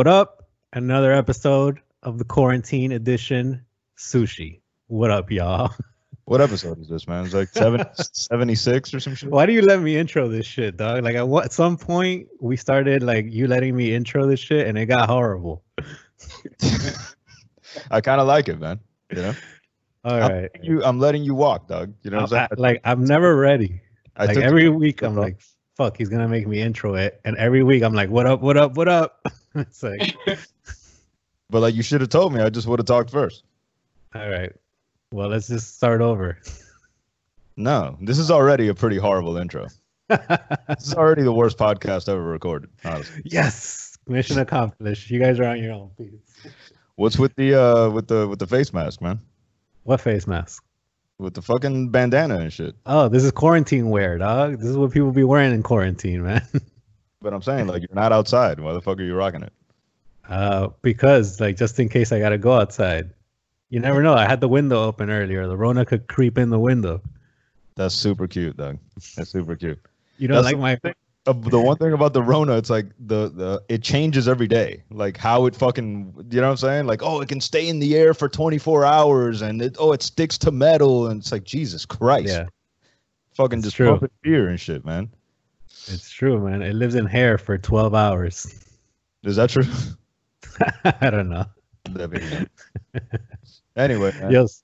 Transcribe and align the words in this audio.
what 0.00 0.06
up? 0.06 0.48
Another 0.72 1.12
episode 1.12 1.78
of 2.02 2.16
the 2.16 2.24
quarantine 2.24 2.90
edition 2.90 3.66
sushi. 3.98 4.62
What 4.86 5.10
up, 5.10 5.30
y'all? 5.30 5.74
What 6.24 6.40
episode 6.40 6.80
is 6.80 6.88
this, 6.88 7.06
man? 7.06 7.26
It's 7.26 7.34
like 7.34 7.48
seven, 7.48 7.84
76 7.94 8.94
or 8.94 9.00
some 9.00 9.14
shit. 9.14 9.30
Why 9.30 9.44
do 9.44 9.52
you 9.52 9.60
let 9.60 9.82
me 9.82 9.98
intro 9.98 10.26
this 10.26 10.46
shit, 10.46 10.78
dog? 10.78 11.04
Like 11.04 11.16
at 11.16 11.28
what 11.28 11.52
some 11.52 11.76
point 11.76 12.28
we 12.40 12.56
started 12.56 13.02
like 13.02 13.26
you 13.28 13.46
letting 13.46 13.76
me 13.76 13.94
intro 13.94 14.26
this 14.26 14.40
shit 14.40 14.66
and 14.66 14.78
it 14.78 14.86
got 14.86 15.06
horrible. 15.10 15.64
I 17.90 18.00
kind 18.00 18.22
of 18.22 18.26
like 18.26 18.48
it, 18.48 18.58
man. 18.58 18.80
You 19.10 19.20
know, 19.20 19.34
All 20.06 20.14
I'm, 20.14 20.20
right. 20.20 20.42
letting 20.54 20.64
you, 20.64 20.82
I'm 20.82 20.98
letting 20.98 21.24
you 21.24 21.34
walk, 21.34 21.68
dog. 21.68 21.92
You 22.04 22.10
know 22.10 22.22
what 22.22 22.32
I'm 22.32 22.38
I- 22.38 22.46
saying? 22.46 22.48
like 22.56 22.80
I'm 22.84 23.04
never 23.04 23.36
ready. 23.36 23.82
I 24.16 24.24
like 24.24 24.38
every 24.38 24.70
week 24.70 25.02
I'm 25.02 25.14
like, 25.14 25.42
fuck, 25.76 25.98
he's 25.98 26.08
gonna 26.08 26.26
make 26.28 26.46
me 26.46 26.62
intro 26.62 26.94
it. 26.94 27.20
And 27.26 27.36
every 27.36 27.62
week 27.62 27.82
I'm 27.82 27.92
like, 27.92 28.08
what 28.08 28.24
up, 28.24 28.40
what 28.40 28.56
up, 28.56 28.78
what 28.78 28.88
up? 28.88 29.26
it's 29.54 29.82
like, 29.82 30.16
but 31.50 31.60
like 31.60 31.74
you 31.74 31.82
should 31.82 32.00
have 32.00 32.10
told 32.10 32.32
me. 32.32 32.40
I 32.40 32.50
just 32.50 32.66
would 32.66 32.78
have 32.78 32.86
talked 32.86 33.10
first. 33.10 33.44
all 34.14 34.28
right. 34.28 34.52
Well, 35.12 35.28
let's 35.28 35.48
just 35.48 35.76
start 35.76 36.00
over. 36.00 36.38
No, 37.56 37.98
this 38.00 38.18
is 38.18 38.30
already 38.30 38.68
a 38.68 38.74
pretty 38.74 38.96
horrible 38.96 39.36
intro. 39.36 39.66
This 40.08 40.86
is 40.86 40.94
already 40.94 41.22
the 41.22 41.32
worst 41.32 41.58
podcast 41.58 42.08
ever 42.08 42.22
recorded. 42.22 42.70
Honestly. 42.86 43.20
yes. 43.26 43.98
Mission 44.08 44.38
accomplished. 44.38 45.10
You 45.10 45.20
guys 45.20 45.38
are 45.38 45.44
on 45.44 45.62
your 45.62 45.72
own, 45.72 45.90
please. 45.94 46.20
What's 46.96 47.18
with 47.18 47.34
the 47.36 47.54
uh 47.60 47.90
with 47.90 48.08
the 48.08 48.26
with 48.26 48.38
the 48.38 48.46
face 48.46 48.72
mask, 48.72 49.02
man? 49.02 49.18
What 49.82 50.00
face 50.00 50.26
mask? 50.26 50.64
With 51.18 51.34
the 51.34 51.42
fucking 51.42 51.90
bandana 51.90 52.38
and 52.38 52.50
shit. 52.52 52.76
Oh, 52.86 53.08
this 53.08 53.24
is 53.24 53.30
quarantine 53.32 53.90
wear, 53.90 54.16
dog. 54.16 54.58
This 54.58 54.68
is 54.70 54.76
what 54.78 54.92
people 54.92 55.12
be 55.12 55.24
wearing 55.24 55.52
in 55.52 55.62
quarantine, 55.62 56.22
man. 56.22 56.46
But 57.22 57.34
I'm 57.34 57.42
saying 57.42 57.66
like 57.66 57.82
you're 57.82 57.94
not 57.94 58.12
outside. 58.12 58.60
Why 58.60 58.72
the 58.72 58.80
fuck 58.80 58.98
are 58.98 59.02
you 59.02 59.14
rocking 59.14 59.42
it? 59.42 59.52
Uh, 60.28 60.68
because 60.82 61.40
like 61.40 61.56
just 61.56 61.78
in 61.78 61.88
case 61.88 62.12
I 62.12 62.18
gotta 62.18 62.38
go 62.38 62.52
outside. 62.52 63.10
You 63.68 63.78
never 63.78 64.02
know. 64.02 64.14
I 64.14 64.26
had 64.26 64.40
the 64.40 64.48
window 64.48 64.82
open 64.82 65.10
earlier. 65.10 65.46
The 65.46 65.56
Rona 65.56 65.84
could 65.84 66.08
creep 66.08 66.38
in 66.38 66.50
the 66.50 66.58
window. 66.58 67.00
That's 67.76 67.94
super 67.94 68.26
cute, 68.26 68.56
dog. 68.56 68.78
That's 69.16 69.30
super 69.30 69.54
cute. 69.54 69.78
You 70.18 70.28
know, 70.28 70.40
like 70.40 70.58
my 70.58 70.78
Uh, 71.26 71.32
the 71.32 71.60
one 71.60 71.76
thing 71.76 71.92
about 71.92 72.12
the 72.12 72.22
Rona, 72.22 72.56
it's 72.56 72.70
like 72.70 72.86
the 72.98 73.28
the 73.28 73.62
it 73.68 73.82
changes 73.82 74.26
every 74.26 74.48
day. 74.48 74.82
Like 74.90 75.16
how 75.16 75.46
it 75.46 75.54
fucking, 75.54 76.14
you 76.30 76.40
know 76.40 76.46
what 76.46 76.50
I'm 76.52 76.56
saying? 76.56 76.86
Like 76.86 77.02
oh, 77.02 77.20
it 77.20 77.28
can 77.28 77.40
stay 77.40 77.68
in 77.68 77.78
the 77.78 77.96
air 77.96 78.14
for 78.14 78.28
24 78.28 78.84
hours, 78.84 79.42
and 79.42 79.62
it 79.62 79.76
oh, 79.78 79.92
it 79.92 80.02
sticks 80.02 80.36
to 80.38 80.50
metal, 80.50 81.08
and 81.08 81.20
it's 81.20 81.30
like 81.30 81.44
Jesus 81.44 81.84
Christ, 81.84 82.28
yeah, 82.28 82.46
fucking 83.34 83.58
It's 83.58 83.66
just 83.66 83.76
true. 83.76 83.90
pumping 83.90 84.10
beer 84.22 84.48
and 84.48 84.58
shit, 84.58 84.84
man. 84.84 85.10
It's 85.88 86.10
true, 86.10 86.38
man. 86.40 86.62
It 86.62 86.74
lives 86.74 86.94
in 86.94 87.06
hair 87.06 87.38
for 87.38 87.58
twelve 87.58 87.94
hours. 87.94 88.64
Is 89.22 89.36
that 89.36 89.50
true? 89.50 89.64
I 90.84 91.10
don't 91.10 91.28
know. 91.28 91.44
That'd 91.90 92.48
anyway, 93.76 94.12
man, 94.20 94.30
Yes. 94.30 94.62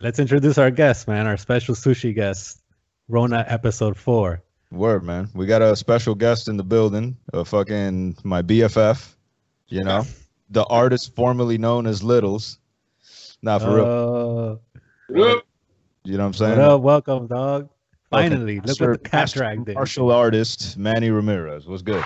Let's 0.00 0.18
introduce 0.18 0.56
our 0.58 0.70
guest, 0.70 1.08
man. 1.08 1.26
Our 1.26 1.36
special 1.36 1.74
sushi 1.74 2.14
guest, 2.14 2.62
Rona 3.08 3.44
episode 3.46 3.96
four. 3.96 4.42
word, 4.70 5.04
man. 5.04 5.28
We 5.34 5.46
got 5.46 5.60
a 5.62 5.76
special 5.76 6.14
guest 6.14 6.48
in 6.48 6.56
the 6.56 6.64
building, 6.64 7.16
a 7.32 7.44
fucking 7.44 8.16
my 8.24 8.42
BFF, 8.42 9.14
you 9.68 9.84
know, 9.84 10.04
the 10.50 10.64
artist 10.64 11.14
formerly 11.14 11.58
known 11.58 11.86
as 11.86 12.02
Littles. 12.02 12.58
Not 13.42 13.62
for 13.62 13.74
real. 13.76 14.60
Uh, 15.14 15.16
You 16.04 16.16
know 16.16 16.18
what 16.18 16.20
I'm 16.20 16.26
what 16.28 16.36
saying? 16.36 16.58
up? 16.60 16.80
Welcome, 16.82 17.26
dog. 17.26 17.68
Finally, 18.10 18.56
look 18.56 18.66
Master- 18.66 18.90
what 18.90 19.02
the 19.02 19.08
cat 19.08 19.20
master 19.20 19.38
dragged 19.38 19.68
in. 19.68 19.74
Martial 19.74 20.10
artist 20.10 20.76
Manny 20.76 21.10
Ramirez. 21.10 21.66
What's 21.66 21.82
good? 21.82 22.04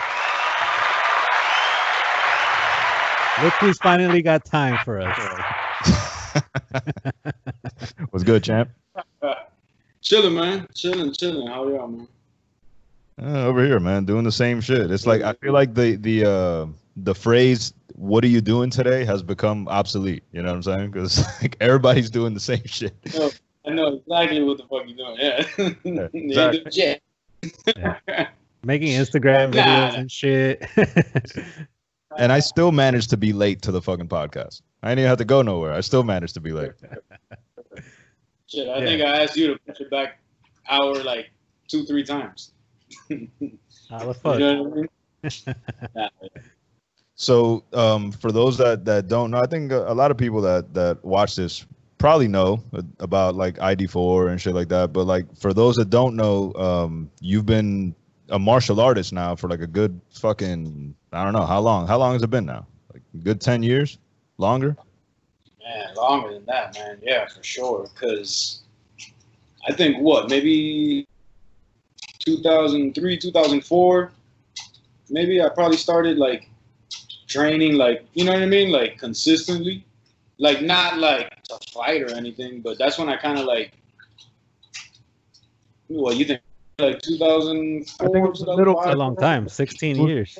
Look 3.43 3.55
who's 3.55 3.79
finally 3.79 4.23
got 4.23 4.45
time 4.45 4.79
for 4.85 5.01
us. 5.01 5.19
What's 8.11 8.23
good, 8.23 8.45
champ? 8.45 8.71
Chilling, 10.03 10.35
man. 10.35 10.69
Chilling, 10.75 11.13
chilling. 11.13 11.49
How 11.49 11.67
y'all, 11.67 11.89
man? 11.89 12.09
Uh, 13.21 13.47
over 13.47 13.65
here, 13.65 13.81
man, 13.81 14.05
doing 14.05 14.25
the 14.25 14.33
same 14.33 14.61
shit. 14.61 14.91
It's 14.91 15.07
like 15.07 15.23
I 15.23 15.33
feel 15.35 15.53
like 15.53 15.75
the 15.75 15.97
the 15.97 16.25
uh 16.31 16.67
the 16.97 17.15
phrase 17.15 17.73
"What 17.95 18.23
are 18.25 18.29
you 18.29 18.41
doing 18.41 18.71
today?" 18.71 19.05
has 19.05 19.23
become 19.23 19.67
obsolete. 19.69 20.23
You 20.33 20.43
know 20.43 20.49
what 20.49 20.57
I'm 20.57 20.63
saying? 20.63 20.91
Because 20.91 21.25
like 21.43 21.57
everybody's 21.61 22.11
doing 22.11 22.35
the 22.35 22.41
same 22.41 22.65
shit. 22.67 22.95
I 23.75 23.83
know 23.83 23.95
exactly 23.97 24.43
what 24.43 24.57
the 24.59 24.65
fuck 24.65 24.85
you're 24.87 24.97
doing. 24.97 25.17
Yeah. 25.19 26.09
Yeah, 26.71 26.99
yeah. 27.77 28.29
Making 28.65 28.89
Instagram 28.99 29.53
videos 29.53 29.93
Nah. 29.93 29.99
and 29.99 30.11
shit. 30.11 30.65
And 32.17 32.31
I 32.31 32.39
still 32.39 32.71
managed 32.71 33.11
to 33.11 33.17
be 33.17 33.33
late 33.33 33.61
to 33.63 33.73
the 33.73 33.83
fucking 33.83 34.07
podcast. 34.07 34.63
I 34.85 34.91
didn't 34.91 35.01
even 35.01 35.09
have 35.09 35.19
to 35.19 35.25
go 35.25 35.43
nowhere. 35.43 35.73
I 35.73 35.81
still 35.81 36.05
managed 36.05 36.35
to 36.35 36.41
be 36.41 36.53
late. 36.53 36.71
Shit, 38.47 38.69
I 38.69 38.79
Yeah. 38.79 38.85
think 38.87 39.03
I 39.03 39.23
asked 39.25 39.37
you 39.37 39.49
to 39.55 39.59
push 39.67 39.81
it 39.81 39.91
back 39.91 40.21
hour 40.71 41.03
like 41.03 41.31
two, 41.67 41.85
three 41.85 42.05
times. 42.05 42.53
How 43.91 43.99
the 43.99 44.07
You 44.07 44.15
fuck? 44.15 44.39
know 44.39 44.63
what 44.63 44.73
I 44.73 44.77
mean? 44.77 45.57
Nah, 45.97 46.09
So, 47.17 47.65
um, 47.73 48.13
for 48.13 48.31
those 48.31 48.57
that 48.59 48.85
that 48.85 49.09
don't 49.09 49.33
know, 49.33 49.39
I 49.41 49.47
think 49.49 49.73
a, 49.73 49.91
a 49.91 49.95
lot 49.95 50.13
of 50.13 50.17
people 50.17 50.41
that 50.43 50.73
that 50.75 51.05
watch 51.05 51.35
this 51.35 51.67
probably 52.05 52.29
know 52.29 52.63
about 53.01 53.35
like 53.35 53.57
ID4 53.57 54.31
and 54.31 54.39
shit 54.39 54.55
like 54.55 54.69
that. 54.69 54.93
But 54.93 55.07
like 55.07 55.25
for 55.39 55.55
those 55.55 55.77
that 55.77 55.89
don't 55.89 56.15
know, 56.15 56.53
um, 56.53 57.11
you've 57.23 57.47
been 57.47 57.95
a 58.29 58.39
martial 58.39 58.79
artist 58.79 59.15
now 59.15 59.35
for 59.35 59.49
like 59.49 59.63
a 59.63 59.67
good 59.67 59.99
fucking 60.11 60.95
I 61.15 61.25
don't 61.25 61.33
know 61.33 61.47
how 61.47 61.61
long. 61.61 61.87
How 61.87 61.97
long 61.97 62.13
has 62.13 62.23
it 62.23 62.29
been 62.29 62.45
now? 62.45 62.67
Like 62.93 63.01
good 63.23 63.41
ten 63.41 63.63
years, 63.63 63.97
longer. 64.37 64.77
man, 65.65 65.95
longer 65.95 66.35
than 66.35 66.45
that, 66.45 66.75
man. 66.75 66.99
Yeah, 67.03 67.27
for 67.27 67.43
sure. 67.43 67.89
Because 67.95 68.61
I 69.67 69.73
think 69.73 69.97
what, 69.97 70.29
maybe 70.29 71.09
2003, 72.19 73.17
2004, 73.17 74.13
maybe 75.09 75.41
I 75.41 75.49
probably 75.49 75.79
started 75.79 76.19
like 76.19 76.51
training, 77.29 77.77
like, 77.77 78.05
you 78.13 78.27
know 78.27 78.33
what 78.33 78.43
I 78.43 78.47
mean? 78.47 78.71
Like 78.71 78.99
consistently. 78.99 79.87
Like, 80.37 80.61
not 80.61 80.99
like 80.99 81.34
to 81.45 81.59
fight 81.73 82.03
or 82.03 82.11
anything, 82.15 82.61
but 82.61 82.79
that's 82.79 82.99
when 82.99 83.09
I 83.09 83.17
kind 83.17 83.39
of 83.39 83.45
like, 83.47 83.73
Well, 85.89 86.13
you 86.15 86.25
think? 86.25 86.41
Like 86.79 87.01
2004, 87.03 88.09
I 88.09 88.11
think 88.11 88.27
it 88.27 88.31
was 88.31 88.41
a 88.41 88.51
little- 88.51 88.81
a 88.85 88.97
long 88.97 89.15
time. 89.17 89.49
16 89.49 90.09
years. 90.09 90.37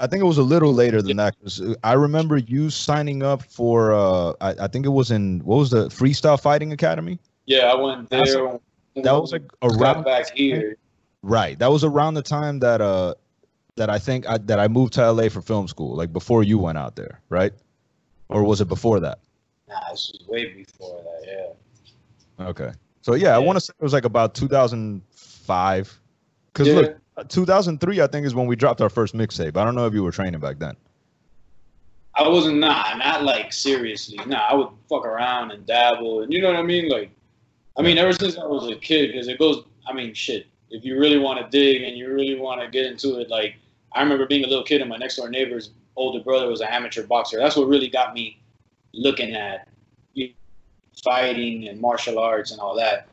I 0.00 0.06
think 0.06 0.22
it 0.22 0.26
was 0.26 0.38
a 0.38 0.42
little 0.42 0.72
later 0.72 1.02
than 1.02 1.18
that 1.18 1.36
because 1.38 1.60
I 1.84 1.92
remember 1.92 2.38
you 2.38 2.70
signing 2.70 3.22
up 3.22 3.42
for. 3.42 3.92
Uh, 3.92 4.32
I, 4.40 4.54
I 4.64 4.66
think 4.66 4.86
it 4.86 4.90
was 4.90 5.10
in 5.10 5.40
what 5.44 5.56
was 5.56 5.70
the 5.70 5.88
Freestyle 5.88 6.40
Fighting 6.40 6.72
Academy. 6.72 7.18
Yeah, 7.46 7.70
I 7.70 7.74
went 7.74 8.08
there. 8.08 8.46
when- 8.46 8.60
That 9.04 9.12
was 9.12 9.32
like 9.32 9.42
got 9.60 9.72
around 9.80 10.04
back 10.04 10.34
here. 10.34 10.76
Right. 11.22 11.58
That 11.58 11.70
was 11.70 11.84
around 11.84 12.14
the 12.14 12.22
time 12.22 12.60
that 12.60 12.80
uh 12.80 13.14
that 13.76 13.90
I 13.90 13.98
think 13.98 14.26
I, 14.28 14.38
that 14.38 14.58
I 14.58 14.68
moved 14.68 14.94
to 14.94 15.02
LA 15.12 15.28
for 15.28 15.42
film 15.42 15.68
school, 15.68 15.94
like 15.96 16.12
before 16.12 16.42
you 16.44 16.58
went 16.58 16.78
out 16.78 16.96
there, 16.96 17.20
right? 17.28 17.52
Or 18.28 18.42
was 18.42 18.60
it 18.60 18.68
before 18.68 19.00
that? 19.00 19.18
Nah, 19.74 19.90
this 19.90 20.12
was 20.12 20.28
way 20.28 20.52
before 20.52 21.02
that, 21.02 21.54
yeah. 22.38 22.46
Okay. 22.46 22.72
So 23.02 23.14
yeah, 23.14 23.34
I 23.34 23.38
want 23.38 23.56
to 23.56 23.60
say 23.60 23.72
it 23.78 23.82
was 23.82 23.92
like 23.92 24.04
about 24.04 24.34
2005. 24.34 26.00
Cuz 26.52 26.68
Yeah. 26.68 26.74
look, 26.74 26.96
uh, 27.16 27.24
2003 27.24 28.00
I 28.00 28.06
think 28.06 28.26
is 28.26 28.34
when 28.34 28.46
we 28.46 28.56
dropped 28.56 28.80
our 28.80 28.88
first 28.88 29.14
mixtape. 29.14 29.56
I 29.56 29.64
don't 29.64 29.74
know 29.74 29.86
if 29.86 29.94
you 29.94 30.02
were 30.02 30.12
training 30.12 30.40
back 30.40 30.58
then. 30.58 30.76
I 32.16 32.28
wasn't 32.28 32.58
nah, 32.58 32.96
not 32.96 33.24
like 33.24 33.52
seriously. 33.52 34.18
Nah, 34.26 34.46
I 34.48 34.54
would 34.54 34.68
fuck 34.88 35.04
around 35.04 35.50
and 35.50 35.66
dabble, 35.66 36.22
and 36.22 36.32
you 36.32 36.40
know 36.40 36.48
what 36.48 36.56
I 36.56 36.62
mean. 36.62 36.88
Like, 36.88 37.10
I 37.76 37.82
mean, 37.82 37.98
ever 37.98 38.12
since 38.12 38.38
I 38.38 38.46
was 38.46 38.70
a 38.70 38.76
kid, 38.76 39.12
because 39.12 39.26
it 39.26 39.38
goes. 39.38 39.64
I 39.86 39.92
mean, 39.92 40.14
shit. 40.14 40.46
If 40.70 40.84
you 40.84 40.98
really 40.98 41.18
want 41.18 41.38
to 41.40 41.50
dig 41.50 41.82
and 41.82 41.96
you 41.96 42.08
really 42.12 42.38
want 42.38 42.60
to 42.60 42.68
get 42.68 42.86
into 42.86 43.18
it, 43.18 43.28
like 43.28 43.56
I 43.92 44.00
remember 44.00 44.26
being 44.26 44.44
a 44.44 44.46
little 44.46 44.64
kid, 44.64 44.80
and 44.80 44.88
my 44.88 44.96
next 44.96 45.16
door 45.16 45.28
neighbor's 45.28 45.72
older 45.96 46.22
brother 46.22 46.46
was 46.48 46.60
an 46.60 46.68
amateur 46.68 47.04
boxer. 47.04 47.38
That's 47.38 47.56
what 47.56 47.68
really 47.68 47.88
got 47.88 48.14
me 48.14 48.40
looking 48.96 49.34
at 49.34 49.68
you 50.12 50.28
know, 50.28 50.34
fighting 51.02 51.68
and 51.68 51.80
martial 51.80 52.18
arts 52.18 52.50
and 52.50 52.60
all 52.60 52.74
that. 52.76 53.08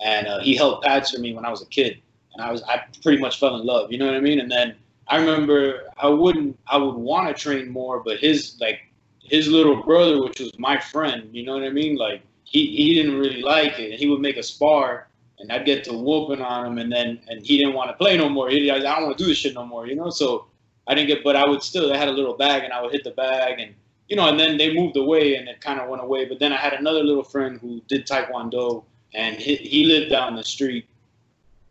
And 0.00 0.26
uh, 0.26 0.40
he 0.40 0.54
held 0.54 0.82
pads 0.82 1.10
for 1.10 1.20
me 1.20 1.34
when 1.34 1.44
I 1.44 1.50
was 1.50 1.62
a 1.62 1.66
kid, 1.66 2.00
and 2.32 2.42
I 2.42 2.52
was 2.52 2.62
I 2.62 2.82
pretty 3.02 3.20
much 3.20 3.40
fell 3.40 3.56
in 3.56 3.66
love. 3.66 3.90
You 3.90 3.98
know 3.98 4.06
what 4.06 4.14
I 4.14 4.20
mean? 4.20 4.40
And 4.40 4.50
then 4.50 4.76
I 5.08 5.18
remember 5.18 5.90
I 5.96 6.08
wouldn't 6.08 6.58
I 6.68 6.76
would 6.76 6.94
want 6.94 7.28
to 7.28 7.34
train 7.34 7.68
more, 7.68 8.00
but 8.00 8.18
his 8.18 8.56
like 8.60 8.80
his 9.28 9.48
little 9.48 9.82
brother, 9.82 10.22
which 10.22 10.40
was 10.40 10.58
my 10.58 10.78
friend, 10.78 11.28
you 11.32 11.44
know 11.44 11.54
what 11.54 11.62
I 11.62 11.70
mean? 11.70 11.96
Like 11.96 12.22
he, 12.44 12.66
he 12.76 12.94
didn't 12.94 13.18
really 13.18 13.42
like 13.42 13.78
it. 13.78 13.92
And 13.92 14.00
he 14.00 14.08
would 14.08 14.20
make 14.20 14.36
a 14.36 14.42
spar 14.42 15.08
and 15.38 15.52
I'd 15.52 15.66
get 15.66 15.84
to 15.84 15.92
whooping 15.92 16.42
on 16.42 16.66
him 16.66 16.78
and 16.78 16.90
then 16.90 17.20
and 17.28 17.44
he 17.44 17.58
didn't 17.58 17.74
want 17.74 17.90
to 17.90 17.94
play 17.94 18.16
no 18.16 18.28
more. 18.28 18.48
He, 18.48 18.70
I 18.70 18.78
don't 18.78 19.04
want 19.04 19.18
to 19.18 19.24
do 19.24 19.28
this 19.28 19.38
shit 19.38 19.54
no 19.54 19.66
more, 19.66 19.86
you 19.86 19.94
know? 19.94 20.10
So 20.10 20.46
I 20.86 20.94
didn't 20.94 21.08
get 21.08 21.24
but 21.24 21.36
I 21.36 21.46
would 21.46 21.62
still 21.62 21.92
I 21.92 21.96
had 21.96 22.08
a 22.08 22.12
little 22.12 22.34
bag 22.34 22.64
and 22.64 22.72
I 22.72 22.82
would 22.82 22.92
hit 22.92 23.04
the 23.04 23.10
bag 23.10 23.60
and 23.60 23.74
you 24.08 24.16
know, 24.16 24.28
and 24.28 24.38
then 24.38 24.56
they 24.56 24.74
moved 24.74 24.96
away 24.96 25.36
and 25.36 25.48
it 25.48 25.60
kind 25.60 25.80
of 25.80 25.88
went 25.88 26.02
away. 26.02 26.24
But 26.24 26.38
then 26.38 26.52
I 26.52 26.56
had 26.56 26.72
another 26.72 27.02
little 27.02 27.24
friend 27.24 27.60
who 27.60 27.82
did 27.88 28.06
Taekwondo 28.06 28.84
and 29.14 29.36
he, 29.36 29.56
he 29.56 29.84
lived 29.84 30.10
down 30.10 30.36
the 30.36 30.44
street 30.44 30.86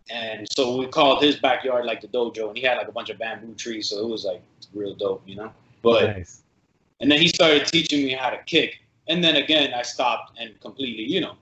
and 0.10 0.48
so 0.52 0.78
we 0.78 0.88
called 0.88 1.22
his 1.22 1.38
backyard 1.38 1.86
like 1.86 2.02
the 2.02 2.08
dojo, 2.08 2.48
and 2.48 2.58
he 2.58 2.64
had 2.64 2.78
like 2.78 2.88
a 2.88 2.92
bunch 2.92 3.10
of 3.10 3.18
bamboo 3.18 3.54
trees, 3.56 3.90
so 3.90 4.00
it 4.00 4.10
was 4.10 4.24
like 4.24 4.42
real 4.74 4.96
dope, 4.96 5.24
you 5.26 5.36
know. 5.36 5.52
But 5.82 6.18
Nice. 6.18 6.44
and 7.00 7.12
then 7.12 7.22
he 7.22 7.28
started 7.28 7.68
teaching 7.68 8.06
me 8.06 8.12
how 8.12 8.30
to 8.30 8.38
kick, 8.46 8.80
and 9.08 9.24
then 9.24 9.36
again 9.36 9.74
I 9.74 9.82
stopped 9.82 10.38
and 10.40 10.60
completely, 10.62 11.04
you 11.04 11.22
know, 11.22 11.36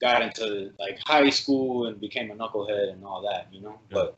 got 0.00 0.22
into 0.22 0.72
like 0.78 0.98
high 1.06 1.30
school 1.30 1.86
and 1.86 2.00
became 2.00 2.30
a 2.30 2.34
knucklehead 2.34 2.92
and 2.92 3.04
all 3.04 3.22
that, 3.22 3.46
you 3.52 3.60
know. 3.60 3.78
But 3.90 4.16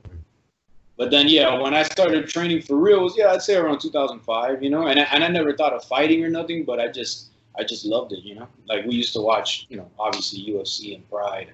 but 1.02 1.10
then 1.10 1.26
yeah, 1.26 1.60
when 1.60 1.74
I 1.74 1.82
started 1.82 2.28
training 2.28 2.62
for 2.62 2.76
real, 2.76 3.02
was, 3.02 3.16
yeah, 3.18 3.32
I'd 3.32 3.42
say 3.42 3.56
around 3.56 3.80
2005, 3.80 4.62
you 4.62 4.70
know. 4.70 4.86
And 4.86 5.00
I, 5.00 5.02
and 5.10 5.24
I 5.24 5.26
never 5.26 5.52
thought 5.52 5.72
of 5.72 5.82
fighting 5.84 6.22
or 6.24 6.30
nothing, 6.30 6.64
but 6.64 6.78
I 6.78 6.86
just 6.86 7.32
I 7.58 7.64
just 7.64 7.84
loved 7.84 8.12
it, 8.12 8.22
you 8.22 8.36
know. 8.36 8.46
Like 8.68 8.86
we 8.86 8.94
used 8.94 9.12
to 9.14 9.20
watch, 9.20 9.66
you 9.68 9.76
know, 9.76 9.90
obviously 9.98 10.46
UFC 10.46 10.94
and 10.94 11.10
Pride. 11.10 11.50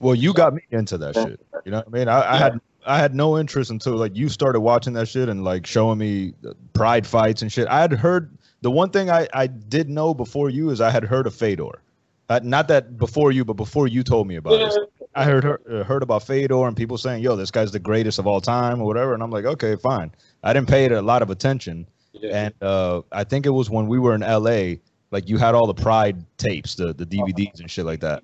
Well, 0.00 0.14
you 0.14 0.34
got 0.34 0.52
me 0.52 0.60
into 0.70 0.98
that 0.98 1.14
shit. 1.14 1.40
You 1.64 1.70
know 1.70 1.78
what 1.78 1.86
I 1.86 1.90
mean? 1.98 2.08
I, 2.08 2.34
I 2.34 2.36
had 2.36 2.60
I 2.84 2.98
had 2.98 3.14
no 3.14 3.38
interest 3.38 3.70
until 3.70 3.94
like 3.94 4.14
you 4.14 4.28
started 4.28 4.60
watching 4.60 4.92
that 4.92 5.08
shit 5.08 5.30
and 5.30 5.44
like 5.44 5.64
showing 5.64 5.96
me 5.96 6.34
the 6.42 6.54
pride 6.74 7.06
fights 7.06 7.40
and 7.40 7.50
shit. 7.50 7.66
I 7.68 7.80
had 7.80 7.90
heard 7.94 8.36
the 8.60 8.70
one 8.70 8.90
thing 8.90 9.08
I 9.08 9.26
I 9.32 9.46
did 9.46 9.88
know 9.88 10.12
before 10.12 10.50
you 10.50 10.68
is 10.68 10.82
I 10.82 10.90
had 10.90 11.04
heard 11.04 11.26
of 11.26 11.34
Fedor. 11.34 11.80
Uh, 12.28 12.40
not 12.42 12.68
that 12.68 12.98
before 12.98 13.32
you, 13.32 13.46
but 13.46 13.54
before 13.54 13.86
you 13.86 14.02
told 14.02 14.26
me 14.26 14.36
about 14.36 14.60
it. 14.60 14.92
I 15.14 15.24
heard 15.24 15.44
uh, 15.44 15.84
heard 15.84 16.02
about 16.02 16.22
Fedor 16.24 16.66
and 16.66 16.76
people 16.76 16.98
saying, 16.98 17.22
"Yo, 17.22 17.36
this 17.36 17.50
guy's 17.50 17.72
the 17.72 17.78
greatest 17.78 18.18
of 18.18 18.26
all 18.26 18.40
time" 18.40 18.80
or 18.80 18.86
whatever, 18.86 19.14
and 19.14 19.22
I'm 19.22 19.30
like, 19.30 19.44
okay, 19.44 19.76
fine. 19.76 20.12
I 20.42 20.52
didn't 20.52 20.68
pay 20.68 20.84
it 20.84 20.92
a 20.92 21.00
lot 21.02 21.22
of 21.22 21.30
attention, 21.30 21.86
Yeah. 22.12 22.44
and 22.46 22.54
uh, 22.62 23.02
I 23.12 23.24
think 23.24 23.46
it 23.46 23.50
was 23.50 23.70
when 23.70 23.86
we 23.86 23.98
were 23.98 24.14
in 24.14 24.20
LA, 24.22 24.76
like 25.10 25.28
you 25.28 25.38
had 25.38 25.54
all 25.54 25.66
the 25.66 25.74
Pride 25.74 26.24
tapes, 26.38 26.74
the 26.74 26.92
the 26.92 27.06
DVDs 27.06 27.60
and 27.60 27.70
shit 27.70 27.84
like 27.86 28.00
that. 28.00 28.22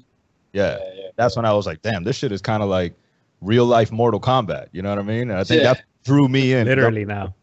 Yeah, 0.52 0.78
yeah, 0.78 0.84
yeah. 0.96 1.08
that's 1.16 1.37
when 1.37 1.44
I 1.44 1.52
was 1.52 1.66
like, 1.66 1.81
damn, 1.82 2.02
this 2.02 2.16
shit 2.16 2.32
is 2.32 2.42
kind 2.42 2.62
of 2.62 2.69
like 2.69 2.94
real 3.40 3.66
life 3.66 3.92
Mortal 3.92 4.20
Kombat. 4.20 4.66
You 4.72 4.82
know 4.82 4.90
what 4.90 4.98
I 4.98 5.02
mean? 5.02 5.31
And 5.31 5.38
I 5.38 5.44
think 5.44 5.62
Yeah. 5.62 5.75
that 5.75 5.82
drew 6.04 6.28
me 6.28 6.52
in. 6.54 6.66
Literally 6.66 7.04
now. 7.04 7.34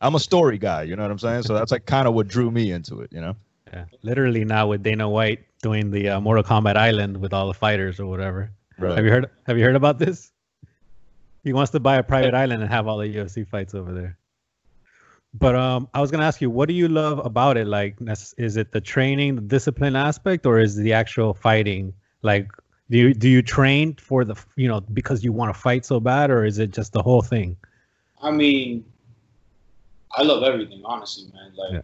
I'm 0.00 0.14
a 0.14 0.20
story 0.20 0.58
guy. 0.58 0.82
You 0.84 0.94
know 0.96 1.02
what 1.02 1.10
I'm 1.10 1.18
saying? 1.18 1.42
So 1.42 1.54
that's 1.54 1.72
like 1.72 1.86
kind 1.86 2.06
of 2.08 2.14
what 2.14 2.28
drew 2.28 2.50
me 2.50 2.70
into 2.72 3.00
it. 3.00 3.12
You 3.12 3.20
know? 3.20 3.36
Yeah. 3.72 3.84
Literally 4.02 4.44
now 4.44 4.68
with 4.68 4.82
Dana 4.82 5.08
White 5.08 5.40
doing 5.62 5.90
the 5.90 6.08
uh, 6.08 6.20
Mortal 6.20 6.44
Kombat 6.44 6.76
Island 6.76 7.16
with 7.18 7.32
all 7.32 7.48
the 7.48 7.54
fighters 7.54 7.98
or 8.00 8.06
whatever. 8.06 8.50
Right. 8.78 8.96
Have 8.96 9.04
you 9.04 9.10
heard? 9.10 9.30
Have 9.46 9.58
you 9.58 9.64
heard 9.64 9.76
about 9.76 9.98
this? 9.98 10.32
He 11.44 11.52
wants 11.52 11.72
to 11.72 11.80
buy 11.80 11.96
a 11.96 12.02
private 12.02 12.34
island 12.34 12.62
and 12.62 12.70
have 12.70 12.86
all 12.86 12.98
the 12.98 13.14
UFC 13.16 13.46
fights 13.46 13.74
over 13.74 13.92
there. 13.92 14.16
But 15.34 15.56
um, 15.56 15.88
I 15.94 16.00
was 16.00 16.10
gonna 16.10 16.24
ask 16.24 16.40
you, 16.40 16.50
what 16.50 16.68
do 16.68 16.74
you 16.74 16.88
love 16.88 17.24
about 17.24 17.56
it? 17.56 17.66
Like, 17.66 17.96
is 18.36 18.56
it 18.56 18.72
the 18.72 18.80
training, 18.80 19.36
the 19.36 19.42
discipline 19.42 19.96
aspect, 19.96 20.46
or 20.46 20.58
is 20.58 20.76
the 20.76 20.92
actual 20.92 21.32
fighting? 21.34 21.92
Like, 22.22 22.50
do 22.90 22.98
you 22.98 23.14
do 23.14 23.28
you 23.28 23.42
train 23.42 23.94
for 23.94 24.24
the 24.24 24.36
you 24.56 24.68
know 24.68 24.80
because 24.80 25.24
you 25.24 25.32
want 25.32 25.52
to 25.54 25.58
fight 25.58 25.84
so 25.84 26.00
bad, 26.00 26.30
or 26.30 26.44
is 26.44 26.58
it 26.58 26.70
just 26.70 26.92
the 26.92 27.02
whole 27.02 27.22
thing? 27.22 27.56
I 28.20 28.30
mean, 28.30 28.84
I 30.14 30.22
love 30.22 30.42
everything, 30.42 30.82
honestly, 30.84 31.30
man. 31.32 31.52
Like, 31.56 31.72
Yeah. 31.72 31.80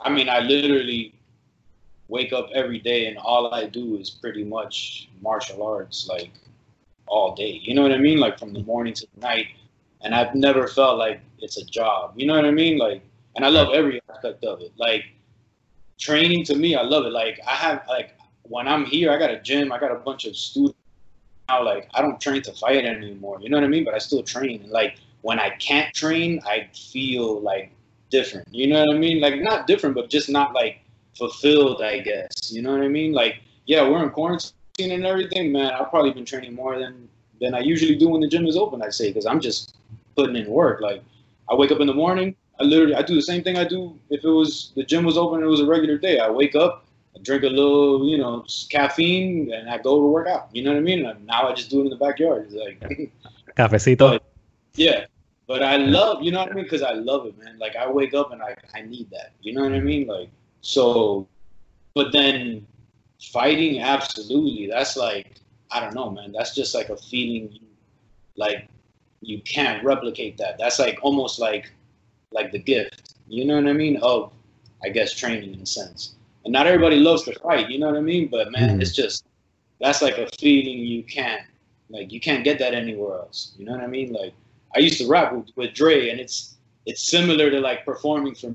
I 0.00 0.10
mean, 0.10 0.28
I 0.28 0.40
literally 0.40 1.17
wake 2.08 2.32
up 2.32 2.48
every 2.54 2.78
day 2.78 3.06
and 3.06 3.18
all 3.18 3.52
I 3.52 3.66
do 3.66 3.96
is 3.96 4.10
pretty 4.10 4.44
much 4.44 5.08
martial 5.20 5.62
arts, 5.62 6.08
like 6.08 6.30
all 7.06 7.34
day. 7.34 7.60
You 7.62 7.74
know 7.74 7.82
what 7.82 7.92
I 7.92 7.98
mean? 7.98 8.18
Like 8.18 8.38
from 8.38 8.52
the 8.52 8.62
morning 8.62 8.94
to 8.94 9.06
the 9.14 9.20
night, 9.20 9.46
and 10.02 10.14
I've 10.14 10.34
never 10.34 10.66
felt 10.66 10.98
like 10.98 11.20
it's 11.40 11.58
a 11.58 11.64
job. 11.64 12.14
You 12.16 12.26
know 12.26 12.34
what 12.34 12.44
I 12.44 12.50
mean? 12.50 12.78
Like, 12.78 13.02
and 13.36 13.44
I 13.44 13.48
love 13.48 13.74
every 13.74 14.00
aspect 14.10 14.44
of 14.44 14.60
it. 14.60 14.72
Like, 14.76 15.04
training 15.98 16.44
to 16.44 16.56
me, 16.56 16.74
I 16.74 16.82
love 16.82 17.04
it. 17.06 17.12
Like, 17.12 17.40
I 17.46 17.54
have 17.54 17.84
like 17.88 18.14
when 18.42 18.66
I'm 18.66 18.84
here, 18.84 19.10
I 19.12 19.18
got 19.18 19.30
a 19.30 19.40
gym, 19.40 19.72
I 19.72 19.78
got 19.78 19.92
a 19.92 19.96
bunch 19.96 20.24
of 20.24 20.36
students. 20.36 20.78
Now, 21.48 21.64
like, 21.64 21.88
I 21.94 22.02
don't 22.02 22.20
train 22.20 22.42
to 22.42 22.52
fight 22.52 22.84
anymore. 22.84 23.38
You 23.40 23.48
know 23.48 23.56
what 23.56 23.64
I 23.64 23.68
mean? 23.68 23.84
But 23.84 23.94
I 23.94 23.98
still 23.98 24.22
train. 24.22 24.62
And 24.62 24.70
like 24.70 24.98
when 25.22 25.38
I 25.38 25.50
can't 25.50 25.94
train, 25.94 26.40
I 26.46 26.68
feel 26.74 27.40
like 27.40 27.72
different. 28.10 28.48
You 28.50 28.68
know 28.68 28.80
what 28.80 28.96
I 28.96 28.98
mean? 28.98 29.20
Like 29.20 29.40
not 29.40 29.66
different, 29.66 29.94
but 29.94 30.10
just 30.10 30.28
not 30.28 30.54
like 30.54 30.80
fulfilled, 31.18 31.82
I 31.82 31.98
guess. 31.98 32.52
You 32.52 32.62
know 32.62 32.72
what 32.72 32.82
I 32.82 32.88
mean? 32.88 33.12
Like, 33.12 33.40
yeah, 33.66 33.88
we're 33.88 34.02
in 34.02 34.10
quarantine 34.10 34.52
and 34.78 35.04
everything, 35.04 35.52
man. 35.52 35.72
I've 35.72 35.90
probably 35.90 36.12
been 36.12 36.24
training 36.24 36.54
more 36.54 36.78
than 36.78 37.08
than 37.40 37.54
I 37.54 37.60
usually 37.60 37.94
do 37.94 38.08
when 38.08 38.20
the 38.20 38.28
gym 38.28 38.46
is 38.46 38.56
open, 38.56 38.82
I'd 38.82 38.94
say, 38.94 39.08
because 39.08 39.26
I'm 39.26 39.40
just 39.40 39.76
putting 40.16 40.34
in 40.36 40.48
work. 40.48 40.80
Like 40.80 41.02
I 41.50 41.54
wake 41.54 41.70
up 41.70 41.80
in 41.80 41.86
the 41.86 41.94
morning, 41.94 42.34
I 42.60 42.64
literally 42.64 42.94
I 42.94 43.02
do 43.02 43.14
the 43.14 43.22
same 43.22 43.42
thing 43.42 43.56
I 43.56 43.64
do 43.64 43.98
if 44.10 44.24
it 44.24 44.28
was 44.28 44.72
the 44.74 44.84
gym 44.84 45.04
was 45.04 45.16
open 45.16 45.42
it 45.42 45.46
was 45.46 45.60
a 45.60 45.66
regular 45.66 45.98
day. 45.98 46.18
I 46.18 46.30
wake 46.30 46.54
up, 46.54 46.86
I 47.14 47.20
drink 47.22 47.44
a 47.44 47.48
little, 47.48 48.08
you 48.08 48.18
know, 48.18 48.44
caffeine, 48.70 49.52
and 49.52 49.70
I 49.70 49.78
go 49.78 50.00
to 50.00 50.06
work 50.06 50.26
out. 50.28 50.48
You 50.52 50.62
know 50.62 50.72
what 50.72 50.78
I 50.78 50.82
mean? 50.82 51.06
And 51.06 51.26
now 51.26 51.48
I 51.48 51.54
just 51.54 51.70
do 51.70 51.80
it 51.80 51.84
in 51.84 51.90
the 51.90 51.96
backyard. 51.96 52.48
It's 52.50 52.54
like 52.54 53.10
Cafecito. 53.56 54.18
yeah, 54.74 55.06
but 55.46 55.62
I 55.62 55.76
love, 55.76 56.22
you 56.22 56.32
know 56.32 56.40
what 56.40 56.52
I 56.52 56.54
mean? 56.54 56.64
Because 56.64 56.82
I 56.82 56.92
love 56.92 57.26
it, 57.26 57.38
man. 57.38 57.58
Like 57.58 57.76
I 57.76 57.88
wake 57.90 58.14
up 58.14 58.32
and 58.32 58.42
I, 58.42 58.56
I 58.74 58.82
need 58.82 59.10
that. 59.10 59.32
You 59.40 59.54
know 59.54 59.62
what 59.62 59.72
I 59.72 59.80
mean? 59.80 60.06
Like 60.06 60.28
so, 60.60 61.28
but 61.94 62.12
then 62.12 62.66
fighting, 63.32 63.80
absolutely. 63.80 64.66
That's 64.68 64.96
like 64.96 65.36
I 65.70 65.80
don't 65.80 65.94
know, 65.94 66.10
man. 66.10 66.32
That's 66.32 66.54
just 66.54 66.74
like 66.74 66.88
a 66.88 66.96
feeling, 66.96 67.52
you, 67.52 67.60
like 68.36 68.68
you 69.20 69.40
can't 69.42 69.84
replicate 69.84 70.38
that. 70.38 70.58
That's 70.58 70.78
like 70.78 70.98
almost 71.02 71.38
like 71.38 71.72
like 72.30 72.52
the 72.52 72.58
gift. 72.58 73.14
You 73.28 73.44
know 73.44 73.56
what 73.56 73.66
I 73.66 73.72
mean? 73.72 73.98
Of 73.98 74.32
I 74.82 74.88
guess 74.88 75.12
training 75.12 75.54
in 75.54 75.60
a 75.60 75.66
sense. 75.66 76.14
And 76.44 76.52
not 76.52 76.66
everybody 76.66 76.96
loves 76.96 77.24
to 77.24 77.38
fight. 77.40 77.68
You 77.68 77.78
know 77.78 77.86
what 77.88 77.96
I 77.96 78.00
mean? 78.00 78.28
But 78.28 78.52
man, 78.52 78.78
Mhm. 78.78 78.82
it's 78.82 78.94
just 78.94 79.24
that's 79.80 80.02
like 80.02 80.18
a 80.18 80.28
feeling 80.38 80.78
you 80.78 81.02
can't 81.02 81.42
like 81.90 82.12
you 82.12 82.20
can't 82.20 82.44
get 82.44 82.58
that 82.58 82.74
anywhere 82.74 83.18
else. 83.18 83.52
You 83.58 83.64
know 83.66 83.72
what 83.72 83.80
I 83.82 83.86
mean? 83.86 84.12
Like 84.12 84.34
I 84.74 84.80
used 84.80 84.98
to 84.98 85.08
rap 85.08 85.32
with, 85.32 85.50
with 85.56 85.74
Dre, 85.74 86.10
and 86.10 86.20
it's 86.20 86.56
it's 86.86 87.02
similar 87.02 87.50
to 87.50 87.60
like 87.60 87.84
performing 87.84 88.34
for 88.34 88.54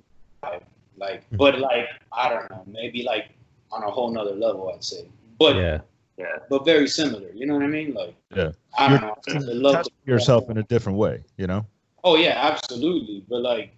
like, 0.98 1.24
but 1.32 1.60
like 1.60 1.88
I 2.12 2.30
don't 2.30 2.50
know, 2.50 2.64
maybe 2.68 3.04
like 3.04 3.30
on 3.72 3.84
a 3.84 3.90
whole 3.90 4.12
nother 4.12 4.36
level, 4.36 4.72
I'd 4.74 4.84
say. 4.84 5.08
But 5.40 5.56
Yeah. 5.56 5.82
Yeah, 6.16 6.38
but 6.48 6.64
very 6.64 6.88
similar. 6.88 7.32
You 7.34 7.48
know 7.48 7.56
what 7.56 7.64
I 7.64 7.68
mean? 7.68 7.94
Like 7.94 8.16
Yeah. 8.36 8.52
I 8.78 8.90
don't 8.90 9.02
know. 9.02 9.18
I 9.28 9.54
love 9.54 9.76
Test 9.76 9.92
yourself 10.06 10.50
in 10.50 10.58
a 10.58 10.64
different 10.64 10.98
way. 10.98 11.24
You 11.38 11.48
know? 11.48 11.66
Oh 12.04 12.16
yeah, 12.18 12.34
absolutely. 12.36 13.24
But 13.28 13.42
like, 13.42 13.74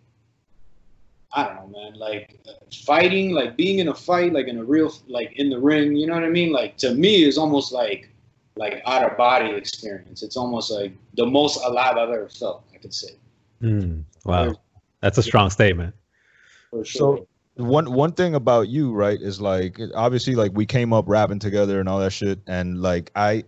I 1.31 1.45
don't 1.45 1.55
know, 1.55 1.67
man. 1.67 1.93
Like 1.93 2.39
uh, 2.47 2.53
fighting, 2.85 3.31
like 3.31 3.55
being 3.55 3.79
in 3.79 3.87
a 3.87 3.93
fight, 3.93 4.33
like 4.33 4.47
in 4.47 4.57
a 4.57 4.63
real, 4.63 4.91
like 5.07 5.33
in 5.33 5.49
the 5.49 5.59
ring. 5.59 5.95
You 5.95 6.07
know 6.07 6.13
what 6.13 6.23
I 6.23 6.29
mean? 6.29 6.51
Like 6.51 6.77
to 6.77 6.93
me, 6.93 7.23
is 7.23 7.37
almost 7.37 7.71
like 7.71 8.09
like 8.57 8.81
out 8.85 9.09
of 9.09 9.17
body 9.17 9.51
experience. 9.51 10.23
It's 10.23 10.37
almost 10.37 10.71
like 10.71 10.93
the 11.15 11.25
most 11.25 11.63
alive 11.63 11.97
I've 11.97 12.09
ever 12.09 12.29
felt. 12.29 12.63
I 12.73 12.77
could 12.77 12.93
say 12.93 13.15
Hmm. 13.61 14.01
Wow. 14.25 14.55
That's 15.01 15.17
a 15.17 15.23
strong 15.23 15.49
statement. 15.49 15.95
Sure. 16.83 17.17
So 17.17 17.27
one 17.55 17.91
one 17.93 18.11
thing 18.11 18.35
about 18.35 18.67
you, 18.67 18.93
right, 18.93 19.19
is 19.19 19.39
like 19.39 19.79
obviously 19.95 20.35
like 20.35 20.51
we 20.53 20.65
came 20.65 20.91
up 20.93 21.05
rapping 21.07 21.39
together 21.39 21.79
and 21.79 21.87
all 21.87 21.99
that 21.99 22.11
shit, 22.11 22.39
and 22.47 22.81
like 22.81 23.11
I, 23.15 23.43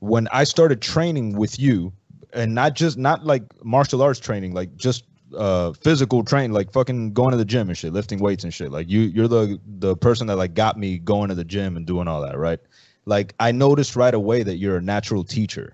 when 0.00 0.28
I 0.32 0.44
started 0.44 0.82
training 0.82 1.36
with 1.36 1.58
you, 1.58 1.92
and 2.32 2.54
not 2.54 2.74
just 2.74 2.98
not 2.98 3.24
like 3.24 3.42
martial 3.64 4.02
arts 4.02 4.20
training, 4.20 4.52
like 4.52 4.76
just 4.76 5.04
uh 5.36 5.72
physical 5.72 6.22
training, 6.22 6.52
like 6.52 6.72
fucking 6.72 7.12
going 7.12 7.30
to 7.30 7.36
the 7.36 7.44
gym 7.44 7.68
and 7.68 7.78
shit, 7.78 7.92
lifting 7.92 8.18
weights 8.18 8.44
and 8.44 8.52
shit. 8.52 8.70
Like 8.70 8.88
you, 8.88 9.00
you're 9.00 9.28
the 9.28 9.58
the 9.78 9.96
person 9.96 10.26
that 10.26 10.36
like 10.36 10.54
got 10.54 10.78
me 10.78 10.98
going 10.98 11.30
to 11.30 11.34
the 11.34 11.44
gym 11.44 11.76
and 11.76 11.86
doing 11.86 12.08
all 12.08 12.20
that, 12.22 12.36
right? 12.38 12.60
Like 13.06 13.34
I 13.40 13.52
noticed 13.52 13.96
right 13.96 14.14
away 14.14 14.42
that 14.42 14.56
you're 14.56 14.76
a 14.76 14.82
natural 14.82 15.24
teacher, 15.24 15.72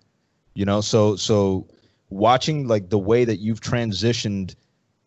you 0.54 0.64
know. 0.64 0.80
So 0.80 1.16
so 1.16 1.66
watching 2.10 2.68
like 2.68 2.90
the 2.90 2.98
way 2.98 3.24
that 3.24 3.38
you've 3.38 3.60
transitioned 3.60 4.54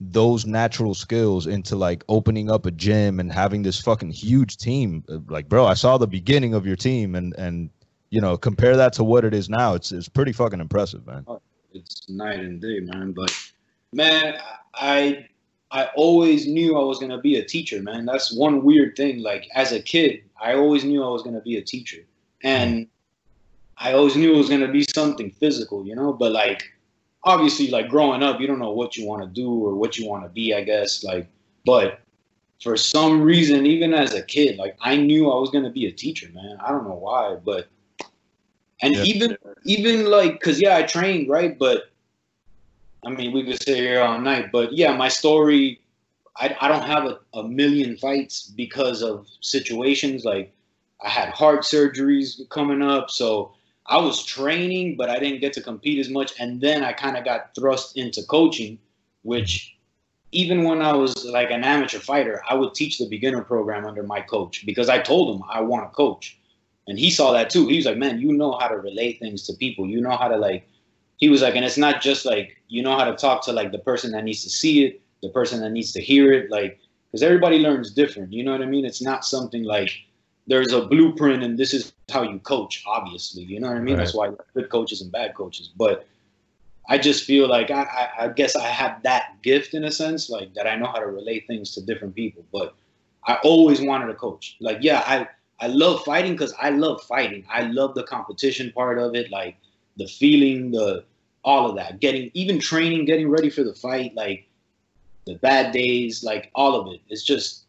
those 0.02 0.46
natural 0.46 0.94
skills 0.94 1.48
into 1.48 1.76
like 1.76 2.04
opening 2.10 2.52
up 2.52 2.66
a 2.66 2.72
gym 2.72 3.20
and 3.20 3.32
having 3.32 3.64
this 3.64 3.80
fucking 3.82 4.12
huge 4.12 4.58
team 4.58 5.04
uh, 5.10 5.20
like 5.30 5.48
bro 5.48 5.66
i 5.66 5.74
saw 5.74 5.98
the 5.98 6.08
beginning 6.08 6.54
of 6.54 6.66
your 6.66 6.76
team 6.76 7.16
and 7.16 7.34
and 7.38 7.70
you 8.10 8.20
know 8.20 8.38
compare 8.38 8.76
that 8.76 8.92
to 8.92 9.06
what 9.06 9.24
it 9.24 9.34
is 9.34 9.50
now 9.50 9.74
it's 9.74 9.94
it's 9.94 10.10
pretty 10.10 10.34
fucking 10.34 10.60
impressive 10.60 11.08
man 11.08 11.26
it's 11.76 12.10
night 12.10 12.40
and 12.40 12.62
day, 12.62 12.80
man. 12.80 13.12
But 13.12 13.36
man, 13.94 14.36
I 14.74 15.28
I 15.72 15.90
always 15.96 16.48
knew 16.48 16.78
I 16.78 16.84
was 16.84 17.00
gonna 17.00 17.20
be 17.20 17.36
a 17.36 17.46
teacher, 17.46 17.82
man. 17.82 18.06
That's 18.06 18.36
one 18.36 18.64
weird 18.64 18.96
thing. 18.96 19.22
Like 19.22 19.48
as 19.54 19.72
a 19.72 19.82
kid, 19.82 20.24
I 20.42 20.56
always 20.56 20.84
knew 20.84 21.04
I 21.04 21.10
was 21.10 21.22
gonna 21.22 21.42
be 21.42 21.58
a 21.58 21.62
teacher, 21.62 22.04
and 22.44 22.88
I 23.78 23.94
always 23.94 24.16
knew 24.16 24.34
it 24.34 24.38
was 24.38 24.50
gonna 24.50 24.72
be 24.72 24.86
something 24.96 25.30
physical, 25.32 25.86
you 25.86 25.96
know. 25.96 26.14
But 26.14 26.32
like 26.32 26.64
obviously, 27.26 27.70
like 27.70 27.90
growing 27.90 28.24
up, 28.24 28.40
you 28.40 28.48
don't 28.48 28.60
know 28.60 28.72
what 28.72 28.96
you 28.96 29.06
want 29.06 29.22
to 29.24 29.28
do 29.28 29.52
or 29.52 29.76
what 29.76 29.98
you 29.98 30.08
want 30.08 30.24
to 30.24 30.30
be. 30.30 30.54
I 30.54 30.64
guess 30.64 31.04
like, 31.04 31.28
but 31.66 32.00
for 32.62 32.78
some 32.78 33.22
reason, 33.22 33.66
even 33.66 33.94
as 33.94 34.14
a 34.14 34.22
kid, 34.22 34.58
like 34.58 34.78
I 34.82 34.96
knew 34.96 35.30
I 35.30 35.40
was 35.40 35.50
gonna 35.50 35.72
be 35.72 35.88
a 35.88 35.92
teacher, 35.92 36.30
man. 36.34 36.58
I 36.64 36.70
don't 36.70 36.88
know 36.88 36.96
why, 36.96 37.36
but 37.44 37.68
and 38.82 38.96
Yeah. 38.96 39.04
even 39.04 39.38
even 39.64 40.06
like 40.10 40.34
because 40.34 40.62
yeah, 40.62 40.78
I 40.78 40.84
trained 40.84 41.30
right, 41.30 41.58
but 41.58 41.90
I 43.06 43.10
mean 43.10 43.34
we 43.34 43.44
could 43.44 43.62
sit 43.62 43.78
here 43.78 44.02
all 44.02 44.20
night, 44.20 44.52
but 44.52 44.74
yeah, 44.74 44.96
my 44.96 45.10
story. 45.10 45.82
I, 46.38 46.54
I 46.60 46.68
don't 46.68 46.84
have 46.84 47.06
a, 47.06 47.20
a 47.34 47.48
million 47.48 47.96
fights 47.96 48.52
because 48.58 49.02
of 49.02 49.26
situations 49.40 50.26
like 50.26 50.54
I 51.02 51.08
had 51.08 51.30
heart 51.30 51.62
surgeries 51.62 52.42
coming 52.50 52.82
up, 52.82 53.10
so 53.10 53.54
I 53.88 53.98
was 53.98 54.26
training, 54.26 54.96
but 54.98 55.10
I 55.10 55.20
didn't 55.20 55.42
get 55.42 55.54
to 55.54 55.62
compete 55.62 56.00
as 56.00 56.10
much. 56.10 56.34
And 56.40 56.60
then 56.60 56.84
I 56.84 56.92
kind 56.92 57.18
of 57.18 57.24
got 57.24 57.54
thrust 57.56 57.98
into 57.98 58.24
coaching, 58.24 58.80
which 59.22 59.78
even 60.32 60.64
when 60.64 60.82
I 60.82 60.94
was 60.94 61.24
like 61.26 61.52
an 61.52 61.64
amateur 61.64 62.00
fighter, 62.00 62.42
I 62.50 62.56
would 62.56 62.74
teach 62.74 62.98
the 62.98 63.08
beginner 63.08 63.44
program 63.44 63.86
under 63.86 64.04
my 64.04 64.22
coach 64.22 64.66
because 64.66 64.90
I 64.90 65.00
told 65.00 65.36
him 65.36 65.44
I 65.50 65.62
want 65.62 65.90
to 65.90 65.96
coach. 65.96 66.38
And 66.88 67.00
he 67.00 67.10
saw 67.10 67.32
that 67.34 67.50
too. 67.50 67.68
He 67.68 67.78
was 67.78 67.86
like, 67.86 67.98
man, 67.98 68.20
you 68.20 68.34
know 68.34 68.58
how 68.60 68.68
to 68.68 68.78
relate 68.78 69.20
things 69.20 69.46
to 69.48 69.54
people. 69.54 69.88
You 69.88 70.02
know 70.02 70.18
how 70.18 70.28
to 70.28 70.38
like, 70.38 70.68
he 71.18 71.30
was 71.30 71.42
like, 71.42 71.56
and 71.56 71.66
it's 71.66 71.78
not 71.78 72.02
just 72.02 72.26
like, 72.26 72.58
you 72.68 72.84
know 72.84 72.98
how 72.98 73.06
to 73.06 73.16
talk 73.16 73.44
to 73.46 73.54
like 73.54 73.72
the 73.72 73.80
person 73.80 74.12
that 74.12 74.24
needs 74.24 74.44
to 74.44 74.50
see 74.50 74.86
it, 74.86 75.02
the 75.22 75.30
person 75.30 75.62
that 75.62 75.72
needs 75.72 75.92
to 75.94 76.02
hear 76.02 76.34
it. 76.34 76.52
Like, 76.52 76.80
because 77.12 77.24
everybody 77.24 77.60
learns 77.60 77.94
different. 77.94 78.34
You 78.34 78.44
know 78.44 78.52
what 78.52 78.62
I 78.62 78.66
mean? 78.66 78.86
It's 78.86 79.02
not 79.02 79.26
something 79.26 79.64
like, 79.64 79.92
there's 80.48 80.74
a 80.74 80.86
blueprint 80.86 81.44
and 81.44 81.58
this 81.58 81.74
is 81.74 81.94
how 82.12 82.24
you 82.24 82.40
coach 82.40 82.84
obviously. 82.88 83.44
You 83.44 83.60
know 83.60 83.68
what 83.68 83.78
i 83.78 83.80
mean? 83.80 83.96
Right. 83.96 84.04
that's 84.04 84.14
why 84.16 84.32
good 84.54 84.70
coaches 84.70 85.02
and 85.02 85.12
bad 85.12 85.36
coaches. 85.36 85.70
But 85.76 86.08
i 86.88 86.98
just 86.98 87.24
feel 87.26 87.48
like 87.48 87.72
I, 87.72 87.82
I, 87.82 88.26
I 88.26 88.28
guess 88.28 88.56
i 88.56 88.68
have 88.68 89.02
that 89.04 89.42
gift 89.42 89.74
in 89.74 89.86
a 89.86 89.92
sense 89.92 90.30
like 90.30 90.54
that 90.54 90.68
i 90.68 90.76
know 90.76 90.86
how 90.86 91.00
to 91.00 91.08
relate 91.08 91.48
things 91.48 91.74
to 91.76 91.82
different 91.82 92.16
people. 92.16 92.44
But 92.52 92.76
i 93.26 93.36
always 93.44 93.82
wanted 93.82 94.08
to 94.08 94.16
coach. 94.16 94.58
Like 94.60 94.80
yeah 94.82 95.04
i 95.06 95.28
i 95.60 95.68
love 95.68 96.04
fighting 96.04 96.34
because 96.34 96.54
i 96.62 96.70
love 96.70 97.02
fighting. 97.04 97.46
I 97.52 97.64
love 97.64 97.96
the 97.96 98.04
competition 98.04 98.72
part 98.72 99.00
of 99.00 99.16
it 99.16 99.32
like 99.32 99.58
the 99.98 100.08
feeling 100.08 100.72
the 100.72 101.04
all 101.44 101.70
of 101.70 101.76
that. 101.76 102.00
Getting 102.00 102.32
even 102.34 102.60
training 102.60 103.06
getting 103.06 103.30
ready 103.30 103.50
for 103.50 103.64
the 103.64 103.74
fight 103.74 104.14
like 104.16 104.48
the 105.26 105.36
bad 105.36 105.72
days 105.72 106.24
like 106.24 106.52
all 106.54 106.80
of 106.80 106.94
it. 106.94 107.02
It's 107.10 107.24
just 107.24 107.65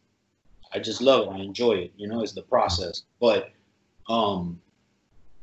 I 0.72 0.78
just 0.78 1.00
love 1.00 1.28
it. 1.28 1.30
I 1.30 1.38
enjoy 1.38 1.72
it. 1.72 1.92
You 1.96 2.08
know, 2.08 2.22
it's 2.22 2.32
the 2.32 2.42
process. 2.42 3.02
But 3.20 3.50
um, 4.08 4.60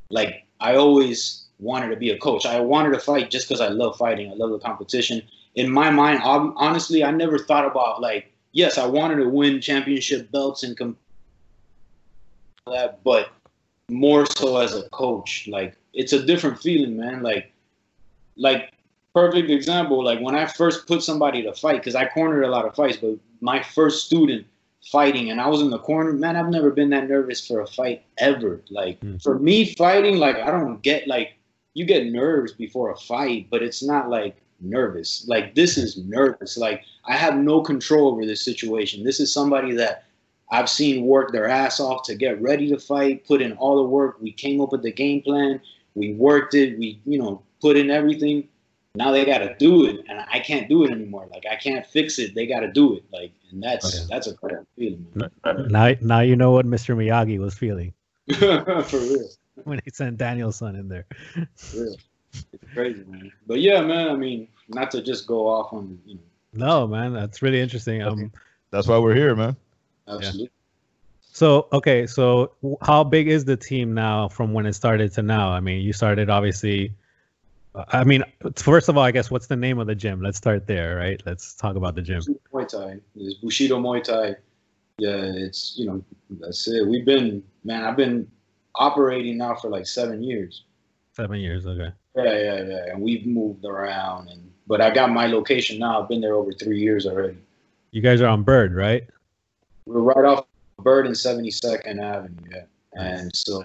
like 0.09 0.45
I 0.59 0.75
always 0.75 1.45
wanted 1.59 1.89
to 1.89 1.95
be 1.95 2.11
a 2.11 2.17
coach. 2.17 2.45
I 2.45 2.59
wanted 2.59 2.91
to 2.91 2.99
fight 2.99 3.29
just 3.29 3.47
because 3.47 3.61
I 3.61 3.69
love 3.69 3.97
fighting. 3.97 4.31
I 4.31 4.35
love 4.35 4.51
the 4.51 4.59
competition. 4.59 5.21
In 5.55 5.69
my 5.69 5.89
mind, 5.89 6.21
honestly, 6.23 7.03
I 7.03 7.11
never 7.11 7.37
thought 7.37 7.65
about 7.65 8.01
like, 8.01 8.31
yes, 8.51 8.77
I 8.77 8.85
wanted 8.85 9.17
to 9.17 9.29
win 9.29 9.61
championship 9.61 10.31
belts 10.31 10.63
and 10.63 10.95
that, 12.67 13.03
but 13.03 13.29
more 13.89 14.25
so 14.25 14.57
as 14.57 14.75
a 14.75 14.89
coach. 14.89 15.47
Like 15.47 15.75
it's 15.93 16.13
a 16.13 16.25
different 16.25 16.59
feeling, 16.59 16.97
man. 16.97 17.21
Like, 17.21 17.51
like 18.35 18.73
perfect 19.13 19.49
example. 19.49 20.03
Like 20.03 20.19
when 20.19 20.35
I 20.35 20.45
first 20.45 20.87
put 20.87 21.03
somebody 21.03 21.43
to 21.43 21.53
fight, 21.53 21.77
because 21.77 21.95
I 21.95 22.07
cornered 22.07 22.43
a 22.43 22.49
lot 22.49 22.65
of 22.65 22.75
fights, 22.75 22.97
but 22.97 23.15
my 23.41 23.61
first 23.61 24.05
student 24.05 24.45
fighting 24.91 25.29
and 25.29 25.39
I 25.39 25.47
was 25.47 25.61
in 25.61 25.69
the 25.69 25.79
corner, 25.79 26.13
man, 26.13 26.35
I've 26.35 26.49
never 26.49 26.71
been 26.71 26.89
that 26.89 27.09
nervous 27.09 27.45
for 27.45 27.61
a 27.61 27.67
fight 27.67 28.03
ever. 28.17 28.61
Like 28.69 28.99
mm. 29.01 29.21
for 29.21 29.39
me 29.39 29.73
fighting, 29.75 30.17
like 30.17 30.37
I 30.37 30.51
don't 30.51 30.81
get 30.81 31.07
like 31.07 31.33
you 31.73 31.85
get 31.85 32.07
nerves 32.07 32.53
before 32.53 32.91
a 32.91 32.97
fight, 32.97 33.47
but 33.49 33.63
it's 33.63 33.83
not 33.83 34.09
like 34.09 34.37
nervous. 34.59 35.25
Like 35.27 35.55
this 35.55 35.77
is 35.77 35.97
nervous. 35.97 36.57
Like 36.57 36.83
I 37.05 37.15
have 37.15 37.35
no 37.35 37.61
control 37.61 38.11
over 38.11 38.25
this 38.25 38.43
situation. 38.43 39.03
This 39.03 39.19
is 39.19 39.33
somebody 39.33 39.73
that 39.73 40.05
I've 40.51 40.69
seen 40.69 41.05
work 41.05 41.31
their 41.31 41.47
ass 41.47 41.79
off 41.79 42.03
to 42.03 42.15
get 42.15 42.41
ready 42.41 42.69
to 42.69 42.77
fight, 42.77 43.25
put 43.25 43.41
in 43.41 43.53
all 43.53 43.77
the 43.77 43.89
work. 43.89 44.17
We 44.21 44.31
came 44.31 44.61
up 44.61 44.71
with 44.71 44.83
the 44.83 44.91
game 44.91 45.21
plan. 45.21 45.59
We 45.95 46.13
worked 46.13 46.53
it. 46.53 46.77
We, 46.77 46.99
you 47.05 47.17
know, 47.17 47.41
put 47.61 47.77
in 47.77 47.89
everything 47.89 48.47
now 48.95 49.12
they 49.12 49.25
got 49.25 49.39
to 49.39 49.55
do 49.55 49.85
it, 49.85 50.05
and 50.07 50.19
I 50.31 50.39
can't 50.39 50.69
do 50.69 50.83
it 50.83 50.91
anymore. 50.91 51.27
Like 51.31 51.45
I 51.50 51.55
can't 51.55 51.85
fix 51.85 52.19
it. 52.19 52.35
They 52.35 52.45
got 52.45 52.59
to 52.59 52.71
do 52.71 52.95
it. 52.95 53.03
Like, 53.12 53.31
and 53.50 53.62
that's 53.62 53.95
okay. 53.95 54.05
that's 54.09 54.27
a 54.27 54.35
crazy 54.35 54.57
feeling. 54.77 55.07
Man. 55.15 55.31
Now, 55.69 55.93
now 56.01 56.19
you 56.19 56.35
know 56.35 56.51
what 56.51 56.65
Mr. 56.65 56.95
Miyagi 56.95 57.39
was 57.39 57.55
feeling. 57.55 57.93
For 58.38 59.00
real. 59.00 59.29
When 59.65 59.79
he 59.85 59.91
sent 59.91 60.17
Daniel-san 60.17 60.75
in 60.75 60.89
there. 60.89 61.05
For 61.55 61.83
real. 61.83 61.95
It's 62.33 62.73
crazy, 62.73 63.03
man. 63.07 63.31
But 63.45 63.62
yeah, 63.62 63.81
man. 63.81 64.09
I 64.09 64.15
mean, 64.15 64.47
not 64.67 64.89
to 64.91 65.01
just 65.01 65.27
go 65.27 65.47
off 65.47 65.71
on. 65.71 66.00
You 66.05 66.15
know, 66.15 66.21
no, 66.53 66.88
man. 66.88 67.13
That's 67.13 67.41
really 67.43 67.62
interesting. 67.62 68.01
Um, 68.01 68.31
that's 68.71 68.88
why 68.88 68.97
we're 68.97 69.13
here, 69.13 69.35
man. 69.35 69.55
Absolutely. 70.07 70.43
Yeah. 70.43 70.50
So 71.21 71.67
okay, 71.71 72.07
so 72.07 72.53
how 72.81 73.03
big 73.03 73.27
is 73.27 73.45
the 73.45 73.57
team 73.57 73.93
now 73.93 74.27
from 74.27 74.53
when 74.53 74.65
it 74.65 74.73
started 74.73 75.12
to 75.13 75.21
now? 75.21 75.51
I 75.51 75.59
mean, 75.59 75.81
you 75.81 75.93
started 75.93 76.29
obviously 76.29 76.93
I 77.75 78.03
mean, 78.03 78.23
first 78.55 78.87
of 78.87 78.97
all, 78.97 79.03
I 79.03 79.11
guess 79.11 79.31
what's 79.31 79.47
the 79.47 79.55
name 79.55 79.79
of 79.79 79.87
the 79.87 79.95
gym? 79.95 80.21
Let's 80.21 80.37
start 80.37 80.67
there, 80.67 80.95
right? 80.95 81.21
Let's 81.25 81.55
talk 81.55 81.75
about 81.75 81.95
the 81.95 82.01
gym. 82.01 82.21
Muay 82.53 82.67
Thai. 82.67 82.99
It's 83.15 83.35
Bushido 83.35 83.79
Muay 83.79 84.03
Thai. 84.03 84.35
Yeah, 84.99 85.31
it's 85.35 85.73
you 85.75 85.87
know 85.87 86.03
that's 86.39 86.67
it. 86.67 86.87
We've 86.87 87.05
been 87.05 87.43
man, 87.63 87.83
I've 87.83 87.97
been 87.97 88.29
operating 88.75 89.37
now 89.37 89.55
for 89.55 89.69
like 89.69 89.87
seven 89.87 90.21
years. 90.23 90.65
Seven 91.13 91.39
years, 91.39 91.65
okay. 91.65 91.91
Yeah, 92.15 92.23
yeah, 92.23 92.63
yeah. 92.63 92.91
And 92.91 93.01
we've 93.01 93.25
moved 93.25 93.65
around, 93.65 94.29
and 94.29 94.51
but 94.67 94.81
I 94.81 94.91
got 94.93 95.09
my 95.09 95.25
location 95.25 95.79
now. 95.79 96.01
I've 96.01 96.09
been 96.09 96.21
there 96.21 96.35
over 96.35 96.51
three 96.51 96.79
years 96.79 97.07
already. 97.07 97.37
You 97.91 98.01
guys 98.01 98.21
are 98.21 98.27
on 98.27 98.43
Bird, 98.43 98.75
right? 98.75 99.07
We're 99.85 99.99
right 99.99 100.25
off 100.25 100.45
Bird 100.77 101.07
and 101.07 101.17
Seventy 101.17 101.49
Second 101.49 101.99
Avenue, 101.99 102.35
yeah. 102.51 102.63
And 102.93 103.35
so 103.35 103.63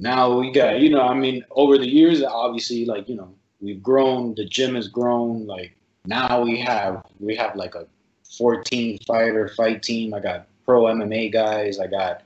now 0.00 0.38
we 0.38 0.50
got 0.50 0.80
you 0.80 0.90
know 0.90 1.02
i 1.02 1.14
mean 1.14 1.44
over 1.50 1.76
the 1.78 1.86
years 1.86 2.22
obviously 2.22 2.84
like 2.84 3.08
you 3.08 3.16
know 3.16 3.32
we've 3.60 3.82
grown 3.82 4.34
the 4.36 4.44
gym 4.44 4.74
has 4.74 4.88
grown 4.88 5.46
like 5.46 5.76
now 6.06 6.42
we 6.42 6.58
have 6.58 7.02
we 7.20 7.34
have 7.34 7.54
like 7.56 7.74
a 7.74 7.86
14 8.36 8.98
fighter 9.06 9.48
fight 9.48 9.82
team 9.82 10.14
i 10.14 10.20
got 10.20 10.46
pro 10.64 10.84
mma 10.84 11.32
guys 11.32 11.78
i 11.78 11.86
got 11.86 12.22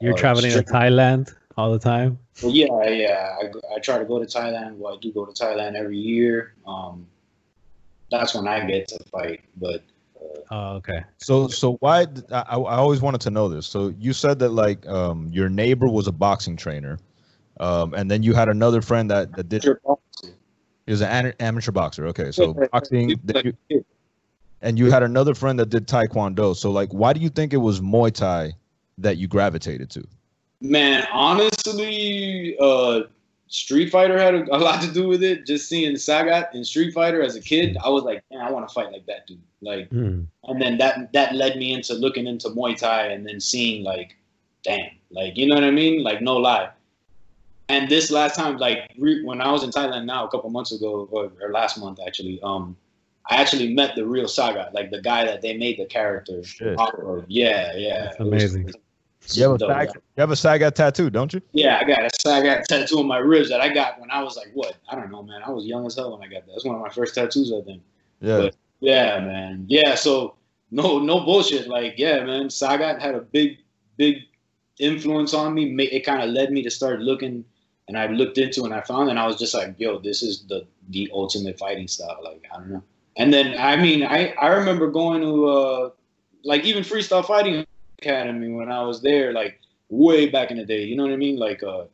you're 0.00 0.14
uh, 0.14 0.16
traveling 0.16 0.50
to 0.50 0.62
thailand 0.62 1.34
all 1.56 1.72
the 1.72 1.78
time 1.78 2.18
well 2.42 2.52
yeah 2.52 2.88
yeah 2.88 3.36
I, 3.40 3.74
I 3.74 3.78
try 3.80 3.98
to 3.98 4.04
go 4.04 4.18
to 4.18 4.26
thailand 4.26 4.76
well 4.76 4.94
i 4.94 4.98
do 4.98 5.12
go 5.12 5.24
to 5.24 5.32
thailand 5.32 5.74
every 5.74 5.98
year 5.98 6.54
um 6.66 7.06
that's 8.10 8.34
when 8.34 8.46
i 8.46 8.64
get 8.64 8.88
to 8.88 8.98
fight 9.10 9.40
but 9.56 9.82
uh, 10.20 10.40
Oh, 10.50 10.76
okay. 10.76 11.02
So, 11.18 11.48
so 11.48 11.74
why? 11.80 12.06
I, 12.30 12.56
I 12.56 12.76
always 12.76 13.00
wanted 13.00 13.20
to 13.22 13.30
know 13.30 13.48
this. 13.48 13.66
So, 13.66 13.92
you 13.98 14.12
said 14.12 14.38
that 14.38 14.50
like 14.50 14.86
um, 14.86 15.28
your 15.32 15.48
neighbor 15.48 15.88
was 15.88 16.06
a 16.06 16.12
boxing 16.12 16.56
trainer, 16.56 16.98
um, 17.60 17.94
and 17.94 18.10
then 18.10 18.22
you 18.22 18.34
had 18.34 18.48
another 18.48 18.82
friend 18.82 19.10
that, 19.10 19.34
that 19.36 19.48
did. 19.48 19.64
He 19.64 20.92
was 20.92 21.02
an 21.02 21.32
amateur 21.40 21.72
boxer. 21.72 22.06
Okay, 22.06 22.30
so 22.30 22.54
boxing. 22.72 23.10
You, 23.68 23.84
and 24.62 24.78
you 24.78 24.90
had 24.90 25.02
another 25.02 25.34
friend 25.34 25.58
that 25.58 25.68
did 25.68 25.86
taekwondo. 25.86 26.54
So, 26.56 26.70
like, 26.70 26.92
why 26.92 27.12
do 27.12 27.20
you 27.20 27.28
think 27.28 27.52
it 27.52 27.58
was 27.58 27.80
Muay 27.80 28.12
Thai 28.12 28.52
that 28.98 29.16
you 29.16 29.28
gravitated 29.28 29.90
to? 29.90 30.06
Man, 30.60 31.06
honestly, 31.12 32.56
uh, 32.58 33.02
Street 33.48 33.90
Fighter 33.90 34.18
had 34.18 34.34
a, 34.34 34.56
a, 34.56 34.58
lot 34.58 34.82
to 34.82 34.92
do 34.92 35.06
with 35.06 35.22
it. 35.22 35.46
Just 35.46 35.68
seeing 35.68 35.94
Sagat 35.94 36.54
in 36.54 36.64
Street 36.64 36.94
Fighter 36.94 37.22
as 37.22 37.36
a 37.36 37.40
kid, 37.40 37.76
I 37.84 37.88
was 37.88 38.04
like, 38.04 38.24
man, 38.30 38.40
I 38.40 38.50
want 38.50 38.68
to 38.68 38.74
fight 38.74 38.90
like 38.92 39.06
that 39.06 39.26
dude. 39.26 39.40
Like, 39.62 39.90
mm. 39.90 40.26
and 40.44 40.62
then 40.62 40.78
that 40.78 41.12
that 41.12 41.34
led 41.34 41.56
me 41.56 41.72
into 41.72 41.94
looking 41.94 42.26
into 42.26 42.48
Muay 42.50 42.76
Thai, 42.76 43.08
and 43.08 43.26
then 43.26 43.40
seeing 43.40 43.84
like, 43.84 44.16
damn, 44.64 44.90
like 45.10 45.36
you 45.36 45.46
know 45.46 45.54
what 45.54 45.64
I 45.64 45.70
mean? 45.70 46.02
Like, 46.02 46.22
no 46.22 46.36
lie, 46.36 46.70
and 47.68 47.88
this 47.88 48.10
last 48.10 48.36
time, 48.36 48.58
like 48.58 48.92
re- 48.98 49.24
when 49.24 49.40
I 49.40 49.50
was 49.50 49.64
in 49.64 49.70
Thailand 49.70 50.04
now 50.04 50.26
a 50.26 50.30
couple 50.30 50.50
months 50.50 50.72
ago, 50.72 51.08
or, 51.10 51.32
or, 51.40 51.50
last 51.50 51.78
month 51.78 51.98
actually, 52.06 52.40
um, 52.42 52.76
I 53.28 53.36
actually 53.36 53.74
met 53.74 53.96
the 53.96 54.06
real 54.06 54.26
Sagat, 54.26 54.72
like 54.72 54.90
the 54.90 55.00
guy 55.00 55.24
that 55.24 55.42
they 55.42 55.56
made 55.56 55.78
the 55.78 55.86
character. 55.86 56.42
Yeah, 56.60 57.74
yeah. 57.76 58.04
That's 58.04 58.20
amazing. 58.20 58.72
you 59.32 59.42
have, 59.42 59.54
a 59.54 59.58
Sag, 59.58 59.88
you 59.94 60.20
have 60.20 60.30
a 60.30 60.34
Sagat 60.34 60.74
tattoo, 60.74 61.10
don't 61.10 61.32
you? 61.32 61.40
Yeah, 61.52 61.78
I 61.80 61.84
got 61.84 62.04
a 62.04 62.08
Sagat 62.08 62.64
tattoo 62.64 63.00
on 63.00 63.06
my 63.06 63.18
ribs 63.18 63.48
that 63.48 63.60
I 63.60 63.68
got 63.68 64.00
when 64.00 64.12
I 64.12 64.22
was 64.22 64.36
like, 64.36 64.48
what? 64.54 64.76
I 64.88 64.94
don't 64.94 65.10
know, 65.10 65.24
man. 65.24 65.42
I 65.44 65.50
was 65.50 65.66
young 65.66 65.86
as 65.86 65.96
hell 65.96 66.16
when 66.16 66.26
I 66.26 66.32
got 66.32 66.46
that. 66.46 66.52
That's 66.52 66.64
one 66.64 66.76
of 66.76 66.80
my 66.80 66.88
first 66.88 67.16
tattoos, 67.16 67.52
I 67.52 67.62
think. 67.62 67.82
Yeah. 68.20 68.38
But, 68.38 68.56
yeah, 68.78 69.18
man. 69.18 69.64
Yeah, 69.68 69.96
so 69.96 70.36
no, 70.70 71.00
no 71.00 71.20
bullshit. 71.20 71.66
Like, 71.66 71.94
yeah, 71.96 72.22
man. 72.24 72.46
Sagat 72.46 73.00
had 73.00 73.16
a 73.16 73.22
big, 73.22 73.58
big 73.96 74.18
influence 74.78 75.34
on 75.34 75.54
me. 75.54 75.74
It 75.86 76.04
kind 76.04 76.22
of 76.22 76.30
led 76.30 76.52
me 76.52 76.62
to 76.62 76.70
start 76.70 77.00
looking 77.00 77.44
and 77.88 77.98
I 77.98 78.06
looked 78.06 78.38
into 78.38 78.64
and 78.64 78.74
I 78.74 78.80
found 78.80 79.10
and 79.10 79.18
I 79.18 79.26
was 79.26 79.38
just 79.38 79.54
like, 79.54 79.74
yo, 79.78 79.98
this 79.98 80.22
is 80.22 80.44
the 80.46 80.66
the 80.90 81.10
ultimate 81.12 81.58
fighting 81.58 81.88
style. 81.88 82.20
Like 82.22 82.44
I 82.52 82.58
don't 82.58 82.70
know. 82.70 82.82
And 83.16 83.32
then 83.32 83.56
I 83.58 83.76
mean 83.76 84.02
I 84.02 84.32
I 84.40 84.48
remember 84.48 84.90
going 84.90 85.22
to 85.22 85.46
uh 85.46 85.90
like 86.44 86.64
even 86.64 86.82
freestyle 86.82 87.24
fighting 87.24 87.66
academy 87.98 88.52
when 88.52 88.70
I 88.70 88.82
was 88.82 89.02
there 89.02 89.32
like 89.32 89.60
way 89.88 90.28
back 90.28 90.50
in 90.50 90.56
the 90.56 90.64
day. 90.64 90.84
You 90.84 90.96
know 90.96 91.04
what 91.04 91.12
I 91.12 91.16
mean? 91.16 91.36
Like 91.36 91.62
uh. 91.62 91.84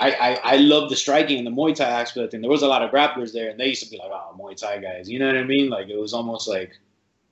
I, 0.00 0.12
I, 0.12 0.34
I 0.52 0.56
love 0.58 0.90
the 0.90 0.94
striking 0.94 1.38
and 1.38 1.46
the 1.48 1.50
Muay 1.50 1.74
Thai 1.74 1.88
aspect, 1.88 2.32
and 2.32 2.40
there 2.40 2.48
was 2.48 2.62
a 2.62 2.68
lot 2.68 2.82
of 2.82 2.92
grapplers 2.92 3.32
there, 3.32 3.50
and 3.50 3.58
they 3.58 3.66
used 3.66 3.82
to 3.82 3.90
be 3.90 3.98
like, 3.98 4.12
"Oh, 4.12 4.32
Muay 4.38 4.54
Thai 4.54 4.78
guys," 4.78 5.08
you 5.10 5.18
know 5.18 5.26
what 5.26 5.36
I 5.36 5.42
mean? 5.42 5.70
Like 5.70 5.88
it 5.88 5.96
was 5.96 6.14
almost 6.14 6.46
like 6.46 6.78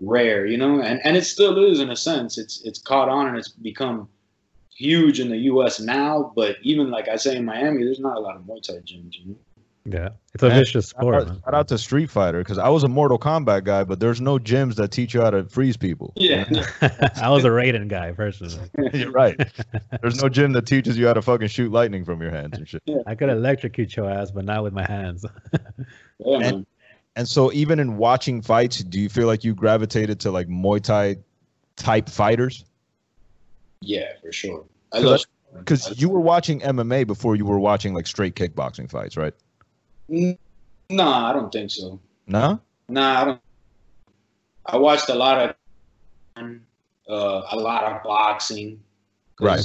rare, 0.00 0.46
you 0.46 0.56
know, 0.56 0.80
and 0.82 1.00
and 1.04 1.16
it 1.16 1.24
still 1.24 1.56
is 1.64 1.78
in 1.78 1.90
a 1.90 1.96
sense. 1.96 2.38
It's 2.38 2.62
it's 2.64 2.80
caught 2.80 3.08
on 3.08 3.28
and 3.28 3.36
it's 3.36 3.50
become 3.50 4.08
huge 4.76 5.20
in 5.20 5.28
the 5.28 5.38
U.S. 5.38 5.80
now, 5.80 6.32
but 6.34 6.56
even 6.62 6.90
like 6.90 7.08
I 7.08 7.16
say 7.16 7.36
in 7.36 7.44
Miami, 7.44 7.84
there's 7.84 8.00
not 8.00 8.16
a 8.16 8.20
lot 8.20 8.36
of 8.36 8.42
Muay 8.42 8.62
Thai 8.62 8.74
gyms. 8.74 9.14
You 9.18 9.26
know? 9.26 9.36
Yeah, 9.88 10.08
it's 10.34 10.42
a 10.42 10.48
Man, 10.48 10.58
vicious 10.58 10.88
Shout 10.88 11.00
sport. 11.00 11.14
out, 11.14 11.28
shout 11.28 11.54
out 11.54 11.68
to 11.68 11.78
Street 11.78 12.10
Fighter 12.10 12.38
because 12.38 12.58
I 12.58 12.70
was 12.70 12.82
a 12.82 12.88
Mortal 12.88 13.20
Kombat 13.20 13.62
guy, 13.62 13.84
but 13.84 14.00
there's 14.00 14.20
no 14.20 14.36
gyms 14.36 14.74
that 14.76 14.90
teach 14.90 15.14
you 15.14 15.20
how 15.20 15.30
to 15.30 15.44
freeze 15.44 15.76
people. 15.76 16.12
Yeah. 16.16 16.44
I 17.22 17.30
was 17.30 17.44
a 17.44 17.50
Raiden 17.50 17.86
guy 17.86 18.10
personally. 18.10 18.68
You're 18.92 19.12
right. 19.12 19.36
There's 20.02 20.20
no 20.20 20.28
gym 20.28 20.52
that 20.54 20.66
teaches 20.66 20.98
you 20.98 21.06
how 21.06 21.12
to 21.12 21.22
fucking 21.22 21.48
shoot 21.48 21.70
lightning 21.70 22.04
from 22.04 22.20
your 22.20 22.32
hands 22.32 22.58
and 22.58 22.68
shit. 22.68 22.82
I 23.06 23.14
could 23.14 23.28
electrocute 23.28 23.94
your 23.94 24.10
ass, 24.10 24.32
but 24.32 24.44
not 24.44 24.64
with 24.64 24.72
my 24.72 24.84
hands. 24.84 25.24
Yeah, 26.18 26.38
man. 26.38 26.66
And 27.14 27.28
so, 27.28 27.52
even 27.52 27.78
in 27.78 27.98
watching 27.98 28.40
fights, 28.40 28.78
do 28.78 28.98
you 28.98 29.10
feel 29.10 29.26
like 29.26 29.44
you 29.44 29.54
gravitated 29.54 30.20
to 30.20 30.30
like 30.30 30.48
Muay 30.48 30.82
Thai 30.82 31.16
type 31.76 32.08
fighters? 32.08 32.64
Yeah, 33.80 34.12
for 34.22 34.32
sure. 34.32 34.64
I 34.92 34.98
love 34.98 35.24
Because 35.58 36.00
you 36.00 36.08
were 36.08 36.20
watching 36.20 36.60
MMA 36.60 37.06
before 37.06 37.36
you 37.36 37.44
were 37.44 37.58
watching 37.58 37.94
like 37.94 38.06
straight 38.06 38.34
kickboxing 38.34 38.90
fights, 38.90 39.16
right? 39.16 39.34
Nah, 40.08 41.30
I 41.30 41.32
don't 41.32 41.52
think 41.52 41.70
so. 41.70 42.00
No. 42.26 42.60
Nah, 42.88 43.20
I 43.20 43.24
don't. 43.24 43.40
I 44.66 44.76
watched 44.76 45.08
a 45.08 45.14
lot 45.14 45.56
of, 46.36 46.44
uh, 47.08 47.42
a 47.52 47.56
lot 47.56 47.84
of 47.84 48.02
boxing. 48.02 48.82
Right. 49.40 49.62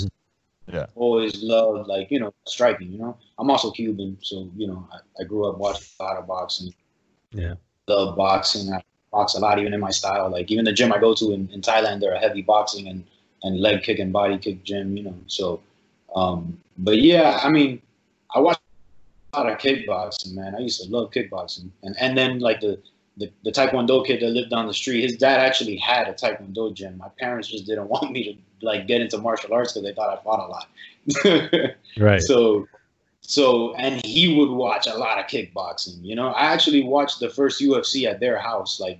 Yeah. 0.71 0.85
Always 0.95 1.41
loved 1.41 1.87
like 1.87 2.11
you 2.11 2.19
know 2.19 2.33
striking. 2.45 2.91
You 2.91 2.99
know, 2.99 3.17
I'm 3.37 3.49
also 3.49 3.71
Cuban, 3.71 4.17
so 4.21 4.49
you 4.55 4.67
know 4.67 4.87
I, 4.91 5.21
I 5.21 5.25
grew 5.25 5.49
up 5.49 5.57
watching 5.57 5.87
a 5.99 6.03
lot 6.03 6.17
of 6.17 6.27
boxing. 6.27 6.73
Yeah. 7.31 7.55
Love 7.87 8.15
boxing. 8.15 8.71
I 8.73 8.81
box 9.11 9.35
a 9.35 9.39
lot, 9.39 9.59
even 9.59 9.73
in 9.73 9.79
my 9.79 9.91
style. 9.91 10.29
Like 10.29 10.49
even 10.49 10.65
the 10.65 10.71
gym 10.71 10.91
I 10.91 10.99
go 10.99 11.13
to 11.13 11.33
in, 11.33 11.49
in 11.49 11.61
Thailand, 11.61 11.99
they're 11.99 12.13
a 12.13 12.19
heavy 12.19 12.41
boxing 12.41 12.87
and 12.87 13.03
and 13.43 13.59
leg 13.59 13.83
kick 13.83 13.99
and 13.99 14.11
body 14.13 14.37
kick 14.37 14.63
gym. 14.63 14.97
You 14.97 15.03
know, 15.03 15.15
so. 15.27 15.61
Um, 16.15 16.59
but 16.77 16.97
yeah, 17.01 17.39
I 17.41 17.49
mean, 17.49 17.81
I 18.35 18.39
watched 18.39 18.59
a 19.33 19.39
lot 19.39 19.51
of 19.51 19.57
kickboxing, 19.59 20.33
man. 20.35 20.55
I 20.55 20.59
used 20.59 20.81
to 20.83 20.89
love 20.89 21.11
kickboxing, 21.11 21.69
and 21.83 21.95
and 21.99 22.17
then 22.17 22.39
like 22.39 22.59
the 22.59 22.79
the, 23.17 23.31
the 23.43 23.51
taekwondo 23.51 24.05
kid 24.05 24.21
that 24.21 24.29
lived 24.29 24.49
down 24.49 24.67
the 24.67 24.73
street, 24.73 25.01
his 25.03 25.15
dad 25.17 25.39
actually 25.39 25.77
had 25.77 26.07
a 26.07 26.13
taekwondo 26.13 26.73
gym. 26.73 26.97
My 26.97 27.09
parents 27.19 27.49
just 27.49 27.65
didn't 27.65 27.87
want 27.89 28.11
me 28.11 28.23
to 28.23 28.65
like 28.65 28.87
get 28.87 29.01
into 29.01 29.17
martial 29.17 29.53
arts 29.53 29.73
because 29.73 29.87
they 29.87 29.93
thought 29.93 30.17
I 30.17 30.21
fought 30.23 30.39
a 30.39 30.47
lot. 30.47 31.75
Right. 31.97 32.21
So, 32.21 32.67
so 33.21 33.73
and 33.75 34.03
he 34.05 34.37
would 34.37 34.49
watch 34.49 34.87
a 34.87 34.95
lot 34.95 35.19
of 35.19 35.25
kickboxing. 35.25 36.03
You 36.03 36.15
know, 36.15 36.29
I 36.29 36.53
actually 36.53 36.83
watched 36.83 37.19
the 37.19 37.29
first 37.29 37.61
UFC 37.61 38.09
at 38.09 38.19
their 38.19 38.37
house. 38.37 38.79
Like, 38.79 38.99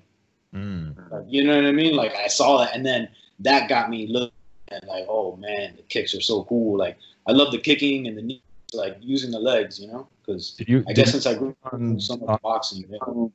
Mm. 0.54 0.98
like, 1.10 1.24
you 1.30 1.46
know 1.46 1.56
what 1.56 1.66
I 1.66 1.72
mean? 1.72 1.96
Like 1.96 2.14
I 2.14 2.28
saw 2.28 2.58
that, 2.58 2.76
and 2.76 2.86
then 2.86 3.08
that 3.44 3.70
got 3.70 3.90
me 3.90 4.08
looking 4.08 4.32
at 4.70 4.88
like, 4.88 5.06
oh 5.08 5.36
man, 5.36 5.76
the 5.76 5.84
kicks 5.84 6.16
are 6.16 6.22
so 6.22 6.44
cool. 6.46 6.78
Like 6.78 6.98
I 7.28 7.32
love 7.32 7.52
the 7.52 7.60
kicking 7.60 8.08
and 8.08 8.18
the 8.18 8.22
knees, 8.22 8.42
like 8.74 8.98
using 9.02 9.32
the 9.32 9.40
legs. 9.40 9.80
You 9.80 9.88
know, 9.88 10.08
because? 10.26 10.56
I 10.88 10.94
guess 10.94 11.12
since 11.12 11.26
I 11.26 11.36
grew 11.36 11.56
up 11.66 11.74
on- 11.74 12.00
so 12.00 12.18
much 12.18 12.42
boxing, 12.42 12.86
yeah. 12.90 13.28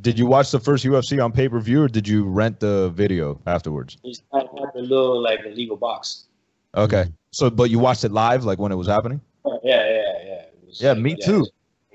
Did 0.00 0.18
you 0.18 0.26
watch 0.26 0.50
the 0.50 0.58
first 0.58 0.84
UFC 0.84 1.22
on 1.22 1.32
pay 1.32 1.48
per 1.48 1.60
view 1.60 1.82
or 1.82 1.88
did 1.88 2.08
you 2.08 2.24
rent 2.24 2.60
the 2.60 2.90
video 2.90 3.38
afterwards? 3.46 3.98
I 4.32 4.38
had 4.38 4.48
a 4.74 4.80
little 4.80 5.20
like 5.20 5.40
illegal 5.44 5.76
box. 5.76 6.24
Okay. 6.74 7.12
So, 7.30 7.50
but 7.50 7.68
you 7.70 7.78
watched 7.78 8.04
it 8.04 8.10
live, 8.12 8.44
like 8.44 8.58
when 8.58 8.72
it 8.72 8.76
was 8.76 8.86
happening? 8.86 9.20
Yeah, 9.44 9.86
yeah, 9.86 10.12
yeah. 10.24 10.42
Was, 10.66 10.80
Yeah, 10.80 10.94
me 10.94 11.14
too. 11.14 11.46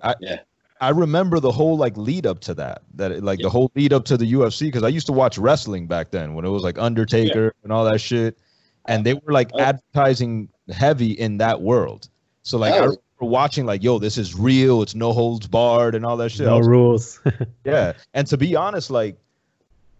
I, 0.04 0.14
Yeah. 0.20 0.40
I 0.80 0.90
remember 0.90 1.40
the 1.40 1.52
whole 1.52 1.78
like 1.78 1.96
lead 1.98 2.26
up 2.26 2.40
to 2.42 2.54
that, 2.56 2.82
that 2.96 3.12
it- 3.12 3.24
like 3.24 3.40
Yeah. 3.40 3.44
the 3.46 3.50
whole 3.50 3.72
lead 3.76 3.94
up 3.94 4.06
to 4.06 4.18
the 4.18 4.32
UFC 4.34 4.68
because 4.68 4.84
I 4.84 4.90
used 4.90 5.08
to 5.08 5.14
watch 5.14 5.38
wrestling 5.38 5.88
back 5.88 6.12
then 6.12 6.34
when 6.34 6.46
it 6.46 6.50
was 6.50 6.64
like 6.64 6.78
Undertaker 6.78 7.54
and 7.64 7.72
all 7.72 7.86
that 7.86 8.00
shit, 8.00 8.38
and 8.86 9.06
they 9.06 9.14
were 9.16 9.32
like 9.34 9.50
Oh. 9.54 9.60
advertising 9.60 10.50
heavy 10.72 11.12
in 11.12 11.38
that 11.40 11.62
world. 11.62 12.10
So 12.44 12.58
like 12.58 12.74
I 12.74 12.78
Oh. 12.80 12.82
remember 12.82 12.98
watching 13.22 13.66
like, 13.66 13.84
yo, 13.84 13.98
this 14.00 14.18
is 14.18 14.36
real. 14.36 14.82
It's 14.82 14.94
no 14.96 15.12
holds 15.14 15.48
barred 15.48 15.96
and 15.96 16.06
all 16.06 16.18
that 16.18 16.30
shit. 16.32 16.46
No 16.46 16.58
was- 16.60 16.68
rules. 16.68 17.20
yeah, 17.66 17.94
and 18.14 18.28
to 18.28 18.38
be 18.38 18.56
honest, 18.56 18.90
like, 18.92 19.18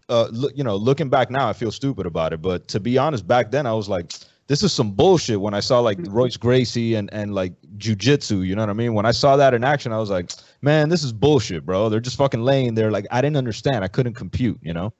uh, 0.10 0.28
look, 0.32 0.54
you 0.56 0.64
know, 0.64 0.76
looking 0.78 1.10
back 1.10 1.30
now, 1.30 1.50
I 1.50 1.54
feel 1.54 1.72
stupid 1.72 2.06
about 2.06 2.32
it. 2.34 2.42
But 2.42 2.68
to 2.70 2.80
be 2.80 2.98
honest, 2.98 3.28
back 3.28 3.52
then 3.52 3.66
I 3.66 3.74
was 3.74 3.90
like, 3.90 4.14
this 4.48 4.64
is 4.64 4.72
some 4.74 4.92
bullshit. 4.92 5.40
When 5.40 5.54
I 5.54 5.60
saw 5.60 5.80
like 5.80 5.98
Royce 6.10 6.38
Gracie 6.38 6.96
and 6.96 7.10
and 7.14 7.34
like 7.36 7.54
jujitsu, 7.78 8.46
you 8.46 8.56
know 8.56 8.62
what 8.62 8.70
I 8.70 8.74
mean? 8.74 8.94
When 8.94 9.06
I 9.06 9.12
saw 9.12 9.36
that 9.38 9.54
in 9.54 9.64
action, 9.64 9.92
I 9.94 9.98
was 10.00 10.10
like, 10.10 10.32
man, 10.62 10.90
this 10.90 11.04
is 11.04 11.12
bullshit, 11.14 11.66
bro. 11.66 11.90
They're 11.90 12.00
just 12.00 12.18
fucking 12.18 12.42
laying 12.42 12.74
there. 12.76 12.90
Like 12.92 13.06
I 13.12 13.22
didn't 13.22 13.38
understand. 13.38 13.84
I 13.84 13.88
couldn't 13.88 14.14
compute. 14.14 14.60
You 14.62 14.74
know? 14.74 14.94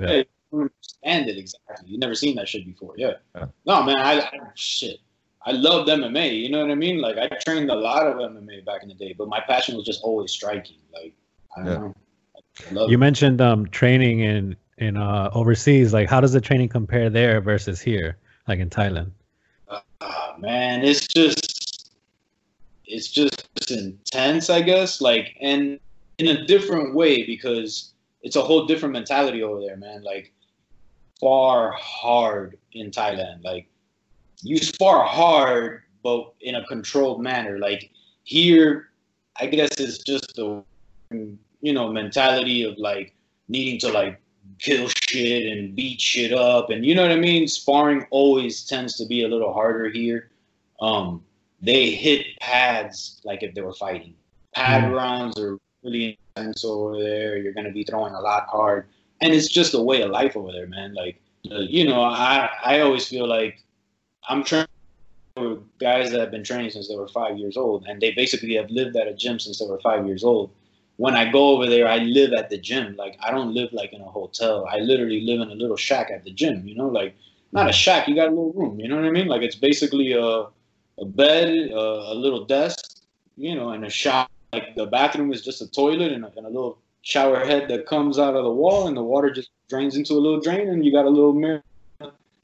Yeah. 0.00 0.12
you 0.12 0.24
don't 0.52 0.60
understand 0.62 1.28
it 1.30 1.36
exactly. 1.38 1.88
You 1.90 1.98
never 1.98 2.14
seen 2.14 2.36
that 2.36 2.48
shit 2.48 2.64
before. 2.64 2.94
Yeah. 2.96 3.12
Yeah. 3.34 3.46
No, 3.66 3.82
man. 3.82 3.98
I, 3.98 4.20
I 4.20 4.30
shit. 4.54 4.98
I 5.44 5.50
loved 5.50 5.88
MMA. 5.88 6.40
You 6.40 6.50
know 6.50 6.60
what 6.60 6.70
I 6.70 6.76
mean? 6.76 7.00
Like 7.00 7.18
I 7.18 7.28
trained 7.44 7.70
a 7.70 7.74
lot 7.74 8.06
of 8.06 8.14
MMA 8.16 8.64
back 8.64 8.82
in 8.84 8.88
the 8.88 8.94
day, 8.94 9.12
but 9.18 9.28
my 9.28 9.40
passion 9.40 9.76
was 9.76 9.84
just 9.84 10.00
always 10.02 10.30
striking. 10.30 10.76
Like 10.92 11.12
I 11.56 11.64
don't 11.64 11.66
Yeah. 11.72 11.78
know. 12.74 12.84
I 12.84 12.86
You 12.88 12.94
it. 12.94 12.98
mentioned 12.98 13.40
um 13.40 13.66
training 13.70 14.20
in 14.20 14.56
in 14.78 14.96
uh 14.96 15.30
overseas. 15.34 15.92
Like, 15.92 16.08
how 16.08 16.20
does 16.20 16.32
the 16.32 16.40
training 16.40 16.68
compare 16.68 17.10
there 17.10 17.40
versus 17.40 17.80
here, 17.80 18.16
like 18.48 18.58
in 18.58 18.70
Thailand? 18.70 19.10
Ah, 19.68 20.34
man, 20.38 20.84
it's 20.84 21.06
just 21.06 21.90
it's 22.86 23.08
just 23.08 23.70
intense, 23.70 24.50
I 24.50 24.60
guess. 24.60 25.00
Like, 25.00 25.36
and 25.40 25.78
in 26.18 26.28
a 26.28 26.46
different 26.46 26.94
way 26.94 27.24
because 27.24 27.92
it's 28.22 28.36
a 28.36 28.42
whole 28.42 28.66
different 28.66 28.92
mentality 28.92 29.42
over 29.42 29.60
there, 29.60 29.76
man. 29.76 30.02
Like, 30.02 30.32
spar 31.16 31.72
hard 31.72 32.58
in 32.72 32.90
Thailand. 32.90 33.44
Like, 33.44 33.68
you 34.42 34.58
spar 34.58 35.04
hard, 35.04 35.82
but 36.02 36.34
in 36.40 36.56
a 36.56 36.66
controlled 36.66 37.22
manner. 37.22 37.58
Like 37.58 37.90
here, 38.24 38.90
I 39.36 39.46
guess 39.46 39.78
it's 39.78 39.98
just 39.98 40.34
the 40.36 40.62
you 41.10 41.72
know 41.72 41.92
mentality 41.92 42.64
of 42.64 42.76
like 42.78 43.14
needing 43.48 43.78
to 43.80 43.92
like 43.92 44.20
kill 44.58 44.88
shit 44.88 45.50
and 45.50 45.74
beat 45.74 46.00
shit 46.00 46.32
up 46.32 46.70
and 46.70 46.84
you 46.84 46.94
know 46.94 47.02
what 47.02 47.12
I 47.12 47.16
mean. 47.16 47.48
Sparring 47.48 48.06
always 48.10 48.64
tends 48.64 48.96
to 48.96 49.06
be 49.06 49.24
a 49.24 49.28
little 49.28 49.52
harder 49.52 49.88
here. 49.88 50.30
Um, 50.80 51.24
they 51.60 51.90
hit 51.90 52.26
pads 52.40 53.20
like 53.24 53.42
if 53.42 53.54
they 53.54 53.60
were 53.60 53.74
fighting. 53.74 54.14
Pad 54.54 54.84
Mm. 54.84 54.96
rounds 54.96 55.38
are 55.38 55.58
really 55.82 56.18
intense 56.36 56.64
over 56.64 56.98
there. 56.98 57.38
You're 57.38 57.52
gonna 57.52 57.72
be 57.72 57.84
throwing 57.84 58.14
a 58.14 58.20
lot 58.20 58.46
hard, 58.48 58.86
and 59.20 59.32
it's 59.32 59.48
just 59.48 59.74
a 59.74 59.80
way 59.80 60.02
of 60.02 60.10
life 60.10 60.36
over 60.36 60.52
there, 60.52 60.66
man. 60.66 60.94
Like 60.94 61.20
uh, 61.50 61.60
you 61.60 61.84
know, 61.84 62.02
I 62.02 62.50
I 62.64 62.80
always 62.80 63.06
feel 63.08 63.26
like 63.26 63.62
I'm 64.28 64.44
training 64.44 64.68
with 65.36 65.60
guys 65.78 66.10
that 66.10 66.20
have 66.20 66.30
been 66.30 66.44
training 66.44 66.70
since 66.70 66.88
they 66.88 66.96
were 66.96 67.08
five 67.08 67.38
years 67.38 67.56
old, 67.56 67.86
and 67.86 68.00
they 68.00 68.10
basically 68.12 68.54
have 68.56 68.70
lived 68.70 68.96
at 68.96 69.08
a 69.08 69.14
gym 69.14 69.38
since 69.38 69.58
they 69.58 69.66
were 69.66 69.80
five 69.80 70.06
years 70.06 70.24
old. 70.24 70.50
When 70.96 71.14
I 71.14 71.30
go 71.30 71.50
over 71.50 71.66
there, 71.66 71.88
I 71.88 71.98
live 71.98 72.32
at 72.32 72.50
the 72.50 72.58
gym. 72.58 72.94
Like 72.96 73.16
I 73.20 73.30
don't 73.30 73.54
live 73.54 73.72
like 73.72 73.92
in 73.92 74.00
a 74.00 74.10
hotel. 74.10 74.66
I 74.70 74.78
literally 74.78 75.22
live 75.22 75.40
in 75.40 75.50
a 75.50 75.54
little 75.54 75.76
shack 75.76 76.10
at 76.10 76.24
the 76.24 76.32
gym. 76.32 76.66
You 76.66 76.74
know, 76.74 76.88
like 76.88 77.14
not 77.52 77.66
a 77.66 77.70
mm. 77.70 77.74
shack. 77.74 78.08
You 78.08 78.14
got 78.14 78.28
a 78.28 78.30
little 78.30 78.52
room. 78.52 78.78
You 78.78 78.88
know 78.88 78.96
what 78.96 79.04
I 79.04 79.10
mean? 79.10 79.26
Like 79.26 79.42
it's 79.42 79.56
basically 79.56 80.12
a 80.12 80.46
a 80.98 81.04
bed, 81.04 81.48
a, 81.70 82.12
a 82.12 82.14
little 82.14 82.44
desk, 82.44 82.98
you 83.36 83.54
know, 83.54 83.70
and 83.70 83.84
a 83.84 83.90
shower. 83.90 84.28
Like 84.52 84.74
the 84.76 84.86
bathroom 84.86 85.32
is 85.32 85.42
just 85.42 85.62
a 85.62 85.70
toilet 85.70 86.12
and 86.12 86.24
a, 86.24 86.32
and 86.36 86.46
a 86.46 86.50
little 86.50 86.78
shower 87.00 87.44
head 87.44 87.68
that 87.68 87.86
comes 87.86 88.18
out 88.18 88.36
of 88.36 88.44
the 88.44 88.50
wall, 88.50 88.86
and 88.86 88.96
the 88.96 89.02
water 89.02 89.30
just 89.30 89.50
drains 89.68 89.96
into 89.96 90.12
a 90.12 90.20
little 90.20 90.40
drain, 90.40 90.68
and 90.68 90.84
you 90.84 90.92
got 90.92 91.06
a 91.06 91.10
little 91.10 91.32
mirror 91.32 91.62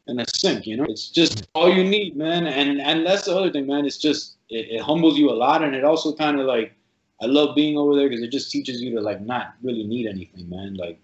and 0.07 0.21
a 0.21 0.25
sink. 0.35 0.67
You 0.67 0.79
know, 0.79 0.87
it's 0.89 1.09
just 1.09 1.47
all 1.55 1.73
you 1.73 1.85
need, 1.85 2.17
man. 2.17 2.47
And 2.47 2.81
and 2.81 3.07
that's 3.07 3.27
the 3.27 3.37
other 3.37 3.51
thing, 3.51 3.67
man. 3.67 3.85
It's 3.85 3.99
just 3.99 4.37
it, 4.49 4.67
it 4.71 4.81
humbles 4.81 5.19
you 5.19 5.31
a 5.31 5.37
lot, 5.37 5.63
and 5.63 5.75
it 5.75 5.85
also 5.85 6.15
kind 6.15 6.41
of 6.41 6.47
like 6.47 6.75
I 7.21 7.27
love 7.27 7.57
being 7.57 7.77
over 7.77 7.97
there 7.97 8.09
because 8.09 8.23
it 8.23 8.31
just 8.31 8.51
teaches 8.51 8.81
you 8.81 8.95
to 8.95 9.01
like 9.01 9.21
not 9.21 9.55
really 9.63 9.85
need 9.85 10.07
anything, 10.07 10.49
man. 10.49 10.75
Like, 10.75 10.99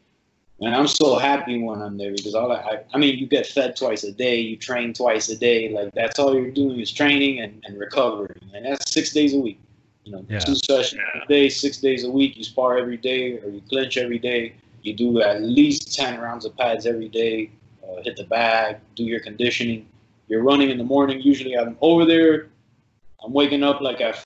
and 0.61 0.75
I'm 0.75 0.87
so 0.87 1.17
happy 1.19 1.61
when 1.61 1.83
I'm 1.83 1.99
there 1.99 2.13
because 2.13 2.35
all 2.35 2.53
I, 2.53 2.57
I, 2.57 2.85
I 2.95 2.99
mean, 2.99 3.19
you 3.19 3.27
get 3.27 3.47
fed 3.47 3.75
twice 3.75 4.05
a 4.05 4.13
day, 4.13 4.39
you 4.39 4.57
train 4.57 4.95
twice 4.95 5.29
a 5.29 5.37
day, 5.37 5.71
like 5.71 5.93
that's 5.93 6.19
all 6.21 6.35
you're 6.35 6.51
doing 6.53 6.79
is 6.81 6.93
training 6.93 7.41
and, 7.41 7.61
and 7.67 7.79
recovering, 7.79 8.39
and 8.55 8.65
that's 8.65 8.93
six 8.93 9.13
days 9.13 9.35
a 9.35 9.39
week. 9.39 9.59
You 10.05 10.13
know, 10.13 10.25
Yeah. 10.29 10.39
two 10.39 10.55
sessions 10.55 11.01
a 11.15 11.27
day, 11.27 11.49
six 11.49 11.79
days 11.79 12.05
a 12.05 12.11
week. 12.11 12.37
You 12.37 12.45
spar 12.45 12.79
every 12.79 12.99
day 12.99 13.39
or 13.39 13.49
you 13.49 13.63
clinch 13.69 13.97
every 13.97 14.19
day. 14.19 14.55
You 14.83 14.93
do 14.95 15.21
at 15.23 15.43
least 15.43 15.95
ten 15.95 16.21
rounds 16.21 16.45
of 16.45 16.57
pads 16.57 16.87
every 16.87 17.09
day. 17.09 17.51
Uh, 17.83 18.03
hit 18.03 18.17
the 18.17 18.25
bag, 18.25 18.77
do 18.95 19.03
your 19.03 19.21
conditioning. 19.21 19.87
You're 20.29 20.43
running 20.43 20.71
in 20.71 20.79
the 20.79 20.85
morning. 20.85 21.21
Usually, 21.21 21.57
I'm 21.57 21.77
over 21.81 22.05
there. 22.05 22.49
I'm 23.25 23.33
waking 23.33 23.63
up 23.63 23.81
like 23.81 24.01
at 24.01 24.24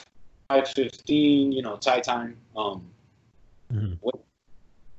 fifteen. 0.74 1.52
You 1.52 1.62
know, 1.62 1.76
Thai 1.76 2.00
time. 2.00 2.36
Um, 2.56 2.90
Mhm. 3.72 3.98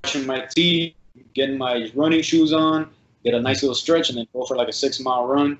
brushing 0.01 0.27
my 0.27 0.45
teeth, 0.55 0.93
getting 1.33 1.57
my 1.57 1.91
running 1.95 2.21
shoes 2.21 2.53
on, 2.53 2.89
get 3.23 3.33
a 3.33 3.41
nice 3.41 3.63
little 3.63 3.75
stretch, 3.75 4.09
and 4.09 4.17
then 4.17 4.27
go 4.31 4.45
for 4.45 4.55
like 4.55 4.67
a 4.67 4.73
six 4.73 4.99
mile 4.99 5.25
run. 5.25 5.57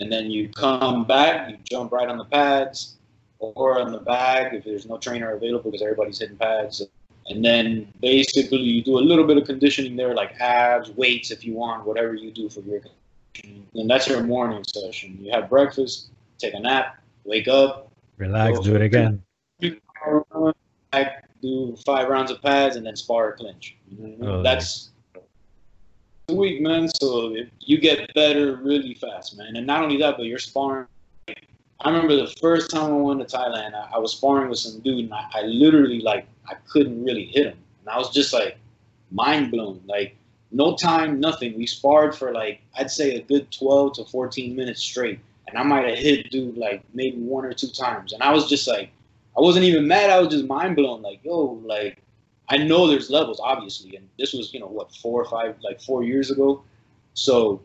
And 0.00 0.12
then 0.12 0.30
you 0.30 0.48
come 0.48 1.04
back, 1.04 1.50
you 1.50 1.56
jump 1.64 1.92
right 1.92 2.08
on 2.08 2.18
the 2.18 2.24
pads 2.24 2.96
or 3.38 3.80
on 3.80 3.92
the 3.92 3.98
bag 3.98 4.54
if 4.54 4.64
there's 4.64 4.86
no 4.86 4.98
trainer 4.98 5.32
available 5.32 5.70
because 5.70 5.82
everybody's 5.82 6.18
hitting 6.18 6.36
pads. 6.36 6.82
And 7.26 7.44
then 7.44 7.92
basically 8.00 8.58
you 8.58 8.82
do 8.82 8.98
a 8.98 9.00
little 9.00 9.24
bit 9.24 9.36
of 9.36 9.44
conditioning 9.44 9.96
there, 9.96 10.14
like 10.14 10.34
abs, 10.40 10.90
weights 10.90 11.30
if 11.30 11.44
you 11.44 11.54
want, 11.54 11.86
whatever 11.86 12.14
you 12.14 12.30
do 12.30 12.48
for 12.48 12.60
your 12.60 12.80
conditioning. 12.80 13.66
And 13.74 13.90
that's 13.90 14.08
your 14.08 14.22
morning 14.22 14.64
session. 14.64 15.18
You 15.20 15.32
have 15.32 15.48
breakfast, 15.48 16.10
take 16.38 16.54
a 16.54 16.60
nap, 16.60 16.96
wake 17.24 17.48
up, 17.48 17.88
Relax, 18.18 18.58
do 18.60 18.74
it 18.74 18.82
again. 18.82 19.22
Do 21.42 21.76
five 21.84 22.08
rounds 22.08 22.30
of 22.30 22.42
pads, 22.42 22.76
and 22.76 22.86
then 22.86 22.96
spar 22.96 23.28
or 23.28 23.32
clinch. 23.32 23.76
You 23.90 23.98
know 23.98 24.08
what 24.08 24.12
I 24.12 24.30
mean? 24.30 24.40
Oh, 24.40 24.42
That's 24.42 24.90
a 26.28 26.34
week, 26.34 26.60
man. 26.60 26.88
So 27.00 27.34
you 27.60 27.78
get 27.78 28.12
better 28.14 28.56
really 28.56 28.94
fast, 28.94 29.36
man. 29.36 29.56
And 29.56 29.66
not 29.66 29.82
only 29.82 29.96
that, 29.98 30.16
but 30.16 30.26
you're 30.26 30.38
sparring. 30.38 30.86
I 31.80 31.90
remember 31.90 32.16
the 32.16 32.34
first 32.40 32.70
time 32.70 32.92
I 32.92 32.96
went 32.96 33.26
to 33.26 33.36
Thailand, 33.36 33.74
I, 33.74 33.90
I 33.94 33.98
was 33.98 34.12
sparring 34.12 34.48
with 34.48 34.58
some 34.58 34.80
dude, 34.80 35.04
and 35.04 35.14
I, 35.14 35.26
I 35.32 35.42
literally 35.42 36.00
like 36.00 36.26
I 36.48 36.54
couldn't 36.68 37.04
really 37.04 37.26
hit 37.26 37.46
him, 37.46 37.58
and 37.80 37.88
I 37.88 37.98
was 37.98 38.10
just 38.10 38.32
like 38.32 38.58
mind 39.10 39.52
blown. 39.52 39.80
Like 39.86 40.16
no 40.50 40.76
time, 40.76 41.20
nothing. 41.20 41.56
We 41.56 41.66
sparred 41.66 42.16
for 42.16 42.32
like 42.32 42.62
I'd 42.76 42.90
say 42.90 43.14
a 43.14 43.22
good 43.22 43.50
12 43.52 43.94
to 43.94 44.04
14 44.04 44.56
minutes 44.56 44.82
straight, 44.82 45.20
and 45.46 45.56
I 45.56 45.62
might 45.62 45.86
have 45.88 45.98
hit 45.98 46.30
dude 46.30 46.56
like 46.56 46.82
maybe 46.94 47.18
one 47.18 47.44
or 47.44 47.52
two 47.52 47.68
times, 47.68 48.12
and 48.12 48.22
I 48.22 48.32
was 48.32 48.48
just 48.48 48.66
like, 48.66 48.90
I 49.36 49.40
wasn't 49.40 49.64
even 49.64 49.86
mad. 49.86 50.10
I 50.10 50.18
was 50.18 50.28
just 50.28 50.46
mind 50.46 50.76
blown. 50.76 51.02
Like 51.02 51.20
yo, 51.22 51.60
like 51.64 52.02
I 52.48 52.58
know 52.58 52.86
there's 52.86 53.10
levels, 53.10 53.40
obviously, 53.42 53.96
and 53.96 54.08
this 54.18 54.32
was 54.32 54.52
you 54.52 54.60
know 54.60 54.66
what 54.66 54.94
four 54.96 55.22
or 55.22 55.26
five 55.26 55.56
like 55.62 55.80
four 55.80 56.02
years 56.02 56.30
ago, 56.30 56.62
so. 57.14 57.60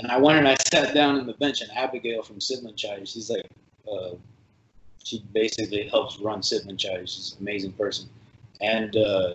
And 0.00 0.12
I 0.12 0.16
went 0.16 0.38
and 0.38 0.46
I 0.46 0.54
sat 0.54 0.94
down 0.94 1.18
on 1.18 1.26
the 1.26 1.32
bench, 1.32 1.60
and 1.60 1.72
Abigail 1.72 2.22
from 2.22 2.36
Sitmonchai, 2.36 3.00
she's 3.08 3.28
like, 3.28 3.50
uh, 3.92 4.10
she 5.08 5.24
basically 5.32 5.88
helps 5.88 6.18
run 6.18 6.40
Sitmonchai. 6.40 7.00
She's 7.00 7.32
an 7.32 7.38
amazing 7.40 7.72
person. 7.72 8.08
And 8.60 8.94
uh, 8.96 9.34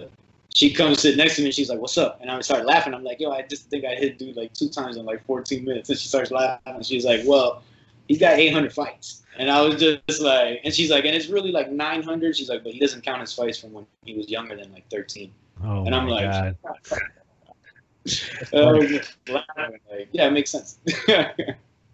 she 0.54 0.72
comes 0.72 1.02
sit 1.02 1.18
next 1.18 1.38
to 1.38 1.42
me 1.42 1.48
and 1.48 1.56
she's 1.56 1.70
like, 1.70 1.80
What's 1.80 1.98
up? 1.98 2.20
And 2.22 2.30
I 2.30 2.40
start 2.42 2.66
laughing. 2.66 2.94
I'm 2.94 3.04
like, 3.04 3.20
Yo, 3.20 3.32
I 3.32 3.42
just 3.42 3.70
think 3.70 3.86
I 3.86 3.96
hit 3.96 4.20
dude 4.20 4.36
like 4.36 4.54
two 4.54 4.70
times 4.70 4.98
in 4.98 5.06
like 5.06 5.26
14 5.26 5.66
minutes. 5.66 5.90
And 5.90 5.98
she 5.98 6.08
starts 6.08 6.30
laughing. 6.32 6.76
And 6.76 6.86
she's 6.86 7.06
like, 7.06 7.22
Well, 7.26 7.64
he's 8.08 8.20
got 8.20 8.38
800 8.38 8.72
fights. 8.72 9.23
And 9.38 9.50
I 9.50 9.62
was 9.62 9.76
just 9.80 10.22
like, 10.22 10.62
and 10.64 10.74
she's 10.74 10.92
like, 10.92 11.06
And 11.06 11.16
it's 11.16 11.28
really 11.28 11.52
like 11.52 11.72
900. 11.72 12.36
She's 12.36 12.50
like, 12.50 12.64
But 12.64 12.74
he 12.74 12.80
doesn't 12.80 13.02
count 13.04 13.22
his 13.22 13.34
fights 13.34 13.58
from 13.60 13.74
when 13.74 13.86
he 14.04 14.16
was 14.16 14.30
younger 14.30 14.56
than 14.56 14.72
like 14.74 14.90
13. 14.90 15.32
Oh 15.64 15.86
and 15.86 15.96
I'm 15.96 16.06
my 16.06 16.12
like, 16.12 16.30
god. 16.30 16.58
Oh, 18.52 18.68
I 18.68 18.72
was 18.74 18.90
just 18.90 19.18
laughing, 19.30 19.80
like, 19.90 20.10
Yeah, 20.12 20.28
it 20.28 20.32
makes 20.32 20.52
sense. 20.52 20.80
that 21.08 21.38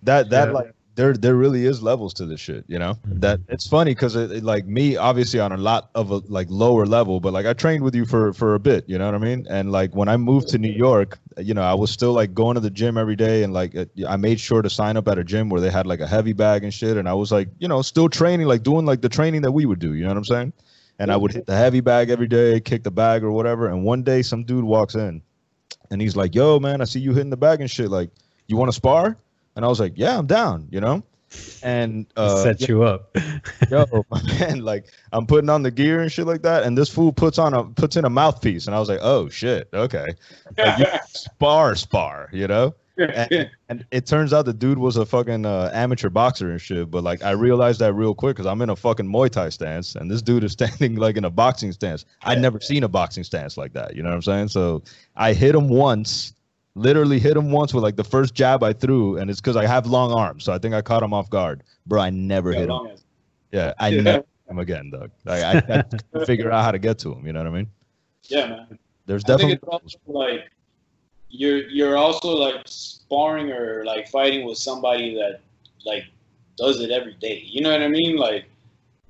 that 0.04 0.30
Yeah. 0.32 0.44
like 0.52 0.74
there 1.00 1.14
there 1.14 1.36
really 1.36 1.66
is 1.66 1.82
levels 1.82 2.14
to 2.14 2.26
this 2.26 2.42
shit 2.42 2.66
you 2.68 2.78
know? 2.78 2.94
Mhm. 3.08 3.22
that 3.22 3.40
it's 3.48 3.68
funny 3.68 3.92
because 3.92 4.16
it, 4.18 4.32
it, 4.32 4.44
like 4.44 4.66
me 4.66 4.98
obviously 4.98 5.40
on 5.40 5.52
a 5.54 5.58
lot 5.58 5.90
of 5.96 6.12
a 6.12 6.18
like 6.28 6.48
lower 6.50 6.86
level 6.86 7.20
but 7.22 7.32
like 7.32 7.46
i 7.46 7.54
trained 7.54 7.84
with 7.84 7.96
you 7.96 8.06
for 8.06 8.34
for 8.34 8.56
a 8.56 8.60
bit 8.60 8.84
you 8.88 8.98
know 8.98 9.06
what 9.06 9.16
i 9.16 9.18
mean? 9.18 9.48
And 9.50 9.72
like 9.72 9.96
when 9.96 10.10
i 10.10 10.18
moved 10.18 10.50
to 10.50 10.58
new 10.58 10.76
york 10.88 11.18
you 11.38 11.54
know 11.54 11.62
i 11.62 11.74
was 11.74 11.90
still 11.90 12.12
like 12.12 12.34
going 12.34 12.56
to 12.56 12.60
the 12.60 12.70
gym 12.70 12.98
every 12.98 13.16
day 13.16 13.44
and 13.44 13.54
like 13.54 13.74
i 14.14 14.18
made 14.18 14.40
sure 14.40 14.62
to 14.62 14.70
sign 14.70 14.98
up 14.98 15.08
at 15.08 15.18
a 15.18 15.24
gym 15.24 15.48
where 15.50 15.62
they 15.62 15.72
had 15.72 15.88
like 15.88 16.02
a 16.02 16.08
heavy 16.08 16.34
bag 16.34 16.64
and 16.66 16.74
shit 16.74 16.98
and 16.98 17.08
i 17.08 17.14
was 17.14 17.32
like 17.32 17.48
you 17.60 17.68
know 17.70 17.82
still 17.82 18.10
training 18.10 18.46
like 18.46 18.64
doing 18.64 18.86
like 18.86 19.02
the 19.02 19.10
training 19.10 19.42
that 19.42 19.52
we 19.54 19.66
would 19.66 19.80
do 19.80 19.94
you 19.94 20.04
know 20.04 20.10
what 20.10 20.18
i'm 20.18 20.26
saying? 20.26 20.54
And 21.02 21.12
i 21.14 21.16
would 21.16 21.32
hit 21.32 21.46
the 21.46 21.56
heavy 21.56 21.80
bag 21.80 22.10
every 22.10 22.28
day 22.28 22.60
kick 22.60 22.84
the 22.84 22.92
bag 22.92 23.24
or 23.24 23.32
whatever 23.32 23.70
and 23.70 23.86
one 23.86 24.04
day 24.04 24.22
some 24.22 24.44
dude 24.44 24.66
walks 24.66 24.96
in 24.96 25.22
and 25.92 26.02
he's 26.02 26.18
like 26.18 26.36
yo 26.36 26.60
man 26.60 26.82
i 26.82 26.84
see 26.84 27.00
you 27.00 27.14
hitting 27.14 27.30
the 27.30 27.38
bag 27.38 27.62
and 27.62 27.72
shit 27.72 27.90
like 27.90 28.10
you 28.48 28.58
want 28.58 28.68
to 28.70 28.76
spar 28.76 29.16
and 29.60 29.66
I 29.66 29.68
was 29.68 29.82
like, 29.82 29.92
"Yeah, 29.98 30.18
I'm 30.18 30.26
down," 30.26 30.70
you 30.72 30.80
know. 30.80 31.04
And 31.62 32.06
uh, 32.16 32.42
Set 32.42 32.66
you 32.70 32.84
up. 32.84 33.14
yo, 33.70 34.06
my 34.10 34.24
man, 34.40 34.62
like 34.62 34.86
I'm 35.12 35.28
putting 35.28 35.50
on 35.50 35.64
the 35.64 35.70
gear 35.70 36.00
and 36.00 36.10
shit 36.10 36.26
like 36.26 36.44
that, 36.44 36.64
and 36.64 36.78
this 36.78 36.88
fool 36.88 37.12
puts 37.12 37.38
on 37.38 37.54
a 37.54 37.66
puts 37.66 37.98
in 37.98 38.06
a 38.06 38.10
mouthpiece, 38.10 38.68
and 38.68 38.76
I 38.76 38.80
was 38.80 38.88
like, 38.88 39.00
"Oh 39.02 39.28
shit, 39.28 39.68
okay." 39.74 40.08
Like, 40.58 40.80
you 40.80 40.86
spar, 41.08 41.76
spar, 41.76 42.30
you 42.32 42.48
know. 42.48 42.74
And, 42.98 43.50
and 43.68 43.86
it 43.92 44.06
turns 44.06 44.32
out 44.32 44.46
the 44.46 44.54
dude 44.54 44.78
was 44.78 44.96
a 44.96 45.06
fucking 45.06 45.46
uh, 45.46 45.72
amateur 45.74 46.10
boxer 46.10 46.52
and 46.52 46.60
shit. 46.60 46.90
But 46.90 47.04
like, 47.04 47.22
I 47.22 47.32
realized 47.32 47.80
that 47.80 47.94
real 47.94 48.16
quick 48.16 48.36
because 48.36 48.46
I'm 48.46 48.62
in 48.62 48.70
a 48.70 48.76
fucking 48.78 49.06
Muay 49.06 49.30
Thai 49.30 49.50
stance, 49.50 49.96
and 49.96 50.10
this 50.10 50.22
dude 50.22 50.46
is 50.46 50.54
standing 50.54 50.96
like 50.96 51.18
in 51.18 51.26
a 51.26 51.30
boxing 51.30 51.74
stance. 51.74 52.06
I'd 52.24 52.42
never 52.42 52.62
seen 52.62 52.84
a 52.84 52.90
boxing 52.90 53.26
stance 53.26 53.58
like 53.58 53.74
that. 53.74 53.96
You 53.96 54.04
know 54.04 54.10
what 54.10 54.16
I'm 54.16 54.22
saying? 54.22 54.48
So 54.50 54.84
I 55.18 55.34
hit 55.34 55.54
him 55.54 55.68
once, 55.68 56.34
literally 56.80 57.20
hit 57.20 57.36
him 57.38 57.52
once 57.52 57.74
with 57.74 57.84
like 57.84 57.96
the 57.96 58.04
first 58.04 58.34
jab 58.34 58.64
I 58.64 58.74
threw, 58.74 59.18
and 59.18 59.30
it's 59.30 59.40
because 59.42 59.56
I 59.56 59.66
have 59.66 59.86
long 59.86 60.12
arms, 60.12 60.44
so 60.46 60.54
I 60.54 60.58
think 60.58 60.74
I 60.74 60.82
caught 60.82 61.04
him 61.04 61.14
off 61.14 61.30
guard. 61.30 61.64
Bro, 61.86 62.02
I 62.02 62.10
never 62.10 62.52
Yeah, 62.52 62.58
hit 62.60 62.64
him. 62.66 62.70
long 62.70 62.90
as- 62.90 63.04
Yeah, 63.52 63.74
I 63.80 63.90
Yeah. 63.90 64.02
never 64.02 64.18
hit 64.20 64.28
him 64.50 64.60
again, 64.60 64.90
Doug. 64.92 65.12
Like, 65.26 65.44
I, 65.44 65.58
I 65.58 65.62
couldn't 66.12 66.26
figure 66.26 66.52
out 66.52 66.64
how 66.64 66.72
to 66.72 66.80
get 66.80 66.98
to 67.00 67.14
him. 67.14 67.26
You 67.26 67.34
know 67.34 67.40
what 67.40 67.48
I 67.48 67.56
mean? 67.56 67.68
yeah, 68.28 68.46
man. 68.48 68.80
There's 69.06 69.24
definitely 69.24 69.60
like 70.06 70.52
you're 71.30 71.68
you're 71.70 71.98
also 71.98 72.30
like 72.30 72.62
sparring 72.66 73.52
or 73.52 73.84
like 73.86 74.08
fighting 74.08 74.46
with 74.46 74.58
somebody 74.58 75.16
that 75.16 75.42
like 75.86 76.04
does 76.58 76.80
it 76.82 76.92
every 76.92 77.14
day. 77.16 77.42
You 77.46 77.62
know 77.62 77.72
what 77.72 77.82
I 77.82 77.88
mean? 77.88 78.18
Like, 78.18 78.46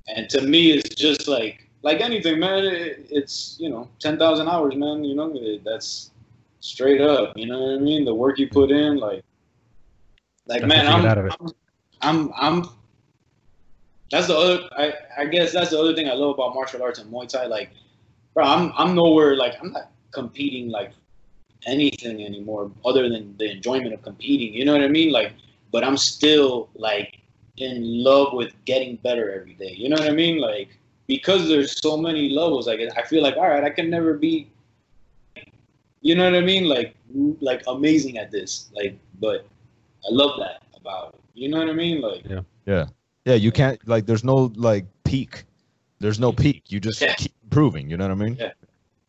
and 0.07 0.29
to 0.29 0.41
me, 0.41 0.71
it's 0.71 0.95
just 0.95 1.27
like 1.27 1.67
like 1.81 1.99
anything, 2.01 2.39
man. 2.39 2.63
It, 2.63 3.07
it's 3.09 3.57
you 3.59 3.69
know 3.69 3.89
ten 3.99 4.17
thousand 4.17 4.47
hours, 4.47 4.75
man. 4.75 5.03
You 5.03 5.15
know 5.15 5.33
that's 5.65 6.11
straight 6.59 7.01
up. 7.01 7.37
You 7.37 7.47
know 7.47 7.59
what 7.59 7.75
I 7.75 7.79
mean? 7.79 8.05
The 8.05 8.13
work 8.13 8.39
you 8.39 8.47
put 8.49 8.71
in, 8.71 8.97
like, 8.97 9.23
like 10.47 10.61
That's 10.61 10.69
man, 10.69 10.87
I'm, 10.87 11.05
out 11.05 11.17
of 11.17 11.25
it. 11.25 11.35
I'm 11.39 11.51
I'm 12.01 12.33
I'm. 12.35 12.69
That's 14.11 14.27
the 14.27 14.35
other. 14.35 14.69
I 14.77 14.93
I 15.17 15.25
guess 15.25 15.53
that's 15.53 15.69
the 15.69 15.79
other 15.79 15.93
thing 15.93 16.09
I 16.09 16.13
love 16.13 16.31
about 16.31 16.55
martial 16.55 16.81
arts 16.81 16.99
and 16.99 17.11
Muay 17.11 17.27
Thai. 17.27 17.45
Like, 17.45 17.71
bro, 18.33 18.45
I'm 18.45 18.73
I'm 18.77 18.95
nowhere 18.95 19.35
like 19.35 19.55
I'm 19.61 19.71
not 19.71 19.91
competing 20.11 20.69
like 20.69 20.91
anything 21.67 22.25
anymore 22.25 22.71
other 22.85 23.09
than 23.09 23.35
the 23.37 23.51
enjoyment 23.51 23.93
of 23.93 24.01
competing. 24.01 24.53
You 24.53 24.65
know 24.65 24.73
what 24.73 24.81
I 24.81 24.87
mean? 24.87 25.11
Like, 25.11 25.33
but 25.71 25.83
I'm 25.83 25.97
still 25.97 26.69
like 26.75 27.19
in 27.57 28.03
love 28.03 28.33
with 28.33 28.53
getting 28.65 28.95
better 28.97 29.31
every 29.31 29.53
day. 29.53 29.75
You 29.77 29.89
know 29.89 29.97
what 29.97 30.07
I 30.07 30.13
mean? 30.13 30.39
Like 30.39 30.69
because 31.07 31.47
there's 31.47 31.79
so 31.81 31.97
many 31.97 32.29
levels. 32.29 32.67
Like 32.67 32.79
I 32.95 33.03
feel 33.03 33.21
like 33.21 33.35
all 33.35 33.49
right, 33.49 33.63
I 33.63 33.69
can 33.69 33.89
never 33.89 34.13
be. 34.13 34.49
You 36.01 36.15
know 36.15 36.25
what 36.25 36.35
I 36.35 36.41
mean? 36.41 36.65
Like 36.65 36.95
like 37.41 37.63
amazing 37.67 38.17
at 38.17 38.31
this. 38.31 38.69
Like, 38.73 38.97
but 39.19 39.45
I 40.05 40.09
love 40.11 40.39
that 40.39 40.63
about 40.75 41.15
it. 41.15 41.21
You 41.33 41.49
know 41.49 41.59
what 41.59 41.69
I 41.69 41.73
mean? 41.73 42.01
Like 42.01 42.23
yeah. 42.25 42.41
Yeah, 42.65 42.85
yeah. 43.25 43.35
You 43.35 43.51
can't 43.51 43.79
like. 43.87 44.05
There's 44.05 44.23
no 44.23 44.51
like 44.55 44.85
peak. 45.03 45.45
There's 45.99 46.19
no 46.19 46.31
peak. 46.31 46.63
You 46.67 46.79
just 46.79 47.01
Yeah. 47.01 47.15
keep 47.15 47.33
improving. 47.43 47.89
You 47.89 47.97
know 47.97 48.05
what 48.05 48.11
I 48.11 48.15
mean? 48.15 48.37
Yeah. 48.39 48.51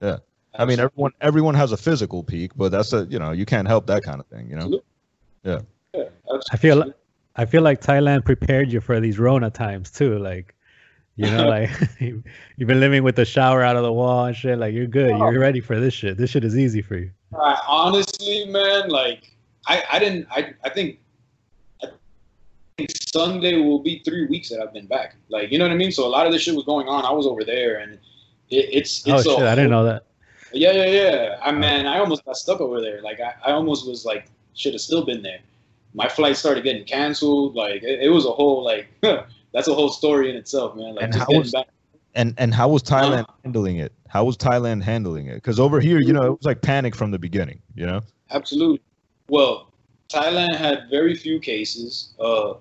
Yeah. 0.01 0.17
I 0.55 0.65
mean, 0.65 0.81
everyone 0.81 1.13
everyone 1.21 1.55
has 1.55 1.73
a 1.73 1.77
physical 1.77 2.25
peak, 2.25 2.53
but 2.57 2.73
that's 2.73 2.93
a 2.93 3.07
you 3.07 3.19
know 3.19 3.31
you 3.31 3.47
can't 3.47 3.69
help 3.69 3.87
that 3.87 4.03
kind 4.03 4.21
of 4.21 4.27
thing. 4.27 4.51
You 4.51 4.57
know? 4.57 4.81
Yeah, 5.45 5.61
I 6.53 6.57
feel 6.57 6.93
I 7.37 7.45
feel 7.45 7.63
like 7.63 7.81
Thailand 7.81 8.25
prepared 8.25 8.73
you 8.73 8.81
for 8.81 9.01
these 9.01 9.19
Rona 9.19 9.51
times 9.51 9.91
too. 9.91 10.19
Like, 10.19 10.55
you 11.21 11.31
know, 11.31 11.49
like 11.49 11.71
you've 12.01 12.69
been 12.69 12.81
living 12.81 13.03
with 13.03 13.17
the 13.17 13.27
shower 13.27 13.63
out 13.63 13.77
of 13.77 13.83
the 13.83 13.93
wall 13.93 14.25
and 14.25 14.35
shit. 14.35 14.59
Like 14.59 14.73
you're 14.73 14.87
good. 14.87 15.13
Oh. 15.13 15.31
You're 15.31 15.41
ready 15.41 15.61
for 15.61 15.79
this 15.79 15.93
shit. 15.93 16.17
This 16.17 16.31
shit 16.31 16.45
is 16.45 16.57
easy 16.57 16.81
for 16.81 16.97
you. 16.97 17.11
I, 17.39 17.59
honestly, 17.69 18.47
man, 18.47 18.89
like 18.89 19.31
I, 19.67 19.85
I 19.93 19.99
didn't 19.99 20.27
I, 20.31 20.55
I 20.65 20.71
think 20.71 20.99
I 21.83 21.89
think 22.79 22.91
Sunday 23.13 23.61
will 23.61 23.81
be 23.81 24.01
three 24.03 24.27
weeks 24.27 24.49
that 24.49 24.61
I've 24.61 24.73
been 24.73 24.87
back. 24.87 25.17
Like 25.29 25.53
you 25.53 25.59
know 25.59 25.67
what 25.67 25.73
I 25.73 25.77
mean? 25.77 25.93
So 25.93 26.07
a 26.07 26.09
lot 26.09 26.27
of 26.27 26.33
this 26.33 26.41
shit 26.41 26.55
was 26.55 26.65
going 26.65 26.89
on. 26.89 27.05
I 27.05 27.13
was 27.13 27.27
over 27.27 27.45
there 27.45 27.81
and 27.81 27.95
it, 28.49 28.69
it's 28.73 29.07
Oh 29.07 29.21
shit! 29.21 29.41
I 29.41 29.53
I 29.53 29.55
didn't 29.55 29.71
know 29.71 29.85
that. 29.85 30.07
Yeah, 30.55 30.73
yeah, 30.73 30.87
yeah. 30.87 31.39
I 31.43 31.51
oh. 31.51 31.53
man, 31.53 31.87
I 31.87 31.99
almost 31.99 32.25
got 32.25 32.37
stuck 32.37 32.63
over 32.63 32.81
there. 32.81 33.03
Like 33.03 33.21
I, 33.21 33.35
I 33.45 33.53
almost 33.53 33.87
was 33.87 34.07
like 34.07 34.31
should 34.55 34.73
have 34.73 34.81
still 34.81 35.05
been 35.05 35.23
there. 35.23 35.41
My 35.93 36.09
flight 36.09 36.39
started 36.39 36.65
getting 36.65 36.85
canceled. 36.85 37.57
Like 37.57 37.83
it, 37.83 38.01
it 38.01 38.09
was 38.09 38.25
a 38.25 38.33
whole 38.33 38.65
like 38.65 38.89
that's 39.53 39.69
a 39.69 39.75
whole 39.75 39.89
story 39.91 40.31
in 40.31 40.37
itself, 40.37 40.77
man. 40.77 40.95
Like 40.95 41.05
And 41.05 41.15
how 41.15 41.27
was- 41.29 41.53
back. 41.53 41.69
And 42.17 42.35
and 42.39 42.53
how 42.53 42.69
was 42.69 42.83
Thailand 42.83 43.25
handling 43.45 43.77
it? 43.79 43.93
How 44.09 44.25
was 44.25 44.37
Thailand 44.37 44.83
handling 44.83 45.29
it? 45.29 45.35
Because 45.37 45.61
over 45.61 45.79
here, 45.79 46.01
you 46.01 46.13
know, 46.13 46.23
it 46.23 46.31
was 46.31 46.45
like 46.45 46.61
panic 46.61 46.97
from 46.97 47.13
the 47.13 47.21
beginning. 47.21 47.63
You 47.77 47.87
know? 47.87 48.01
Absolutely. 48.33 48.81
Well, 49.29 49.71
Thailand 50.09 50.57
had 50.57 50.91
very 50.91 51.15
few 51.15 51.39
cases. 51.39 52.15
Uh, 52.19 52.55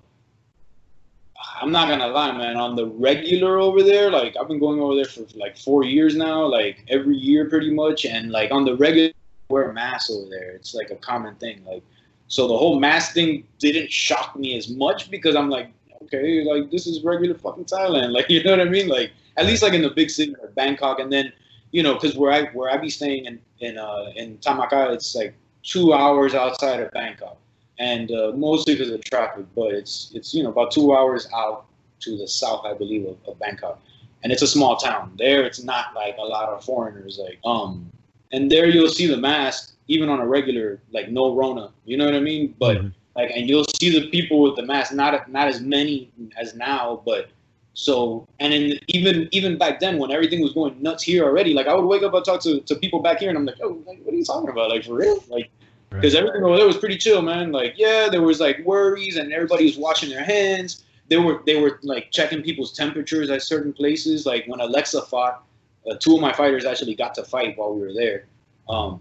I'm 1.60 1.72
not 1.72 1.88
gonna 1.88 2.06
lie, 2.06 2.30
man. 2.36 2.56
On 2.56 2.76
the 2.76 2.86
regular 2.86 3.58
over 3.58 3.82
there, 3.82 4.10
like 4.10 4.36
I've 4.40 4.46
been 4.46 4.60
going 4.60 4.78
over 4.80 4.94
there 4.94 5.04
for 5.04 5.26
like 5.34 5.58
four 5.58 5.84
years 5.84 6.14
now, 6.14 6.44
like 6.44 6.84
every 6.88 7.16
year 7.16 7.48
pretty 7.48 7.72
much, 7.72 8.04
and 8.04 8.30
like 8.30 8.52
on 8.52 8.64
the 8.64 8.76
regular, 8.76 9.10
wear 9.48 9.70
a 9.70 9.74
mask 9.74 10.10
over 10.10 10.28
there. 10.30 10.52
It's 10.52 10.74
like 10.74 10.90
a 10.90 10.96
common 10.96 11.34
thing. 11.36 11.64
Like, 11.66 11.82
so 12.28 12.46
the 12.46 12.56
whole 12.56 12.78
mask 12.78 13.14
thing 13.14 13.48
didn't 13.58 13.90
shock 13.90 14.36
me 14.36 14.56
as 14.56 14.68
much 14.68 15.10
because 15.10 15.34
I'm 15.34 15.50
like, 15.50 15.70
okay, 16.02 16.44
like 16.44 16.70
this 16.70 16.86
is 16.86 17.02
regular 17.02 17.34
fucking 17.34 17.64
Thailand. 17.64 18.12
Like, 18.20 18.28
you 18.28 18.42
know 18.42 18.50
what 18.52 18.60
I 18.60 18.64
mean? 18.64 18.88
Like, 18.88 19.12
at 19.36 19.46
least 19.46 19.62
like 19.62 19.72
in 19.72 19.82
the 19.82 19.90
big 19.90 20.10
city 20.10 20.34
like 20.40 20.54
Bangkok, 20.54 20.98
and 21.00 21.12
then 21.12 21.32
you 21.72 21.82
know, 21.82 21.94
because 21.94 22.16
where 22.16 22.32
I 22.32 22.44
where 22.52 22.70
I 22.70 22.76
be 22.76 22.90
staying 22.90 23.26
in 23.26 23.40
in 23.60 23.78
uh 23.78 24.12
in 24.16 24.38
Tamaka, 24.38 24.92
it's 24.92 25.14
like 25.14 25.34
two 25.62 25.92
hours 25.92 26.34
outside 26.34 26.80
of 26.80 26.90
Bangkok, 26.92 27.36
and 27.78 28.10
uh, 28.10 28.32
mostly 28.34 28.74
because 28.74 28.90
of 28.90 29.02
traffic. 29.04 29.46
But 29.54 29.72
it's 29.74 30.10
it's 30.14 30.34
you 30.34 30.42
know 30.42 30.50
about 30.50 30.72
two 30.72 30.94
hours 30.94 31.28
out 31.34 31.66
to 32.00 32.16
the 32.16 32.26
south, 32.26 32.64
I 32.64 32.72
believe, 32.74 33.06
of, 33.06 33.16
of 33.26 33.38
Bangkok, 33.38 33.80
and 34.22 34.32
it's 34.32 34.42
a 34.42 34.46
small 34.46 34.76
town. 34.76 35.14
There, 35.18 35.44
it's 35.44 35.62
not 35.62 35.94
like 35.94 36.16
a 36.18 36.22
lot 36.24 36.48
of 36.48 36.64
foreigners. 36.64 37.18
Like 37.22 37.38
um, 37.44 37.90
and 38.32 38.50
there 38.50 38.66
you'll 38.66 38.88
see 38.88 39.06
the 39.06 39.16
mask 39.16 39.74
even 39.88 40.08
on 40.08 40.20
a 40.20 40.26
regular 40.26 40.80
like 40.92 41.10
no 41.10 41.34
Rona. 41.34 41.70
You 41.84 41.96
know 41.96 42.04
what 42.04 42.14
I 42.14 42.20
mean? 42.20 42.54
But 42.58 42.78
Mhm. 42.78 42.92
Like, 43.16 43.30
and 43.34 43.48
you'll 43.48 43.64
see 43.64 43.90
the 43.90 44.08
people 44.10 44.42
with 44.42 44.56
the 44.56 44.62
mask. 44.62 44.92
Not 44.92 45.30
not 45.30 45.48
as 45.48 45.60
many 45.60 46.10
as 46.36 46.54
now, 46.54 47.02
but 47.04 47.30
So 47.74 48.26
and 48.40 48.52
in 48.52 48.78
even 48.88 49.28
even 49.32 49.56
back 49.56 49.80
then 49.80 49.98
when 49.98 50.10
everything 50.10 50.42
was 50.42 50.52
going 50.52 50.80
nuts 50.82 51.02
here 51.02 51.24
already, 51.24 51.54
like 51.54 51.66
I 51.66 51.74
would 51.74 51.84
wake 51.86 52.02
up 52.02 52.12
and 52.14 52.24
talk 52.24 52.42
to, 52.42 52.60
to 52.60 52.74
people 52.74 53.00
back 53.00 53.20
here 53.20 53.28
and 53.30 53.38
I'm 53.38 53.46
like, 53.46 53.58
oh, 53.62 53.78
like, 53.86 54.00
what 54.02 54.12
are 54.12 54.16
you 54.16 54.24
talking 54.24 54.50
about? 54.50 54.70
Like 54.70 54.84
for 54.84 54.94
real? 54.94 55.22
Like 55.28 55.50
because 55.90 56.14
everything 56.14 56.44
over 56.44 56.56
there 56.56 56.66
was 56.66 56.76
pretty 56.76 56.96
chill, 56.96 57.22
man. 57.22 57.52
Like 57.52 57.74
yeah, 57.76 58.08
there 58.10 58.22
was 58.22 58.40
like 58.40 58.58
worries 58.64 59.16
and 59.16 59.32
everybody 59.32 59.64
was 59.64 59.78
washing 59.78 60.10
their 60.10 60.24
hands. 60.24 60.84
They 61.08 61.16
were 61.16 61.42
they 61.46 61.60
were 61.60 61.78
like 61.82 62.10
checking 62.10 62.42
people's 62.42 62.72
temperatures 62.72 63.30
at 63.30 63.42
certain 63.42 63.72
places. 63.72 64.26
Like 64.26 64.44
when 64.46 64.60
Alexa 64.60 65.02
fought, 65.02 65.44
uh, 65.90 65.94
two 65.98 66.14
of 66.14 66.20
my 66.20 66.32
fighters 66.32 66.64
actually 66.64 66.94
got 66.94 67.14
to 67.14 67.24
fight 67.24 67.56
while 67.56 67.74
we 67.74 67.80
were 67.80 67.94
there. 67.94 68.26
Um, 68.68 69.00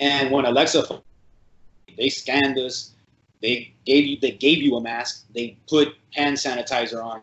and 0.00 0.30
when 0.30 0.46
Alexa, 0.46 0.82
fought, 0.82 1.04
they 1.96 2.08
scanned 2.08 2.58
us. 2.58 2.93
They 3.44 3.74
gave 3.84 4.06
you 4.06 4.18
they 4.18 4.30
gave 4.30 4.62
you 4.62 4.76
a 4.76 4.80
mask. 4.80 5.26
They 5.34 5.58
put 5.68 5.88
hand 6.14 6.38
sanitizer 6.38 7.04
on. 7.04 7.20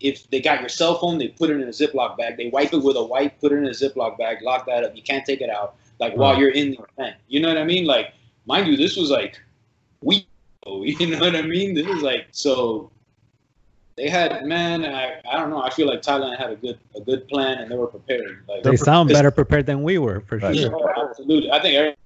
If 0.00 0.30
they 0.30 0.40
got 0.40 0.60
your 0.60 0.70
cell 0.70 0.94
phone, 0.98 1.18
they 1.18 1.28
put 1.28 1.50
it 1.50 1.60
in 1.60 1.64
a 1.64 1.66
Ziploc 1.66 2.16
bag. 2.16 2.38
They 2.38 2.48
wipe 2.48 2.72
it 2.72 2.78
with 2.78 2.96
a 2.96 3.04
wipe, 3.04 3.38
put 3.38 3.52
it 3.52 3.56
in 3.56 3.66
a 3.66 3.70
Ziploc 3.82 4.16
bag, 4.16 4.38
lock 4.40 4.64
that 4.64 4.82
up. 4.82 4.96
You 4.96 5.02
can't 5.02 5.26
take 5.26 5.42
it 5.42 5.50
out. 5.50 5.76
Like 5.98 6.16
while 6.16 6.38
you're 6.38 6.52
in 6.52 6.70
the 6.70 6.78
event, 6.96 7.16
you 7.28 7.40
know 7.40 7.48
what 7.48 7.58
I 7.58 7.64
mean? 7.64 7.84
Like, 7.84 8.14
mind 8.46 8.66
you, 8.68 8.78
this 8.78 8.96
was 8.96 9.10
like 9.10 9.38
week. 10.02 10.26
You 10.66 11.06
know 11.08 11.18
what 11.18 11.36
I 11.36 11.42
mean? 11.42 11.74
This 11.74 11.86
is 11.86 12.02
like 12.02 12.28
so. 12.30 12.90
They 13.96 14.08
had 14.08 14.46
man, 14.46 14.86
I, 14.86 15.20
I 15.30 15.36
don't 15.36 15.50
know. 15.50 15.62
I 15.62 15.68
feel 15.68 15.86
like 15.86 16.00
Thailand 16.00 16.38
had 16.38 16.50
a 16.50 16.56
good 16.56 16.78
a 16.94 17.00
good 17.00 17.28
plan 17.28 17.58
and 17.58 17.70
they 17.70 17.76
were 17.76 17.88
prepared. 17.88 18.44
Like 18.48 18.62
they 18.62 18.76
sound 18.76 19.10
better 19.10 19.30
prepared 19.30 19.66
than 19.66 19.82
we 19.82 19.98
were 19.98 20.20
for 20.20 20.38
Right. 20.38 20.56
sure. 20.56 20.74
Oh, 20.74 21.08
absolutely. 21.10 21.50
I 21.50 21.60
think 21.60 21.74
every 21.74 21.96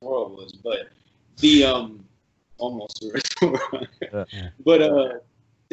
world 0.00 0.36
was, 0.36 0.52
but 0.52 0.90
the 1.38 1.64
um 1.64 2.01
almost 2.62 3.04
Yeah. 3.42 4.24
Yeah. 4.32 4.48
but 4.64 4.82
uh 4.82 5.08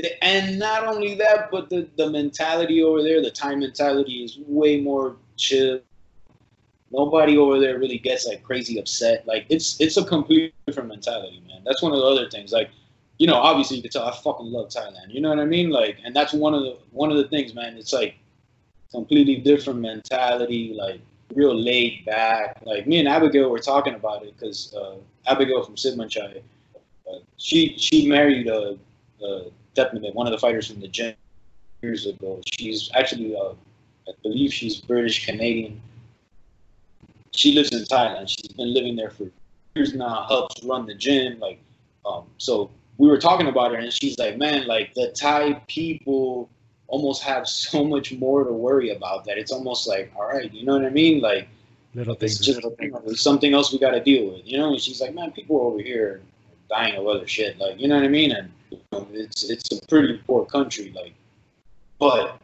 the, 0.02 0.24
and 0.24 0.58
not 0.58 0.88
only 0.88 1.16
that, 1.16 1.52
but 1.52 1.70
the 1.70 1.88
the 1.98 2.10
mentality 2.10 2.82
over 2.82 3.04
there, 3.04 3.22
the 3.22 3.32
Thai 3.32 3.56
mentality 3.56 4.24
is 4.24 4.38
way 4.48 4.80
more 4.80 5.18
chill. 5.36 5.82
Nobody 6.92 7.38
over 7.38 7.60
there 7.60 7.78
really 7.78 7.98
gets 7.98 8.26
like 8.26 8.42
crazy 8.44 8.80
upset. 8.80 9.28
Like 9.28 9.46
it's 9.50 9.80
it's 9.82 9.98
a 9.98 10.06
completely 10.06 10.54
different 10.66 10.90
mentality, 10.90 11.44
man. 11.48 11.62
That's 11.66 11.82
one 11.82 11.92
of 11.92 12.00
the 12.00 12.06
other 12.06 12.30
things. 12.30 12.52
Like, 12.52 12.70
you 13.18 13.28
know, 13.28 13.36
obviously 13.36 13.78
you 13.78 13.84
can 13.84 13.92
tell 13.92 14.08
I 14.08 14.16
fucking 14.16 14.46
love 14.46 14.70
Thailand. 14.70 15.10
You 15.10 15.22
know 15.22 15.30
what 15.30 15.40
I 15.40 15.46
mean? 15.46 15.70
Like, 15.70 15.98
and 16.04 16.16
that's 16.16 16.34
one 16.34 16.54
of 16.54 16.64
the 16.64 16.78
one 16.92 17.12
of 17.12 17.18
the 17.18 17.28
things, 17.28 17.54
man. 17.54 17.78
It's 17.78 17.94
like 17.94 18.16
completely 18.92 19.36
different 19.36 19.80
mentality. 19.82 20.74
Like 20.74 21.02
real 21.36 21.54
laid 21.54 22.06
back. 22.06 22.62
Like 22.64 22.88
me 22.88 23.00
and 23.00 23.08
Abigail 23.08 23.50
were 23.50 23.60
talking 23.60 23.96
about 23.96 24.24
it 24.24 24.34
because 24.38 24.74
uh, 24.74 24.96
Abigail 25.28 25.64
from 25.64 25.76
Sitmonchai, 25.76 26.42
uh, 27.10 27.20
she 27.38 27.78
she 27.78 28.08
married 28.08 28.48
a, 28.48 28.78
uh, 29.24 29.44
Depman, 29.76 30.14
one 30.14 30.28
of 30.28 30.32
the 30.32 30.38
fighters 30.38 30.68
from 30.68 30.80
the 30.80 30.88
gym 30.88 31.16
years 31.82 32.06
ago. 32.06 32.42
She's 32.46 32.90
actually, 32.94 33.36
uh, 33.36 33.54
I 34.08 34.12
believe 34.24 34.54
she's 34.54 34.78
British 34.78 35.26
Canadian. 35.26 35.82
She 37.32 37.54
lives 37.54 37.72
in 37.72 37.84
Thailand. 37.84 38.28
She's 38.30 38.52
been 38.54 38.74
living 38.74 38.96
there 38.96 39.12
for 39.12 39.28
years 39.76 39.94
now. 39.94 40.26
Helps 40.28 40.64
run 40.64 40.86
the 40.86 40.96
gym. 40.96 41.40
Like, 41.40 41.60
um, 42.06 42.26
so 42.38 42.70
we 42.98 43.08
were 43.08 43.20
talking 43.20 43.48
about 43.48 43.72
her, 43.72 43.78
and 43.78 43.94
she's 43.94 44.18
like, 44.18 44.38
"Man, 44.38 44.68
like 44.68 44.94
the 44.94 45.12
Thai 45.12 45.62
people." 45.68 46.50
almost 46.92 47.22
have 47.22 47.48
so 47.48 47.84
much 47.84 48.12
more 48.14 48.44
to 48.44 48.52
worry 48.52 48.90
about 48.90 49.24
that 49.24 49.38
it's 49.38 49.52
almost 49.52 49.88
like 49.88 50.12
all 50.16 50.28
right 50.28 50.52
you 50.52 50.66
know 50.66 50.74
what 50.74 50.84
i 50.84 50.90
mean 50.90 51.22
like 51.22 51.48
Little 51.96 52.14
it's 52.22 52.38
things. 52.38 52.40
just 52.40 52.62
there's 53.06 53.22
something 53.22 53.54
else 53.54 53.74
we 53.74 53.80
got 53.80 53.92
to 53.92 54.04
deal 54.04 54.32
with, 54.32 54.46
you 54.46 54.58
know. 54.58 54.74
And 54.74 54.82
she's 54.82 55.02
like, 55.02 55.14
man, 55.16 55.32
people 55.32 55.60
over 55.60 55.82
here 55.82 56.22
dying 56.70 56.96
of 56.96 57.08
other 57.08 57.28
shit, 57.28 57.58
like 57.58 57.80
you 57.80 57.88
know 57.88 57.96
what 57.96 58.04
I 58.04 58.10
mean. 58.10 58.32
And 58.32 58.52
you 58.70 58.80
know, 58.92 59.08
it's 59.12 59.50
it's 59.50 59.72
a 59.72 59.86
pretty 59.88 60.22
poor 60.26 60.46
country, 60.46 60.94
like, 60.96 61.14
but 62.00 62.40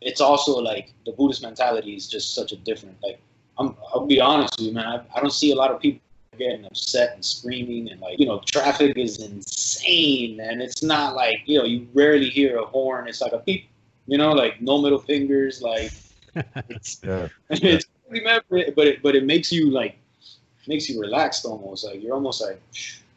it's 0.00 0.20
also 0.20 0.58
like 0.58 0.92
the 1.06 1.12
Buddhist 1.12 1.42
mentality 1.42 1.94
is 1.94 2.08
just 2.08 2.34
such 2.34 2.52
a 2.52 2.56
different. 2.56 2.96
Like, 3.02 3.20
I'm 3.58 3.76
I'll 3.92 4.06
be 4.06 4.20
honest 4.20 4.58
with 4.58 4.68
you, 4.68 4.74
man. 4.74 4.86
I, 4.86 5.18
I 5.18 5.20
don't 5.20 5.32
see 5.32 5.52
a 5.52 5.56
lot 5.56 5.70
of 5.70 5.80
people 5.80 6.00
getting 6.38 6.64
upset 6.64 7.12
and 7.14 7.22
screaming 7.22 7.90
and 7.90 8.00
like 8.00 8.18
you 8.18 8.24
know 8.24 8.40
traffic 8.46 8.96
is 8.96 9.22
insane 9.22 10.40
and 10.40 10.62
it's 10.62 10.82
not 10.82 11.14
like 11.14 11.36
you 11.44 11.58
know 11.58 11.64
you 11.64 11.86
rarely 11.92 12.30
hear 12.30 12.56
a 12.56 12.64
horn 12.64 13.06
it's 13.06 13.20
like 13.20 13.34
a 13.34 13.38
beep 13.40 13.68
you 14.06 14.16
know 14.16 14.32
like 14.32 14.58
no 14.62 14.80
middle 14.80 14.98
fingers 14.98 15.60
like 15.60 15.92
it's 16.70 17.00
Yeah. 17.04 17.28
it's 17.50 17.86
really 18.08 18.24
mad, 18.24 18.42
but 18.48 18.60
it, 18.60 18.74
but 18.74 18.86
it, 18.86 19.02
but 19.02 19.16
it 19.16 19.24
makes 19.24 19.52
you 19.52 19.70
like 19.70 19.96
makes 20.66 20.88
you 20.88 21.00
relaxed 21.00 21.44
almost. 21.44 21.84
Like 21.84 22.02
you're 22.02 22.14
almost 22.14 22.42
like 22.42 22.60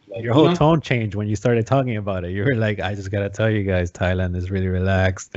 like 0.07 0.23
Your 0.23 0.31
you 0.31 0.33
whole 0.33 0.49
know? 0.49 0.55
tone 0.55 0.81
changed 0.81 1.15
when 1.15 1.27
you 1.27 1.35
started 1.35 1.65
talking 1.65 1.97
about 1.97 2.23
it. 2.25 2.31
You 2.31 2.43
were 2.43 2.55
like, 2.55 2.79
I 2.79 2.95
just 2.95 3.11
gotta 3.11 3.29
tell 3.29 3.49
you 3.49 3.63
guys, 3.63 3.91
Thailand 3.91 4.35
is 4.35 4.51
really 4.51 4.67
relaxed. 4.67 5.35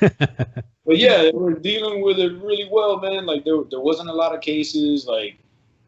But 0.90 0.98
yeah, 0.98 1.30
we're 1.32 1.52
dealing 1.52 2.02
with 2.02 2.18
it 2.18 2.32
really 2.42 2.68
well, 2.68 2.98
man. 2.98 3.24
Like 3.24 3.44
there 3.44 3.62
there 3.70 3.78
wasn't 3.78 4.08
a 4.08 4.12
lot 4.12 4.34
of 4.34 4.40
cases. 4.40 5.06
Like 5.06 5.38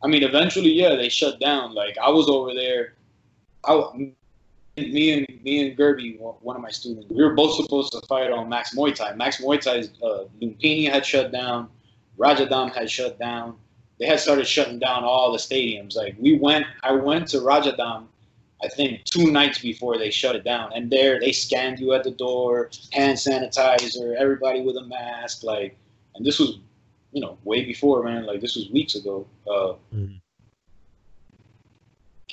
I 0.01 0.07
mean, 0.07 0.23
eventually, 0.23 0.71
yeah, 0.71 0.95
they 0.95 1.09
shut 1.09 1.40
down. 1.40 1.75
Like 1.75 1.99
I 1.99 2.09
was 2.09 2.29
over 2.29 2.55
there. 2.55 2.95
I 3.64 3.75
me 4.77 5.12
and 5.12 5.27
me 5.42 5.66
and 5.66 5.77
Gerby, 5.77 6.21
one 6.21 6.55
of 6.55 6.62
my 6.62 6.71
students, 6.71 7.11
we 7.11 7.23
were 7.23 7.35
both 7.35 7.57
supposed 7.57 7.90
to 7.92 8.01
fight 8.07 8.31
on 8.31 8.49
Max 8.49 8.77
Muay 8.77 8.95
Thai. 8.95 9.14
Max 9.14 9.40
Muay 9.40 9.59
Thai's 9.59 9.90
uh, 10.03 10.25
Lumpini 10.40 10.88
had 10.88 11.05
shut 11.05 11.33
down, 11.33 11.68
Rajadam 12.16 12.73
had 12.73 12.88
shut 12.88 13.18
down. 13.18 13.57
They 13.99 14.07
had 14.07 14.21
started 14.21 14.47
shutting 14.47 14.79
down 14.79 15.03
all 15.03 15.33
the 15.33 15.38
stadiums. 15.38 15.97
Like 15.97 16.14
we 16.18 16.38
went, 16.38 16.64
I 16.85 16.92
went 16.92 17.27
to 17.29 17.38
Rajadam, 17.38 18.05
I 18.62 18.68
think 18.68 19.05
two 19.05 19.31
nights 19.33 19.59
before 19.59 19.98
they 19.98 20.11
shut 20.11 20.37
it 20.37 20.44
down, 20.44 20.72
and 20.75 20.88
there 20.90 21.18
they 21.18 21.33
scanned 21.33 21.81
you 21.81 21.94
at 21.94 22.05
the 22.05 22.12
door, 22.12 22.70
hand 22.92 23.18
sanitizer, 23.18 24.14
everybody 24.16 24.61
with 24.61 24.77
a 24.77 24.85
mask, 24.87 25.42
like, 25.42 25.77
and 26.14 26.25
this 26.25 26.38
was, 26.38 26.59
you 27.12 27.20
know, 27.20 27.37
way 27.44 27.64
before, 27.64 28.05
man. 28.05 28.25
Like 28.25 28.40
this 28.40 28.55
was 28.55 28.70
weeks 28.70 28.94
ago. 28.94 29.27
Uh, 29.46 29.75
Mhm. 29.92 30.20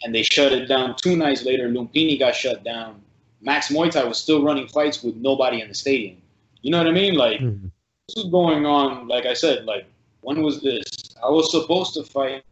and 0.03 0.15
they 0.15 0.23
shut 0.23 0.53
it 0.53 0.67
down. 0.67 0.95
Two 0.95 1.15
nights 1.17 1.43
later, 1.43 1.67
Lumpini 1.67 2.17
got 2.17 2.35
shut 2.35 2.63
down. 2.63 3.01
Max 3.41 3.69
Muay 3.69 3.91
Thai 3.91 4.03
was 4.05 4.17
still 4.17 4.43
running 4.43 4.67
fights 4.67 5.03
with 5.03 5.15
nobody 5.15 5.61
in 5.61 5.67
the 5.67 5.73
stadium. 5.73 6.21
You 6.61 6.71
know 6.71 6.77
what 6.77 6.87
I 6.87 6.91
mean? 6.91 7.15
Like 7.15 7.39
Mhm. 7.39 7.71
this 8.07 8.23
was 8.23 8.31
going 8.31 8.65
on. 8.65 9.07
Like 9.07 9.25
I 9.25 9.33
said, 9.33 9.65
like 9.65 9.85
when 10.21 10.41
was 10.43 10.61
this? 10.61 10.85
I 11.23 11.29
was 11.29 11.51
supposed 11.51 11.93
to 11.95 12.03
fight 12.03 12.43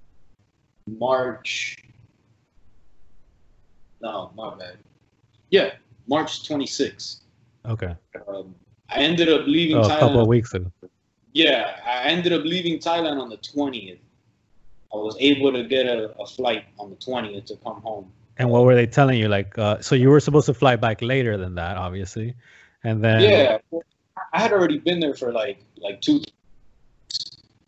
March. 0.88 1.78
No, 4.02 4.32
my 4.36 4.56
bad. 4.56 4.78
Yeah, 5.50 5.74
March 6.08 6.48
26th. 6.48 7.22
Okay. 7.66 7.96
Um, 8.28 8.56
I 8.90 9.00
ended 9.00 9.30
up 9.30 9.46
leaving 9.48 9.78
Oh, 9.78 9.82
a 9.82 10.00
couple 10.00 10.22
of 10.22 10.28
weeks 10.28 10.54
ago. 10.54 10.72
Yeah, 11.34 11.80
I 11.86 12.04
ended 12.10 12.34
up 12.34 12.44
leaving 12.44 12.80
Thailand 12.80 13.22
on 13.22 13.30
the 13.30 13.38
20th. 13.38 14.00
I 14.94 14.96
was 14.96 15.18
able 15.20 15.52
to 15.52 15.64
get 15.64 15.86
a, 15.86 16.16
a 16.20 16.26
flight 16.26 16.66
on 16.80 16.90
the 16.90 16.96
20th 16.96 17.46
to 17.48 17.58
come 17.58 17.82
home. 17.82 18.12
And 18.38 18.50
what 18.50 18.64
were 18.64 18.76
they 18.76 18.88
telling 18.88 19.20
you? 19.20 19.28
Like, 19.28 19.58
uh, 19.58 19.82
so 19.82 19.96
you 19.96 20.10
were 20.10 20.20
supposed 20.20 20.46
to 20.46 20.54
fly 20.54 20.76
back 20.76 21.02
later 21.02 21.38
than 21.38 21.56
that, 21.56 21.76
obviously, 21.76 22.36
and 22.84 23.04
then 23.04 23.22
Yeah, 23.22 23.58
I 24.34 24.40
had 24.40 24.54
already 24.54 24.78
been 24.78 25.00
there 25.00 25.16
for 25.16 25.32
like 25.32 25.60
like 25.78 26.02
two. 26.02 26.22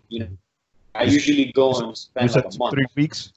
You 0.09 0.19
know, 0.19 0.27
I 0.95 1.03
usually 1.03 1.51
go 1.53 1.73
and 1.73 1.97
spend 1.97 2.31
like 2.31 2.45
a 2.45 2.57
month. 2.57 2.73
three 2.73 2.85
weeks. 2.95 3.33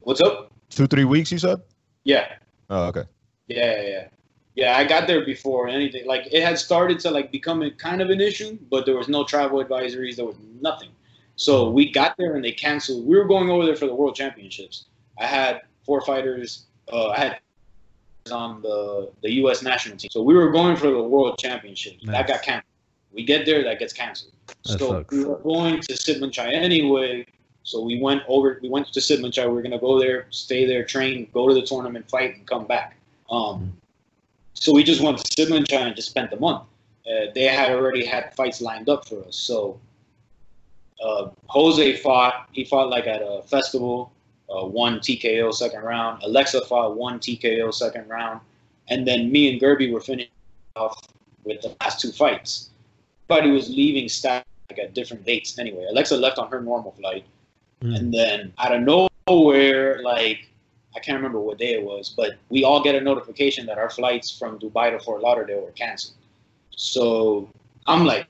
What's 0.00 0.20
up? 0.20 0.52
Two, 0.70 0.86
three 0.86 1.04
weeks. 1.04 1.32
You 1.32 1.38
said. 1.38 1.60
Yeah, 2.04 2.34
Oh, 2.70 2.84
okay. 2.86 3.04
yeah, 3.48 3.82
yeah, 3.82 4.08
yeah. 4.54 4.76
I 4.78 4.84
got 4.84 5.06
there 5.06 5.24
before 5.24 5.68
anything. 5.68 6.06
Like 6.06 6.26
it 6.32 6.42
had 6.42 6.58
started 6.58 6.98
to 7.00 7.10
like 7.10 7.30
become 7.32 7.62
a 7.62 7.70
kind 7.70 8.00
of 8.00 8.10
an 8.10 8.20
issue, 8.20 8.58
but 8.70 8.86
there 8.86 8.96
was 8.96 9.08
no 9.08 9.24
travel 9.24 9.62
advisories. 9.62 10.16
There 10.16 10.24
was 10.24 10.36
nothing. 10.60 10.90
So 11.36 11.70
we 11.70 11.90
got 11.92 12.16
there 12.16 12.34
and 12.34 12.44
they 12.44 12.52
canceled. 12.52 13.06
We 13.06 13.16
were 13.16 13.24
going 13.26 13.50
over 13.50 13.64
there 13.66 13.76
for 13.76 13.86
the 13.86 13.94
World 13.94 14.14
Championships. 14.16 14.86
I 15.20 15.26
had 15.26 15.62
four 15.84 16.00
fighters. 16.00 16.66
Uh, 16.92 17.08
I 17.08 17.18
had 17.18 17.40
on 18.32 18.62
the 18.62 19.10
the 19.22 19.32
U.S. 19.34 19.62
national 19.62 19.96
team. 19.96 20.10
So 20.10 20.22
we 20.22 20.34
were 20.34 20.50
going 20.50 20.76
for 20.76 20.90
the 20.90 21.02
World 21.02 21.38
Championships. 21.38 22.04
That 22.06 22.26
got 22.26 22.42
canceled. 22.42 22.64
We 23.12 23.24
get 23.24 23.46
there, 23.46 23.62
that 23.64 23.78
gets 23.78 23.92
canceled. 23.92 24.32
That 24.66 24.78
so 24.78 24.88
sucks. 24.90 25.14
we 25.14 25.24
were 25.24 25.38
going 25.38 25.80
to 25.80 25.92
Sitmonchai 25.94 26.52
anyway. 26.52 27.26
So 27.68 27.82
we 27.82 28.00
went 28.00 28.22
over. 28.28 28.58
We 28.62 28.70
went 28.70 28.90
to 28.94 29.00
Sitmonchai. 29.00 29.46
We 29.46 29.52
were 29.52 29.60
gonna 29.60 29.78
go 29.78 30.00
there, 30.00 30.26
stay 30.30 30.64
there, 30.64 30.84
train, 30.84 31.28
go 31.34 31.46
to 31.48 31.54
the 31.54 31.60
tournament, 31.60 32.08
fight, 32.08 32.34
and 32.34 32.46
come 32.46 32.66
back. 32.66 32.96
Um, 33.28 33.76
so 34.54 34.72
we 34.72 34.82
just 34.82 35.02
went 35.02 35.18
to 35.18 35.24
Sitmonchai 35.24 35.82
and 35.88 35.94
just 35.94 36.08
spent 36.08 36.30
the 36.30 36.40
month. 36.40 36.62
Uh, 37.06 37.26
they 37.34 37.44
had 37.44 37.70
already 37.70 38.06
had 38.06 38.34
fights 38.34 38.62
lined 38.62 38.88
up 38.88 39.06
for 39.06 39.22
us. 39.26 39.36
So 39.36 39.78
uh, 41.04 41.28
Jose 41.48 41.96
fought. 41.98 42.48
He 42.52 42.64
fought 42.64 42.88
like 42.88 43.06
at 43.06 43.20
a 43.20 43.42
festival. 43.42 44.12
Uh, 44.48 44.64
one 44.64 44.98
TKO 45.00 45.52
second 45.52 45.82
round. 45.82 46.22
Alexa 46.22 46.64
fought 46.64 46.96
one 46.96 47.18
TKO 47.18 47.74
second 47.74 48.08
round, 48.08 48.40
and 48.88 49.06
then 49.06 49.30
me 49.30 49.52
and 49.52 49.60
Gerby 49.60 49.92
were 49.92 50.00
finishing 50.00 50.30
off 50.74 50.96
with 51.44 51.60
the 51.60 51.76
last 51.82 52.00
two 52.00 52.12
fights. 52.12 52.70
But 53.26 53.44
he 53.44 53.50
was 53.50 53.68
leaving 53.68 54.08
stack 54.08 54.46
at 54.70 54.94
different 54.94 55.26
dates 55.26 55.58
anyway. 55.58 55.84
Alexa 55.90 56.16
left 56.16 56.38
on 56.38 56.50
her 56.50 56.62
normal 56.62 56.92
flight, 56.92 57.26
Mm. 57.82 57.96
and 57.96 58.12
then 58.12 58.52
out 58.58 58.74
of 58.74 59.08
nowhere, 59.28 60.02
like 60.02 60.48
I 60.96 61.00
can't 61.00 61.16
remember 61.16 61.40
what 61.40 61.58
day 61.58 61.74
it 61.74 61.82
was, 61.82 62.12
but 62.16 62.38
we 62.48 62.64
all 62.64 62.82
get 62.82 62.94
a 62.94 63.00
notification 63.00 63.66
that 63.66 63.78
our 63.78 63.90
flights 63.90 64.36
from 64.36 64.58
Dubai 64.58 64.90
to 64.90 64.98
Fort 64.98 65.22
Lauderdale 65.22 65.60
were 65.60 65.70
canceled. 65.72 66.16
So 66.74 67.48
I'm 67.86 68.04
like, 68.04 68.26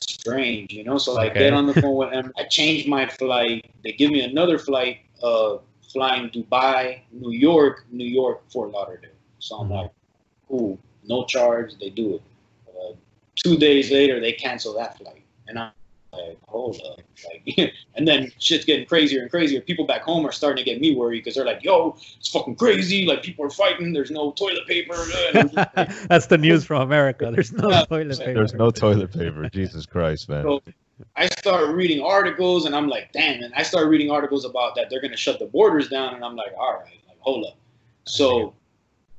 strange, 0.00 0.72
you 0.72 0.84
know. 0.84 0.98
So 0.98 1.18
I 1.18 1.26
Okay. 1.26 1.40
get 1.40 1.52
on 1.52 1.66
the 1.66 1.74
phone 1.74 1.96
with 1.96 2.10
them. 2.10 2.32
I 2.38 2.44
change 2.44 2.86
my 2.86 3.06
flight. 3.06 3.70
They 3.84 3.92
give 3.92 4.10
me 4.10 4.22
another 4.22 4.58
flight, 4.58 5.00
uh, 5.22 5.58
flying 5.92 6.30
Dubai, 6.30 7.00
New 7.12 7.32
York, 7.32 7.84
New 7.90 8.06
York, 8.06 8.48
Fort 8.50 8.70
Lauderdale. 8.70 9.10
So 9.38 9.56
I'm 9.56 9.68
Mhm. 9.68 9.76
like, 9.82 9.90
cool, 10.48 10.78
no 11.04 11.24
charge. 11.24 11.76
They 11.78 11.90
do 11.90 12.14
it. 12.16 12.22
Uh, 12.68 12.92
two 13.36 13.56
days 13.56 13.90
later, 13.90 14.20
they 14.20 14.32
cancel 14.32 14.72
that 14.74 14.96
flight, 14.98 15.22
and 15.48 15.58
I'm 15.58 15.72
like, 16.16 16.38
hold 16.48 16.80
up, 16.86 17.00
like, 17.28 17.72
and 17.94 18.06
then 18.06 18.32
shit's 18.38 18.64
getting 18.64 18.86
crazier 18.86 19.22
and 19.22 19.30
crazier. 19.30 19.60
People 19.60 19.86
back 19.86 20.02
home 20.02 20.26
are 20.26 20.32
starting 20.32 20.64
to 20.64 20.70
get 20.70 20.80
me 20.80 20.94
worried 20.94 21.20
because 21.20 21.34
they're 21.34 21.44
like, 21.44 21.62
yo, 21.62 21.96
it's 22.18 22.28
fucking 22.28 22.56
crazy. 22.56 23.06
Like 23.06 23.22
people 23.22 23.44
are 23.44 23.50
fighting. 23.50 23.92
There's 23.92 24.10
no 24.10 24.32
toilet 24.32 24.66
paper. 24.66 24.94
And 25.28 25.38
I'm 25.38 25.48
just 25.50 25.76
like, 25.76 26.08
That's 26.08 26.26
the 26.26 26.38
news 26.38 26.64
from 26.64 26.82
America. 26.82 27.30
There's 27.32 27.52
no 27.52 27.70
Yeah. 27.70 27.84
toilet 27.84 28.18
paper. 28.18 28.34
There's 28.34 28.54
no 28.54 28.70
toilet 28.70 29.12
paper. 29.12 29.48
Jesus 29.50 29.86
Christ, 29.86 30.28
man. 30.28 30.42
So 30.42 30.62
I 31.16 31.26
start 31.26 31.74
reading 31.74 32.02
articles 32.02 32.66
and 32.66 32.74
I'm 32.74 32.88
like, 32.88 33.12
damn. 33.12 33.42
And 33.42 33.54
I 33.54 33.62
start 33.62 33.88
reading 33.88 34.10
articles 34.10 34.44
about 34.44 34.74
that 34.76 34.88
they're 34.90 35.00
gonna 35.00 35.16
shut 35.16 35.38
the 35.38 35.46
borders 35.46 35.88
down, 35.88 36.14
and 36.14 36.24
I'm 36.24 36.36
like, 36.36 36.52
all 36.58 36.74
right, 36.74 36.98
like 37.08 37.18
hold 37.20 37.46
up. 37.46 37.56
So 38.04 38.54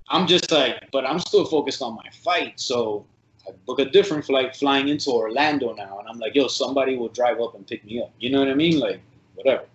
I'm 0.09 0.27
just 0.27 0.51
like, 0.51 0.89
but 0.91 1.05
I'm 1.05 1.19
still 1.19 1.45
focused 1.45 1.81
on 1.81 1.95
my 1.95 2.09
fight. 2.23 2.59
So 2.59 3.05
I 3.47 3.51
book 3.65 3.79
a 3.79 3.85
different 3.85 4.25
flight 4.25 4.55
flying 4.55 4.89
into 4.89 5.11
Orlando 5.11 5.73
now, 5.73 5.99
and 5.99 6.07
I'm 6.09 6.19
like, 6.19 6.35
yo, 6.35 6.47
somebody 6.47 6.97
will 6.97 7.09
drive 7.09 7.39
up 7.39 7.55
and 7.55 7.65
pick 7.65 7.85
me 7.85 8.01
up. 8.01 8.11
You 8.19 8.31
know 8.31 8.39
what 8.39 8.49
I 8.49 8.53
mean? 8.53 8.79
Like 8.79 9.01
whatever. 9.35 9.65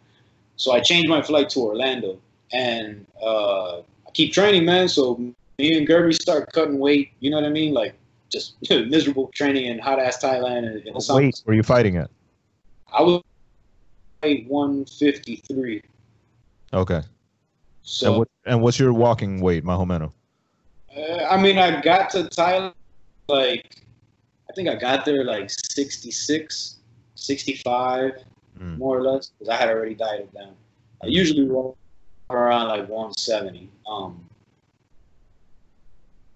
So 0.57 0.73
I 0.73 0.81
changed 0.81 1.09
my 1.09 1.23
flight 1.23 1.49
to 1.51 1.61
Orlando, 1.61 2.19
and 2.53 3.07
uh, 3.23 3.79
I 3.79 4.11
keep 4.13 4.33
training, 4.33 4.65
man. 4.65 4.89
So 4.89 5.17
me 5.17 5.79
and 5.79 5.89
Gerby 5.89 6.15
start 6.15 6.53
cutting 6.53 6.79
weight. 6.79 7.13
You 7.21 7.31
know 7.31 7.37
what 7.37 7.47
I 7.47 7.51
mean? 7.51 7.73
Like 7.73 7.95
just 8.31 8.57
miserable 8.71 9.31
training 9.35 9.67
in 9.67 9.79
hot 9.79 9.99
ass 9.99 10.23
Thailand 10.23 10.87
and 10.87 10.97
the 10.97 11.01
summer. 11.01 11.21
Wait, 11.21 11.43
were 11.47 11.55
you 11.55 11.63
fighting 11.63 11.97
at? 11.97 12.11
I 12.93 13.03
was 13.03 13.23
weight 14.23 14.47
153. 14.49 15.83
Okay. 16.75 16.95
and, 16.95 17.05
So 17.83 18.19
what, 18.19 18.29
and 18.47 18.61
what's 18.63 18.79
your 18.79 18.93
walking 18.93 19.41
weight, 19.41 19.65
Mahomeno? 19.65 20.13
uh, 20.97 21.25
I 21.31 21.41
mean, 21.41 21.59
I 21.59 21.81
got 21.81 22.11
to 22.11 22.25
Thailand 22.25 22.75
like 23.33 23.85
I 24.49 24.53
think 24.55 24.69
I 24.69 24.75
got 24.77 25.05
there 25.05 25.25
like 25.25 25.51
66, 25.51 26.77
65, 27.15 28.13
Mm. 28.61 28.77
more 28.77 28.99
or 28.99 29.03
less, 29.03 29.31
because 29.31 29.49
I 29.49 29.57
had 29.57 29.71
already 29.71 29.95
dieted 29.95 30.31
down. 30.35 30.55
I 31.03 31.07
usually 31.07 31.49
roll 31.49 31.77
around 32.29 32.69
like 32.69 32.87
170. 32.87 33.71
Um, 33.87 34.29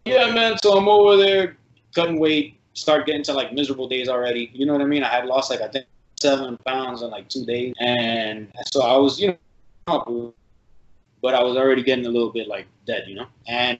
yeah, 0.06 0.32
man. 0.32 0.56
So 0.62 0.78
I'm 0.78 0.88
over 0.88 1.16
there 1.16 1.56
cutting 1.94 2.18
weight, 2.18 2.58
start 2.72 3.06
getting 3.06 3.22
to 3.24 3.32
like 3.34 3.52
miserable 3.52 3.86
days 3.88 4.08
already. 4.08 4.50
You 4.54 4.64
know 4.64 4.72
what 4.72 4.82
I 4.82 4.86
mean? 4.86 5.04
I 5.04 5.08
had 5.08 5.26
lost 5.26 5.50
like 5.50 5.60
I 5.60 5.68
think 5.68 5.86
seven 6.20 6.56
pounds 6.66 7.02
in 7.02 7.10
like 7.10 7.28
two 7.28 7.44
days, 7.44 7.74
and 7.80 8.50
so 8.72 8.82
I 8.82 8.96
was, 8.96 9.20
you 9.20 9.36
know, 9.86 10.34
but 11.22 11.34
I 11.34 11.42
was 11.42 11.56
already 11.56 11.82
getting 11.82 12.06
a 12.06 12.10
little 12.10 12.32
bit 12.32 12.48
like 12.48 12.66
dead, 12.86 13.04
you 13.06 13.16
know. 13.16 13.26
And 13.46 13.78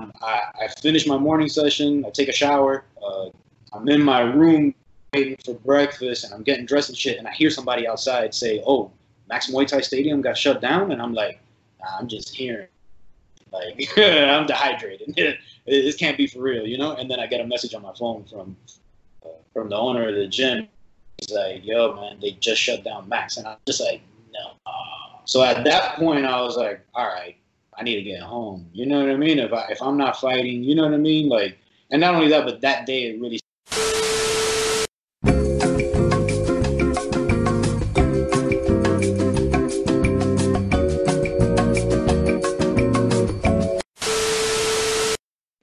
I, 0.00 0.42
I 0.62 0.68
finish 0.80 1.06
my 1.06 1.18
morning 1.18 1.48
session. 1.48 2.04
I 2.04 2.10
take 2.10 2.28
a 2.28 2.32
shower. 2.32 2.84
Uh, 3.02 3.30
I'm 3.72 3.88
in 3.88 4.02
my 4.02 4.20
room 4.20 4.74
waiting 5.12 5.36
for 5.44 5.54
breakfast, 5.54 6.24
and 6.24 6.34
I'm 6.34 6.42
getting 6.42 6.66
dressed 6.66 6.88
and 6.88 6.98
shit. 6.98 7.18
And 7.18 7.26
I 7.26 7.32
hear 7.32 7.50
somebody 7.50 7.86
outside 7.86 8.34
say, 8.34 8.62
"Oh, 8.66 8.90
Max 9.28 9.50
Muay 9.50 9.66
Thai 9.66 9.80
Stadium 9.80 10.20
got 10.20 10.36
shut 10.36 10.60
down," 10.60 10.92
and 10.92 11.00
I'm 11.00 11.14
like, 11.14 11.40
nah, 11.80 11.98
"I'm 11.98 12.08
just 12.08 12.34
hearing." 12.34 12.68
Like 13.52 13.88
I'm 13.96 14.46
dehydrated. 14.46 15.14
this 15.66 15.96
can't 15.96 16.16
be 16.16 16.26
for 16.26 16.40
real, 16.40 16.66
you 16.66 16.78
know. 16.78 16.92
And 16.92 17.10
then 17.10 17.20
I 17.20 17.26
get 17.26 17.40
a 17.40 17.46
message 17.46 17.74
on 17.74 17.82
my 17.82 17.94
phone 17.94 18.24
from 18.24 18.56
uh, 19.24 19.28
from 19.52 19.68
the 19.68 19.76
owner 19.76 20.08
of 20.08 20.14
the 20.14 20.26
gym. 20.26 20.68
He's 21.18 21.30
like, 21.30 21.64
"Yo, 21.64 21.94
man, 21.94 22.18
they 22.20 22.32
just 22.32 22.60
shut 22.60 22.84
down 22.84 23.08
Max," 23.08 23.36
and 23.36 23.46
I'm 23.46 23.58
just 23.66 23.80
like, 23.80 24.02
"No." 24.32 24.52
So 25.26 25.42
at 25.42 25.64
that 25.64 25.96
point, 25.96 26.26
I 26.26 26.40
was 26.42 26.56
like, 26.56 26.84
"All 26.94 27.06
right, 27.06 27.36
I 27.78 27.82
need 27.82 27.96
to 27.96 28.02
get 28.02 28.22
home." 28.22 28.68
You 28.72 28.86
know 28.86 29.00
what 29.00 29.10
I 29.10 29.16
mean? 29.16 29.38
If 29.38 29.52
I 29.52 29.66
if 29.70 29.82
I'm 29.82 29.96
not 29.96 30.20
fighting, 30.20 30.62
you 30.62 30.74
know 30.74 30.84
what 30.84 30.94
I 30.94 30.98
mean? 30.98 31.28
Like, 31.28 31.58
and 31.90 32.00
not 32.00 32.14
only 32.14 32.28
that, 32.28 32.44
but 32.44 32.60
that 32.60 32.86
day 32.86 33.08
it 33.08 33.20
really. 33.20 33.40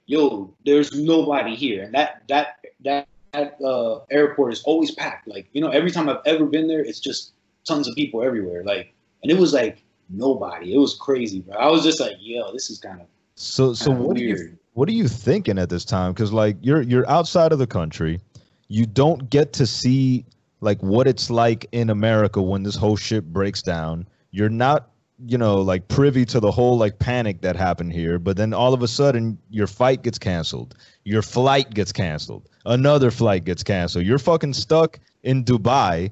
Yo, 0.06 0.54
there's 0.66 0.92
nobody 0.94 1.54
here, 1.54 1.84
and 1.84 1.94
that 1.94 2.22
that 2.28 2.58
that 2.80 3.08
that 3.32 3.56
uh, 3.64 4.00
airport 4.10 4.52
is 4.52 4.62
always 4.64 4.90
packed. 4.90 5.26
Like 5.26 5.48
you 5.52 5.60
know, 5.60 5.70
every 5.70 5.90
time 5.90 6.08
I've 6.08 6.20
ever 6.26 6.44
been 6.44 6.68
there, 6.68 6.80
it's 6.84 7.00
just 7.00 7.32
tons 7.64 7.88
of 7.88 7.94
people 7.94 8.22
everywhere. 8.22 8.62
Like, 8.64 8.92
and 9.22 9.32
it 9.32 9.38
was 9.38 9.52
like 9.54 9.82
nobody. 10.12 10.74
It 10.74 10.78
was 10.78 10.94
crazy, 10.94 11.40
bro. 11.40 11.56
I 11.56 11.70
was 11.70 11.82
just 11.82 12.00
like, 12.00 12.16
yo, 12.20 12.52
this 12.52 12.70
is 12.70 12.78
kind 12.78 13.00
of 13.00 13.06
So, 13.34 13.74
so 13.74 13.90
what 13.90 14.16
are 14.16 14.20
you 14.20 14.56
what 14.74 14.88
are 14.88 14.92
you 14.92 15.08
thinking 15.08 15.58
at 15.58 15.68
this 15.68 15.84
time? 15.84 16.12
Because 16.12 16.32
like 16.32 16.56
you're 16.60 16.82
you're 16.82 17.08
outside 17.10 17.52
of 17.52 17.58
the 17.58 17.66
country, 17.66 18.20
you 18.68 18.86
don't 18.86 19.28
get 19.30 19.52
to 19.54 19.66
see 19.66 20.24
like 20.60 20.82
what 20.82 21.06
it's 21.06 21.28
like 21.28 21.66
in 21.72 21.90
America 21.90 22.40
when 22.40 22.62
this 22.62 22.76
whole 22.76 22.96
shit 22.96 23.32
breaks 23.32 23.62
down. 23.62 24.06
You're 24.30 24.48
not 24.48 24.88
you 25.26 25.38
know 25.38 25.60
like 25.60 25.86
privy 25.88 26.24
to 26.24 26.40
the 26.40 26.50
whole 26.50 26.78
like 26.78 26.98
panic 26.98 27.42
that 27.42 27.56
happened 27.56 27.92
here. 27.92 28.18
But 28.18 28.36
then 28.36 28.54
all 28.54 28.72
of 28.72 28.82
a 28.82 28.88
sudden 28.88 29.38
your 29.50 29.66
fight 29.66 30.02
gets 30.02 30.18
canceled, 30.18 30.74
your 31.04 31.22
flight 31.22 31.74
gets 31.74 31.92
canceled, 31.92 32.48
another 32.64 33.10
flight 33.10 33.44
gets 33.44 33.62
canceled. 33.62 34.06
You're 34.06 34.18
fucking 34.18 34.54
stuck 34.54 34.98
in 35.22 35.44
Dubai, 35.44 36.10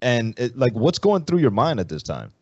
and 0.00 0.38
it, 0.38 0.56
like 0.56 0.72
what's 0.72 0.98
going 0.98 1.24
through 1.24 1.40
your 1.40 1.50
mind 1.50 1.78
at 1.78 1.88
this 1.88 2.02
time? 2.02 2.32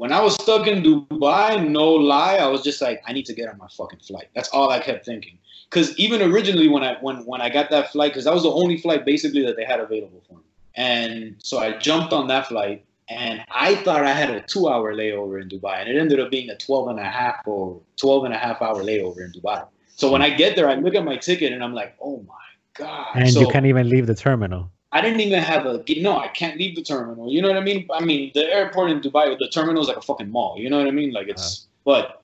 When 0.00 0.12
I 0.12 0.20
was 0.22 0.32
stuck 0.32 0.66
in 0.66 0.82
Dubai, 0.82 1.68
no 1.68 1.86
lie, 1.92 2.36
I 2.36 2.46
was 2.46 2.62
just 2.62 2.80
like, 2.80 3.02
I 3.06 3.12
need 3.12 3.26
to 3.26 3.34
get 3.34 3.50
on 3.50 3.58
my 3.58 3.68
fucking 3.68 3.98
flight. 3.98 4.28
That's 4.34 4.48
all 4.48 4.70
I 4.70 4.78
kept 4.78 5.04
thinking. 5.04 5.36
Because 5.68 5.94
even 5.98 6.22
originally, 6.22 6.68
when 6.68 6.82
I 6.82 6.96
when 7.02 7.16
when 7.26 7.42
I 7.42 7.50
got 7.50 7.68
that 7.68 7.92
flight, 7.92 8.12
because 8.12 8.24
that 8.24 8.32
was 8.32 8.44
the 8.44 8.50
only 8.62 8.78
flight 8.78 9.04
basically 9.04 9.42
that 9.44 9.56
they 9.56 9.66
had 9.72 9.78
available 9.78 10.22
for 10.26 10.36
me, 10.38 10.46
and 10.74 11.34
so 11.42 11.58
I 11.58 11.76
jumped 11.76 12.14
on 12.14 12.28
that 12.28 12.46
flight, 12.46 12.82
and 13.10 13.44
I 13.50 13.74
thought 13.74 14.02
I 14.06 14.12
had 14.12 14.30
a 14.30 14.40
two-hour 14.40 14.94
layover 14.94 15.36
in 15.42 15.50
Dubai, 15.50 15.74
and 15.80 15.88
it 15.90 15.96
ended 16.00 16.18
up 16.18 16.30
being 16.30 16.48
a 16.48 16.56
12 16.56 16.88
and 16.92 16.98
a 16.98 17.04
half 17.04 17.46
or 17.46 17.82
12 17.98 18.24
and 18.24 18.32
a 18.32 18.38
half 18.38 18.62
hour 18.62 18.82
layover 18.82 19.20
in 19.26 19.32
Dubai. 19.32 19.66
So 19.96 20.10
when 20.10 20.22
I 20.22 20.30
get 20.30 20.56
there, 20.56 20.66
I 20.66 20.76
look 20.76 20.94
at 20.94 21.04
my 21.04 21.18
ticket, 21.18 21.52
and 21.52 21.62
I'm 21.62 21.74
like, 21.74 21.94
oh 22.00 22.24
my 22.26 22.46
god! 22.72 23.16
And 23.16 23.30
so, 23.30 23.40
you 23.40 23.48
can't 23.48 23.66
even 23.66 23.86
leave 23.90 24.06
the 24.06 24.14
terminal. 24.14 24.72
I 24.92 25.00
didn't 25.00 25.20
even 25.20 25.40
have 25.40 25.66
a 25.66 25.84
no. 26.00 26.18
I 26.18 26.28
can't 26.28 26.58
leave 26.58 26.74
the 26.74 26.82
terminal. 26.82 27.30
You 27.32 27.42
know 27.42 27.48
what 27.48 27.56
I 27.56 27.60
mean? 27.60 27.88
I 27.92 28.04
mean, 28.04 28.32
the 28.34 28.52
airport 28.52 28.90
in 28.90 29.00
Dubai, 29.00 29.38
the 29.38 29.48
terminal 29.48 29.82
is 29.82 29.88
like 29.88 29.96
a 29.96 30.02
fucking 30.02 30.30
mall. 30.30 30.56
You 30.58 30.68
know 30.68 30.78
what 30.78 30.88
I 30.88 30.90
mean? 30.90 31.12
Like 31.12 31.28
it's. 31.28 31.60
Uh-huh. 31.60 31.66
But 31.82 32.22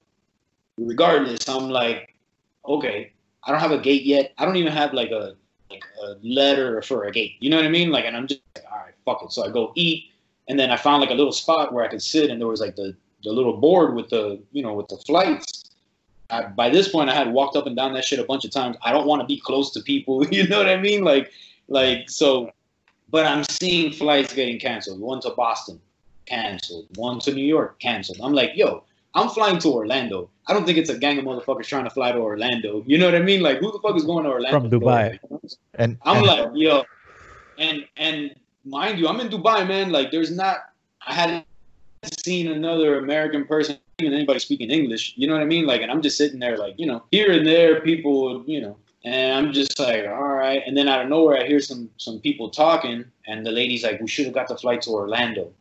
regardless, 0.76 1.48
I'm 1.48 1.70
like, 1.70 2.14
okay, 2.66 3.12
I 3.44 3.52
don't 3.52 3.60
have 3.60 3.72
a 3.72 3.78
gate 3.78 4.04
yet. 4.04 4.32
I 4.38 4.44
don't 4.44 4.56
even 4.56 4.72
have 4.72 4.92
like 4.92 5.10
a 5.10 5.36
like 5.70 5.82
a 6.02 6.16
letter 6.22 6.82
for 6.82 7.04
a 7.04 7.12
gate. 7.12 7.36
You 7.40 7.50
know 7.50 7.56
what 7.56 7.64
I 7.64 7.68
mean? 7.68 7.90
Like, 7.90 8.04
and 8.04 8.16
I'm 8.16 8.26
just 8.26 8.40
like, 8.54 8.64
all 8.70 8.78
right, 8.78 8.94
fuck 9.04 9.22
it. 9.22 9.32
So 9.32 9.44
I 9.44 9.50
go 9.50 9.72
eat, 9.74 10.10
and 10.48 10.58
then 10.58 10.70
I 10.70 10.76
found 10.76 11.00
like 11.00 11.10
a 11.10 11.14
little 11.14 11.32
spot 11.32 11.72
where 11.72 11.84
I 11.84 11.88
could 11.88 12.02
sit, 12.02 12.30
and 12.30 12.40
there 12.40 12.48
was 12.48 12.60
like 12.60 12.76
the 12.76 12.96
the 13.22 13.32
little 13.32 13.56
board 13.56 13.94
with 13.94 14.10
the 14.10 14.40
you 14.52 14.62
know 14.62 14.74
with 14.74 14.88
the 14.88 14.96
flights. 14.98 15.70
I, 16.28 16.42
by 16.42 16.70
this 16.70 16.88
point, 16.88 17.08
I 17.08 17.14
had 17.14 17.32
walked 17.32 17.56
up 17.56 17.66
and 17.66 17.76
down 17.76 17.94
that 17.94 18.04
shit 18.04 18.18
a 18.18 18.24
bunch 18.24 18.44
of 18.44 18.50
times. 18.50 18.76
I 18.82 18.90
don't 18.90 19.06
want 19.06 19.20
to 19.20 19.26
be 19.26 19.40
close 19.40 19.70
to 19.72 19.80
people. 19.80 20.26
You 20.32 20.48
know 20.48 20.58
what 20.58 20.68
I 20.68 20.76
mean? 20.76 21.04
Like, 21.04 21.30
like 21.68 22.10
so. 22.10 22.50
But 23.10 23.26
I'm 23.26 23.44
seeing 23.44 23.92
flights 23.92 24.34
getting 24.34 24.58
canceled. 24.58 25.00
One 25.00 25.20
to 25.20 25.30
Boston, 25.30 25.80
canceled. 26.26 26.86
One 26.96 27.20
to 27.20 27.32
New 27.32 27.44
York, 27.44 27.78
canceled. 27.78 28.18
I'm 28.22 28.32
like, 28.32 28.52
yo, 28.54 28.82
I'm 29.14 29.28
flying 29.28 29.58
to 29.60 29.68
Orlando. 29.68 30.28
I 30.48 30.52
don't 30.52 30.64
think 30.66 30.78
it's 30.78 30.90
a 30.90 30.98
gang 30.98 31.18
of 31.18 31.24
motherfuckers 31.24 31.66
trying 31.66 31.84
to 31.84 31.90
fly 31.90 32.12
to 32.12 32.18
Orlando. 32.18 32.82
You 32.86 32.98
know 32.98 33.06
what 33.06 33.14
I 33.14 33.20
mean? 33.20 33.42
Like, 33.42 33.58
who 33.58 33.72
the 33.72 33.78
fuck 33.78 33.96
is 33.96 34.04
going 34.04 34.24
to 34.24 34.30
Orlando? 34.30 34.60
From 34.60 34.70
Dubai. 34.70 35.18
And 35.74 35.98
I'm 36.02 36.18
and- 36.18 36.26
like, 36.26 36.50
yo, 36.54 36.84
and 37.58 37.86
and 37.96 38.34
mind 38.64 38.98
you, 38.98 39.08
I'm 39.08 39.20
in 39.20 39.28
Dubai, 39.28 39.66
man. 39.66 39.90
Like, 39.90 40.10
there's 40.10 40.30
not. 40.30 40.58
I 41.06 41.14
hadn't 41.14 41.46
seen 42.24 42.50
another 42.50 42.98
American 42.98 43.44
person, 43.44 43.78
even 43.98 44.12
anybody 44.12 44.40
speaking 44.40 44.70
English. 44.70 45.14
You 45.16 45.26
know 45.28 45.34
what 45.34 45.42
I 45.42 45.46
mean? 45.46 45.66
Like, 45.66 45.80
and 45.82 45.90
I'm 45.90 46.02
just 46.02 46.18
sitting 46.18 46.40
there, 46.40 46.56
like, 46.56 46.74
you 46.76 46.86
know, 46.86 47.04
here 47.10 47.30
and 47.30 47.46
there, 47.46 47.80
people, 47.80 48.38
would, 48.38 48.48
you 48.48 48.60
know, 48.60 48.76
and 49.06 49.32
I'm 49.32 49.52
just 49.52 49.78
like, 49.78 50.04
all 50.06 50.28
right. 50.28 50.62
And 50.66 50.76
then 50.76 50.88
out 50.88 51.02
of 51.02 51.08
nowhere, 51.08 51.40
I 51.42 51.46
hear 51.46 51.60
some 51.60 51.88
some 51.96 52.20
people 52.20 52.50
talking, 52.50 53.04
and 53.26 53.46
the 53.46 53.52
lady's 53.52 53.84
like, 53.84 54.00
we 54.00 54.08
should 54.08 54.26
have 54.26 54.34
got 54.34 54.48
the 54.48 54.56
flight 54.56 54.82
to 54.82 54.90
Orlando, 54.90 55.52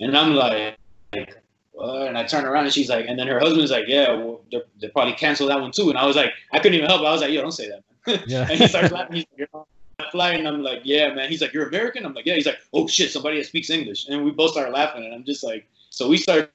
and 0.00 0.16
I'm 0.16 0.34
like. 0.34 0.76
like 1.14 1.40
what? 1.72 2.06
and 2.06 2.16
I 2.16 2.24
turn 2.24 2.44
around 2.44 2.64
and 2.64 2.72
she's 2.72 2.88
like, 2.88 3.06
and 3.08 3.18
then 3.18 3.26
her 3.26 3.40
husband's 3.40 3.70
like, 3.72 3.86
yeah, 3.88 4.12
well, 4.12 4.40
they 4.50 4.62
they 4.80 4.88
probably 4.88 5.14
canceled 5.14 5.50
that 5.50 5.60
one 5.60 5.72
too. 5.72 5.90
And 5.90 5.98
I 5.98 6.06
was 6.06 6.16
like, 6.16 6.32
I 6.52 6.58
couldn't 6.58 6.74
even 6.74 6.88
help. 6.88 7.02
it. 7.02 7.06
I 7.06 7.12
was 7.12 7.20
like, 7.20 7.32
yo, 7.32 7.42
don't 7.42 7.52
say 7.52 7.68
that, 7.68 7.82
man. 8.06 8.22
Yeah. 8.28 8.46
and 8.48 8.60
he 8.60 8.68
starts 8.68 8.92
laughing. 8.92 9.16
He's 9.16 9.26
like, 9.38 10.10
flying. 10.12 10.38
And 10.40 10.48
I'm 10.48 10.62
like, 10.62 10.82
yeah, 10.84 11.12
man. 11.12 11.28
He's 11.28 11.40
like, 11.40 11.52
you're 11.52 11.66
American? 11.68 12.06
I'm 12.06 12.14
like, 12.14 12.26
yeah. 12.26 12.34
He's 12.34 12.46
like, 12.46 12.58
oh 12.72 12.86
shit, 12.86 13.10
somebody 13.10 13.38
that 13.38 13.46
speaks 13.46 13.70
English. 13.70 14.06
And 14.08 14.24
we 14.24 14.30
both 14.30 14.52
start 14.52 14.70
laughing. 14.70 15.04
And 15.04 15.14
I'm 15.14 15.24
just 15.24 15.42
like, 15.42 15.66
so 15.90 16.08
we 16.08 16.16
started 16.16 16.48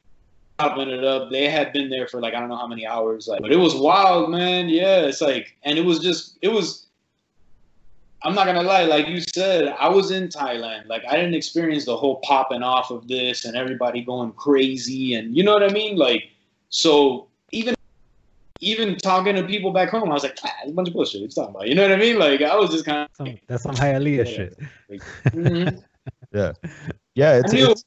chopping 0.60 0.90
it 0.90 1.04
up. 1.04 1.30
They 1.32 1.50
had 1.50 1.74
been 1.74 1.90
there 1.90 2.08
for 2.08 2.20
like 2.22 2.34
I 2.34 2.40
don't 2.40 2.50
know 2.50 2.58
how 2.58 2.68
many 2.68 2.86
hours. 2.86 3.28
Like, 3.28 3.42
but 3.42 3.52
it 3.52 3.58
was 3.58 3.76
wild, 3.76 4.30
man. 4.30 4.70
Yeah, 4.70 5.02
it's 5.02 5.22
like, 5.22 5.56
and 5.64 5.78
it 5.78 5.86
was 5.86 6.00
just, 6.00 6.38
it 6.42 6.50
was. 6.50 6.86
I'm 8.22 8.36
not 8.36 8.46
gonna 8.48 8.64
lie, 8.64 8.84
like 8.84 9.08
you 9.08 9.22
said, 9.22 9.70
I 9.80 9.88
was 9.88 10.12
in 10.12 10.28
Thailand. 10.28 10.88
Like 10.88 11.04
I 11.10 11.16
didn't 11.16 11.36
experience 11.36 11.86
the 11.86 11.96
whole 11.96 12.18
popping 12.18 12.64
off 12.64 12.92
of 12.92 13.08
this 13.08 13.46
and 13.46 13.56
everybody 13.56 14.02
going 14.04 14.34
crazy, 14.34 15.14
and 15.14 15.36
you 15.36 15.42
know 15.44 15.54
what 15.54 15.64
I 15.64 15.70
mean. 15.70 15.96
Like, 15.96 16.26
so 16.68 17.28
even 17.54 17.76
even 18.60 18.98
talking 18.98 19.36
to 19.38 19.44
people 19.44 19.72
back 19.72 19.88
home, 19.90 20.10
I 20.10 20.14
was 20.14 20.24
like, 20.24 20.38
ah, 20.44 20.54
it's 20.64 20.72
a 20.72 20.76
bunch 20.76 20.90
of 20.90 20.96
bullshit. 20.96 21.22
What 21.22 21.30
you 21.30 21.34
talking 21.34 21.56
about? 21.56 21.68
You 21.70 21.76
know 21.76 21.84
what 21.84 21.94
I 21.94 21.96
mean? 21.96 22.20
Like 22.20 22.42
I 22.42 22.58
was 22.58 22.72
just 22.72 22.84
kind 22.84 23.08
of 23.10 23.16
Some, 23.16 23.38
that's 23.48 23.64
some 23.64 23.76
Hialeah 23.76 24.18
Yeah. 24.18 24.24
shit. 24.26 24.60
like, 24.90 25.02
mhm. 25.28 25.82
Yeah, 26.34 26.52
yeah. 27.16 27.34
It's, 27.38 27.54
I 27.54 27.56
knew, 27.56 27.72
it's 27.72 27.86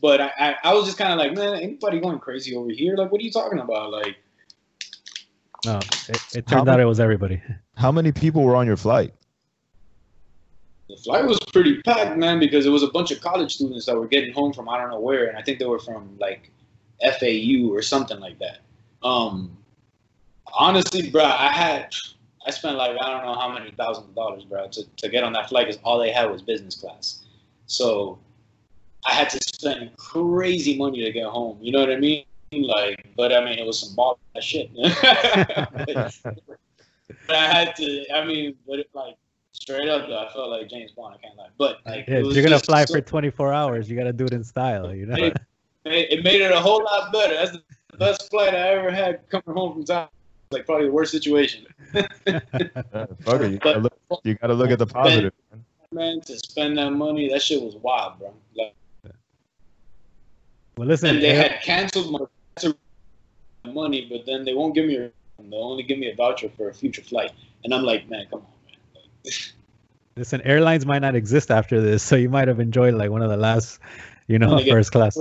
but 0.00 0.20
I, 0.20 0.30
I, 0.38 0.56
I 0.64 0.74
was 0.74 0.86
just 0.86 0.98
kind 0.98 1.12
of 1.12 1.18
like, 1.18 1.34
man, 1.34 1.54
anybody 1.54 2.00
going 2.00 2.18
crazy 2.18 2.54
over 2.56 2.70
here? 2.70 2.96
Like, 2.96 3.12
what 3.12 3.20
are 3.20 3.24
you 3.24 3.32
talking 3.32 3.58
about? 3.58 3.90
Like, 3.90 4.16
No, 5.64 5.78
it, 6.08 6.22
it 6.34 6.44
How 6.48 6.56
turned 6.56 6.68
out 6.68 6.80
it 6.80 6.84
was 6.84 7.00
everybody. 7.00 7.42
how 7.76 7.92
many 7.92 8.12
people 8.12 8.42
were 8.42 8.56
on 8.56 8.66
your 8.66 8.76
flight? 8.76 9.12
the 10.88 10.96
flight 10.96 11.24
was 11.24 11.38
pretty 11.52 11.82
packed, 11.82 12.16
man, 12.16 12.38
because 12.38 12.64
it 12.64 12.70
was 12.70 12.82
a 12.82 12.88
bunch 12.88 13.10
of 13.10 13.20
college 13.20 13.54
students 13.54 13.86
that 13.86 13.96
were 13.96 14.06
getting 14.06 14.32
home 14.32 14.52
from 14.52 14.68
I 14.68 14.78
don't 14.78 14.90
know 14.90 15.00
where, 15.00 15.26
and 15.28 15.36
I 15.36 15.42
think 15.42 15.58
they 15.58 15.64
were 15.66 15.78
from 15.78 16.16
like 16.20 16.50
FAU 17.02 17.68
or 17.68 17.82
something 17.82 18.20
like 18.20 18.38
that. 18.38 18.58
Um, 19.02 19.56
honestly, 20.54 21.10
bro, 21.10 21.24
I 21.24 21.52
had 21.52 21.92
I 22.46 22.50
spent 22.50 22.76
like 22.76 22.96
I 23.00 23.10
don't 23.10 23.24
know 23.24 23.34
how 23.34 23.52
many 23.52 23.72
thousands 23.72 24.08
of 24.08 24.14
dollars, 24.14 24.44
bro, 24.44 24.68
to, 24.68 24.84
to 24.98 25.08
get 25.08 25.24
on 25.24 25.32
that 25.32 25.48
flight 25.48 25.66
because 25.66 25.80
all 25.82 25.98
they 25.98 26.12
had 26.12 26.30
was 26.30 26.42
business 26.42 26.76
class. 26.76 27.24
So 27.66 28.18
I 29.04 29.12
had 29.12 29.28
to 29.30 29.38
spend 29.40 29.96
crazy 29.96 30.76
money 30.76 31.04
to 31.04 31.12
get 31.12 31.26
home. 31.26 31.58
You 31.60 31.72
know 31.72 31.80
what 31.80 31.90
I 31.92 31.96
mean? 31.96 32.24
Like, 32.52 33.06
but 33.16 33.32
I 33.32 33.44
mean, 33.44 33.58
it 33.58 33.66
was 33.66 33.80
some 33.80 33.94
ball 33.94 34.18
ass 34.36 34.44
shit. 34.44 34.70
But 37.26 37.36
I 37.36 37.46
had 37.52 37.76
to. 37.76 38.04
I 38.14 38.24
mean, 38.24 38.54
but 38.66 38.80
it, 38.80 38.88
like 38.92 39.16
straight 39.52 39.88
up, 39.88 40.08
though, 40.08 40.18
I 40.26 40.32
felt 40.32 40.50
like 40.50 40.68
James 40.68 40.90
Bond. 40.92 41.14
I 41.16 41.24
can't 41.24 41.36
lie. 41.36 41.48
But 41.56 41.78
like, 41.86 42.06
Yeah, 42.08 42.14
it 42.16 42.20
if 42.20 42.26
was 42.26 42.36
you're 42.36 42.44
gonna 42.44 42.58
fly 42.58 42.84
so- 42.84 42.94
for 42.94 43.00
24 43.00 43.52
hours, 43.52 43.88
you 43.88 43.96
gotta 43.96 44.12
do 44.12 44.24
it 44.24 44.32
in 44.32 44.42
style, 44.44 44.92
you 44.94 45.06
know. 45.06 45.14
It, 45.16 45.36
it 45.84 46.24
made 46.24 46.40
it 46.40 46.50
a 46.50 46.58
whole 46.60 46.82
lot 46.82 47.12
better. 47.12 47.34
That's 47.34 47.52
the 47.52 47.62
best 47.96 48.28
flight 48.28 48.54
I 48.54 48.70
ever 48.74 48.90
had 48.90 49.28
coming 49.30 49.56
home 49.56 49.72
from 49.74 49.84
town. 49.84 50.08
Like 50.50 50.66
probably 50.66 50.86
the 50.86 50.92
worst 50.92 51.10
situation, 51.12 51.64
Yeah, 51.92 52.06
fuck 53.24 53.42
you, 53.42 53.58
gotta 53.58 53.80
look, 53.80 53.98
you 54.24 54.34
gotta 54.34 54.54
look 54.54 54.70
at 54.70 54.78
the 54.78 54.86
positive. 54.86 55.32
man. 55.52 55.64
man. 55.92 56.20
To 56.22 56.38
spend 56.38 56.78
that 56.78 56.90
money, 56.90 57.28
that 57.30 57.42
shit 57.42 57.60
was 57.62 57.74
wild, 57.76 58.18
bro. 58.20 58.32
Like, 58.56 58.74
well, 60.76 60.88
listen, 60.88 61.10
and 61.10 61.22
they 61.22 61.30
Air- 61.30 61.48
had 61.48 61.62
canceled 61.62 62.10
my 62.12 62.72
money, 63.72 64.06
but 64.10 64.24
then 64.26 64.44
they 64.44 64.54
won't 64.54 64.74
give 64.74 64.86
me. 64.86 64.96
A, 64.96 65.10
they'll 65.50 65.60
only 65.62 65.82
give 65.82 65.98
me 65.98 66.10
a 66.10 66.14
voucher 66.14 66.48
for 66.56 66.68
a 66.68 66.74
future 66.74 67.02
flight, 67.02 67.32
and 67.64 67.74
I'm 67.74 67.82
like, 67.82 68.08
man, 68.08 68.26
come 68.30 68.40
on, 68.40 68.46
man. 68.66 69.04
Like, 69.24 69.34
listen, 70.16 70.40
airlines 70.42 70.86
might 70.86 71.00
not 71.00 71.14
exist 71.14 71.50
after 71.50 71.80
this, 71.80 72.02
so 72.02 72.16
you 72.16 72.28
might 72.30 72.48
have 72.48 72.60
enjoyed 72.60 72.94
like 72.94 73.10
one 73.10 73.22
of 73.22 73.30
the 73.30 73.36
last, 73.36 73.80
you 74.28 74.38
know, 74.38 74.48
Wanna 74.48 74.64
get- 74.64 74.72
first 74.72 74.92
class. 74.92 75.18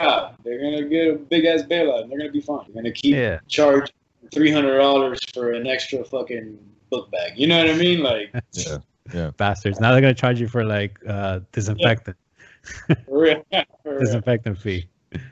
yeah, 0.00 0.32
they're 0.44 0.60
gonna 0.60 0.88
get 0.88 1.08
a 1.08 1.14
big 1.14 1.44
ass 1.44 1.62
bailout. 1.62 2.02
And 2.02 2.10
they're 2.10 2.18
gonna 2.18 2.32
be 2.32 2.40
fine. 2.40 2.64
They're 2.72 2.82
gonna 2.82 2.92
keep 2.92 3.14
Yeah, 3.14 3.38
charge 3.48 3.90
three 4.32 4.50
hundred 4.50 4.78
dollars 4.78 5.20
for 5.34 5.52
an 5.52 5.66
extra 5.66 6.04
fucking 6.04 6.58
book 6.90 7.10
bag. 7.10 7.32
You 7.36 7.46
know 7.46 7.58
what 7.58 7.70
I 7.70 7.74
mean? 7.74 8.00
Like 8.02 8.32
Yeah, 9.12 9.30
bastards. 9.36 9.78
Now 9.80 9.92
they're 9.92 10.00
gonna 10.00 10.14
charge 10.14 10.40
you 10.40 10.48
for 10.48 10.64
like 10.64 10.98
uh 11.06 11.40
disinfectant, 11.52 12.16
for 13.06 13.20
real. 13.20 13.44
For 13.82 13.92
real. 13.92 14.00
disinfectant 14.00 14.58
fee. 14.58 14.86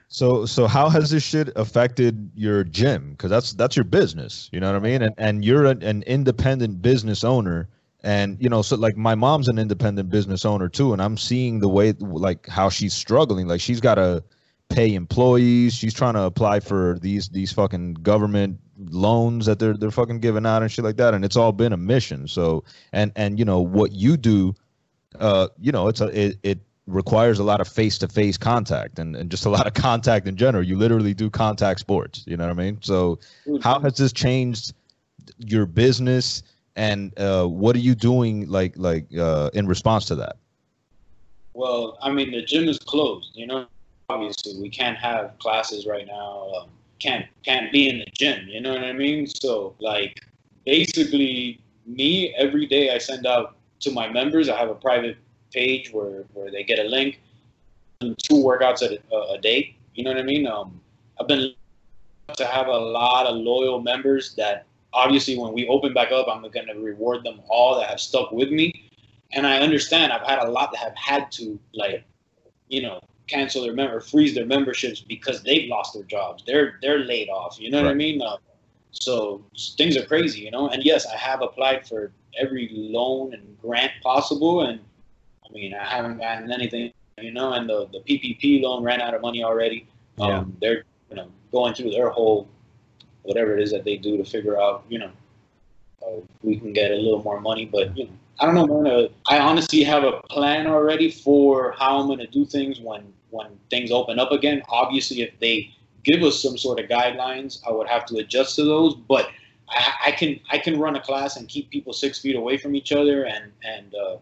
So 0.09 0.45
so 0.45 0.67
how 0.67 0.89
has 0.89 1.11
this 1.11 1.23
shit 1.23 1.51
affected 1.57 2.31
your 2.35 2.65
gym? 2.65 3.13
Because 3.13 3.31
that's 3.31 3.53
that's 3.53 3.77
your 3.77 3.85
business. 3.85 4.49
You 4.53 4.61
know 4.61 4.67
what 4.73 4.77
I 4.77 4.81
mean? 4.81 5.03
And 5.03 5.15
and 5.19 5.45
you're 5.45 5.67
an, 5.67 5.83
an 5.83 6.03
independent 6.03 6.83
business 6.83 7.25
owner. 7.25 7.69
And 8.03 8.37
you 8.41 8.49
know, 8.49 8.63
so 8.63 8.77
like 8.77 8.97
my 8.97 9.15
mom's 9.15 9.49
an 9.49 9.59
independent 9.59 10.11
business 10.11 10.45
owner 10.45 10.69
too, 10.69 10.93
and 10.93 11.03
I'm 11.03 11.17
seeing 11.17 11.61
the 11.61 11.69
way 11.69 11.93
like 11.99 12.49
how 12.49 12.69
she's 12.71 12.95
struggling. 12.95 13.47
Like 13.47 13.61
she's 13.61 13.81
got 13.81 13.97
to 13.97 14.25
pay 14.71 14.95
employees. 14.95 15.75
She's 15.75 15.93
trying 15.93 16.15
to 16.15 16.23
apply 16.23 16.61
for 16.61 16.99
these 17.01 17.29
these 17.29 17.53
fucking 17.53 17.95
government 17.95 18.59
loans 18.79 19.47
that 19.47 19.59
they're 19.59 19.77
they're 19.77 19.91
fucking 19.91 20.21
giving 20.21 20.47
out 20.47 20.63
and 20.63 20.73
shit 20.73 20.85
like 20.85 20.97
that. 20.97 21.13
And 21.13 21.25
it's 21.25 21.37
all 21.37 21.53
been 21.53 21.73
a 21.73 21.77
mission. 21.77 22.27
So 22.27 22.65
and 22.93 23.13
and 23.17 23.39
you 23.39 23.45
know 23.45 23.61
what 23.61 23.93
you 23.93 24.17
do, 24.17 24.55
uh, 25.19 25.49
you 25.61 25.73
know, 25.73 25.89
it's 25.89 26.01
a 26.01 26.07
it, 26.07 26.39
it 26.43 26.59
requires 26.91 27.39
a 27.39 27.45
lot 27.45 27.61
of 27.61 27.69
face-to-face 27.69 28.37
contact 28.37 28.99
and, 28.99 29.17
and 29.17 29.31
just 29.31 29.47
a 29.47 29.51
lot 29.51 29.67
of 29.67 29.75
contact 29.75 30.27
in 30.27 30.37
general 30.37 30.63
you 30.65 30.77
literally 30.77 31.15
do 31.15 31.31
contact 31.31 31.81
sports 31.81 32.25
you 32.27 32.37
know 32.37 32.45
what 32.45 32.51
i 32.51 32.55
mean 32.55 32.79
so 32.81 33.19
how 33.63 33.79
has 33.81 33.97
this 33.97 34.13
changed 34.13 34.73
your 35.39 35.67
business 35.67 36.43
and 36.77 37.19
uh, 37.19 37.47
what 37.47 37.77
are 37.77 37.81
you 37.81 37.95
doing 37.95 38.49
like 38.49 38.75
like 38.77 39.07
uh, 39.17 39.51
in 39.55 39.67
response 39.67 40.07
to 40.07 40.15
that 40.15 40.37
Well, 41.55 41.99
I 42.01 42.11
mean, 42.11 42.31
the 42.31 42.43
gym 42.43 42.69
is 42.69 42.79
closed. 42.79 43.33
You 43.35 43.47
know, 43.47 43.67
obviously, 44.09 44.61
we 44.61 44.71
can't 44.71 44.97
have 44.97 45.39
classes 45.39 45.87
right 45.87 46.07
now. 46.07 46.51
Um, 46.57 46.69
can't 46.99 47.27
can't 47.45 47.73
be 47.73 47.89
in 47.89 47.99
the 47.99 48.07
gym. 48.13 48.47
You 48.49 48.61
know 48.61 48.73
what 48.73 48.85
I 48.85 48.93
mean? 48.93 49.27
So, 49.27 49.75
like, 49.81 50.21
basically, 50.65 51.61
me 51.87 52.35
every 52.37 52.67
day 52.67 52.95
I 52.95 52.99
send 52.99 53.27
out 53.27 53.57
to 53.81 53.91
my 53.91 54.09
members. 54.09 54.49
I 54.49 54.57
have 54.57 54.71
a 54.71 54.75
private 54.75 55.17
page 55.53 55.93
where 55.93 56.25
where 56.33 56.51
they 56.51 56.65
get 56.65 56.79
a 56.79 56.85
link, 56.85 57.21
and 58.01 58.17
two 58.19 58.35
workouts 58.35 58.83
a, 58.83 58.99
a, 59.15 59.35
a 59.35 59.39
day. 59.41 59.77
You 59.95 60.05
know 60.05 60.11
what 60.11 60.21
I 60.21 60.25
mean? 60.25 60.47
Um, 60.47 60.81
I've 61.21 61.29
been 61.29 61.53
to 62.37 62.47
have 62.47 62.69
a 62.69 62.79
lot 62.79 63.27
of 63.27 63.37
loyal 63.37 63.81
members 63.81 64.35
that 64.37 64.65
obviously 64.93 65.37
when 65.37 65.53
we 65.53 65.67
open 65.67 65.93
back 65.93 66.13
up, 66.13 66.27
I'm 66.29 66.43
going 66.43 66.67
to 66.67 66.75
reward 66.75 67.25
them 67.25 67.41
all 67.49 67.79
that 67.79 67.91
have 67.91 68.01
stuck 68.01 68.31
with 68.31 68.51
me 68.51 68.91
and 69.33 69.47
I 69.47 69.59
understand 69.59 70.13
I've 70.13 70.27
had 70.27 70.39
a 70.41 70.51
lot 70.51 70.73
that 70.73 70.79
have 70.79 70.97
had 70.97 71.31
to 71.33 71.59
like, 71.75 72.05
you 72.69 72.83
know, 72.83 73.01
cancel 73.27 73.63
their 73.63 73.75
member, 73.75 74.01
freeze 74.01 74.35
their 74.35 74.47
memberships 74.47 75.01
because 75.01 75.43
they've 75.43 75.69
lost 75.69 75.95
their 75.95 76.03
jobs. 76.05 76.43
They're 76.47 76.79
they're 76.83 77.01
laid 77.01 77.29
off. 77.29 77.61
You 77.61 77.71
know 77.71 77.83
what 77.83 77.91
I 77.91 77.95
mean? 77.95 78.21
Uh, 78.21 78.37
so 78.91 79.45
things 79.77 79.97
are 79.97 80.05
crazy, 80.05 80.41
you 80.41 80.51
know. 80.51 80.69
And 80.69 80.85
yes, 80.85 81.07
I 81.07 81.17
have 81.17 81.43
applied 81.43 81.87
for 81.87 82.13
every 82.39 82.71
loan 82.73 83.35
and 83.35 83.57
grant 83.61 83.93
possible, 84.03 84.63
and 84.63 84.81
I 85.51 85.53
mean 85.53 85.75
I 85.75 85.85
haven't 85.85 86.19
gotten 86.19 86.51
anything, 86.53 86.93
you 87.19 87.33
know. 87.33 87.53
And 87.53 87.69
the 87.69 87.89
the 87.93 88.01
PPP 88.01 88.63
loan 88.63 88.83
ran 88.83 89.01
out 89.01 89.15
of 89.15 89.23
money 89.23 89.45
already. 89.45 89.87
Um, 90.19 90.29
Yeah. 90.29 90.45
They're 90.61 90.85
you 91.11 91.17
know 91.17 91.29
going 91.53 91.75
through 91.75 91.91
their 91.91 92.11
whole 92.11 92.49
whatever 93.23 93.57
it 93.57 93.63
is 93.63 93.71
that 93.71 93.85
they 93.85 93.97
do 93.97 94.17
to 94.17 94.25
figure 94.25 94.61
out, 94.61 94.85
you 94.89 94.99
know, 94.99 95.11
uh, 96.03 96.21
we 96.43 96.59
can 96.59 96.73
get 96.73 96.91
a 96.91 96.97
little 96.97 97.23
more 97.23 97.41
money. 97.41 97.65
But 97.65 97.97
you 97.97 98.05
know, 98.05 98.11
I 98.39 98.47
don't 98.47 98.55
know, 98.55 98.67
man. 98.67 98.93
Uh, 98.93 99.09
I 99.29 99.39
honestly 99.39 99.83
have 99.83 100.05
a 100.05 100.21
plan 100.31 100.67
already 100.67 101.11
for 101.11 101.73
how 101.79 101.99
I'm 101.99 102.07
going 102.07 102.19
to 102.21 102.27
do 102.27 102.45
things 102.45 102.81
when 102.81 103.13
when 103.31 103.49
things 103.71 103.91
open 103.91 104.19
up 104.19 104.33
again. 104.33 104.63
Obviously, 104.69 105.23
if 105.23 105.39
they 105.41 105.71
give 106.05 106.23
us 106.23 106.41
some 106.43 106.57
sort 106.57 106.81
of 106.81 106.89
guidelines, 106.89 107.61
I 107.67 107.71
would 107.71 107.89
have 107.89 108.07
to 108.07 108.17
adjust 108.17 108.57
to 108.57 108.65
those. 108.65 108.95
But 108.95 109.29
I, 109.69 109.93
I 110.07 110.11
can 110.13 110.41
I 110.51 110.59
can 110.59 110.79
run 110.79 110.97
a 110.97 111.01
class 111.01 111.37
and 111.37 111.49
keep 111.49 111.71
people 111.71 111.93
six 111.93 112.19
feet 112.19 112.37
away 112.37 112.57
from 112.57 112.75
each 112.75 112.93
other, 112.93 113.25
and 113.25 113.53
and 113.63 113.95
uh, 113.95 114.17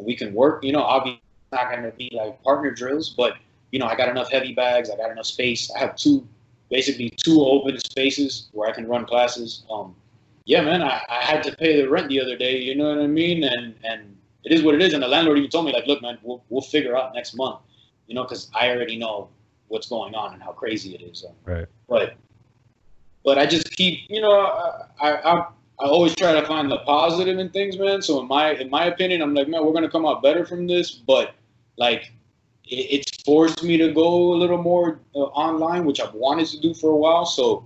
and 0.00 0.06
we 0.06 0.16
can 0.16 0.34
work. 0.34 0.64
You 0.64 0.72
know, 0.72 0.82
obviously 0.82 1.22
not 1.52 1.70
going 1.70 1.82
to 1.82 1.92
be 1.92 2.10
like 2.12 2.42
partner 2.42 2.70
drills, 2.70 3.10
but 3.10 3.34
you 3.70 3.78
know, 3.78 3.86
I 3.86 3.94
got 3.94 4.08
enough 4.08 4.30
heavy 4.30 4.52
bags. 4.52 4.90
I 4.90 4.96
got 4.96 5.10
enough 5.12 5.26
space. 5.26 5.70
I 5.76 5.78
have 5.78 5.94
two, 5.94 6.26
basically 6.70 7.10
two 7.10 7.44
open 7.44 7.78
spaces 7.78 8.48
where 8.52 8.68
I 8.68 8.72
can 8.72 8.88
run 8.88 9.04
classes. 9.04 9.62
Um, 9.70 9.94
yeah, 10.46 10.62
man, 10.62 10.82
I, 10.82 11.02
I 11.08 11.22
had 11.22 11.42
to 11.44 11.56
pay 11.56 11.80
the 11.80 11.88
rent 11.88 12.08
the 12.08 12.20
other 12.20 12.36
day. 12.36 12.58
You 12.58 12.74
know 12.74 12.88
what 12.88 12.98
I 12.98 13.06
mean? 13.06 13.44
And 13.44 13.74
and 13.84 14.16
it 14.44 14.52
is 14.52 14.62
what 14.62 14.74
it 14.74 14.82
is. 14.82 14.94
And 14.94 15.02
the 15.02 15.08
landlord 15.08 15.38
even 15.38 15.50
told 15.50 15.66
me 15.66 15.72
like, 15.72 15.86
look, 15.86 16.02
man, 16.02 16.18
we'll 16.22 16.42
we'll 16.48 16.62
figure 16.62 16.96
out 16.96 17.14
next 17.14 17.34
month. 17.34 17.60
You 18.06 18.14
know, 18.14 18.24
because 18.24 18.50
I 18.58 18.70
already 18.70 18.96
know 18.96 19.28
what's 19.68 19.88
going 19.88 20.14
on 20.14 20.32
and 20.32 20.42
how 20.42 20.50
crazy 20.50 20.94
it 20.94 21.02
is. 21.02 21.24
Um, 21.24 21.34
Right. 21.44 21.66
But 21.88 22.14
but 23.24 23.38
I 23.38 23.46
just 23.46 23.70
keep, 23.76 24.08
you 24.08 24.20
know, 24.20 24.32
I 24.32 24.86
I. 25.00 25.32
I 25.32 25.46
I 25.80 25.84
always 25.84 26.14
try 26.14 26.32
to 26.32 26.46
find 26.46 26.70
the 26.70 26.78
positive 26.78 27.38
in 27.38 27.48
things, 27.50 27.78
man. 27.78 28.02
So 28.02 28.20
in 28.20 28.28
my 28.28 28.52
in 28.52 28.68
my 28.68 28.84
opinion, 28.86 29.22
I'm 29.22 29.34
like, 29.34 29.48
man, 29.48 29.64
we're 29.64 29.72
gonna 29.72 29.90
come 29.90 30.06
out 30.06 30.22
better 30.22 30.44
from 30.44 30.66
this. 30.66 30.90
But 30.90 31.34
like, 31.76 32.12
it, 32.64 32.76
it's 32.76 33.22
forced 33.22 33.62
me 33.62 33.76
to 33.78 33.92
go 33.92 34.34
a 34.34 34.36
little 34.36 34.62
more 34.62 35.00
uh, 35.14 35.20
online, 35.20 35.84
which 35.84 36.00
I've 36.00 36.14
wanted 36.14 36.48
to 36.48 36.60
do 36.60 36.74
for 36.74 36.90
a 36.90 36.96
while. 36.96 37.24
So 37.24 37.64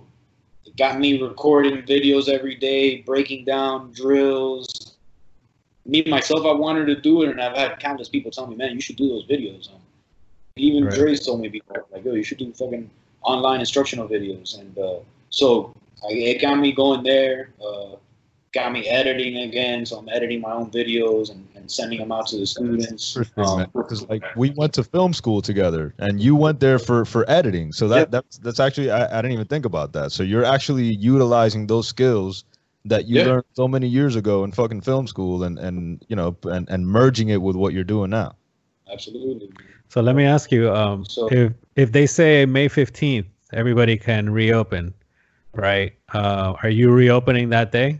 it 0.65 0.77
got 0.77 0.99
me 0.99 1.21
recording 1.21 1.83
videos 1.83 2.29
every 2.29 2.55
day, 2.55 3.01
breaking 3.01 3.45
down 3.45 3.91
drills. 3.91 4.95
Me 5.85 6.03
myself, 6.07 6.45
I 6.45 6.53
wanted 6.53 6.85
to 6.85 6.95
do 6.99 7.21
it, 7.23 7.29
and 7.29 7.41
I've 7.41 7.55
had 7.55 7.79
countless 7.79 8.09
people 8.09 8.31
tell 8.31 8.47
me, 8.47 8.55
man, 8.55 8.73
you 8.73 8.81
should 8.81 8.95
do 8.95 9.07
those 9.07 9.27
videos. 9.27 9.71
Um, 9.71 9.81
even 10.55 10.85
Right. 10.85 10.93
Dre's 10.93 11.25
told 11.25 11.41
me 11.41 11.49
before, 11.49 11.85
like, 11.91 12.05
yo, 12.05 12.13
you 12.13 12.23
should 12.23 12.37
do 12.37 12.51
fucking 12.53 12.89
online 13.21 13.59
instructional 13.59 14.07
videos. 14.07 14.57
And 14.59 14.77
uh, 14.79 14.99
so 15.29 15.75
I, 16.03 16.13
it 16.13 16.41
got 16.41 16.55
me 16.55 16.71
going 16.71 17.03
there. 17.03 17.49
Uh, 17.63 17.97
got 18.55 18.71
me 18.71 18.87
editing 18.87 19.37
again. 19.37 19.85
So 19.85 19.97
I'm 19.99 20.09
editing 20.09 20.41
my 20.41 20.51
own 20.53 20.71
videos 20.71 21.29
and, 21.29 21.47
and 21.55 21.69
sending 21.69 21.99
them 21.99 22.11
out 22.11 22.25
to 22.27 22.37
the 22.37 22.47
students. 22.47 23.15
Um, 23.37 23.67
because 23.73 24.07
like 24.09 24.23
we 24.35 24.49
went 24.51 24.73
to 24.75 24.83
film 24.83 25.13
school 25.13 25.41
together, 25.41 25.93
and 25.99 26.19
you 26.21 26.35
went 26.35 26.59
there 26.59 26.79
for 26.79 27.05
for 27.05 27.29
editing. 27.29 27.71
So 27.73 27.87
that 27.89 27.99
Yep. 27.99 28.11
that's 28.11 28.37
that's 28.39 28.59
actually 28.59 28.89
I, 28.89 29.19
I 29.19 29.21
didn't 29.21 29.33
even 29.33 29.47
think 29.47 29.65
about 29.65 29.93
that. 29.93 30.11
So 30.11 30.23
you're 30.23 30.45
actually 30.45 30.85
utilizing 30.95 31.67
those 31.67 31.87
skills 31.87 32.45
that 32.85 33.07
you 33.07 33.17
Yeah. 33.19 33.25
learned 33.27 33.45
so 33.53 33.67
many 33.67 33.87
years 33.87 34.15
ago 34.15 34.43
in 34.45 34.51
fucking 34.51 34.81
film 34.81 35.05
school, 35.07 35.43
and 35.43 35.59
and 35.59 36.03
you 36.07 36.15
know 36.15 36.35
and 36.45 36.67
and 36.69 36.87
merging 36.87 37.29
it 37.29 37.41
with 37.41 37.55
what 37.55 37.73
you're 37.73 37.83
doing 37.95 38.09
now. 38.09 38.35
absolutely. 38.91 39.49
So 39.89 40.01
let 40.01 40.15
me 40.15 40.23
ask 40.25 40.51
you, 40.51 40.71
um, 40.73 41.05
So- 41.05 41.27
if 41.27 41.53
if 41.75 41.91
they 41.91 42.05
say 42.07 42.45
May 42.45 42.67
fifteenth, 42.69 43.27
everybody 43.53 43.97
can 43.97 44.29
reopen, 44.29 44.93
right? 45.53 45.93
Uh, 46.13 46.53
are 46.63 46.69
you 46.69 46.91
reopening 46.91 47.49
that 47.49 47.71
day? 47.71 47.99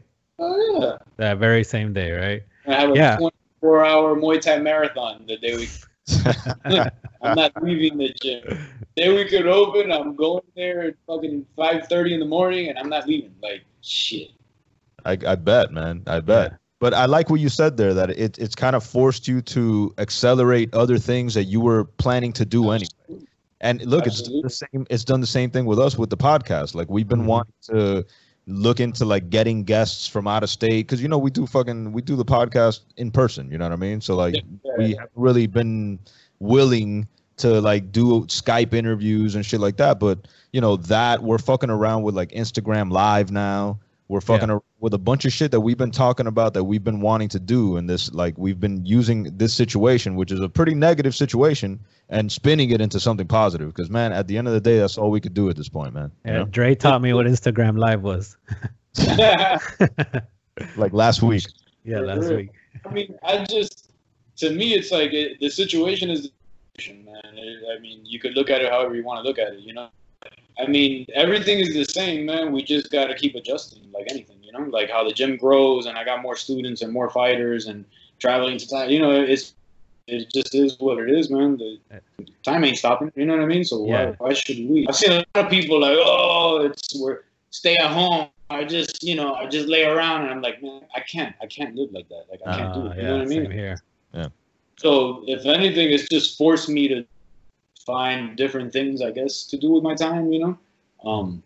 Yeah. 0.79 0.97
That 1.17 1.37
very 1.37 1.63
same 1.63 1.93
day, 1.93 2.11
right? 2.11 2.43
I 2.67 2.73
have 2.81 2.91
a 2.91 2.95
Yeah. 2.95 3.17
24 3.17 3.85
hour 3.85 4.15
Muay 4.15 4.41
Thai 4.41 4.59
marathon 4.59 5.25
the 5.27 5.37
day 5.37 5.55
we. 5.55 5.69
I'm 7.21 7.35
not 7.35 7.51
leaving 7.63 7.97
the 7.97 8.09
gym. 8.21 8.59
Day 8.95 9.13
we 9.13 9.25
could 9.25 9.47
open, 9.47 9.91
I'm 9.91 10.15
going 10.15 10.43
there 10.55 10.81
at 10.83 10.95
fucking 11.07 11.45
5:30 11.57 12.13
in 12.13 12.19
the 12.19 12.25
morning, 12.25 12.69
and 12.69 12.77
I'm 12.77 12.89
not 12.89 13.07
leaving. 13.07 13.33
Like 13.41 13.63
shit. 13.81 14.29
I, 15.05 15.17
I 15.25 15.35
bet, 15.35 15.71
man. 15.71 16.03
I 16.07 16.19
bet. 16.19 16.51
Yeah. 16.51 16.57
But 16.79 16.93
I 16.93 17.05
like 17.05 17.29
what 17.29 17.39
you 17.39 17.49
said 17.49 17.77
there 17.77 17.93
that 17.93 18.09
it, 18.11 18.37
it's 18.37 18.55
kind 18.55 18.75
of 18.75 18.83
forced 18.83 19.27
you 19.27 19.41
to 19.41 19.93
accelerate 19.97 20.73
other 20.73 20.97
things 20.97 21.33
that 21.33 21.45
you 21.45 21.61
were 21.61 21.85
planning 21.85 22.33
to 22.33 22.45
do 22.45 22.71
anyway. 22.71 22.89
And 23.61 23.83
look, 23.85 24.05
it's 24.05 24.21
the 24.21 24.49
same. 24.49 24.85
It's 24.89 25.05
done 25.05 25.21
the 25.21 25.27
same 25.27 25.49
thing 25.49 25.65
with 25.65 25.79
us 25.79 25.97
with 25.97 26.09
the 26.09 26.17
podcast. 26.17 26.75
Like 26.75 26.89
we've 26.89 27.07
been 27.07 27.21
Mhm. 27.23 27.27
wanting 27.27 27.53
to 27.71 28.05
look 28.47 28.79
into 28.79 29.05
like 29.05 29.29
getting 29.29 29.63
guests 29.63 30.07
from 30.07 30.27
out 30.27 30.43
of 30.43 30.49
state 30.49 30.85
because 30.85 31.01
you 31.01 31.07
know 31.07 31.17
we 31.17 31.31
do 31.31 31.47
fucking 31.47 31.91
we 31.91 32.01
do 32.01 32.15
the 32.15 32.25
podcast 32.25 32.81
in 32.97 33.11
person. 33.11 33.51
You 33.51 33.57
know 33.57 33.65
what 33.65 33.73
I 33.73 33.77
mean? 33.77 34.01
So 34.01 34.15
like 34.15 34.35
we 34.77 34.91
haven't 34.91 35.11
really 35.15 35.47
been 35.47 35.99
willing 36.39 37.07
to 37.37 37.59
like 37.59 37.91
do 37.91 38.21
Skype 38.25 38.73
interviews 38.73 39.35
and 39.35 39.45
shit 39.45 39.59
like 39.59 39.77
that. 39.77 39.99
But 39.99 40.27
you 40.51 40.61
know 40.61 40.77
that 40.77 41.23
we're 41.23 41.37
fucking 41.37 41.69
around 41.69 42.03
with 42.03 42.15
like 42.15 42.31
Instagram 42.31 42.91
Live 42.91 43.31
now. 43.31 43.79
We're 44.07 44.21
fucking 44.21 44.51
around 44.51 44.61
with 44.79 44.93
a 44.93 44.99
bunch 44.99 45.25
of 45.25 45.33
shit 45.33 45.49
that 45.49 45.61
we've 45.61 45.79
been 45.79 45.89
talking 45.89 46.27
about 46.27 46.53
that 46.53 46.63
we've 46.63 46.83
been 46.83 47.01
wanting 47.01 47.29
to 47.29 47.39
do, 47.39 47.77
and 47.77 47.89
this 47.89 48.13
like 48.13 48.37
we've 48.37 48.59
been 48.59 48.85
using 48.85 49.35
this 49.35 49.53
situation, 49.53 50.15
which 50.15 50.31
is 50.31 50.39
a 50.41 50.49
pretty 50.49 50.75
negative 50.75 51.15
situation, 51.15 51.79
and 52.09 52.31
spinning 52.31 52.69
it 52.71 52.81
into 52.81 52.99
something 52.99 53.27
positive. 53.27 53.67
Because 53.67 53.89
man, 53.89 54.11
at 54.13 54.27
the 54.27 54.37
end 54.37 54.47
of 54.47 54.53
the 54.53 54.61
day, 54.61 54.79
that's 54.79 54.97
all 54.97 55.09
we 55.11 55.19
could 55.21 55.33
do 55.33 55.49
at 55.49 55.55
this 55.55 55.69
point, 55.69 55.93
man. 55.93 56.11
you 56.25 56.31
Yeah, 56.31 56.37
know? 56.39 56.45
Dre 56.45 56.75
taught 56.75 57.01
me 57.01 57.13
what 57.13 57.25
Instagram 57.25 57.77
Live 57.77 58.01
was. 58.03 58.37
Like 60.77 60.93
last 60.93 61.21
week. 61.21 61.43
yeah, 61.83 61.99
last 61.99 62.29
week. 62.29 62.49
I 62.85 62.89
mean, 62.93 63.17
I 63.23 63.43
just 63.43 63.91
to 64.37 64.51
me, 64.51 64.73
it's 64.73 64.91
like 64.91 65.11
it, 65.13 65.39
the 65.41 65.49
situation 65.49 66.09
is 66.09 66.23
the 66.23 66.31
situation, 66.77 67.05
man. 67.05 67.21
It- 67.33 67.63
I 67.75 67.79
mean, 67.79 68.01
you 68.05 68.19
could 68.19 68.35
look 68.35 68.49
at 68.49 68.61
it 68.61 68.71
however 68.71 68.95
you 68.95 69.03
want 69.03 69.19
to 69.21 69.27
look 69.27 69.37
at 69.37 69.53
it. 69.53 69.59
You 69.59 69.73
know. 69.73 69.89
I 70.57 70.65
mean, 70.67 71.05
everything 71.13 71.59
is 71.59 71.73
the 71.73 71.83
same, 71.83 72.25
man. 72.25 72.53
We 72.53 72.63
just 72.63 72.89
got 72.89 73.07
to 73.07 73.15
keep 73.15 73.35
adjusting, 73.35 73.91
like 73.91 74.07
anything, 74.09 74.37
you 74.41 74.53
know, 74.53 74.61
like 74.61 74.89
how 74.89 75.03
the 75.03 75.11
gym 75.11 75.35
grows 75.35 75.85
and 75.85 75.97
I 75.97 76.05
got 76.05 76.21
more 76.21 76.37
students 76.37 76.81
and 76.81 76.93
more 76.93 77.09
fighters 77.09 77.65
and 77.67 77.83
traveling 78.19 78.57
to 78.59 78.67
time. 78.69 78.89
You 78.89 78.99
know, 78.99 79.11
it's 79.11 79.53
it 80.07 80.31
just 80.31 80.53
is 80.55 80.79
what 80.79 80.99
it 80.99 81.09
is, 81.09 81.29
man. 81.29 81.57
The 81.57 81.79
time 82.43 82.63
ain't 82.63 82.77
stopping. 82.77 83.11
You 83.15 83.25
know 83.25 83.35
what 83.35 83.43
I 83.43 83.47
mean? 83.47 83.63
So 83.63 83.83
Yeah. 83.83 84.05
why 84.05 84.11
why 84.19 84.33
should 84.33 84.57
we? 84.69 84.87
I've 84.87 84.95
seen 84.95 85.11
a 85.11 85.25
lot 85.35 85.45
of 85.45 85.49
people 85.49 85.79
like, 85.81 85.97
oh, 85.99 86.65
it's 86.65 86.95
we're 86.99 87.21
stay 87.51 87.75
at 87.77 87.91
home. 87.91 88.27
I 88.49 88.63
just 88.63 89.03
you 89.03 89.15
know 89.15 89.33
I 89.33 89.47
just 89.47 89.67
lay 89.67 89.83
around 89.83 90.23
and 90.23 90.31
I'm 90.31 90.41
like, 90.41 90.61
man, 90.61 90.81
I 90.95 90.99
can't 91.01 91.35
I 91.41 91.47
can't 91.47 91.75
live 91.75 91.91
like 91.91 92.07
that. 92.09 92.25
Like 92.29 92.41
I 92.45 92.55
can't 92.55 92.73
do 92.73 92.81
Uh, 92.81 92.91
it. 92.91 92.97
You 92.97 93.03
yeah, 93.03 93.09
know 93.09 93.17
what 93.17 93.25
I 93.25 93.29
mean? 93.29 93.51
here. 93.51 93.81
So 94.77 95.23
if 95.27 95.45
anything, 95.45 95.91
it's 95.91 96.07
just 96.09 96.37
forced 96.37 96.69
me 96.69 96.87
to 96.89 97.05
find 97.85 98.35
different 98.35 98.73
things, 98.73 99.01
I 99.01 99.11
guess, 99.11 99.45
to 99.45 99.57
do 99.57 99.71
with 99.71 99.83
my 99.83 99.95
time, 99.95 100.31
you 100.31 100.39
know. 100.39 100.57
Um, 101.03 101.41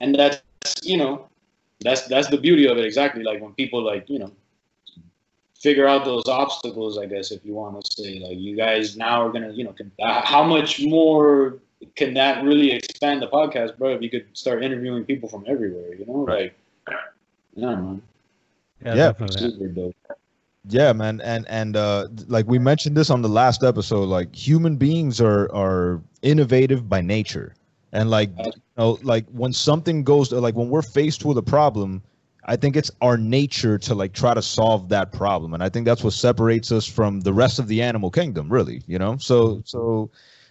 and 0.00 0.14
that's 0.14 0.42
you 0.82 0.96
know, 0.96 1.28
that's 1.80 2.06
that's 2.08 2.28
the 2.28 2.38
beauty 2.38 2.66
of 2.66 2.78
it. 2.78 2.84
Exactly, 2.84 3.22
like 3.22 3.40
when 3.40 3.52
people 3.54 3.82
like 3.82 4.08
you 4.08 4.18
know 4.18 4.32
figure 5.60 5.86
out 5.86 6.04
those 6.04 6.28
obstacles, 6.28 6.98
I 6.98 7.06
guess, 7.06 7.30
if 7.32 7.44
you 7.44 7.54
want 7.54 7.80
to 7.82 7.92
say, 8.02 8.20
like 8.20 8.38
you 8.38 8.56
guys 8.56 8.96
now 8.96 9.26
are 9.26 9.30
gonna, 9.32 9.50
you 9.52 9.64
know, 9.64 9.72
can, 9.72 9.92
uh, 10.02 10.22
how 10.24 10.44
much 10.44 10.82
more 10.84 11.58
can 11.96 12.14
that 12.14 12.44
really 12.44 12.72
expand 12.72 13.22
the 13.22 13.28
podcast, 13.28 13.76
bro? 13.78 13.94
If 13.94 14.02
you 14.02 14.10
could 14.10 14.26
start 14.34 14.62
interviewing 14.64 15.04
people 15.04 15.28
from 15.28 15.44
everywhere, 15.46 15.94
you 15.94 16.06
know, 16.06 16.24
Right. 16.26 16.40
like, 16.40 16.54
yeah, 17.54 17.74
man, 17.76 18.02
Yeah, 18.84 19.12
Yeah. 19.20 19.38
super 19.38 19.68
dope. 19.68 19.94
Yeah, 20.68 20.92
man, 20.92 21.20
and 21.20 21.46
and 21.48 21.76
uh, 21.76 22.08
like 22.26 22.46
we 22.46 22.58
mentioned 22.58 22.96
this 22.96 23.10
on 23.10 23.22
the 23.22 23.28
last 23.28 23.62
episode, 23.62 24.04
like 24.08 24.34
human 24.34 24.76
beings 24.76 25.20
are 25.20 25.50
are 25.54 26.02
innovative 26.22 26.88
by 26.88 27.00
nature, 27.00 27.54
and 27.92 28.10
like 28.10 28.30
you 28.38 28.60
know, 28.76 28.98
like 29.02 29.26
when 29.30 29.52
something 29.52 30.04
goes 30.04 30.32
like 30.32 30.54
when 30.54 30.68
we're 30.68 30.82
faced 30.82 31.24
with 31.24 31.38
a 31.38 31.42
problem, 31.42 32.02
I 32.44 32.56
think 32.56 32.76
it's 32.76 32.90
our 33.00 33.16
nature 33.16 33.78
to 33.78 33.94
like 33.94 34.12
try 34.12 34.34
to 34.34 34.42
solve 34.42 34.88
that 34.90 35.12
problem, 35.12 35.54
and 35.54 35.62
I 35.62 35.68
think 35.68 35.84
that's 35.86 36.02
what 36.02 36.12
separates 36.12 36.72
us 36.72 36.86
from 36.86 37.20
the 37.20 37.32
rest 37.32 37.58
of 37.58 37.68
the 37.68 37.82
animal 37.82 38.10
kingdom, 38.10 38.48
really. 38.48 38.82
You 38.86 38.98
know, 38.98 39.16
so 39.18 39.62
so 39.64 40.10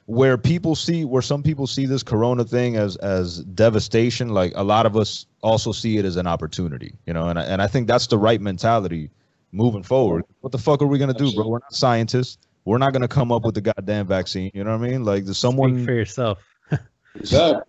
where 0.10 0.40
people 0.40 0.76
see 0.76 1.06
where 1.06 1.22
some 1.22 1.44
people 1.44 1.68
see 1.68 1.86
this 1.86 2.02
corona 2.02 2.44
thing 2.44 2.76
as 2.76 2.96
as 2.98 3.44
devastation 3.44 4.30
like 4.30 4.52
a 4.56 4.64
lot 4.64 4.88
of 4.88 4.98
us 4.98 5.28
also 5.44 5.72
see 5.72 6.00
it 6.00 6.06
as 6.06 6.16
an 6.16 6.26
opportunity 6.26 6.96
you 7.06 7.14
know 7.14 7.30
and 7.30 7.38
I, 7.38 7.44
and 7.44 7.62
I 7.62 7.68
think 7.68 7.88
that's 7.88 8.08
the 8.08 8.18
right 8.18 8.42
mentality 8.42 9.12
moving 9.52 9.84
forward 9.84 10.24
what 10.42 10.52
the 10.52 10.58
fuck 10.58 10.82
are 10.82 10.88
we 10.88 10.98
going 10.98 11.14
to 11.14 11.18
do 11.26 11.32
bro 11.32 11.48
we're 11.48 11.60
not 11.60 11.76
scientists 11.76 12.40
we're 12.66 12.80
not 12.80 12.92
going 12.92 13.04
to 13.04 13.08
come 13.08 13.32
up 13.32 13.44
with 13.46 13.54
the 13.54 13.62
goddamn 13.62 14.08
vaccine 14.08 14.50
you 14.56 14.64
know 14.64 14.76
what 14.76 14.84
i 14.84 14.90
mean 14.90 15.04
like 15.04 15.26
there's 15.26 15.38
Speak 15.38 15.52
someone 15.52 15.86
for 15.86 15.94
yourself. 15.94 16.40
Exactly. 17.16 17.62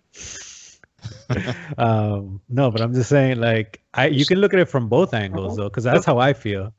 um, 1.77 2.41
no, 2.49 2.71
but 2.71 2.81
I'm 2.81 2.93
just 2.93 3.09
saying, 3.09 3.39
like, 3.39 3.81
I 3.93 4.07
you 4.07 4.25
can 4.25 4.39
look 4.39 4.53
at 4.53 4.59
it 4.59 4.69
from 4.69 4.89
both 4.89 5.13
angles 5.13 5.57
though, 5.57 5.69
because 5.69 5.83
that's 5.83 6.05
how 6.05 6.17
I 6.17 6.33
feel. 6.33 6.73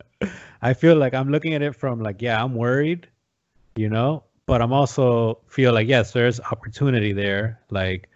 I 0.62 0.75
feel 0.75 0.97
like 0.97 1.14
I'm 1.14 1.31
looking 1.31 1.55
at 1.55 1.62
it 1.62 1.75
from 1.75 2.01
like, 2.01 2.23
yeah, 2.23 2.43
I'm 2.43 2.55
worried, 2.55 3.09
you 3.77 3.89
know, 3.89 4.25
but 4.47 4.62
I'm 4.62 4.73
also 4.73 5.39
feel 5.49 5.73
like 5.73 5.89
yes, 5.89 6.12
there's 6.12 6.41
opportunity 6.41 7.12
there, 7.12 7.61
like 7.70 8.09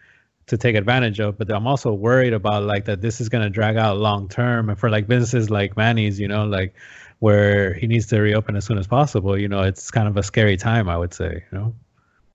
to 0.47 0.57
take 0.57 0.77
advantage 0.77 1.19
of. 1.21 1.39
But 1.39 1.51
I'm 1.51 1.67
also 1.67 1.93
worried 1.93 2.33
about 2.33 2.65
like 2.65 2.85
that 2.85 3.01
this 3.01 3.21
is 3.21 3.29
gonna 3.29 3.51
drag 3.51 3.77
out 3.77 3.99
long 3.99 4.29
term, 4.29 4.71
and 4.71 4.79
for 4.79 4.91
like 4.91 5.07
businesses 5.07 5.51
like 5.51 5.77
Manny's, 5.77 6.21
you 6.21 6.29
know, 6.29 6.47
like 6.47 6.75
where 7.19 7.75
he 7.75 7.87
needs 7.87 8.07
to 8.09 8.21
reopen 8.21 8.57
as 8.57 8.65
soon 8.65 8.79
as 8.79 8.87
possible. 8.87 9.39
You 9.39 9.49
know, 9.49 9.63
it's 9.63 9.91
kind 9.91 10.09
of 10.09 10.17
a 10.17 10.23
scary 10.23 10.57
time, 10.57 10.89
I 10.89 10.97
would 10.97 11.15
say. 11.15 11.45
You 11.51 11.59
know. 11.59 11.75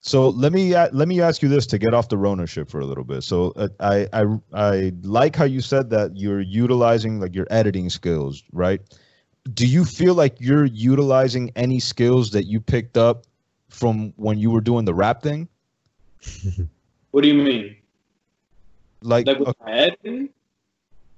So 0.02 0.30
let 0.30 0.52
me 0.52 0.74
a- 0.74 0.90
let 0.92 1.08
me 1.08 1.22
ask 1.22 1.44
you 1.44 1.50
this 1.50 1.68
to 1.68 1.78
get 1.78 1.94
off 1.94 2.10
the 2.10 2.18
Rona 2.18 2.48
ship 2.48 2.70
for 2.70 2.80
a 2.80 2.86
little 2.86 3.04
bit. 3.04 3.24
So 3.24 3.54
uh, 3.56 3.68
I 3.80 4.08
I 4.12 4.26
I 4.52 4.94
like 5.04 5.36
how 5.36 5.46
you 5.46 5.62
said 5.62 5.92
that 5.92 6.18
you're 6.18 6.42
utilizing 6.42 7.20
like 7.20 7.36
your 7.36 7.46
editing 7.52 7.90
skills, 7.90 8.44
right? 8.52 8.82
Do 9.54 9.68
you 9.68 9.86
feel 9.86 10.16
like 10.16 10.36
you're 10.40 10.66
utilizing 10.66 11.52
any 11.56 11.80
skills 11.80 12.32
that 12.32 12.46
you 12.46 12.60
picked 12.60 12.98
up 12.98 13.26
from 13.70 14.14
when 14.18 14.38
you 14.40 14.50
were 14.52 14.62
doing 14.62 14.86
the 14.86 14.94
rap 14.94 15.22
thing? 15.22 15.48
What 17.12 17.24
do 17.24 17.28
you 17.28 17.34
mean? 17.34 17.76
Like, 19.04 19.28
Like 19.28 19.40
with 19.40 19.50
uh, 19.50 19.54
my 19.66 19.72
editing? 19.74 20.30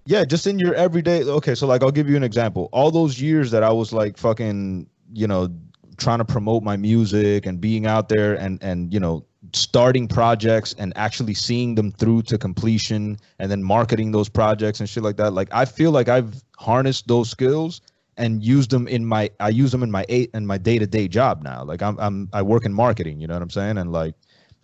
yeah, 0.08 0.26
just 0.26 0.48
in 0.48 0.58
your 0.58 0.74
everyday. 0.74 1.24
Okay, 1.24 1.54
so 1.54 1.68
like 1.68 1.84
I'll 1.84 1.92
give 1.92 2.10
you 2.10 2.18
an 2.18 2.24
example. 2.24 2.68
All 2.72 2.90
those 2.90 3.22
years 3.22 3.52
that 3.52 3.62
I 3.64 3.72
was 3.72 3.94
like 3.94 4.18
fucking, 4.18 4.90
you 5.14 5.28
know, 5.28 5.50
trying 5.98 6.20
to 6.20 6.26
promote 6.26 6.64
my 6.64 6.78
music 6.78 7.46
and 7.46 7.60
being 7.60 7.86
out 7.86 8.10
there 8.10 8.36
and 8.36 8.62
and 8.64 8.94
you 8.94 9.00
know 9.00 9.26
starting 9.52 10.08
projects 10.08 10.74
and 10.78 10.94
actually 10.96 11.34
seeing 11.34 11.76
them 11.76 11.92
through 11.92 12.22
to 12.22 12.38
completion 12.38 13.18
and 13.40 13.52
then 13.52 13.62
marketing 13.62 14.12
those 14.12 14.30
projects 14.30 14.80
and 14.80 14.88
shit 14.90 15.04
like 15.04 15.18
that. 15.18 15.34
Like 15.34 15.50
i 15.52 15.66
feel 15.66 15.92
like 15.92 16.08
i've 16.08 16.42
harnessed 16.58 17.08
those 17.08 17.30
skills 17.30 17.82
and 18.16 18.44
used 18.44 18.70
them 18.70 18.88
in 18.88 19.06
my 19.06 19.30
i 19.40 19.50
use 19.50 19.72
them 19.72 19.84
in 19.84 19.92
my 19.92 20.06
eight 20.10 20.32
in 20.34 20.46
my 20.46 20.58
day-to-day 20.58 21.08
job 21.08 21.44
now. 21.44 21.64
Like 21.64 21.82
i'm, 21.82 22.00
I'm 22.00 22.30
i 22.34 22.42
work 22.42 22.66
in 22.66 22.74
marketing 22.74 23.20
you 23.20 23.28
know 23.28 23.34
what 23.34 23.44
i'm 23.44 23.50
saying? 23.50 23.78
And 23.78 23.92
like 23.92 24.16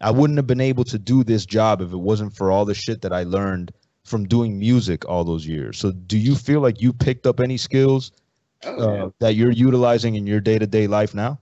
i 0.01 0.11
wouldn't 0.11 0.37
have 0.37 0.47
been 0.47 0.61
able 0.61 0.85
to 0.85 0.99
do 0.99 1.23
this 1.23 1.45
job 1.45 1.81
if 1.81 1.91
it 1.91 1.97
wasn't 1.97 2.35
for 2.35 2.51
all 2.51 2.65
the 2.65 2.75
shit 2.75 3.01
that 3.01 3.13
i 3.13 3.23
learned 3.23 3.71
from 4.05 4.27
doing 4.27 4.57
music 4.57 5.07
all 5.07 5.23
those 5.23 5.45
years. 5.45 5.77
So 5.77 5.91
do 5.91 6.17
you 6.17 6.35
feel 6.35 6.61
like 6.61 6.81
you 6.81 6.93
picked 6.93 7.27
up 7.27 7.39
any 7.39 7.57
skills 7.57 8.11
Oh, 8.65 8.93
yeah. 8.93 9.03
uh, 9.03 9.09
that 9.19 9.35
you're 9.35 9.51
utilizing 9.51 10.15
in 10.15 10.27
your 10.27 10.41
day-to-day 10.41 10.87
life 10.87 11.15
now 11.15 11.39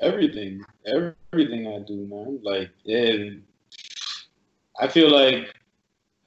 everything, 0.00 0.64
everything 0.86 1.66
I 1.66 1.80
do, 1.80 2.06
man. 2.06 2.40
Like, 2.42 2.70
yeah, 2.84 3.30
I 4.80 4.88
feel 4.88 5.10
like, 5.10 5.54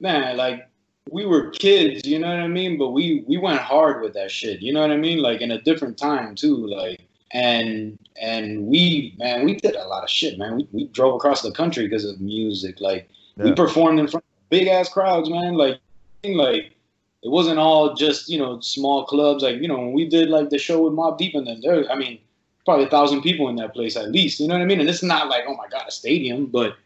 man, 0.00 0.36
like 0.36 0.68
we 1.10 1.26
were 1.26 1.50
kids, 1.50 2.06
you 2.06 2.18
know 2.18 2.28
what 2.28 2.40
I 2.40 2.48
mean? 2.48 2.78
But 2.78 2.90
we 2.90 3.24
we 3.26 3.38
went 3.38 3.60
hard 3.60 4.02
with 4.02 4.14
that 4.14 4.30
shit, 4.30 4.60
you 4.60 4.72
know 4.72 4.80
what 4.80 4.90
I 4.90 4.96
mean? 4.96 5.18
Like 5.18 5.40
in 5.40 5.50
a 5.50 5.60
different 5.60 5.98
time 5.98 6.34
too, 6.34 6.66
like. 6.66 7.00
And 7.34 7.98
and 8.20 8.66
we 8.66 9.14
man, 9.16 9.46
we 9.46 9.54
did 9.54 9.74
a 9.74 9.86
lot 9.86 10.04
of 10.04 10.10
shit, 10.10 10.38
man. 10.38 10.54
We, 10.54 10.68
we 10.70 10.86
drove 10.88 11.14
across 11.14 11.40
the 11.40 11.50
country 11.50 11.88
because 11.88 12.04
of 12.04 12.20
music. 12.20 12.78
Like 12.78 13.08
we 13.38 13.54
performed 13.54 13.98
in 14.00 14.06
front 14.06 14.22
of 14.22 14.50
big 14.50 14.68
ass 14.68 14.90
crowds, 14.90 15.30
man. 15.30 15.54
Like 15.54 15.80
like 16.24 16.76
it 17.22 17.28
wasn't 17.30 17.58
all 17.58 17.94
just 17.94 18.28
you 18.28 18.38
know 18.38 18.60
small 18.60 19.04
clubs. 19.04 19.42
Like 19.42 19.60
you 19.60 19.68
know 19.68 19.78
when 19.78 19.92
we 19.92 20.08
did 20.08 20.28
like 20.28 20.50
the 20.50 20.58
show 20.58 20.82
with 20.82 20.92
Mobb 20.92 21.18
Deep 21.18 21.34
and 21.34 21.46
then 21.46 21.60
there, 21.62 21.90
I 21.90 21.96
mean 21.96 22.18
probably 22.64 22.84
a 22.84 22.90
thousand 22.90 23.22
people 23.22 23.48
in 23.48 23.56
that 23.56 23.74
place 23.74 23.96
at 23.96 24.10
least. 24.10 24.40
You 24.40 24.48
know 24.48 24.54
what 24.54 24.62
I 24.62 24.66
mean? 24.66 24.80
And 24.80 24.88
it's 24.88 25.02
not 25.02 25.28
like 25.28 25.44
oh 25.46 25.56
my 25.56 25.68
god 25.68 25.88
a 25.88 25.90
stadium, 25.90 26.46
but 26.46 26.76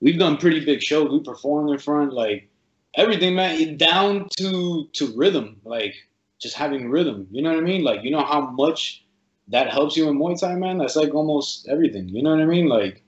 we've 0.00 0.18
done 0.18 0.36
pretty 0.36 0.64
big 0.64 0.82
shows. 0.82 1.10
We 1.10 1.20
performed 1.20 1.70
in 1.70 1.78
front 1.78 2.12
like 2.12 2.48
everything, 2.96 3.34
man, 3.34 3.76
down 3.76 4.28
to 4.38 4.88
to 4.92 5.16
rhythm, 5.16 5.60
like 5.64 5.94
just 6.40 6.56
having 6.56 6.90
rhythm. 6.90 7.26
You 7.30 7.42
know 7.42 7.50
what 7.50 7.58
I 7.58 7.62
mean? 7.62 7.84
Like 7.84 8.02
you 8.02 8.10
know 8.10 8.24
how 8.24 8.42
much 8.50 9.04
that 9.48 9.70
helps 9.70 9.96
you 9.96 10.08
in 10.08 10.18
Muay 10.18 10.38
Thai, 10.38 10.54
man. 10.56 10.78
That's 10.78 10.96
like 10.96 11.14
almost 11.14 11.68
everything. 11.68 12.08
You 12.08 12.22
know 12.22 12.30
what 12.30 12.40
I 12.40 12.46
mean? 12.46 12.66
Like 12.66 13.02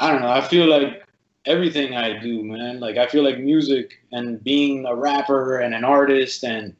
I 0.00 0.10
don't 0.10 0.22
know. 0.22 0.30
I 0.30 0.40
feel 0.40 0.66
like 0.66 1.01
everything 1.46 1.94
I 1.94 2.18
do, 2.18 2.42
man. 2.42 2.80
Like 2.80 2.96
I 2.96 3.06
feel 3.06 3.24
like 3.24 3.38
music 3.38 4.00
and 4.12 4.42
being 4.42 4.86
a 4.86 4.94
rapper 4.94 5.60
and 5.60 5.74
an 5.74 5.84
artist 5.84 6.44
and 6.44 6.74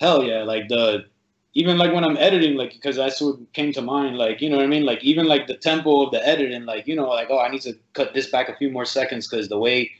hell 0.00 0.22
yeah, 0.22 0.42
like 0.42 0.68
the 0.68 1.06
even 1.54 1.76
like 1.76 1.92
when 1.92 2.04
I'm 2.04 2.16
editing, 2.16 2.56
like 2.56 2.72
because 2.72 2.96
that's 2.96 3.20
what 3.20 3.36
came 3.52 3.72
to 3.74 3.82
mind. 3.82 4.16
Like 4.16 4.40
you 4.40 4.48
know 4.48 4.56
what 4.56 4.64
I 4.64 4.68
mean? 4.68 4.84
Like 4.84 5.04
even 5.04 5.26
like 5.26 5.46
the 5.46 5.56
tempo 5.56 6.06
of 6.06 6.12
the 6.12 6.26
editing, 6.26 6.64
like 6.64 6.86
you 6.86 6.96
know, 6.96 7.08
like 7.08 7.28
oh 7.30 7.38
I 7.38 7.50
need 7.50 7.62
to 7.62 7.74
cut 7.92 8.14
this 8.14 8.28
back 8.30 8.48
a 8.48 8.56
few 8.56 8.70
more 8.70 8.84
seconds 8.84 9.28
because 9.28 9.48
the 9.48 9.58
way 9.58 9.90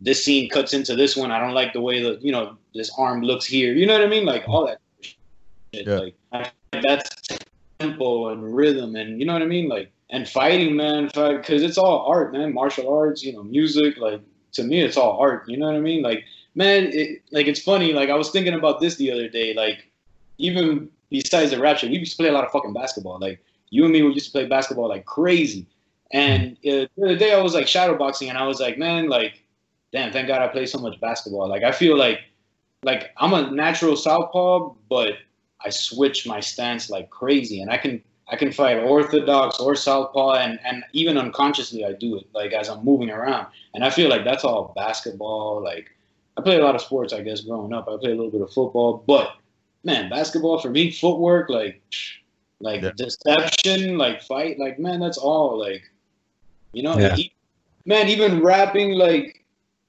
this 0.00 0.24
scene 0.24 0.48
cuts 0.48 0.74
into 0.74 0.96
this 0.96 1.16
one, 1.16 1.30
I 1.30 1.38
don't 1.38 1.54
like 1.54 1.72
the 1.72 1.80
way 1.80 2.02
that 2.02 2.22
you 2.22 2.32
know 2.32 2.56
this 2.74 2.90
arm 2.98 3.22
looks 3.22 3.46
here. 3.46 3.74
You 3.74 3.86
know 3.86 3.92
what 3.92 4.02
I 4.02 4.08
mean? 4.08 4.24
Like 4.24 4.48
all 4.48 4.66
that 4.66 4.78
shit. 5.00 5.16
Yeah. 5.72 6.08
Like 6.32 6.52
that's 6.82 7.10
tempo 7.78 8.28
and 8.28 8.54
rhythm 8.54 8.96
and 8.96 9.20
you 9.20 9.26
know 9.26 9.34
what 9.34 9.42
I 9.42 9.46
mean? 9.46 9.68
Like 9.68 9.92
and 10.12 10.28
fighting, 10.28 10.76
man, 10.76 11.06
because 11.06 11.62
it's 11.62 11.78
all 11.78 12.04
art, 12.06 12.32
man. 12.32 12.52
Martial 12.52 12.94
arts, 12.94 13.24
you 13.24 13.32
know, 13.32 13.42
music. 13.42 13.96
Like 13.96 14.20
to 14.52 14.62
me, 14.62 14.82
it's 14.82 14.96
all 14.96 15.18
art. 15.18 15.48
You 15.48 15.56
know 15.56 15.66
what 15.66 15.74
I 15.74 15.80
mean? 15.80 16.02
Like, 16.02 16.24
man, 16.54 16.90
it, 16.92 17.22
like 17.32 17.46
it's 17.46 17.60
funny. 17.60 17.92
Like 17.92 18.10
I 18.10 18.14
was 18.14 18.30
thinking 18.30 18.54
about 18.54 18.78
this 18.78 18.96
the 18.96 19.10
other 19.10 19.28
day. 19.28 19.54
Like 19.54 19.90
even 20.38 20.90
besides 21.10 21.50
the 21.50 21.58
rap 21.58 21.82
we 21.82 21.88
used 21.88 22.12
to 22.12 22.16
play 22.16 22.28
a 22.28 22.32
lot 22.32 22.44
of 22.44 22.52
fucking 22.52 22.74
basketball. 22.74 23.18
Like 23.18 23.42
you 23.70 23.84
and 23.84 23.92
me, 23.92 24.02
we 24.02 24.12
used 24.12 24.26
to 24.26 24.32
play 24.32 24.46
basketball 24.46 24.88
like 24.88 25.06
crazy. 25.06 25.66
And 26.10 26.58
uh, 26.58 26.86
the 26.94 27.04
other 27.04 27.16
day, 27.16 27.32
I 27.32 27.40
was 27.40 27.54
like 27.54 27.64
shadowboxing, 27.64 28.28
and 28.28 28.36
I 28.36 28.46
was 28.46 28.60
like, 28.60 28.76
man, 28.76 29.08
like, 29.08 29.42
damn, 29.92 30.12
thank 30.12 30.28
God 30.28 30.42
I 30.42 30.48
play 30.48 30.66
so 30.66 30.78
much 30.78 31.00
basketball. 31.00 31.48
Like 31.48 31.62
I 31.62 31.72
feel 31.72 31.96
like, 31.96 32.20
like 32.82 33.12
I'm 33.16 33.32
a 33.32 33.50
natural 33.50 33.96
southpaw, 33.96 34.74
but 34.90 35.14
I 35.64 35.70
switch 35.70 36.26
my 36.26 36.40
stance 36.40 36.90
like 36.90 37.08
crazy, 37.08 37.62
and 37.62 37.70
I 37.70 37.78
can 37.78 38.02
I 38.32 38.36
can 38.36 38.50
fight 38.50 38.78
orthodox 38.78 39.60
or 39.60 39.76
southpaw, 39.76 40.32
and 40.36 40.58
and 40.64 40.82
even 40.92 41.18
unconsciously 41.18 41.84
I 41.84 41.92
do 41.92 42.16
it 42.16 42.26
like 42.34 42.52
as 42.52 42.68
I'm 42.68 42.82
moving 42.82 43.10
around, 43.10 43.46
and 43.74 43.84
I 43.84 43.90
feel 43.90 44.08
like 44.08 44.24
that's 44.24 44.42
all 44.42 44.72
basketball. 44.74 45.62
Like 45.62 45.90
I 46.38 46.40
play 46.40 46.56
a 46.56 46.64
lot 46.64 46.74
of 46.74 46.80
sports, 46.80 47.12
I 47.12 47.20
guess, 47.20 47.42
growing 47.42 47.74
up. 47.74 47.88
I 47.88 47.96
play 47.98 48.12
a 48.12 48.14
little 48.14 48.30
bit 48.30 48.40
of 48.40 48.50
football, 48.50 49.04
but 49.06 49.34
man, 49.84 50.08
basketball 50.08 50.58
for 50.58 50.70
me, 50.70 50.90
footwork, 50.90 51.50
like 51.50 51.82
like 52.60 52.80
yeah. 52.80 52.92
deception, 52.96 53.98
like 53.98 54.22
fight, 54.22 54.58
like 54.58 54.78
man, 54.78 54.98
that's 54.98 55.18
all 55.18 55.58
like 55.58 55.82
you 56.72 56.82
know, 56.82 56.98
yeah. 56.98 57.14
man, 57.84 58.08
even 58.08 58.42
rapping, 58.42 58.92
like 58.92 59.44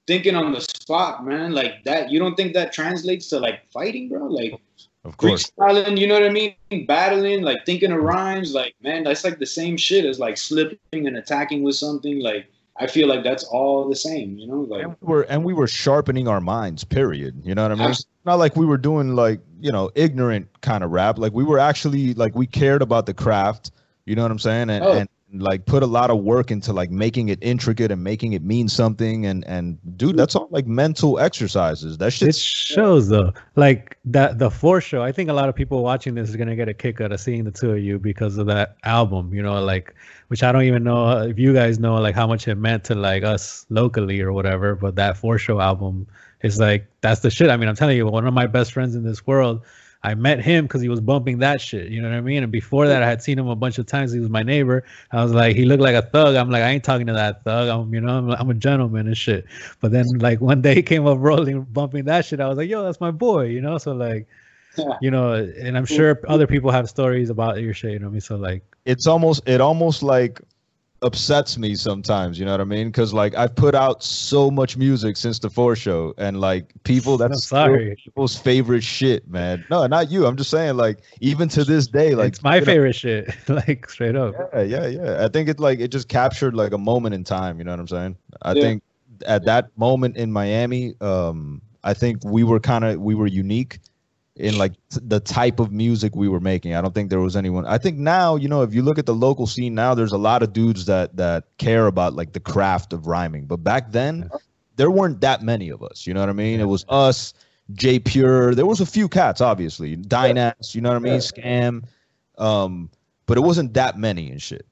thinking 0.06 0.36
on 0.36 0.52
the 0.52 0.60
spot, 0.60 1.24
man, 1.24 1.52
like 1.52 1.82
that. 1.84 2.10
You 2.10 2.18
don't 2.18 2.34
think 2.34 2.52
that 2.52 2.74
translates 2.74 3.28
to 3.30 3.38
like 3.38 3.62
fighting, 3.72 4.10
bro? 4.10 4.26
Like 4.26 4.60
of 5.04 5.16
course. 5.16 5.50
Freestyling, 5.50 5.98
you 5.98 6.06
know 6.06 6.14
what 6.14 6.24
I 6.24 6.30
mean? 6.30 6.54
Battling, 6.86 7.42
like 7.42 7.66
thinking 7.66 7.92
of 7.92 8.02
rhymes, 8.02 8.54
like 8.54 8.74
man, 8.82 9.04
that's 9.04 9.24
like 9.24 9.38
the 9.38 9.46
same 9.46 9.76
shit 9.76 10.04
as 10.04 10.18
like 10.18 10.36
slipping 10.36 10.78
and 11.06 11.16
attacking 11.16 11.62
with 11.62 11.76
something. 11.76 12.20
Like 12.20 12.46
I 12.76 12.86
feel 12.86 13.06
like 13.06 13.22
that's 13.22 13.44
all 13.44 13.88
the 13.88 13.96
same, 13.96 14.38
you 14.38 14.46
know. 14.46 14.60
Like 14.60 14.84
and 14.84 14.96
we 15.00 15.06
were 15.06 15.22
and 15.22 15.44
we 15.44 15.52
were 15.52 15.66
sharpening 15.66 16.26
our 16.26 16.40
minds. 16.40 16.84
Period. 16.84 17.42
You 17.44 17.54
know 17.54 17.62
what 17.62 17.72
I 17.72 17.74
mean? 17.74 17.90
It's 17.90 18.06
not 18.24 18.38
like 18.38 18.56
we 18.56 18.66
were 18.66 18.78
doing 18.78 19.14
like 19.14 19.40
you 19.60 19.70
know 19.70 19.90
ignorant 19.94 20.48
kind 20.62 20.82
of 20.82 20.90
rap. 20.90 21.18
Like 21.18 21.32
we 21.32 21.44
were 21.44 21.58
actually 21.58 22.14
like 22.14 22.34
we 22.34 22.46
cared 22.46 22.82
about 22.82 23.06
the 23.06 23.14
craft. 23.14 23.70
You 24.06 24.16
know 24.16 24.22
what 24.22 24.30
I'm 24.30 24.38
saying? 24.38 24.70
And, 24.70 24.84
oh. 24.84 24.92
and 24.92 25.08
like 25.34 25.66
put 25.66 25.82
a 25.82 25.86
lot 25.86 26.10
of 26.10 26.18
work 26.18 26.50
into 26.50 26.72
like 26.72 26.90
making 26.90 27.28
it 27.28 27.38
intricate 27.42 27.90
and 27.90 28.02
making 28.02 28.32
it 28.32 28.42
mean 28.42 28.68
something. 28.68 29.26
And 29.26 29.44
and 29.46 29.78
dude 29.96 30.16
that's 30.16 30.34
all 30.34 30.48
like 30.50 30.66
mental 30.66 31.18
exercises. 31.18 31.98
That 31.98 32.12
shit 32.12 32.30
it 32.30 32.36
shows 32.36 33.08
though. 33.08 33.32
Like 33.56 33.94
that 34.04 34.38
the 34.38 34.50
fourth 34.50 34.84
show 34.84 35.02
i 35.02 35.10
think 35.10 35.30
a 35.30 35.32
lot 35.32 35.48
of 35.48 35.54
people 35.54 35.82
watching 35.82 36.14
this 36.14 36.28
is 36.28 36.36
gonna 36.36 36.54
get 36.54 36.68
a 36.68 36.74
kick 36.74 37.00
out 37.00 37.10
of 37.10 37.18
seeing 37.18 37.44
the 37.44 37.50
two 37.50 37.70
of 37.70 37.78
you 37.78 37.98
because 37.98 38.36
of 38.36 38.46
that 38.46 38.76
album 38.84 39.32
you 39.32 39.42
know 39.42 39.62
like 39.62 39.94
which 40.28 40.42
i 40.42 40.52
don't 40.52 40.64
even 40.64 40.84
know 40.84 41.22
if 41.22 41.38
you 41.38 41.54
guys 41.54 41.78
know 41.78 41.94
like 41.94 42.14
how 42.14 42.26
much 42.26 42.46
it 42.46 42.56
meant 42.56 42.84
to 42.84 42.94
like 42.94 43.22
us 43.22 43.64
locally 43.70 44.20
or 44.20 44.32
whatever 44.32 44.74
but 44.74 44.94
that 44.94 45.16
four 45.16 45.38
show 45.38 45.58
album 45.58 46.06
is 46.42 46.60
like 46.60 46.86
that's 47.00 47.20
the 47.20 47.30
shit. 47.30 47.48
I 47.48 47.56
mean 47.56 47.68
i'm 47.68 47.76
telling 47.76 47.96
you 47.96 48.06
one 48.06 48.26
of 48.26 48.34
my 48.34 48.46
best 48.46 48.72
friends 48.72 48.94
in 48.94 49.04
this 49.04 49.26
world 49.26 49.62
I 50.04 50.14
met 50.14 50.38
him 50.38 50.66
because 50.66 50.82
he 50.82 50.90
was 50.90 51.00
bumping 51.00 51.38
that 51.38 51.62
shit. 51.62 51.90
You 51.90 52.02
know 52.02 52.10
what 52.10 52.16
I 52.16 52.20
mean? 52.20 52.42
And 52.42 52.52
before 52.52 52.86
that, 52.86 53.02
I 53.02 53.06
had 53.06 53.22
seen 53.22 53.38
him 53.38 53.48
a 53.48 53.56
bunch 53.56 53.78
of 53.78 53.86
times. 53.86 54.12
He 54.12 54.20
was 54.20 54.28
my 54.28 54.42
neighbor. 54.42 54.84
I 55.10 55.22
was 55.22 55.32
like, 55.32 55.56
he 55.56 55.64
looked 55.64 55.82
like 55.82 55.94
a 55.94 56.02
thug. 56.02 56.36
I'm 56.36 56.50
like, 56.50 56.62
I 56.62 56.68
ain't 56.68 56.84
talking 56.84 57.06
to 57.06 57.14
that 57.14 57.42
thug. 57.42 57.68
I'm, 57.70 57.92
you 57.94 58.02
know, 58.02 58.18
I'm, 58.18 58.30
I'm 58.30 58.50
a 58.50 58.54
gentleman 58.54 59.06
and 59.06 59.16
shit. 59.16 59.46
But 59.80 59.92
then, 59.92 60.06
like 60.18 60.42
one 60.42 60.60
day, 60.60 60.74
he 60.74 60.82
came 60.82 61.06
up 61.06 61.16
rolling, 61.20 61.62
bumping 61.62 62.04
that 62.04 62.26
shit. 62.26 62.38
I 62.40 62.48
was 62.48 62.58
like, 62.58 62.68
yo, 62.68 62.84
that's 62.84 63.00
my 63.00 63.10
boy. 63.10 63.46
You 63.46 63.62
know, 63.62 63.78
so 63.78 63.92
like, 63.92 64.28
you 65.00 65.10
know, 65.10 65.32
and 65.32 65.74
I'm 65.74 65.86
sure 65.86 66.20
other 66.28 66.46
people 66.46 66.70
have 66.70 66.88
stories 66.90 67.30
about 67.30 67.62
your 67.62 67.72
shit. 67.72 67.92
You 67.92 68.00
know 68.00 68.06
what 68.06 68.10
I 68.10 68.12
mean? 68.12 68.20
So 68.20 68.36
like, 68.36 68.62
it's 68.84 69.06
almost, 69.06 69.48
it 69.48 69.62
almost 69.62 70.02
like 70.02 70.38
upsets 71.04 71.58
me 71.58 71.74
sometimes. 71.74 72.38
You 72.38 72.46
know 72.46 72.52
what 72.52 72.60
I 72.60 72.64
mean? 72.64 72.88
Because 72.88 73.12
like 73.12 73.36
I've 73.36 73.54
put 73.54 73.74
out 73.74 74.02
so 74.02 74.50
much 74.50 74.76
music 74.76 75.16
since 75.16 75.38
the 75.38 75.50
four 75.50 75.76
show, 75.76 76.14
and 76.18 76.40
like 76.40 76.72
people 76.84 77.18
that's 77.18 77.44
sorry 77.44 77.94
people's 78.02 78.36
favorite 78.36 78.82
shit, 78.82 79.28
man. 79.28 79.64
No, 79.70 79.86
not 79.86 80.10
you. 80.10 80.26
I'm 80.26 80.36
just 80.36 80.50
saying, 80.50 80.76
like 80.76 81.00
even 81.20 81.48
to 81.50 81.64
this 81.64 81.86
day, 81.86 82.14
like 82.14 82.28
it's 82.28 82.42
my 82.42 82.60
favorite 82.60 82.88
know, 83.04 83.24
shit. 83.24 83.34
like 83.48 83.88
straight 83.88 84.16
up. 84.16 84.34
Yeah, 84.54 84.62
yeah, 84.62 84.86
yeah. 84.86 85.24
I 85.24 85.28
think 85.28 85.48
it 85.48 85.60
like 85.60 85.78
it 85.78 85.88
just 85.88 86.08
captured 86.08 86.54
like 86.54 86.72
a 86.72 86.78
moment 86.78 87.14
in 87.14 87.22
time. 87.22 87.58
You 87.58 87.64
know 87.64 87.72
what 87.72 87.80
I'm 87.80 87.88
saying? 87.88 88.16
I 88.42 88.52
yeah. 88.54 88.62
think 88.62 88.82
at 89.26 89.44
that 89.44 89.70
moment 89.76 90.16
in 90.16 90.32
Miami, 90.32 90.94
um, 91.00 91.60
I 91.84 91.94
think 91.94 92.24
we 92.24 92.42
were 92.44 92.60
kind 92.60 92.84
of 92.84 93.00
we 93.00 93.14
were 93.14 93.26
unique 93.26 93.78
in 94.36 94.58
like 94.58 94.72
t- 94.90 95.00
the 95.02 95.20
type 95.20 95.60
of 95.60 95.70
music 95.70 96.16
we 96.16 96.28
were 96.28 96.40
making. 96.40 96.74
I 96.74 96.80
don't 96.80 96.94
think 96.94 97.10
there 97.10 97.20
was 97.20 97.36
anyone. 97.36 97.66
I 97.66 97.78
think 97.78 97.98
now, 97.98 98.36
you 98.36 98.48
know, 98.48 98.62
if 98.62 98.74
you 98.74 98.82
look 98.82 98.98
at 98.98 99.06
the 99.06 99.14
local 99.14 99.46
scene 99.46 99.74
now, 99.74 99.94
there's 99.94 100.12
a 100.12 100.18
lot 100.18 100.42
of 100.42 100.52
dudes 100.52 100.86
that 100.86 101.16
that 101.16 101.44
care 101.58 101.86
about 101.86 102.14
like 102.14 102.32
the 102.32 102.40
craft 102.40 102.92
of 102.92 103.06
rhyming. 103.06 103.46
But 103.46 103.58
back 103.58 103.92
then, 103.92 104.28
there 104.76 104.90
weren't 104.90 105.20
that 105.20 105.42
many 105.42 105.68
of 105.68 105.82
us. 105.82 106.06
You 106.06 106.14
know 106.14 106.20
what 106.20 106.28
I 106.28 106.32
mean? 106.32 106.60
It 106.60 106.68
was 106.68 106.84
us, 106.88 107.34
J 107.72 107.98
Pure. 108.00 108.56
There 108.56 108.66
was 108.66 108.80
a 108.80 108.86
few 108.86 109.08
cats, 109.08 109.40
obviously, 109.40 109.96
Dynas. 109.96 110.74
You 110.74 110.80
know 110.80 110.90
what 110.90 110.96
I 110.96 111.00
mean? 111.00 111.20
Scam. 111.20 111.84
Um, 112.36 112.90
but 113.26 113.38
it 113.38 113.42
wasn't 113.42 113.74
that 113.74 113.98
many 113.98 114.30
and 114.30 114.42
shit. 114.42 114.66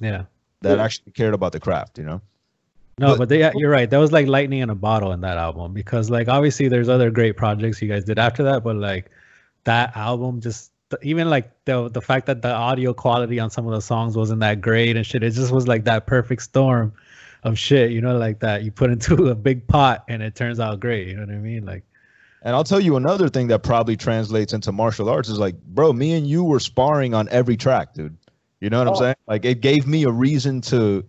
Yeah. 0.00 0.24
That 0.62 0.78
actually 0.78 1.12
cared 1.12 1.34
about 1.34 1.52
the 1.52 1.60
craft. 1.60 1.98
You 1.98 2.04
know. 2.04 2.22
No, 2.98 3.08
but, 3.08 3.18
but 3.18 3.28
they, 3.28 3.50
you're 3.54 3.70
right. 3.70 3.88
That 3.88 3.98
was 3.98 4.12
like 4.12 4.26
lightning 4.26 4.60
in 4.60 4.70
a 4.70 4.74
bottle 4.74 5.12
in 5.12 5.22
that 5.22 5.38
album 5.38 5.72
because 5.72 6.10
like 6.10 6.28
obviously 6.28 6.68
there's 6.68 6.88
other 6.88 7.10
great 7.10 7.36
projects 7.36 7.80
you 7.80 7.88
guys 7.88 8.04
did 8.04 8.18
after 8.18 8.42
that, 8.44 8.62
but 8.62 8.76
like 8.76 9.10
that 9.64 9.96
album 9.96 10.40
just 10.40 10.70
even 11.02 11.30
like 11.30 11.50
the 11.64 11.88
the 11.88 12.02
fact 12.02 12.26
that 12.26 12.42
the 12.42 12.52
audio 12.52 12.92
quality 12.92 13.40
on 13.40 13.50
some 13.50 13.66
of 13.66 13.72
the 13.72 13.80
songs 13.80 14.16
wasn't 14.16 14.40
that 14.40 14.60
great 14.60 14.96
and 14.96 15.06
shit, 15.06 15.22
it 15.22 15.30
just 15.30 15.52
was 15.52 15.66
like 15.66 15.84
that 15.84 16.06
perfect 16.06 16.42
storm 16.42 16.92
of 17.44 17.58
shit, 17.58 17.90
you 17.90 18.00
know, 18.00 18.18
like 18.18 18.40
that 18.40 18.62
you 18.62 18.70
put 18.70 18.90
into 18.90 19.26
a 19.30 19.34
big 19.34 19.66
pot 19.66 20.04
and 20.08 20.22
it 20.22 20.34
turns 20.34 20.60
out 20.60 20.78
great. 20.80 21.08
You 21.08 21.14
know 21.14 21.24
what 21.24 21.34
I 21.34 21.38
mean? 21.38 21.64
Like 21.64 21.84
and 22.42 22.54
I'll 22.54 22.64
tell 22.64 22.80
you 22.80 22.96
another 22.96 23.28
thing 23.28 23.46
that 23.48 23.62
probably 23.62 23.96
translates 23.96 24.52
into 24.52 24.72
martial 24.72 25.08
arts 25.08 25.28
is 25.28 25.38
like, 25.38 25.60
bro, 25.62 25.92
me 25.92 26.12
and 26.14 26.26
you 26.26 26.42
were 26.42 26.60
sparring 26.60 27.14
on 27.14 27.28
every 27.30 27.56
track, 27.56 27.94
dude. 27.94 28.16
You 28.60 28.68
know 28.68 28.78
what 28.78 28.88
oh. 28.88 28.90
I'm 28.90 28.96
saying? 28.96 29.14
Like 29.26 29.44
it 29.44 29.60
gave 29.60 29.86
me 29.86 30.04
a 30.04 30.10
reason 30.10 30.60
to 30.62 31.04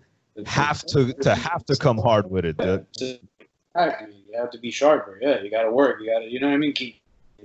have 0.45 0.85
to 0.87 1.13
to 1.13 1.35
have 1.35 1.65
to 1.65 1.75
come 1.75 1.97
hard 1.97 2.29
with 2.29 2.45
it. 2.45 2.59
Exactly. 2.59 4.23
You 4.29 4.37
have 4.37 4.51
to 4.51 4.57
be 4.59 4.71
sharper. 4.71 5.19
Yeah, 5.21 5.41
you 5.41 5.49
got 5.49 5.63
to 5.63 5.71
work. 5.71 5.99
You 6.01 6.11
got 6.11 6.19
to, 6.19 6.25
you 6.25 6.39
know 6.39 6.47
what 6.47 6.55
I 6.55 6.57
mean? 6.57 6.73
Keep 6.73 7.01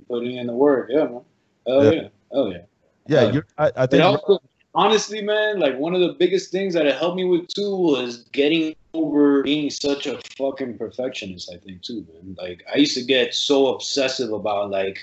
putting 0.08 0.36
in 0.36 0.46
the 0.46 0.52
work. 0.52 0.88
Yeah, 0.90 1.04
man. 1.04 1.20
Oh 1.66 1.82
yeah. 1.82 1.90
yeah. 1.90 2.08
Oh 2.32 2.50
yeah. 2.50 2.58
Yeah, 3.06 3.40
I, 3.56 3.72
I 3.74 3.86
think. 3.86 4.02
Also, 4.04 4.38
honestly, 4.74 5.22
man, 5.22 5.58
like 5.58 5.78
one 5.78 5.94
of 5.94 6.00
the 6.00 6.12
biggest 6.12 6.52
things 6.52 6.74
that 6.74 6.86
it 6.86 6.96
helped 6.96 7.16
me 7.16 7.24
with 7.24 7.48
too 7.48 7.74
was 7.74 8.18
getting 8.32 8.74
over 8.94 9.42
being 9.42 9.70
such 9.70 10.06
a 10.06 10.20
fucking 10.36 10.76
perfectionist. 10.76 11.50
I 11.52 11.58
think 11.58 11.82
too, 11.82 12.06
man. 12.12 12.36
Like 12.38 12.64
I 12.72 12.78
used 12.78 12.94
to 12.96 13.04
get 13.04 13.34
so 13.34 13.74
obsessive 13.74 14.32
about 14.32 14.70
like 14.70 14.98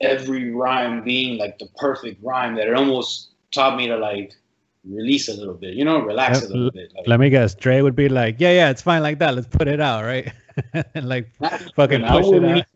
every 0.00 0.50
rhyme 0.52 1.04
being 1.04 1.38
like 1.38 1.58
the 1.58 1.68
perfect 1.76 2.22
rhyme 2.22 2.56
that 2.56 2.66
it 2.66 2.74
almost 2.74 3.30
taught 3.52 3.76
me 3.76 3.86
to 3.86 3.96
like 3.96 4.34
release 4.84 5.28
a 5.28 5.34
little 5.34 5.54
bit, 5.54 5.74
you 5.74 5.84
know, 5.84 6.00
relax 6.00 6.42
a 6.42 6.48
little 6.48 6.70
bit. 6.70 6.92
Like, 6.94 7.06
Let 7.06 7.20
me 7.20 7.30
guess, 7.30 7.54
Dre 7.54 7.80
would 7.80 7.96
be 7.96 8.08
like, 8.08 8.36
"Yeah, 8.38 8.52
yeah, 8.52 8.70
it's 8.70 8.82
fine 8.82 9.02
like 9.02 9.18
that. 9.18 9.34
Let's 9.34 9.46
put 9.46 9.68
it 9.68 9.80
out, 9.80 10.04
right?" 10.04 10.32
and 10.94 11.08
like 11.08 11.28
fucking 11.74 12.02
push 12.02 12.26
it 12.26 12.44
out. 12.44 12.66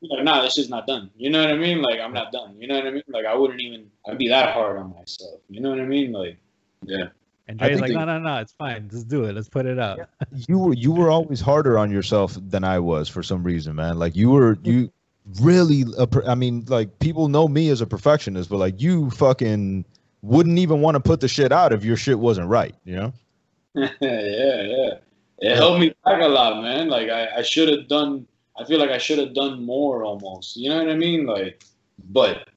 Like, 0.00 0.24
nah, 0.24 0.42
this 0.42 0.58
is 0.58 0.68
not 0.68 0.86
done. 0.86 1.10
You 1.16 1.30
know 1.30 1.40
what 1.40 1.50
I 1.50 1.56
mean? 1.56 1.82
Like, 1.82 1.98
I'm 2.00 2.12
not 2.12 2.30
done. 2.30 2.54
You 2.58 2.68
know 2.68 2.76
what 2.76 2.86
I 2.86 2.90
mean? 2.92 3.02
Like, 3.08 3.26
I 3.26 3.34
wouldn't 3.34 3.60
even. 3.60 3.90
I'd 4.08 4.18
be 4.18 4.28
that 4.28 4.54
hard 4.54 4.78
on 4.78 4.94
myself. 4.94 5.40
You 5.48 5.60
know 5.60 5.70
what 5.70 5.80
I 5.80 5.86
mean? 5.86 6.12
Like, 6.12 6.38
yeah. 6.84 7.08
And 7.48 7.58
Dre's 7.58 7.80
like, 7.80 7.92
no, 7.92 8.04
no, 8.04 8.18
no, 8.18 8.36
it's 8.36 8.52
fine. 8.52 8.90
Just 8.90 9.08
do 9.08 9.24
it. 9.24 9.34
Let's 9.34 9.48
put 9.48 9.64
it 9.64 9.78
out. 9.78 10.00
you 10.30 10.58
were 10.58 10.74
you 10.74 10.92
were 10.92 11.10
always 11.10 11.40
harder 11.40 11.78
on 11.78 11.90
yourself 11.90 12.36
than 12.48 12.62
I 12.62 12.78
was 12.78 13.08
for 13.08 13.22
some 13.22 13.42
reason, 13.42 13.74
man. 13.74 13.98
Like 13.98 14.14
you 14.14 14.30
were 14.30 14.58
you 14.62 14.92
really 15.40 15.84
a 15.98 16.06
I 16.26 16.34
mean 16.34 16.64
like 16.68 16.98
people 16.98 17.28
know 17.28 17.48
me 17.48 17.70
as 17.70 17.80
a 17.80 17.86
perfectionist, 17.86 18.50
but 18.50 18.58
like 18.58 18.80
you 18.82 19.10
fucking 19.10 19.86
wouldn't 20.22 20.58
even 20.58 20.80
want 20.80 20.94
to 20.94 21.00
put 21.00 21.20
the 21.20 21.28
shit 21.28 21.52
out 21.52 21.72
if 21.72 21.84
your 21.84 21.96
shit 21.96 22.18
wasn't 22.18 22.48
right, 22.48 22.74
you 22.84 22.96
know? 22.96 23.12
yeah, 23.74 23.88
yeah. 24.00 24.94
It 25.40 25.56
helped 25.56 25.80
me 25.80 25.94
back 26.04 26.20
a 26.20 26.26
lot, 26.26 26.62
man. 26.62 26.88
Like 26.88 27.10
I, 27.10 27.28
I 27.36 27.42
should 27.42 27.68
have 27.68 27.88
done. 27.88 28.26
I 28.58 28.64
feel 28.64 28.80
like 28.80 28.90
I 28.90 28.98
should 28.98 29.18
have 29.18 29.34
done 29.34 29.64
more, 29.64 30.02
almost. 30.02 30.56
You 30.56 30.70
know 30.70 30.78
what 30.78 30.88
I 30.88 30.96
mean? 30.96 31.26
Like, 31.26 31.62
but 32.10 32.48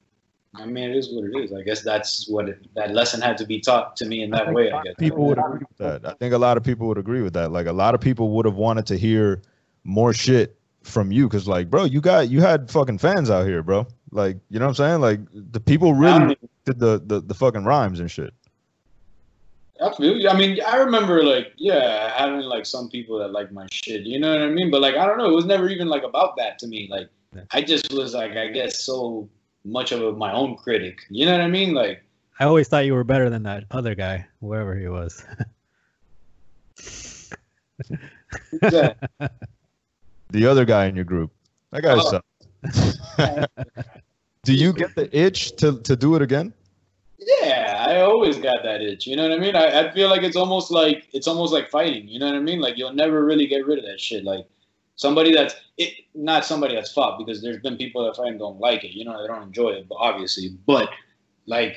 I 0.54 0.66
mean, 0.66 0.90
it 0.90 0.96
is 0.96 1.12
what 1.12 1.24
it 1.24 1.44
is. 1.44 1.52
I 1.52 1.62
guess 1.62 1.82
that's 1.82 2.28
what 2.28 2.48
it, 2.48 2.66
that 2.74 2.92
lesson 2.92 3.20
had 3.20 3.38
to 3.38 3.46
be 3.46 3.60
taught 3.60 3.96
to 3.96 4.06
me 4.06 4.22
in 4.22 4.30
that 4.30 4.52
way. 4.52 4.72
I 4.72 4.82
guess 4.82 4.94
people 4.98 5.24
would 5.26 5.38
agree 5.38 5.60
with 5.68 5.78
that. 5.78 6.04
I 6.04 6.14
think 6.14 6.34
a 6.34 6.38
lot 6.38 6.56
of 6.56 6.64
people 6.64 6.88
would 6.88 6.98
agree 6.98 7.22
with 7.22 7.34
that. 7.34 7.52
Like 7.52 7.66
a 7.66 7.72
lot 7.72 7.94
of 7.94 8.00
people 8.00 8.30
would 8.30 8.46
have 8.46 8.56
wanted 8.56 8.86
to 8.86 8.96
hear 8.98 9.42
more 9.84 10.12
shit 10.12 10.58
from 10.82 11.12
you 11.12 11.28
because, 11.28 11.46
like, 11.46 11.70
bro, 11.70 11.84
you 11.84 12.00
got 12.00 12.30
you 12.30 12.40
had 12.40 12.70
fucking 12.70 12.98
fans 12.98 13.30
out 13.30 13.46
here, 13.46 13.62
bro. 13.62 13.86
Like, 14.10 14.38
you 14.50 14.58
know 14.58 14.66
what 14.66 14.80
I'm 14.80 15.00
saying? 15.00 15.00
Like, 15.00 15.20
the 15.32 15.60
people 15.60 15.94
really 15.94 16.36
did 16.64 16.78
the 16.78 17.02
the 17.04 17.20
the 17.20 17.34
fucking 17.34 17.64
rhymes 17.64 18.00
and 18.00 18.10
shit. 18.10 18.32
I 19.82 19.92
feel 19.94 20.16
you. 20.16 20.28
I 20.28 20.36
mean, 20.36 20.58
I 20.66 20.76
remember 20.76 21.24
like, 21.24 21.52
yeah, 21.56 22.16
having 22.16 22.40
like 22.42 22.66
some 22.66 22.88
people 22.88 23.18
that 23.18 23.32
like 23.32 23.50
my 23.52 23.66
shit. 23.72 24.02
You 24.02 24.20
know 24.20 24.30
what 24.32 24.42
I 24.42 24.48
mean? 24.50 24.70
But 24.70 24.80
like, 24.80 24.94
I 24.94 25.06
don't 25.06 25.18
know. 25.18 25.28
It 25.28 25.34
was 25.34 25.44
never 25.46 25.68
even 25.68 25.88
like 25.88 26.04
about 26.04 26.36
that 26.36 26.58
to 26.60 26.68
me. 26.68 26.88
Like, 26.90 27.08
I 27.50 27.62
just 27.62 27.92
was 27.92 28.14
like, 28.14 28.32
I 28.36 28.48
guess 28.48 28.84
so 28.84 29.28
much 29.64 29.90
of 29.90 30.02
a, 30.02 30.12
my 30.12 30.32
own 30.32 30.56
critic. 30.56 31.00
You 31.10 31.26
know 31.26 31.32
what 31.32 31.40
I 31.40 31.48
mean? 31.48 31.74
Like, 31.74 32.04
I 32.38 32.44
always 32.44 32.68
thought 32.68 32.84
you 32.86 32.94
were 32.94 33.02
better 33.04 33.28
than 33.28 33.42
that 33.44 33.64
other 33.72 33.94
guy, 33.96 34.24
whoever 34.40 34.76
he 34.76 34.86
was. 34.88 35.24
yeah. 38.70 38.92
The 40.30 40.46
other 40.46 40.64
guy 40.64 40.86
in 40.86 40.96
your 40.96 41.04
group, 41.04 41.30
that 41.72 41.82
guy 41.82 41.94
Oh. 41.98 42.20
sucks. 42.64 42.98
Do 44.44 44.54
you 44.54 44.72
get 44.72 44.94
the 44.96 45.08
itch 45.16 45.54
to 45.56 45.78
to 45.82 45.94
do 45.94 46.16
it 46.16 46.22
again? 46.22 46.52
Yeah, 47.18 47.84
I 47.88 48.00
always 48.00 48.38
got 48.38 48.64
that 48.64 48.82
itch. 48.82 49.06
You 49.06 49.14
know 49.14 49.22
what 49.22 49.38
I 49.38 49.38
mean? 49.38 49.54
I, 49.54 49.88
I 49.88 49.92
feel 49.92 50.08
like 50.08 50.24
it's 50.24 50.34
almost 50.34 50.72
like 50.72 51.06
it's 51.12 51.28
almost 51.28 51.52
like 51.52 51.70
fighting. 51.70 52.08
You 52.08 52.18
know 52.18 52.26
what 52.26 52.34
I 52.34 52.40
mean? 52.40 52.60
Like 52.60 52.76
you'll 52.76 52.92
never 52.92 53.24
really 53.24 53.46
get 53.46 53.64
rid 53.64 53.78
of 53.78 53.84
that 53.84 54.00
shit. 54.00 54.24
Like 54.24 54.44
somebody 54.96 55.32
that's 55.32 55.54
it, 55.78 55.94
not 56.14 56.44
somebody 56.44 56.74
that's 56.74 56.92
fought 56.92 57.18
because 57.18 57.40
there's 57.40 57.58
been 57.58 57.76
people 57.76 58.04
that 58.04 58.16
fight 58.16 58.30
and 58.30 58.38
don't 58.40 58.58
like 58.58 58.82
it. 58.82 58.90
You 58.90 59.04
know, 59.04 59.22
they 59.22 59.28
don't 59.28 59.44
enjoy 59.44 59.70
it, 59.70 59.88
but 59.88 59.96
obviously, 60.00 60.48
but 60.66 60.90
like 61.46 61.76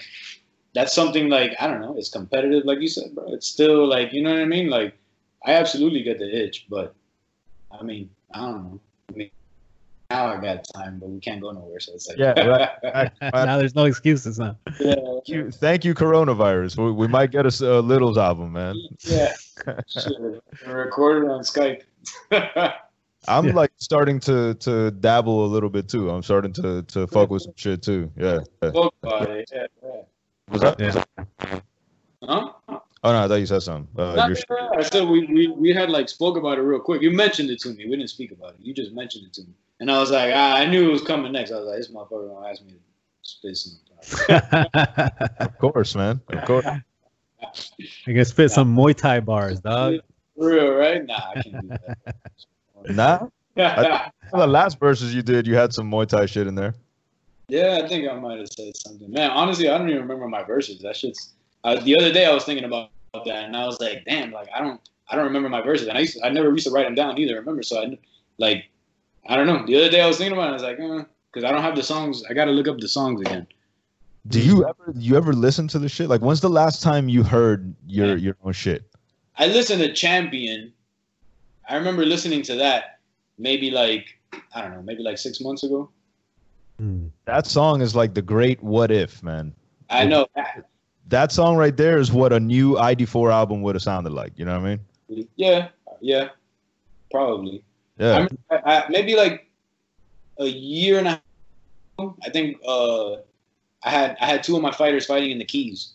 that's 0.74 0.94
something 0.94 1.30
like 1.30 1.56
I 1.60 1.68
don't 1.68 1.82
know. 1.82 1.96
It's 1.98 2.10
competitive, 2.10 2.66
like 2.66 2.82
you 2.82 2.88
said, 2.88 3.14
bro. 3.14 3.32
It's 3.32 3.48
still 3.48 3.88
like 3.88 4.12
you 4.12 4.24
know 4.24 4.32
what 4.32 4.42
I 4.42 4.46
mean? 4.46 4.72
Like 4.72 4.98
I 5.46 5.54
absolutely 5.54 6.02
get 6.02 6.18
the 6.18 6.36
itch, 6.36 6.66
but 6.68 6.96
I 7.72 7.84
mean, 7.84 8.10
I 8.34 8.40
don't 8.40 8.64
know. 8.64 8.80
I 9.10 9.12
mean, 9.14 9.30
now 10.16 10.28
I 10.28 10.42
got 10.42 10.66
time, 10.76 11.00
but 11.00 11.10
we 11.10 11.20
can't 11.20 11.42
go 11.42 11.52
nowhere, 11.52 11.80
so 11.80 11.94
it's 11.94 12.08
like 12.08 12.18
Yeah, 12.18 12.34
right. 12.84 13.12
now 13.34 13.58
there's 13.58 13.76
no 13.76 13.86
excuses 13.86 14.40
now. 14.40 14.58
yeah, 14.80 14.96
Thank 14.96 15.28
you, 15.28 15.52
thank 15.52 15.86
you, 15.86 15.94
coronavirus. 15.94 16.78
We, 16.78 16.92
we 16.92 17.08
might 17.08 17.32
get 17.32 17.46
us 17.46 17.62
a 17.62 17.82
Littles 17.82 18.18
album, 18.18 18.54
man. 18.54 18.76
yeah. 19.02 19.34
Shit, 19.88 20.14
we're 20.20 20.84
recorded 20.86 21.30
on 21.30 21.42
Skype. 21.42 21.82
I'm 23.28 23.48
Yeah. 23.48 23.54
like 23.54 23.72
starting 23.78 24.20
to 24.22 24.54
to 24.56 24.92
dabble 24.92 25.46
a 25.46 25.50
little 25.56 25.70
bit 25.72 25.90
too. 25.90 26.12
I'm 26.12 26.22
starting 26.22 26.54
to 26.54 26.84
to 26.84 27.08
fuck 27.08 27.32
with 27.32 27.42
some 27.42 27.54
shit 27.56 27.82
too. 27.82 28.12
Yeah. 28.16 28.40
yeah. 28.62 28.70
Spoke 28.70 28.94
about 29.02 29.30
it. 29.32 29.50
Yeah, 29.52 29.66
yeah. 29.84 30.02
Was 30.52 30.62
that? 30.62 30.80
Yeah. 30.80 31.60
Huh? 32.22 32.52
Oh 33.04 33.12
no, 33.12 33.24
I 33.24 33.28
thought 33.28 33.36
you 33.36 33.46
said 33.48 33.62
something. 33.64 33.88
Uh, 34.00 34.14
no, 34.16 34.36
I 34.78 34.82
said 34.84 35.08
we, 35.08 35.26
we 35.26 35.48
we 35.48 35.74
had 35.74 35.90
like 35.90 36.08
spoke 36.10 36.38
about 36.38 36.58
it 36.60 36.62
real 36.62 36.80
quick. 36.80 37.02
You 37.02 37.12
mentioned 37.12 37.50
it 37.50 37.60
to 37.62 37.70
me. 37.70 37.86
We 37.86 37.96
didn't 37.96 38.10
speak 38.10 38.32
about 38.32 38.52
it. 38.56 38.60
You 38.62 38.74
just 38.74 38.92
mentioned 38.94 39.26
it 39.26 39.34
to 39.34 39.42
me, 39.42 39.54
and 39.80 39.92
I 39.92 40.00
was 40.00 40.12
like, 40.12 40.32
ah, 40.34 40.56
I 40.56 40.66
knew 40.66 40.90
it 40.90 40.92
was 40.92 41.02
coming 41.02 41.32
next. 41.32 41.52
I 41.52 41.58
was 41.58 41.68
like, 41.68 41.78
this 41.78 41.92
motherfucker 41.92 42.34
gonna 42.34 42.48
ask 42.48 42.64
me 42.64 42.74
to 42.74 42.80
spit 43.22 43.58
something. 43.58 43.82
of 45.40 45.58
course, 45.58 45.96
man. 45.96 46.22
Of 46.30 46.46
course. 46.46 46.66
I 46.66 46.82
can 48.06 48.26
spit 48.26 48.52
some 48.52 48.76
Muay 48.76 48.96
Thai 48.96 49.20
bars, 49.22 49.60
dog. 49.60 49.96
For 50.38 50.50
real, 50.50 50.72
right? 50.72 51.06
Nah, 51.06 51.32
I 51.36 51.42
can't 51.42 51.62
do 51.62 51.68
that. 51.68 52.16
Nah. 52.90 53.28
that. 53.56 54.14
The 54.32 54.46
last 54.46 54.80
verses 54.80 55.16
you 55.16 55.24
did, 55.24 55.48
you 55.48 55.56
had 55.56 55.74
some 55.74 55.90
Muay 55.90 56.08
Thai 56.08 56.28
shit 56.28 56.46
in 56.46 56.54
there. 56.54 56.76
yeah, 57.48 57.82
I 57.84 57.88
think 57.88 58.08
I 58.08 58.14
might 58.14 58.38
have 58.38 58.50
said 58.52 58.76
something. 58.78 59.10
Man, 59.12 59.32
honestly, 59.32 59.70
I 59.70 59.78
don't 59.78 59.90
even 59.90 60.02
remember 60.02 60.28
my 60.28 60.44
verses. 60.44 60.82
That 60.82 60.96
shit's. 60.96 61.34
Uh, 61.64 61.80
the 61.80 61.98
other 61.98 62.12
day 62.14 62.26
I 62.28 62.34
was 62.34 62.44
thinking 62.44 62.66
about 62.66 62.90
that, 63.26 63.46
and 63.46 63.58
I 63.58 63.66
was 63.66 63.80
like, 63.80 64.04
damn, 64.06 64.32
like 64.32 64.50
I 64.56 64.60
don't, 64.62 64.80
I 65.10 65.16
don't 65.16 65.26
remember 65.26 65.50
my 65.50 65.62
verses, 65.62 65.88
and 65.88 65.98
I 65.98 66.02
used, 66.02 66.20
to, 66.20 66.26
I 66.26 66.30
never 66.30 66.52
used 66.52 66.68
to 66.68 66.72
write 66.72 66.86
them 66.86 66.94
down 66.94 67.18
either. 67.18 67.36
Remember, 67.36 67.64
so 67.64 67.82
I, 67.82 67.98
like, 68.38 68.70
I 69.28 69.36
don't 69.36 69.48
know. 69.48 69.66
The 69.66 69.76
other 69.78 69.90
day 69.90 70.02
I 70.02 70.08
was 70.08 70.18
thinking 70.18 70.38
about 70.38 70.48
it, 70.48 70.50
I 70.50 70.54
was 70.54 70.64
like, 70.64 70.78
because 70.78 71.44
I 71.44 71.52
don't 71.52 71.62
have 71.62 71.76
the 71.76 71.84
songs. 71.84 72.24
I 72.30 72.34
got 72.34 72.46
to 72.46 72.52
look 72.52 72.68
up 72.68 72.80
the 72.80 72.88
songs 72.88 73.22
again. 73.22 73.48
Do 74.28 74.40
you 74.40 74.68
ever 74.68 74.94
you 74.96 75.16
ever 75.18 75.34
listen 75.34 75.68
to 75.70 75.80
the 75.80 75.88
shit? 75.90 76.10
Like, 76.10 76.22
when's 76.22 76.42
the 76.42 76.50
last 76.50 76.82
time 76.82 77.10
you 77.10 77.22
heard 77.24 77.76
your 77.88 78.08
Yeah. 78.10 78.16
your 78.16 78.38
own 78.44 78.54
shit? 78.54 78.84
I 79.38 79.48
listened 79.48 79.82
to 79.82 79.94
Champion. 79.94 80.74
I 81.70 81.76
remember 81.76 82.06
listening 82.06 82.42
to 82.44 82.56
that 82.56 83.00
maybe 83.38 83.70
like 83.72 84.18
I 84.54 84.62
don't 84.62 84.72
know, 84.72 84.82
maybe 84.82 85.04
like 85.04 85.18
six 85.18 85.42
months 85.42 85.64
ago. 85.64 85.90
Hmm. 86.80 87.08
That 87.26 87.46
song 87.48 87.82
is 87.82 87.96
like 87.96 88.14
the 88.14 88.22
great 88.22 88.62
what 88.64 88.92
if, 88.92 89.22
man. 89.24 89.54
I 89.90 90.06
know. 90.06 90.28
That 91.08 91.32
song 91.32 91.56
right 91.56 91.76
there 91.78 92.00
is 92.00 92.12
what 92.12 92.34
a 92.34 92.40
new 92.40 92.74
ID4 92.74 93.32
album 93.32 93.62
would 93.62 93.76
have 93.76 93.84
sounded 93.84 94.12
like. 94.12 94.34
You 94.38 94.46
know 94.46 94.60
what 94.60 94.68
I 94.68 94.76
mean? 95.16 95.28
Yeah, 95.36 95.68
yeah, 96.02 96.30
probably. 97.12 97.64
Yeah. 97.98 98.28
I, 98.52 98.56
I, 98.66 98.86
maybe 98.90 99.16
like 99.16 99.50
a 100.40 100.46
year 100.46 101.00
and 101.00 101.08
a 101.08 101.10
half. 101.12 101.22
I 102.24 102.30
think 102.30 102.58
uh, 102.68 103.14
I 103.84 103.90
had 103.90 104.18
I 104.20 104.26
had 104.26 104.44
two 104.44 104.56
of 104.56 104.62
my 104.62 104.72
fighters 104.72 105.06
fighting 105.06 105.32
in 105.32 105.38
the 105.38 105.46
Keys, 105.46 105.94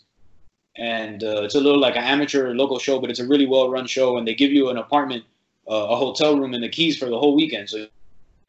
and 0.76 1.22
uh, 1.22 1.42
it's 1.42 1.54
a 1.54 1.60
little 1.60 1.80
like 1.80 1.96
an 1.96 2.04
amateur 2.04 2.54
local 2.54 2.78
show, 2.78 2.98
but 3.00 3.10
it's 3.10 3.20
a 3.20 3.26
really 3.26 3.46
well 3.46 3.70
run 3.70 3.86
show, 3.86 4.16
and 4.16 4.26
they 4.26 4.34
give 4.34 4.50
you 4.50 4.70
an 4.70 4.78
apartment, 4.78 5.24
uh, 5.68 5.88
a 5.90 5.96
hotel 5.96 6.38
room 6.38 6.54
in 6.54 6.62
the 6.62 6.68
Keys 6.68 6.96
for 6.98 7.06
the 7.06 7.18
whole 7.18 7.36
weekend. 7.36 7.68
So 7.68 7.86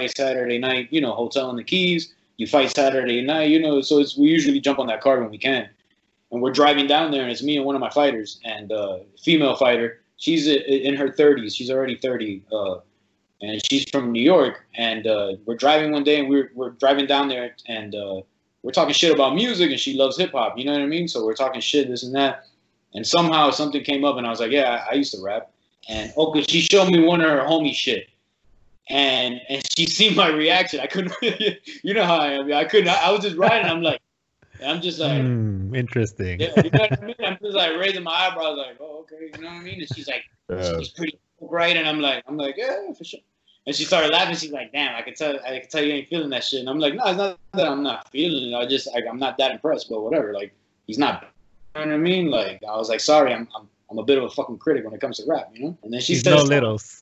Saturday 0.07 0.57
night, 0.57 0.87
you 0.91 1.01
know, 1.01 1.13
hotel 1.13 1.49
in 1.49 1.57
the 1.57 1.63
Keys. 1.63 2.13
You 2.37 2.47
fight 2.47 2.71
Saturday 2.71 3.21
night, 3.21 3.49
you 3.49 3.59
know. 3.59 3.81
So 3.81 3.99
it's 3.99 4.17
we 4.17 4.29
usually 4.29 4.61
jump 4.61 4.79
on 4.79 4.87
that 4.87 5.01
card 5.01 5.19
when 5.19 5.29
we 5.29 5.37
can, 5.37 5.69
and 6.31 6.41
we're 6.41 6.51
driving 6.51 6.87
down 6.87 7.11
there, 7.11 7.21
and 7.21 7.31
it's 7.31 7.43
me 7.43 7.57
and 7.57 7.65
one 7.65 7.75
of 7.75 7.81
my 7.81 7.89
fighters, 7.89 8.39
and 8.45 8.71
uh, 8.71 8.99
female 9.21 9.55
fighter. 9.55 9.99
She's 10.17 10.47
in 10.47 10.95
her 10.95 11.09
30s. 11.09 11.55
She's 11.55 11.71
already 11.71 11.97
30. 11.97 12.43
Uh, 12.51 12.75
and 13.41 13.61
she's 13.69 13.89
from 13.89 14.11
New 14.11 14.21
York. 14.21 14.65
And 14.75 15.07
uh, 15.07 15.33
we're 15.45 15.55
driving 15.55 15.91
one 15.91 16.03
day, 16.03 16.19
and 16.19 16.29
we're 16.29 16.51
we're 16.55 16.71
driving 16.71 17.05
down 17.07 17.27
there, 17.27 17.55
and 17.67 17.93
uh, 17.95 18.21
we're 18.63 18.71
talking 18.71 18.93
shit 18.93 19.13
about 19.13 19.35
music, 19.35 19.71
and 19.71 19.79
she 19.79 19.93
loves 19.95 20.17
hip 20.17 20.31
hop. 20.31 20.57
You 20.57 20.65
know 20.65 20.73
what 20.73 20.81
I 20.81 20.85
mean? 20.87 21.07
So 21.07 21.25
we're 21.25 21.33
talking 21.35 21.61
shit, 21.61 21.87
this 21.87 22.03
and 22.03 22.13
that. 22.15 22.45
And 22.93 23.07
somehow 23.07 23.51
something 23.51 23.83
came 23.83 24.03
up, 24.03 24.17
and 24.17 24.27
I 24.27 24.29
was 24.29 24.39
like, 24.41 24.51
yeah, 24.51 24.85
I, 24.87 24.91
I 24.91 24.95
used 24.95 25.13
to 25.15 25.21
rap. 25.23 25.51
And 25.89 26.13
oh, 26.17 26.31
'cause 26.31 26.45
she 26.47 26.61
showed 26.61 26.89
me 26.91 26.99
one 27.03 27.21
of 27.21 27.29
her 27.29 27.39
homie 27.39 27.73
shit. 27.73 28.07
And 28.89 29.39
and 29.49 29.63
she 29.75 29.85
seen 29.97 30.15
my 30.15 30.27
reaction. 30.29 30.79
I 30.79 30.87
couldn't, 30.87 31.13
you 31.83 31.93
know 31.93 32.03
how 32.03 32.17
I 32.17 32.27
am. 32.33 32.51
I 32.53 32.65
couldn't. 32.65 32.89
I, 32.89 33.07
I 33.07 33.11
was 33.11 33.21
just 33.21 33.37
riding. 33.37 33.65
I'm 33.69 33.81
like, 33.81 34.01
I'm 34.63 34.81
just 34.81 34.99
like, 34.99 35.21
Hmm, 35.21 35.73
interesting. 35.73 36.39
yeah, 36.39 36.49
you 36.63 36.69
know 36.71 36.81
what 36.81 36.91
I 37.01 37.05
mean? 37.05 37.15
I'm 37.25 37.37
just 37.41 37.55
like 37.55 37.71
raising 37.79 38.03
my 38.03 38.11
eyebrows, 38.11 38.57
like, 38.57 38.77
oh, 38.79 38.99
okay, 39.11 39.31
you 39.33 39.41
know 39.41 39.47
what 39.47 39.55
I 39.55 39.61
mean? 39.61 39.79
And 39.79 39.89
she's 39.95 40.07
like, 40.07 40.23
Yeah. 40.49 40.77
she's 40.77 40.89
pretty 40.89 41.17
bright, 41.49 41.77
and 41.77 41.87
I'm 41.87 41.99
like, 41.99 42.23
I'm 42.27 42.37
like, 42.37 42.55
yeah, 42.57 42.91
for 42.95 43.03
sure. 43.03 43.21
And 43.71 43.75
she 43.77 43.85
started 43.85 44.11
laughing. 44.11 44.35
She's 44.35 44.51
like, 44.51 44.73
damn, 44.73 44.97
I 44.97 45.01
can 45.01 45.13
tell, 45.13 45.39
I 45.47 45.59
can 45.59 45.69
tell 45.69 45.81
you 45.81 45.93
ain't 45.93 46.09
feeling 46.09 46.29
that 46.31 46.43
shit. 46.43 46.59
And 46.59 46.69
I'm 46.69 46.77
like, 46.77 46.93
no, 46.93 47.05
it's 47.05 47.17
not 47.17 47.39
that 47.53 47.69
I'm 47.69 47.81
not 47.81 48.11
feeling 48.11 48.51
it. 48.51 48.53
I 48.53 48.65
just, 48.65 48.93
like, 48.93 49.05
I'm 49.09 49.17
not 49.17 49.37
that 49.37 49.51
impressed, 49.51 49.89
but 49.89 50.01
whatever. 50.01 50.33
Like, 50.33 50.53
he's 50.87 50.97
not. 50.97 51.29
You 51.77 51.85
know 51.85 51.87
what 51.87 51.93
I 51.93 51.97
mean? 51.97 52.29
Like, 52.29 52.61
I 52.69 52.75
was 52.75 52.89
like, 52.89 52.99
sorry, 52.99 53.33
I'm, 53.33 53.47
I'm, 53.55 53.69
I'm 53.89 53.97
a 53.97 54.03
bit 54.03 54.17
of 54.17 54.25
a 54.25 54.29
fucking 54.29 54.57
critic 54.57 54.83
when 54.83 54.93
it 54.93 54.99
comes 54.99 55.19
to 55.19 55.23
rap, 55.25 55.51
you 55.53 55.63
know. 55.63 55.77
And 55.83 55.93
then 55.93 56.01
she 56.01 56.15
She's 56.15 56.23
said, 56.23 56.35
no 56.35 56.43
littles. 56.43 57.01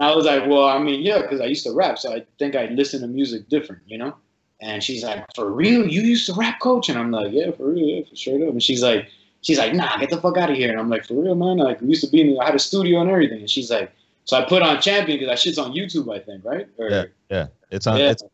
I 0.00 0.12
was 0.12 0.24
like, 0.24 0.48
well, 0.48 0.64
I 0.64 0.80
mean, 0.80 1.00
yeah, 1.00 1.22
because 1.22 1.40
I 1.40 1.44
used 1.44 1.64
to 1.66 1.72
rap, 1.72 1.96
so 1.96 2.12
I 2.12 2.26
think 2.40 2.56
I 2.56 2.64
listen 2.66 3.02
to 3.02 3.06
music 3.06 3.48
different, 3.48 3.82
you 3.86 3.96
know. 3.96 4.16
And 4.60 4.82
she's 4.82 5.04
like, 5.04 5.24
for 5.36 5.52
real, 5.52 5.86
you 5.86 6.00
used 6.00 6.26
to 6.26 6.34
rap, 6.34 6.58
coach? 6.58 6.88
And 6.88 6.98
I'm 6.98 7.12
like, 7.12 7.28
yeah, 7.30 7.52
for 7.52 7.70
real, 7.70 7.86
yeah, 7.86 8.02
for 8.10 8.16
straight 8.16 8.42
up. 8.42 8.48
And 8.48 8.60
she's 8.60 8.82
like, 8.82 9.08
she's 9.42 9.58
like, 9.58 9.74
nah, 9.74 9.96
get 9.98 10.10
the 10.10 10.20
fuck 10.20 10.36
out 10.36 10.50
of 10.50 10.56
here. 10.56 10.70
And 10.70 10.80
I'm 10.80 10.90
like, 10.90 11.06
for 11.06 11.14
real, 11.14 11.36
man. 11.36 11.58
Like, 11.58 11.80
we 11.80 11.90
used 11.90 12.02
to 12.02 12.10
be 12.10 12.20
in, 12.20 12.36
I 12.40 12.46
had 12.46 12.56
a 12.56 12.58
studio 12.58 13.00
and 13.00 13.08
everything. 13.08 13.38
And 13.38 13.48
she's 13.48 13.70
like, 13.70 13.92
so 14.24 14.36
I 14.36 14.44
put 14.44 14.62
on 14.62 14.80
Champion 14.80 15.18
because 15.18 15.32
that 15.32 15.38
shit's 15.38 15.58
on 15.58 15.72
YouTube, 15.72 16.14
I 16.14 16.18
think, 16.20 16.44
right? 16.44 16.68
Or, 16.78 16.90
Yeah. 16.90 17.04
Yeah. 17.30 17.46
It's 17.70 17.86
on. 17.86 17.98
Yeah. 17.98 18.10
It's 18.10 18.24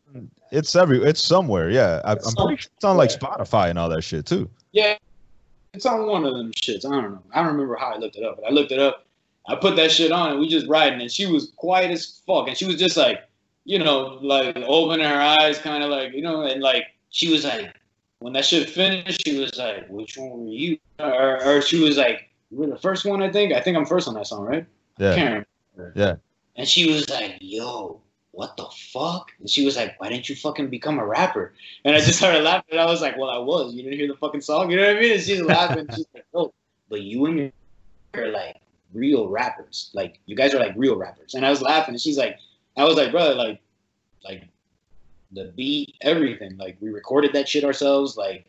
it's 0.51 0.75
every. 0.75 1.03
It's 1.03 1.21
somewhere. 1.21 1.69
Yeah. 1.69 2.01
I, 2.05 2.13
It's 2.13 2.27
I'm 2.27 2.45
pretty 2.47 2.61
sure 2.61 2.71
it's 2.75 2.85
on 2.85 2.97
like. 2.97 3.09
Spotify 3.09 3.69
and 3.69 3.77
all 3.77 3.89
that 3.89 4.01
shit 4.01 4.25
too. 4.25 4.49
Yeah, 4.71 4.97
it's 5.73 5.85
on 5.85 6.05
one 6.07 6.25
of 6.25 6.35
them 6.35 6.51
shits. 6.51 6.85
I 6.85 6.89
don't 6.89 7.11
know. 7.11 7.23
I 7.33 7.39
don't 7.39 7.53
remember 7.53 7.75
how 7.75 7.93
I 7.93 7.97
looked 7.97 8.15
it 8.15 8.23
up, 8.23 8.37
but 8.37 8.45
I 8.45 8.49
looked 8.51 8.71
it 8.71 8.79
up. 8.79 9.05
I 9.47 9.55
put 9.55 9.75
that 9.77 9.91
shit 9.91 10.11
on, 10.11 10.31
and 10.31 10.39
we 10.39 10.49
just 10.49 10.67
riding, 10.67 10.99
and 11.01 11.11
she 11.11 11.25
was 11.25 11.51
quiet 11.55 11.89
as 11.91 12.21
fuck, 12.27 12.47
and 12.47 12.57
she 12.57 12.65
was 12.65 12.75
just 12.75 12.97
like, 12.97 13.27
you 13.63 13.79
know, 13.79 14.19
like 14.21 14.57
opening 14.67 15.07
her 15.07 15.21
eyes, 15.39 15.57
kind 15.57 15.83
of 15.83 15.89
like, 15.89 16.13
you 16.13 16.21
know, 16.21 16.41
and 16.41 16.61
like 16.61 16.83
she 17.09 17.31
was 17.31 17.45
like, 17.45 17.73
when 18.19 18.33
that 18.33 18.45
shit 18.45 18.69
finished, 18.69 19.21
she 19.25 19.39
was 19.39 19.57
like, 19.57 19.87
which 19.87 20.17
one 20.17 20.45
were 20.45 20.51
you? 20.51 20.77
Or, 20.99 21.43
or 21.45 21.61
she 21.61 21.81
was 21.81 21.97
like, 21.97 22.29
you 22.51 22.57
were 22.57 22.67
the 22.67 22.77
first 22.77 23.05
one, 23.05 23.21
I 23.21 23.31
think. 23.31 23.53
I 23.53 23.61
think 23.61 23.77
I'm 23.77 23.85
first 23.85 24.07
on 24.07 24.15
that 24.15 24.27
song, 24.27 24.43
right? 24.43 24.65
Yeah. 24.97 25.43
Yeah. 25.95 26.15
And 26.55 26.67
she 26.67 26.91
was 26.91 27.09
like, 27.09 27.37
yo, 27.39 28.01
what 28.31 28.55
the 28.57 28.67
fuck? 28.91 29.31
And 29.39 29.49
she 29.49 29.65
was 29.65 29.75
like, 29.75 29.99
why 29.99 30.09
didn't 30.09 30.29
you 30.29 30.35
fucking 30.35 30.69
become 30.69 30.99
a 30.99 31.05
rapper? 31.05 31.53
And 31.85 31.95
I 31.95 31.99
just 31.99 32.17
started 32.19 32.43
laughing. 32.43 32.71
And 32.71 32.79
I 32.79 32.85
was 32.85 33.01
like, 33.01 33.17
well, 33.17 33.29
I 33.29 33.37
was. 33.37 33.73
You 33.73 33.83
didn't 33.83 33.97
hear 33.97 34.07
the 34.07 34.15
fucking 34.15 34.41
song? 34.41 34.69
You 34.69 34.77
know 34.77 34.87
what 34.87 34.97
I 34.97 34.99
mean? 34.99 35.13
And 35.13 35.21
she's 35.21 35.41
laughing. 35.41 35.87
She's 35.95 36.05
like, 36.13 36.25
oh, 36.33 36.53
but 36.89 37.01
you 37.01 37.25
and 37.25 37.35
me 37.35 37.51
are 38.13 38.27
like 38.27 38.57
real 38.93 39.27
rappers. 39.27 39.89
Like, 39.93 40.19
you 40.25 40.35
guys 40.35 40.53
are 40.53 40.59
like 40.59 40.73
real 40.75 40.95
rappers. 40.95 41.33
And 41.33 41.45
I 41.45 41.49
was 41.49 41.61
laughing. 41.61 41.95
And 41.95 42.01
she's 42.01 42.17
like, 42.17 42.37
I 42.75 42.83
was 42.83 42.95
like, 42.95 43.11
brother, 43.11 43.33
like, 43.33 43.59
like 44.23 44.43
the 45.31 45.51
beat, 45.55 45.95
everything. 46.01 46.57
Like, 46.57 46.77
we 46.79 46.89
recorded 46.89 47.33
that 47.33 47.49
shit 47.49 47.63
ourselves. 47.63 48.17
Like, 48.17 48.45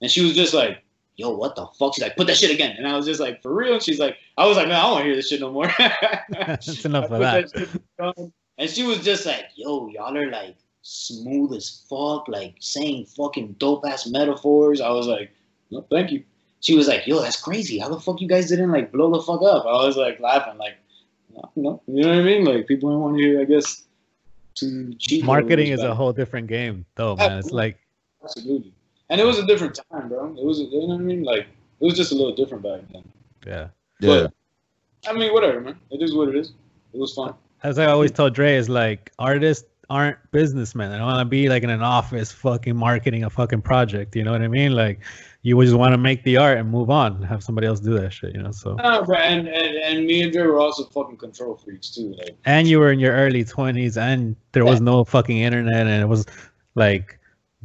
and 0.00 0.10
she 0.10 0.22
was 0.22 0.34
just 0.34 0.54
like, 0.54 0.82
yo, 1.16 1.30
what 1.30 1.56
the 1.56 1.66
fuck? 1.78 1.94
She's 1.94 2.02
like, 2.02 2.16
put 2.16 2.26
that 2.26 2.36
shit 2.36 2.50
again. 2.50 2.76
And 2.76 2.86
I 2.86 2.96
was 2.96 3.06
just 3.06 3.20
like, 3.20 3.42
for 3.42 3.54
real? 3.54 3.74
And 3.74 3.82
she's 3.82 3.98
like, 3.98 4.16
I 4.36 4.46
was 4.46 4.56
like, 4.56 4.68
man, 4.68 4.76
I 4.76 4.82
don't 4.82 4.92
want 4.92 5.02
to 5.02 5.06
hear 5.06 5.16
this 5.16 5.28
shit 5.28 5.40
no 5.40 5.52
more. 5.52 5.70
That's 6.30 6.84
enough 6.84 7.04
of 7.04 7.10
put 7.10 7.20
that. 7.20 8.32
And 8.58 8.70
she 8.70 8.84
was 8.84 9.00
just 9.00 9.26
like, 9.26 9.46
yo, 9.56 9.88
y'all 9.88 10.16
are 10.16 10.30
like 10.30 10.56
smooth 10.82 11.52
as 11.52 11.84
fuck, 11.88 12.28
like 12.28 12.56
saying 12.60 13.06
fucking 13.06 13.56
dope 13.58 13.84
ass 13.86 14.06
metaphors. 14.06 14.80
I 14.80 14.90
was 14.90 15.06
like, 15.06 15.32
no, 15.70 15.84
thank 15.90 16.12
you. 16.12 16.24
She 16.60 16.76
was 16.76 16.88
like, 16.88 17.06
yo, 17.06 17.20
that's 17.20 17.40
crazy. 17.40 17.78
How 17.78 17.88
the 17.88 18.00
fuck 18.00 18.20
you 18.20 18.28
guys 18.28 18.48
didn't 18.48 18.72
like 18.72 18.92
blow 18.92 19.12
the 19.12 19.22
fuck 19.22 19.42
up? 19.42 19.66
I 19.66 19.84
was 19.84 19.96
like 19.96 20.20
laughing, 20.20 20.56
like, 20.56 20.76
no, 21.34 21.50
no. 21.56 21.82
you 21.86 22.02
know 22.02 22.08
what 22.10 22.18
I 22.18 22.22
mean? 22.22 22.44
Like 22.44 22.66
people 22.66 22.90
don't 22.90 23.00
want 23.00 23.16
to 23.16 23.22
hear, 23.22 23.40
I 23.40 23.44
guess. 23.44 23.82
Marketing 25.24 25.72
is 25.72 25.82
a 25.82 25.94
whole 25.94 26.12
different 26.12 26.46
game, 26.46 26.86
though, 26.94 27.16
man. 27.16 27.38
It's 27.38 27.50
like 27.50 27.76
Absolutely. 28.22 28.72
And 29.10 29.20
it 29.20 29.24
was 29.24 29.38
a 29.38 29.46
different 29.46 29.78
time, 29.90 30.08
bro. 30.08 30.34
It 30.36 30.44
was, 30.44 30.60
you 30.60 30.70
know 30.72 30.86
what 30.86 30.94
I 30.94 30.98
mean? 30.98 31.22
Like, 31.22 31.40
it 31.40 31.84
was 31.84 31.94
just 31.94 32.12
a 32.12 32.14
little 32.14 32.34
different 32.34 32.62
back 32.62 32.80
then. 32.92 33.04
yeah. 33.46 33.68
Yeah. 34.00 34.26
I 35.06 35.12
mean, 35.12 35.32
whatever, 35.32 35.60
man. 35.60 35.78
It 35.90 36.02
is 36.02 36.14
what 36.14 36.28
it 36.28 36.36
is. 36.36 36.52
It 36.92 36.98
was 36.98 37.12
fun. 37.12 37.34
As 37.62 37.78
I 37.78 37.86
always 37.86 38.10
tell 38.10 38.30
Dre, 38.30 38.54
is 38.56 38.68
like 38.68 39.12
artists 39.18 39.66
aren't 39.90 40.16
businessmen. 40.32 40.90
They 40.90 40.98
don't 40.98 41.06
want 41.06 41.20
to 41.20 41.24
be 41.26 41.48
like 41.48 41.62
in 41.62 41.70
an 41.70 41.82
office 41.82 42.32
fucking 42.32 42.76
marketing 42.76 43.24
a 43.24 43.30
fucking 43.30 43.62
project. 43.62 44.16
You 44.16 44.24
know 44.24 44.32
what 44.32 44.42
I 44.42 44.48
mean? 44.48 44.72
Like 44.72 45.00
you 45.42 45.62
just 45.62 45.76
want 45.76 45.92
to 45.92 45.98
make 45.98 46.24
the 46.24 46.38
art 46.38 46.58
and 46.58 46.70
move 46.70 46.90
on. 46.90 47.22
Have 47.22 47.42
somebody 47.44 47.66
else 47.66 47.80
do 47.80 47.92
that 47.98 48.12
shit. 48.12 48.34
You 48.34 48.42
know. 48.42 48.50
So 48.50 48.74
No, 48.74 49.04
bro, 49.04 49.16
and, 49.16 49.46
and, 49.46 49.76
and 49.76 50.06
me 50.06 50.22
and 50.22 50.32
Dre 50.32 50.42
were 50.46 50.58
also 50.58 50.84
fucking 50.84 51.18
control 51.18 51.56
freaks, 51.56 51.90
too. 51.90 52.14
Like, 52.18 52.36
and 52.46 52.66
you 52.66 52.78
were 52.78 52.90
in 52.90 52.98
your 52.98 53.12
early 53.12 53.44
twenties, 53.44 53.96
and 53.98 54.36
there 54.52 54.64
was 54.64 54.80
no 54.80 55.04
fucking 55.04 55.38
internet, 55.38 55.86
and 55.86 56.02
it 56.02 56.08
was 56.08 56.24
like 56.74 57.18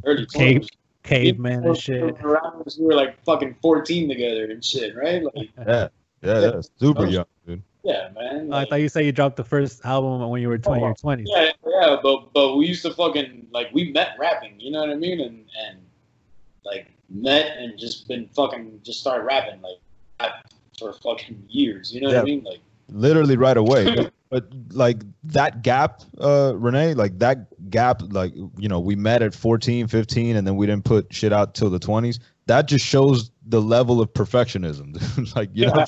early 0.04 0.26
Cave- 0.26 0.60
20s. 0.62 0.68
Caveman 1.10 1.62
We 1.62 1.68
and 1.70 1.78
shit. 1.78 2.02
around 2.22 2.66
us, 2.66 2.78
We 2.78 2.86
were 2.86 2.94
like 2.94 3.22
fucking 3.24 3.56
14 3.62 4.08
together 4.08 4.44
and 4.50 4.64
shit, 4.64 4.94
right? 4.96 5.22
Like, 5.22 5.50
Yeah. 5.58 5.88
Yeah. 6.22 6.40
yeah. 6.40 6.60
Super 6.78 7.06
young, 7.06 7.24
dude. 7.46 7.62
yeah, 7.82 8.08
man. 8.14 8.50
Oh, 8.52 8.56
I 8.56 8.64
thought 8.66 8.76
you 8.80 8.88
said 8.88 9.04
you 9.06 9.12
dropped 9.12 9.36
the 9.36 9.44
first 9.44 9.84
album 9.84 10.28
when 10.28 10.42
you 10.42 10.48
were 10.48 10.58
twenty 10.58 10.82
or 10.82 10.94
20. 10.94 11.24
yeah, 11.26 11.50
yeah, 11.66 11.96
but 12.02 12.32
but 12.34 12.56
we 12.56 12.66
used 12.66 12.82
to 12.82 12.92
fucking 12.92 13.46
like 13.52 13.68
we 13.72 13.90
met 13.92 14.10
rapping, 14.18 14.60
you 14.60 14.70
know 14.70 14.80
what 14.80 14.90
I 14.90 14.96
mean? 14.96 15.20
And 15.20 15.46
and 15.66 15.78
like 16.64 16.88
met 17.08 17.56
and 17.56 17.78
just 17.78 18.06
been 18.06 18.28
fucking 18.36 18.80
just 18.84 19.00
started 19.00 19.24
rapping 19.24 19.62
like 19.62 19.78
rap 20.20 20.52
for 20.78 20.92
fucking 20.92 21.42
years, 21.48 21.92
you 21.92 22.00
know 22.02 22.08
what 22.08 22.18
I 22.18 22.22
mean? 22.22 22.44
Like 22.44 22.60
literally 22.90 23.36
right 23.36 23.56
away. 23.56 23.94
but, 23.94 24.12
but 24.30 24.44
like 24.72 25.02
that 25.24 25.62
gap, 25.62 26.02
uh, 26.20 26.54
Renee, 26.56 26.94
like 26.94 27.18
that 27.18 27.70
gap, 27.70 28.02
like 28.10 28.34
you 28.34 28.68
know, 28.68 28.80
we 28.80 28.96
met 28.96 29.22
at 29.22 29.34
14, 29.34 29.86
15, 29.86 30.36
and 30.36 30.46
then 30.46 30.56
we 30.56 30.66
didn't 30.66 30.84
put 30.84 31.12
shit 31.12 31.32
out 31.32 31.54
till 31.54 31.70
the 31.70 31.80
20s. 31.80 32.18
That 32.46 32.66
just 32.66 32.84
shows 32.84 33.30
the 33.46 33.60
level 33.60 34.00
of 34.00 34.12
perfectionism. 34.12 35.34
like 35.36 35.50
you 35.52 35.66
know, 35.66 35.84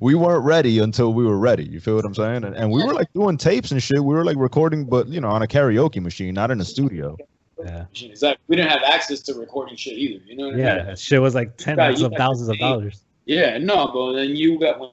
we 0.00 0.14
weren't 0.14 0.44
ready 0.44 0.78
until 0.78 1.12
we 1.12 1.24
were 1.24 1.38
ready. 1.38 1.64
You 1.64 1.80
feel 1.80 1.96
what 1.96 2.04
I'm 2.04 2.14
saying? 2.14 2.44
And, 2.44 2.54
and 2.56 2.70
we 2.70 2.84
were 2.84 2.94
like 2.94 3.12
doing 3.12 3.36
tapes 3.36 3.70
and 3.70 3.82
shit. 3.82 3.98
We 3.98 4.14
were 4.14 4.24
like 4.24 4.36
recording, 4.36 4.84
but 4.84 5.08
you 5.08 5.20
know, 5.20 5.28
on 5.28 5.42
a 5.42 5.46
karaoke 5.46 6.00
machine, 6.00 6.34
not 6.34 6.50
in 6.50 6.60
a 6.60 6.64
studio. 6.64 7.16
Yeah. 7.64 7.86
exactly. 7.94 8.42
We 8.48 8.56
didn't 8.56 8.72
have 8.72 8.82
access 8.82 9.20
to 9.22 9.34
recording 9.34 9.76
shit 9.76 9.94
either, 9.94 10.22
you 10.24 10.36
know 10.36 10.46
what 10.46 10.54
I 10.54 10.56
mean? 10.56 10.66
Yeah, 10.66 10.94
shit 10.96 11.20
was 11.20 11.34
like 11.34 11.56
tens 11.56 12.02
of 12.02 12.12
thousands 12.16 12.48
of 12.48 12.58
dollars. 12.58 13.00
Yeah, 13.26 13.56
no, 13.58 13.90
but 13.92 14.14
then 14.14 14.36
you 14.36 14.58
got 14.58 14.78
when 14.78 14.90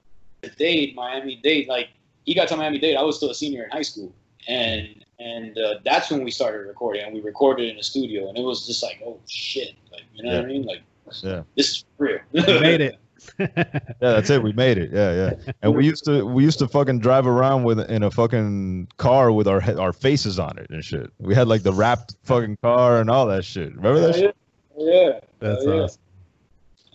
Dade, 0.50 0.96
Miami 0.96 1.36
Dade, 1.44 1.68
like 1.68 1.90
he 2.26 2.34
got 2.34 2.48
to 2.50 2.58
Miami 2.58 2.80
Dade. 2.80 2.96
I 2.98 3.04
was 3.04 3.18
still 3.18 3.30
a 3.30 3.36
senior 3.36 3.64
in 3.64 3.70
high 3.72 3.82
school, 3.82 4.14
and 4.48 5.04
and 5.20 5.58
uh, 5.58 5.76
that's 5.86 6.10
when 6.10 6.24
we 6.24 6.32
started 6.32 6.68
recording, 6.68 7.04
and 7.04 7.14
we 7.14 7.22
recorded 7.22 7.70
in 7.70 7.78
a 7.78 7.84
studio, 7.84 8.28
and 8.30 8.38
it 8.38 8.42
was 8.44 8.66
just 8.66 8.82
like, 8.84 9.02
oh 9.06 9.20
shit, 9.28 9.76
like 9.92 10.02
you 10.14 10.24
know 10.24 10.36
what 10.36 10.46
I 10.46 10.48
mean, 10.48 10.64
like 10.64 10.82
Yeah. 11.22 11.44
this 11.56 11.70
is 11.70 11.86
real. 11.98 12.20
We 12.32 12.42
made 12.60 12.82
it. 12.82 12.98
Yeah, 13.38 13.54
that's 14.00 14.32
it. 14.32 14.42
We 14.42 14.52
made 14.54 14.80
it. 14.80 14.90
Yeah, 14.92 15.14
yeah. 15.46 15.54
And 15.62 15.76
we 15.76 15.86
used 15.86 16.06
to 16.06 16.26
we 16.26 16.44
used 16.44 16.58
to 16.58 16.68
fucking 16.68 17.00
drive 17.02 17.28
around 17.28 17.64
with 17.66 17.80
in 17.82 18.02
a 18.02 18.10
fucking 18.10 18.88
car 18.98 19.32
with 19.32 19.48
our 19.48 19.62
our 19.80 19.94
faces 19.94 20.40
on 20.40 20.58
it 20.58 20.68
and 20.72 20.84
shit. 20.84 21.12
We 21.20 21.36
had 21.36 21.48
like 21.48 21.62
the 21.62 21.72
wrapped 21.72 22.16
fucking 22.24 22.58
car 22.64 23.00
and 23.00 23.12
all 23.12 23.28
that 23.28 23.46
shit. 23.46 23.76
Remember 23.76 24.00
that 24.00 24.16
shit? 24.16 24.36
yeah, 24.76 25.20
That's 25.38 25.64
yeah. 25.64 25.72
awesome. 25.72 26.02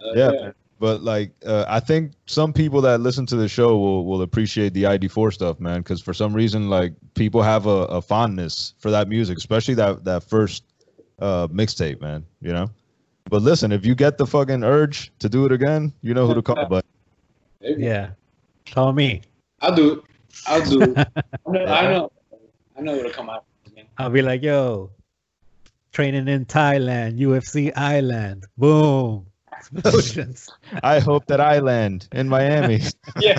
Uh, 0.05 0.13
Yeah. 0.17 0.31
man. 0.31 0.55
But 0.79 1.03
like, 1.03 1.33
uh, 1.45 1.64
I 1.68 1.81
think 1.81 2.12
some 2.27 2.53
people 2.53 2.81
that 2.83 3.01
listen 3.01 3.24
to 3.27 3.37
the 3.37 3.49
show 3.49 3.79
will 3.79 4.05
will 4.05 4.22
appreciate 4.22 4.74
the 4.74 4.85
ID4 4.85 5.33
stuff, 5.33 5.59
man. 5.59 5.81
Because 5.81 6.03
for 6.03 6.12
some 6.12 6.35
reason, 6.35 6.68
like 6.68 6.93
people 7.14 7.43
have 7.43 7.66
a, 7.66 7.87
a 7.87 8.03
fondness 8.03 8.74
for 8.79 8.91
that 8.91 9.09
music, 9.09 9.39
especially 9.39 9.74
that 9.74 10.05
that 10.05 10.22
first 10.24 10.64
uh, 11.20 11.49
mixtape, 11.49 12.01
man. 12.01 12.27
You 12.43 12.53
know. 12.53 12.70
But 13.29 13.43
listen, 13.43 13.72
if 13.72 13.85
you 13.85 13.95
get 13.95 14.18
the 14.18 14.27
fucking 14.27 14.62
urge 14.62 15.11
to 15.18 15.29
do 15.29 15.47
it 15.47 15.53
again, 15.53 15.93
you 16.03 16.14
know 16.14 16.27
who 16.27 16.35
to 16.35 16.43
call. 16.43 16.66
But 16.66 16.85
Yeah. 17.61 18.11
Call 18.66 18.93
me. 18.93 19.22
I'll 19.61 19.74
do 19.74 19.95
it. 19.95 20.01
I'll 20.47 20.64
do 20.64 20.83
it. 20.83 20.99
I 21.47 21.51
know. 21.51 21.66
I 21.66 21.83
know. 21.83 22.12
I 22.77 22.81
know 22.83 22.97
what'll 22.97 23.11
come 23.12 23.31
out. 23.31 23.45
Man. 23.74 23.87
I'll 23.99 24.11
be 24.11 24.22
like, 24.22 24.43
yo, 24.43 24.91
training 25.93 26.29
in 26.29 26.45
Thailand, 26.45 27.18
UFC 27.18 27.72
Island. 27.74 28.45
Boom. 28.59 29.27
Explosions. 29.59 30.49
I 30.83 30.99
hope 31.01 31.27
that 31.27 31.41
I 31.41 31.59
land 31.59 32.09
in 32.13 32.29
Miami. 32.29 32.81
Yeah. 33.21 33.39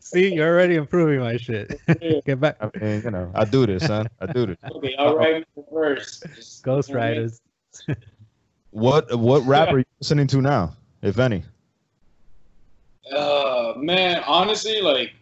See, 0.00 0.32
you're 0.34 0.48
already 0.48 0.76
improving 0.76 1.20
my 1.20 1.36
shit. 1.36 1.80
Get 2.24 2.40
back. 2.40 2.56
I 2.60 2.70
mean, 2.78 3.02
you 3.02 3.10
know, 3.10 3.30
I 3.34 3.44
do 3.44 3.66
this, 3.66 3.84
son. 3.86 4.06
I 4.20 4.26
do 4.26 4.46
this. 4.46 4.56
okay. 4.70 4.94
All 4.96 5.16
right. 5.16 5.44
First. 5.72 6.24
Just- 6.36 6.62
Ghost 6.62 6.92
Riders. 6.92 7.40
What 8.70 9.14
what 9.18 9.44
rap 9.44 9.68
are 9.72 9.78
you 9.78 9.84
listening 10.00 10.26
to 10.28 10.40
now, 10.40 10.74
if 11.02 11.18
any? 11.18 11.42
Uh, 13.14 13.74
man, 13.76 14.22
honestly, 14.26 14.80
like, 14.80 15.12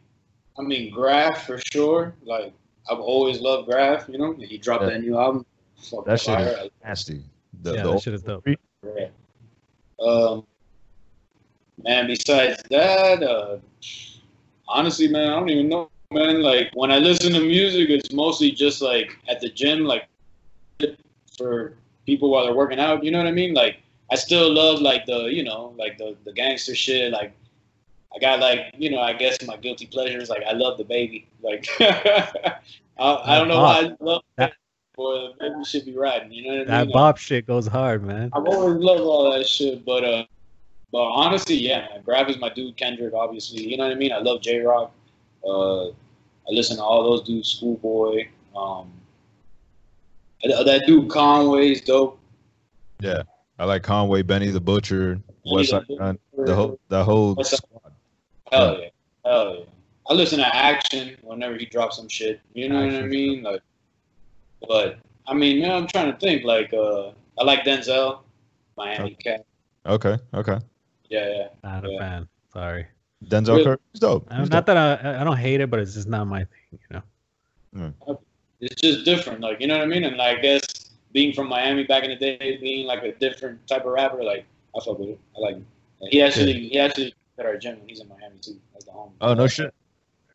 I 0.59 0.63
mean, 0.63 0.93
Grafh 0.93 1.47
for 1.47 1.59
sure. 1.59 2.15
Like, 2.23 2.53
I've 2.91 2.99
always 3.01 3.41
loved 3.41 3.69
Grafh. 3.69 4.09
You 4.09 4.19
know, 4.19 4.33
he 4.35 4.59
dropped 4.59 4.83
Yeah. 4.85 4.91
that 4.91 5.01
new 5.01 5.19
album. 5.19 5.47
Fuck 5.91 6.05
That 6.05 6.21
shit 6.21 6.35
fire. 6.35 6.59
is 6.65 6.71
nasty. 6.85 7.23
The, 7.63 7.75
yeah, 7.75 7.83
the 7.83 7.93
that 7.93 8.03
shit 8.03 8.15
is 8.15 8.23
dope. 8.23 8.47
Yeah. 8.47 9.09
Um, 10.01 10.47
man, 11.83 12.07
besides 12.07 12.63
that, 12.71 13.23
uh, 13.23 13.59
honestly, 14.69 15.09
man, 15.09 15.31
I 15.31 15.35
don't 15.39 15.49
even 15.51 15.69
know, 15.69 15.91
man. 16.13 16.43
Like 16.43 16.71
when 16.75 16.91
I 16.91 16.99
listen 16.99 17.33
to 17.33 17.41
music, 17.41 17.91
it's 17.91 18.13
mostly 18.13 18.51
just 18.51 18.81
like 18.83 19.17
at 19.29 19.41
the 19.41 19.49
gym, 19.51 19.85
like 19.85 20.07
for 21.37 21.75
people 22.07 22.31
while 22.31 22.45
they're 22.45 22.55
working 22.55 22.81
out. 22.81 23.05
You 23.05 23.11
know 23.11 23.19
what 23.19 23.27
I 23.27 23.33
mean? 23.33 23.55
Like 23.55 23.79
I 24.11 24.17
still 24.17 24.53
love 24.53 24.81
like 24.81 25.07
the, 25.07 25.25
you 25.25 25.45
know, 25.45 25.75
like 25.79 25.99
the 25.99 26.17
the 26.25 26.33
gangster 26.33 26.75
shit. 26.75 27.13
Like 27.13 27.33
I 28.15 28.19
got 28.19 28.41
like, 28.41 28.75
you 28.77 28.91
know, 28.91 29.01
I 29.01 29.13
guess 29.13 29.43
my 29.47 29.57
guilty 29.57 29.87
pleasures. 29.87 30.29
Like 30.31 30.43
I 30.49 30.53
love 30.53 30.79
DaBaby. 30.79 31.25
Like 31.43 31.67
I, 31.81 32.59
I 32.99 33.39
don't 33.39 33.49
know 33.49 33.63
why 33.63 33.81
I 33.81 33.97
love 34.01 34.23
That- 34.37 34.55
it, 34.99 35.35
but 35.39 35.39
DaBaby 35.39 35.67
should 35.67 35.85
be 35.85 35.97
riding. 35.97 36.33
You 36.33 36.45
know 36.51 36.59
what 36.59 36.69
I 36.69 36.71
That 36.71 36.87
mean? 36.87 36.93
Bob 36.95 37.19
shit 37.19 37.47
goes 37.47 37.67
hard, 37.67 38.05
man. 38.05 38.31
I've 38.33 38.47
always 38.47 38.77
loved 38.83 39.03
all 39.03 39.33
that 39.33 39.47
shit, 39.47 39.85
but 39.85 40.05
uh, 40.05 40.25
but 40.93 41.03
honestly, 41.03 41.57
yeah, 41.57 41.89
man, 41.91 42.03
Grab 42.05 42.29
is 42.29 42.39
my 42.39 42.49
dude. 42.49 42.77
Kendrick, 42.77 43.15
obviously, 43.15 43.63
you 43.69 43.77
know 43.77 43.85
what 43.85 43.93
I 43.93 43.97
mean. 43.97 44.13
I 44.13 44.19
love 44.19 44.43
Jay 44.43 44.59
Rock. 44.61 44.93
Uh, 45.45 45.89
I 45.89 46.49
listen 46.49 46.77
to 46.77 46.83
all 46.83 47.03
those 47.05 47.23
dudes. 47.23 47.49
Schoolboy. 47.49 48.29
Um, 48.57 48.91
that 50.43 50.65
that 50.65 50.83
dude 50.87 51.11
Conway's 51.11 51.81
dope. 51.83 52.19
Yeah, 53.01 53.23
I 53.59 53.65
like 53.65 53.83
Conway, 53.83 54.23
Benny 54.23 54.49
the 54.49 54.61
Butcher, 54.61 55.21
West 55.47 55.71
Side 55.71 55.85
Yeah. 55.89 55.97
Gun, 55.99 56.19
the 56.37 56.55
whole 56.55 56.81
the 56.89 57.05
whole 57.05 57.35
West 57.35 57.57
squad. 57.57 57.93
Hell 58.51 58.81
yeah, 58.81 58.89
hell 59.25 59.57
yeah. 59.59 59.65
I 60.09 60.15
listen 60.15 60.41
to 60.41 60.57
Action 60.57 61.17
whenever 61.23 61.57
he 61.57 61.67
drops 61.67 61.97
some 61.97 62.09
shit. 62.09 62.41
You 62.53 62.69
know 62.69 62.85
what 62.85 62.95
I 62.95 63.03
mean? 63.03 63.45
Like, 63.45 63.63
but 64.69 64.99
I 65.27 65.35
mean, 65.35 65.61
man, 65.61 65.71
I'm 65.71 65.87
trying 65.87 66.13
to 66.13 66.19
think. 66.19 66.45
Like, 66.45 66.73
uh, 66.73 67.11
I 67.39 67.45
like 67.45 67.65
Denzel, 67.65 68.21
Miami 68.77 69.15
Cat. 69.15 69.45
Okay, 69.87 70.19
okay. 70.35 70.59
Yeah, 71.09 71.29
yeah. 71.29 71.49
Not 71.63 71.85
a 71.85 71.99
fan. 71.99 72.29
Sorry. 72.53 72.87
Denzel 73.25 73.49
Really? 73.49 73.65
Curry, 73.65 73.77
he's 73.93 74.01
dope. 74.01 74.27
I'm 74.31 74.41
He's 74.41 74.51
not 74.51 74.67
dope. 74.67 74.75
that 74.75 75.05
I, 75.05 75.21
I 75.21 75.25
don't 75.25 75.37
hate 75.37 75.61
it, 75.61 75.71
but 75.71 75.81
it's 75.81 75.95
just 75.95 76.09
not 76.09 76.27
my 76.27 76.45
thing, 76.45 76.79
you 76.81 77.03
know. 77.77 77.95
it's 78.61 78.81
just 78.81 79.05
different. 79.05 79.41
Like, 79.41 79.61
you 79.61 79.67
know 79.67 79.77
what 79.77 79.85
I 79.85 79.87
mean? 79.87 80.05
And 80.05 80.17
like, 80.17 80.39
I 80.39 80.41
guess 80.41 80.91
being 81.13 81.33
from 81.35 81.49
Miami 81.49 81.85
back 81.85 82.05
in 82.05 82.11
the 82.11 82.17
day, 82.17 82.59
being 82.61 82.87
like 82.87 83.03
a 83.03 83.13
different 83.13 83.67
type 83.67 83.85
of 83.85 83.93
rapper, 83.93 84.23
like 84.23 84.47
I 84.77 84.81
fuck 84.85 84.99
with 84.99 85.11
it. 85.11 85.21
I 85.37 85.41
like. 85.41 85.57
It. 85.57 85.65
Like, 86.01 86.13
he 86.13 86.23
actually, 86.23 86.69
he 86.69 86.79
actually 86.79 87.15
at 87.39 87.47
our 87.47 87.57
gym 87.57 87.79
he's 87.87 88.01
in 88.01 88.09
Miami 88.09 88.39
too. 88.41 88.59
Like 88.75 88.85
the 88.85 88.93
home. 88.93 89.13
Oh 89.21 89.35
no 89.35 89.47
shit. 89.47 89.75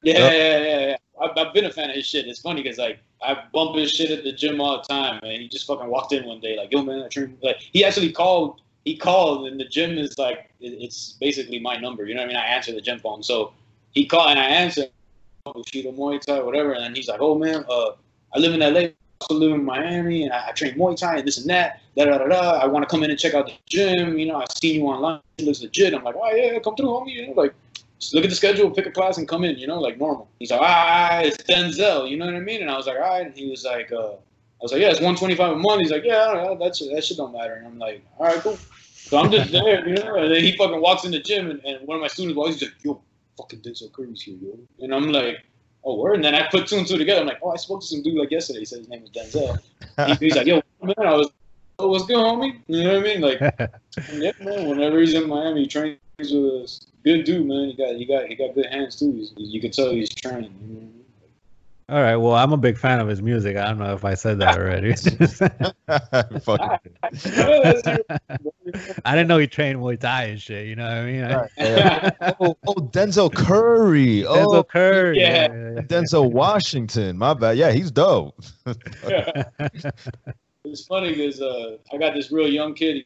Yeah, 0.03 0.19
Yeah. 0.19 0.31
yeah, 0.31 0.57
yeah, 0.57 0.79
yeah. 0.87 0.97
I've, 1.21 1.31
I've 1.37 1.53
been 1.53 1.65
a 1.65 1.71
fan 1.71 1.89
of 1.89 1.95
his 1.95 2.05
shit. 2.05 2.27
It's 2.27 2.39
funny 2.39 2.61
because 2.63 2.77
like 2.77 2.99
I 3.23 3.37
bump 3.53 3.75
his 3.75 3.91
shit 3.91 4.11
at 4.11 4.23
the 4.23 4.31
gym 4.31 4.59
all 4.61 4.77
the 4.77 4.83
time, 4.83 5.19
and 5.23 5.41
he 5.41 5.47
just 5.47 5.65
fucking 5.67 5.87
walked 5.87 6.13
in 6.13 6.25
one 6.25 6.39
day 6.39 6.57
like, 6.57 6.71
yo 6.71 6.83
man, 6.83 7.03
I 7.03 7.07
train. 7.07 7.37
Like 7.41 7.57
he 7.59 7.83
actually 7.85 8.11
called. 8.11 8.61
He 8.85 8.95
called, 8.95 9.47
and 9.47 9.59
the 9.59 9.65
gym 9.65 9.97
is 9.97 10.15
like 10.19 10.51
it- 10.59 10.77
it's 10.85 11.13
basically 11.19 11.57
my 11.59 11.75
number. 11.77 12.05
You 12.05 12.13
know 12.13 12.21
what 12.21 12.25
I 12.25 12.33
mean? 12.33 12.37
I 12.37 12.45
answer 12.45 12.71
the 12.71 12.81
gym 12.81 12.99
phone, 12.99 13.23
so 13.23 13.51
he 13.93 14.05
called 14.05 14.29
and 14.31 14.39
I 14.39 14.45
answered. 14.45 14.89
Bushido 15.53 15.91
Muay 15.91 16.19
Thai, 16.19 16.41
whatever, 16.41 16.73
and 16.73 16.83
then 16.83 16.95
he's 16.95 17.07
like, 17.07 17.21
"Oh 17.21 17.35
man, 17.37 17.63
uh, 17.69 17.91
I 18.35 18.39
live 18.39 18.53
in 18.53 18.61
LA, 18.61 18.79
I 18.79 18.93
also 19.21 19.35
live 19.35 19.51
in 19.53 19.63
Miami, 19.63 20.23
and 20.23 20.33
I, 20.33 20.47
I 20.49 20.51
train 20.53 20.73
Muay 20.75 20.97
Thai 20.97 21.17
and 21.17 21.27
this 21.27 21.37
and 21.37 21.47
that. 21.49 21.81
Da 21.95 22.05
da 22.05 22.17
da 22.17 22.27
da. 22.27 22.51
I 22.59 22.65
want 22.65 22.83
to 22.83 22.87
come 22.89 23.03
in 23.03 23.11
and 23.11 23.19
check 23.19 23.33
out 23.35 23.45
the 23.45 23.53
gym. 23.69 24.17
You 24.17 24.25
know, 24.25 24.37
I 24.37 24.45
seen 24.59 24.81
you 24.81 24.87
online. 24.87 25.21
It 25.37 25.45
looks 25.45 25.61
legit. 25.61 25.93
I'm 25.93 26.03
like, 26.03 26.15
oh 26.17 26.33
yeah, 26.35 26.57
come 26.59 26.75
through, 26.75 26.87
homie. 26.87 27.13
You 27.13 27.27
know, 27.27 27.33
like 27.33 27.53
just 27.99 28.13
look 28.13 28.23
at 28.23 28.29
the 28.29 28.35
schedule, 28.35 28.69
pick 28.71 28.85
a 28.85 28.91
class, 28.91 29.17
and 29.17 29.27
come 29.27 29.43
in. 29.43 29.57
You 29.57 29.67
know, 29.67 29.79
like 29.79 29.97
normal. 29.97 30.29
He's 30.39 30.51
like, 30.51 30.61
ah, 30.61 31.19
it's 31.19 31.37
Denzel. 31.43 32.09
You 32.09 32.17
know 32.17 32.25
what 32.25 32.35
I 32.35 32.39
mean? 32.39 32.61
And 32.61 32.69
I 32.69 32.77
was 32.77 32.87
like, 32.87 32.97
all 32.97 33.01
right. 33.01 33.25
And 33.25 33.35
he 33.35 33.49
was 33.49 33.63
like, 33.63 33.91
uh, 33.91 34.13
I 34.13 34.61
was 34.61 34.71
like, 34.71 34.81
yeah, 34.81 34.89
it's 34.89 34.99
125 34.99 35.51
a 35.53 35.55
month. 35.57 35.81
He's 35.81 35.91
like, 35.91 36.03
yeah, 36.03 36.55
that's 36.59 36.79
that 36.79 37.03
shit 37.03 37.17
don't 37.17 37.33
matter. 37.33 37.53
And 37.55 37.67
I'm 37.67 37.77
like, 37.79 38.03
all 38.17 38.25
right, 38.27 38.37
cool. 38.37 38.57
So 38.93 39.17
I'm 39.17 39.31
just 39.31 39.51
there, 39.51 39.87
you 39.87 39.95
know. 39.95 40.15
And 40.15 40.31
then 40.33 40.41
he 40.43 40.55
fucking 40.57 40.81
walks 40.81 41.03
in 41.05 41.11
the 41.11 41.19
gym, 41.19 41.49
and, 41.51 41.63
and 41.65 41.87
one 41.87 41.95
of 41.95 42.01
my 42.01 42.07
students 42.07 42.35
walks. 42.37 42.53
He's 42.53 42.63
like, 42.63 42.83
yo, 42.83 43.01
fucking 43.37 43.59
Denzel 43.59 43.91
Curry's 43.91 44.21
here, 44.21 44.35
yo. 44.41 44.57
And 44.79 44.93
I'm 44.93 45.11
like. 45.11 45.43
Oh, 45.87 45.97
word. 45.99 46.15
And 46.15 46.25
then 46.25 46.33
I 46.33 46.47
put 46.49 46.65
two 46.65 46.77
and 46.77 46.87
two 46.87 46.97
together. 46.97 47.21
I'm 47.21 47.27
like, 47.27 47.37
oh, 47.43 47.51
I 47.51 47.57
spoke 47.57 47.81
to 47.81 47.85
some 47.85 48.01
dude 48.01 48.15
like 48.15 48.31
yesterday. 48.31 48.57
He 48.57 48.65
said 48.65 48.79
his 48.79 48.89
name 48.89 49.01
was 49.03 49.11
Denzel. 49.11 49.59
He- 50.19 50.25
he's 50.25 50.35
like, 50.35 50.47
yo, 50.47 50.55
man, 50.81 50.95
I 50.97 51.13
was, 51.13 51.29
oh, 51.77 51.89
what's 51.89 52.05
good, 52.07 52.15
homie? 52.17 52.57
You 52.65 52.83
know 52.85 52.93
what 52.99 53.01
I 53.01 53.03
mean? 53.03 53.21
Like, 53.21 53.39
yeah, 54.13 54.31
man. 54.41 54.67
Whenever 54.67 54.99
he's 54.99 55.13
in 55.13 55.29
Miami, 55.29 55.61
he 55.61 55.67
trains 55.67 55.99
with 56.17 56.63
us. 56.63 56.87
Good 57.05 57.23
dude, 57.23 57.45
man. 57.45 57.67
He 57.67 57.75
got, 57.75 57.95
he 57.95 58.05
got, 58.05 58.25
he 58.27 58.35
got 58.35 58.53
good 58.55 58.65
hands 58.65 58.95
too. 58.97 59.11
He's, 59.11 59.31
you 59.37 59.61
can 59.61 59.71
tell 59.71 59.91
he's 59.91 60.09
training. 60.09 60.53
You 60.61 60.67
know 60.67 60.73
what 60.73 60.81
I 60.81 60.85
mean? 60.85 60.91
All 61.87 62.01
right. 62.01 62.15
Well, 62.15 62.33
I'm 62.33 62.51
a 62.51 62.57
big 62.57 62.79
fan 62.79 62.99
of 62.99 63.07
his 63.07 63.21
music. 63.21 63.57
I 63.57 63.67
don't 63.67 63.77
know 63.77 63.93
if 63.93 64.03
I 64.03 64.15
said 64.15 64.39
that 64.39 64.57
already. 64.57 64.95
Fuck. 66.39 66.83
Oh, 66.83 67.61
that's 67.63 67.85
your- 67.87 67.99
I 69.05 69.11
didn't 69.15 69.27
know 69.27 69.37
he 69.37 69.45
trained 69.45 69.79
Muay 69.79 69.99
Thai 69.99 70.23
and 70.23 70.41
shit. 70.41 70.65
You 70.65 70.75
know 70.77 70.85
what 70.85 70.97
I 70.97 71.05
mean? 71.05 71.21
Right. 71.21 72.35
oh, 72.39 72.57
oh, 72.65 72.73
Denzel 72.73 73.31
Curry. 73.31 74.23
Denzel 74.23 74.55
Oh, 74.55 74.63
Curry. 74.63 75.19
yeah. 75.19 75.43
yeah, 75.43 75.81
Denzel 75.83 76.31
Washington. 76.31 77.19
My 77.19 77.35
bad. 77.35 77.55
Yeah, 77.55 77.71
he's 77.71 77.91
dope. 77.91 78.35
it's 80.65 80.85
funny 80.87 81.13
because 81.13 81.39
uh, 81.39 81.77
I 81.93 81.97
got 81.97 82.15
this 82.15 82.31
real 82.31 82.49
young 82.49 82.73
kid, 82.73 83.05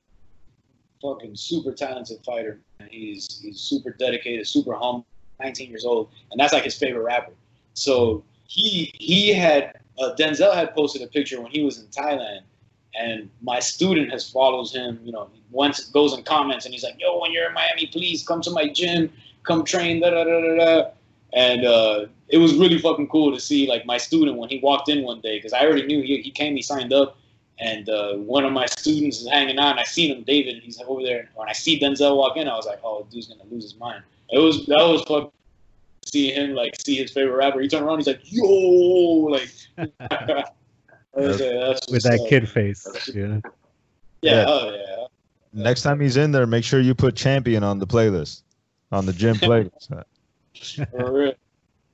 fucking 1.02 1.36
super 1.36 1.72
talented 1.72 2.20
fighter. 2.26 2.60
He's 2.90 3.42
he's 3.42 3.60
super 3.60 3.92
dedicated, 3.92 4.48
super 4.48 4.74
humble, 4.74 5.06
19 5.40 5.70
years 5.70 5.86
old, 5.86 6.10
and 6.32 6.40
that's 6.40 6.54
like 6.54 6.64
his 6.64 6.78
favorite 6.78 7.04
rapper. 7.04 7.34
So 7.74 8.24
he 8.48 8.92
he 8.96 9.34
had 9.34 9.74
uh, 10.00 10.16
Denzel 10.18 10.54
had 10.54 10.74
posted 10.74 11.02
a 11.02 11.08
picture 11.08 11.42
when 11.42 11.52
he 11.52 11.64
was 11.64 11.80
in 11.80 11.88
Thailand, 11.88 12.42
and 13.00 13.30
my 13.42 13.60
student 13.60 14.12
has 14.12 14.30
follows 14.30 14.74
him. 14.74 15.00
You 15.04 15.12
know, 15.12 15.30
once 15.52 15.86
goes 15.90 16.14
and 16.14 16.26
comments, 16.26 16.66
and 16.66 16.74
he's 16.74 16.84
like, 16.84 16.96
"Yo, 17.00 17.20
when 17.20 17.32
you're 17.32 17.48
in 17.48 17.54
Miami, 17.54 17.88
please 17.88 18.26
come 18.26 18.42
to 18.42 18.52
my 18.52 18.68
gym, 18.70 19.12
come 19.44 19.64
train." 19.64 20.02
Da 20.02 20.10
da 20.10 20.24
da 20.24 20.42
da 20.42 20.56
da. 20.56 20.90
And 21.32 21.64
uh, 21.64 22.06
it 22.30 22.40
was 22.40 22.56
really 22.56 22.80
fucking 22.80 23.08
cool 23.10 23.32
to 23.32 23.40
see 23.40 23.68
like 23.68 23.86
my 23.86 23.98
student 23.98 24.38
when 24.38 24.50
he 24.50 24.60
walked 24.60 24.90
in 24.90 25.04
one 25.04 25.22
day 25.22 25.38
because 25.38 25.54
I 25.54 25.64
already 25.64 25.86
knew 25.86 26.02
he, 26.02 26.24
he 26.24 26.32
came, 26.32 26.56
he 26.56 26.62
signed 26.64 26.92
up, 26.92 27.19
and 27.60 27.90
uh, 27.90 28.14
one 28.16 28.46
of 28.46 28.52
my 28.54 28.66
students 28.66 29.22
is 29.22 29.28
hanging 29.30 29.60
out, 29.60 29.72
and 29.72 29.80
I 29.80 29.84
seen 29.84 30.16
him, 30.16 30.24
David, 30.24 30.56
and 30.56 30.64
he's 30.64 30.80
over 30.82 31.04
there. 31.04 31.30
When 31.36 31.50
I 31.50 31.54
see 31.54 31.80
Denzel 31.80 32.16
walk 32.18 32.38
in, 32.38 32.48
I 32.48 32.56
was 32.56 32.66
like, 32.66 32.80
"Oh, 32.84 33.06
dude's 33.12 33.28
gonna 33.28 33.44
lose 33.50 33.64
his 33.64 33.76
mind." 33.76 34.04
It 34.32 34.40
was 34.40 34.66
that 34.68 34.78
was 34.78 35.02
fun. 35.04 35.30
See 36.06 36.32
him 36.32 36.54
like 36.56 36.76
see 36.80 36.96
his 36.96 37.12
favorite 37.12 37.36
rapper. 37.36 37.60
He 37.60 37.68
turned 37.68 37.86
around, 37.86 38.00
he's 38.00 38.08
like, 38.08 38.22
"Yo!" 38.24 38.44
Like, 39.30 39.50
was 41.14 41.40
like, 41.42 41.50
that's 41.60 41.92
With 41.92 42.04
that 42.04 42.20
up. 42.22 42.30
kid 42.30 42.50
face. 42.50 42.88
Yeah. 43.14 43.40
Yeah, 44.22 44.32
Yeah. 44.42 44.46
oh 44.48 44.72
yeah. 44.76 45.06
Next 45.52 45.82
time 45.82 46.00
he's 46.00 46.16
in 46.18 46.32
there, 46.32 46.46
make 46.46 46.64
sure 46.64 46.80
you 46.80 46.94
put 46.94 47.16
champion 47.16 47.64
on 47.64 47.80
the 47.80 47.88
playlist, 47.88 48.44
on 48.92 49.06
the 49.06 49.14
gym 49.14 49.36
playlist. 49.38 50.04
For 50.92 51.12
real. 51.12 51.34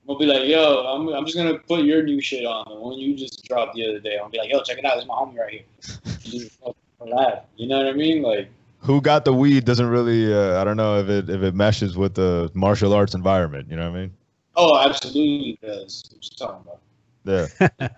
I'm 0.07 0.17
gonna 0.17 0.19
be 0.19 0.25
like, 0.27 0.47
yo, 0.47 0.85
I'm, 0.85 1.07
I'm 1.09 1.25
just 1.25 1.35
gonna 1.35 1.57
put 1.57 1.83
your 1.83 2.03
new 2.03 2.21
shit 2.21 2.45
on. 2.45 2.65
The 2.69 2.75
one 2.75 2.99
you 2.99 3.15
just 3.15 3.43
dropped 3.45 3.73
the 3.73 3.89
other 3.89 3.99
day. 3.99 4.17
I'll 4.21 4.29
be 4.29 4.37
like, 4.37 4.51
yo, 4.51 4.61
check 4.61 4.77
it 4.77 4.85
out. 4.85 4.95
This 4.95 5.03
is 5.03 5.07
my 5.07 5.15
homie 5.15 5.37
right 5.37 5.51
here. 5.51 6.13
Just 6.19 6.59
fucking 6.59 7.15
laugh. 7.15 7.39
You 7.55 7.67
know 7.67 7.77
what 7.77 7.87
I 7.87 7.93
mean? 7.93 8.21
Like, 8.21 8.49
Who 8.79 9.01
got 9.01 9.25
the 9.25 9.33
weed 9.33 9.65
doesn't 9.65 9.87
really. 9.87 10.31
Uh, 10.31 10.61
I 10.61 10.63
don't 10.63 10.77
know 10.77 10.99
if 10.99 11.09
it 11.09 11.27
if 11.27 11.41
it 11.41 11.55
meshes 11.55 11.97
with 11.97 12.13
the 12.13 12.51
martial 12.53 12.93
arts 12.93 13.15
environment. 13.15 13.67
You 13.69 13.77
know 13.77 13.89
what 13.89 13.97
I 13.97 14.01
mean? 14.01 14.13
oh, 14.57 14.77
absolutely 14.77 15.57
does. 15.61 16.03
What 16.11 16.23
you 16.23 16.37
talking 16.37 16.61
about? 16.61 16.79
Yeah. 17.25 17.47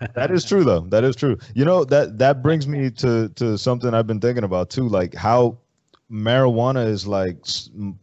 that 0.14 0.30
is 0.30 0.42
true 0.46 0.64
though 0.64 0.80
that 0.88 1.04
is 1.04 1.14
true 1.14 1.36
you 1.54 1.62
know 1.62 1.84
that 1.84 2.16
that 2.16 2.42
brings 2.42 2.66
me 2.66 2.90
to 2.92 3.28
to 3.34 3.58
something 3.58 3.92
i've 3.92 4.06
been 4.06 4.20
thinking 4.20 4.42
about 4.42 4.70
too 4.70 4.88
like 4.88 5.14
how 5.14 5.58
marijuana 6.10 6.86
is 6.86 7.06
like 7.06 7.36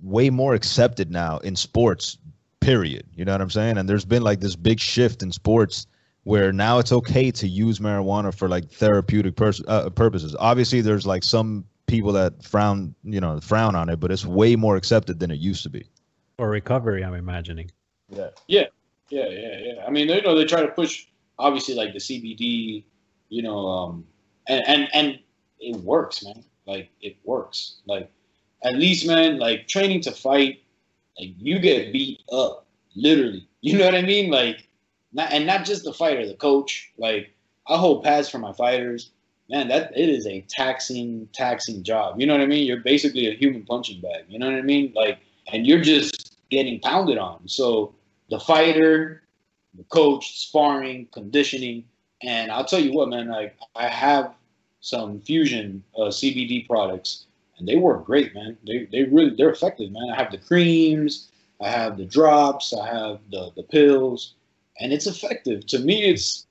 way 0.04 0.30
more 0.30 0.54
accepted 0.54 1.10
now 1.10 1.40
in 1.40 1.56
sports 1.56 2.20
period 2.66 3.06
you 3.16 3.24
know 3.26 3.32
what 3.32 3.42
i'm 3.42 3.50
saying 3.50 3.78
and 3.78 3.88
there's 3.88 4.06
been 4.06 4.24
like 4.24 4.40
this 4.40 4.56
big 4.56 4.80
shift 4.80 5.22
in 5.22 5.32
sports 5.32 5.88
where 6.24 6.52
now 6.52 6.80
it's 6.80 6.92
okay 6.92 7.30
to 7.32 7.48
use 7.48 7.80
marijuana 7.80 8.34
for 8.34 8.50
like 8.50 8.70
therapeutic 8.72 9.36
pers- 9.36 9.62
uh, 9.68 9.90
purposes 9.92 10.36
obviously 10.40 10.82
there's 10.82 11.06
like 11.06 11.24
some 11.24 11.64
people 11.88 12.12
that 12.12 12.44
frown 12.44 12.96
you 13.04 13.22
know 13.22 13.40
frown 13.40 13.76
on 13.76 13.90
it 13.90 14.00
but 14.00 14.12
it's 14.12 14.26
way 14.26 14.56
more 14.56 14.76
accepted 14.76 15.20
than 15.20 15.30
it 15.30 15.40
used 15.40 15.62
to 15.64 15.70
be 15.70 15.84
For 16.38 16.50
recovery, 16.50 17.04
I'm 17.04 17.14
imagining. 17.14 17.70
yeah 18.10 18.30
Yeah, 18.48 19.30
yeah, 19.30 19.58
yeah. 19.68 19.86
I 19.88 19.92
mean, 19.92 20.10
you 20.10 20.22
know 20.22 20.36
they 20.36 20.46
try 20.46 20.62
to 20.62 20.74
push 20.82 21.06
obviously 21.38 21.76
like 21.76 21.94
the 21.94 22.00
CBD, 22.00 22.84
you 23.30 23.42
know, 23.44 23.60
um, 23.68 24.06
and 24.48 24.64
and 24.68 24.90
and 24.94 25.20
it 25.60 25.78
works, 25.78 26.24
man. 26.26 26.44
Like 26.66 26.90
it 27.02 27.16
works. 27.24 27.82
Like 27.86 28.10
at 28.64 28.76
least, 28.76 29.06
man, 29.06 29.38
like 29.38 29.68
training 29.68 30.02
to 30.08 30.12
fight, 30.12 30.65
like 31.20 31.34
you 31.38 31.60
get 31.60 31.94
beat 31.94 32.22
up, 32.32 32.66
literally. 32.96 33.48
You 33.62 33.78
know 33.78 33.86
what 33.86 33.96
I 33.96 34.02
mean? 34.02 34.30
Like, 34.30 34.68
not 35.14 35.32
and 35.32 35.46
not 35.46 35.66
just 35.66 35.84
the 35.84 35.94
fighter, 35.94 36.28
the 36.28 36.36
coach. 36.36 36.92
Like 36.98 37.32
I 37.68 37.78
hold 37.78 38.04
pads 38.04 38.30
for 38.30 38.40
my 38.40 38.54
fighters. 38.54 39.12
Man, 39.50 39.68
that 39.68 39.96
it 39.96 40.10
is 40.10 40.26
a 40.26 40.42
taxing, 40.50 41.30
taxing 41.32 41.84
job. 41.84 42.20
You 42.20 42.26
know 42.26 42.34
what 42.34 42.42
I 42.42 42.48
mean? 42.48 42.66
You're 42.66 42.80
basically 42.80 43.28
a 43.28 43.36
human 43.36 43.64
punching 43.64 44.02
bag. 44.02 44.26
You 44.28 44.40
know 44.40 44.48
what 44.48 44.56
I 44.56 44.64
mean? 44.64 44.92
Like, 44.96 45.20
and 45.54 45.68
you're 45.68 45.82
just 45.82 46.38
getting 46.50 46.80
pounded 46.80 47.20
on. 47.20 47.48
So 47.48 47.94
the 48.30 48.40
fighter, 48.40 49.22
the 49.76 49.84
coach, 49.84 50.40
sparring, 50.40 51.08
conditioning, 51.12 51.86
and 52.24 52.52
I'll 52.52 52.66
tell 52.66 52.80
you 52.80 52.94
what, 52.94 53.10
man. 53.10 53.28
Like 53.28 53.56
I 53.76 53.88
have 53.88 54.34
some 54.82 55.20
fusion 55.22 55.84
uh, 55.96 56.10
CBD 56.10 56.68
products, 56.68 57.26
and 57.58 57.68
they 57.68 57.76
work 57.76 58.06
great, 58.06 58.34
man. 58.34 58.58
They 58.66 58.88
they 58.92 59.04
really 59.04 59.36
they're 59.36 59.50
effective, 59.50 59.92
man. 59.92 60.10
I 60.12 60.16
have 60.16 60.32
the 60.32 60.38
creams, 60.38 61.30
I 61.62 61.70
have 61.70 61.98
the 61.98 62.06
drops, 62.06 62.74
I 62.74 62.88
have 62.88 63.20
the 63.32 63.52
the 63.56 63.64
pills, 63.64 64.34
and 64.80 64.92
it's 64.92 65.08
effective. 65.08 65.66
To 65.68 65.80
me, 65.80 66.06
it's 66.06 66.46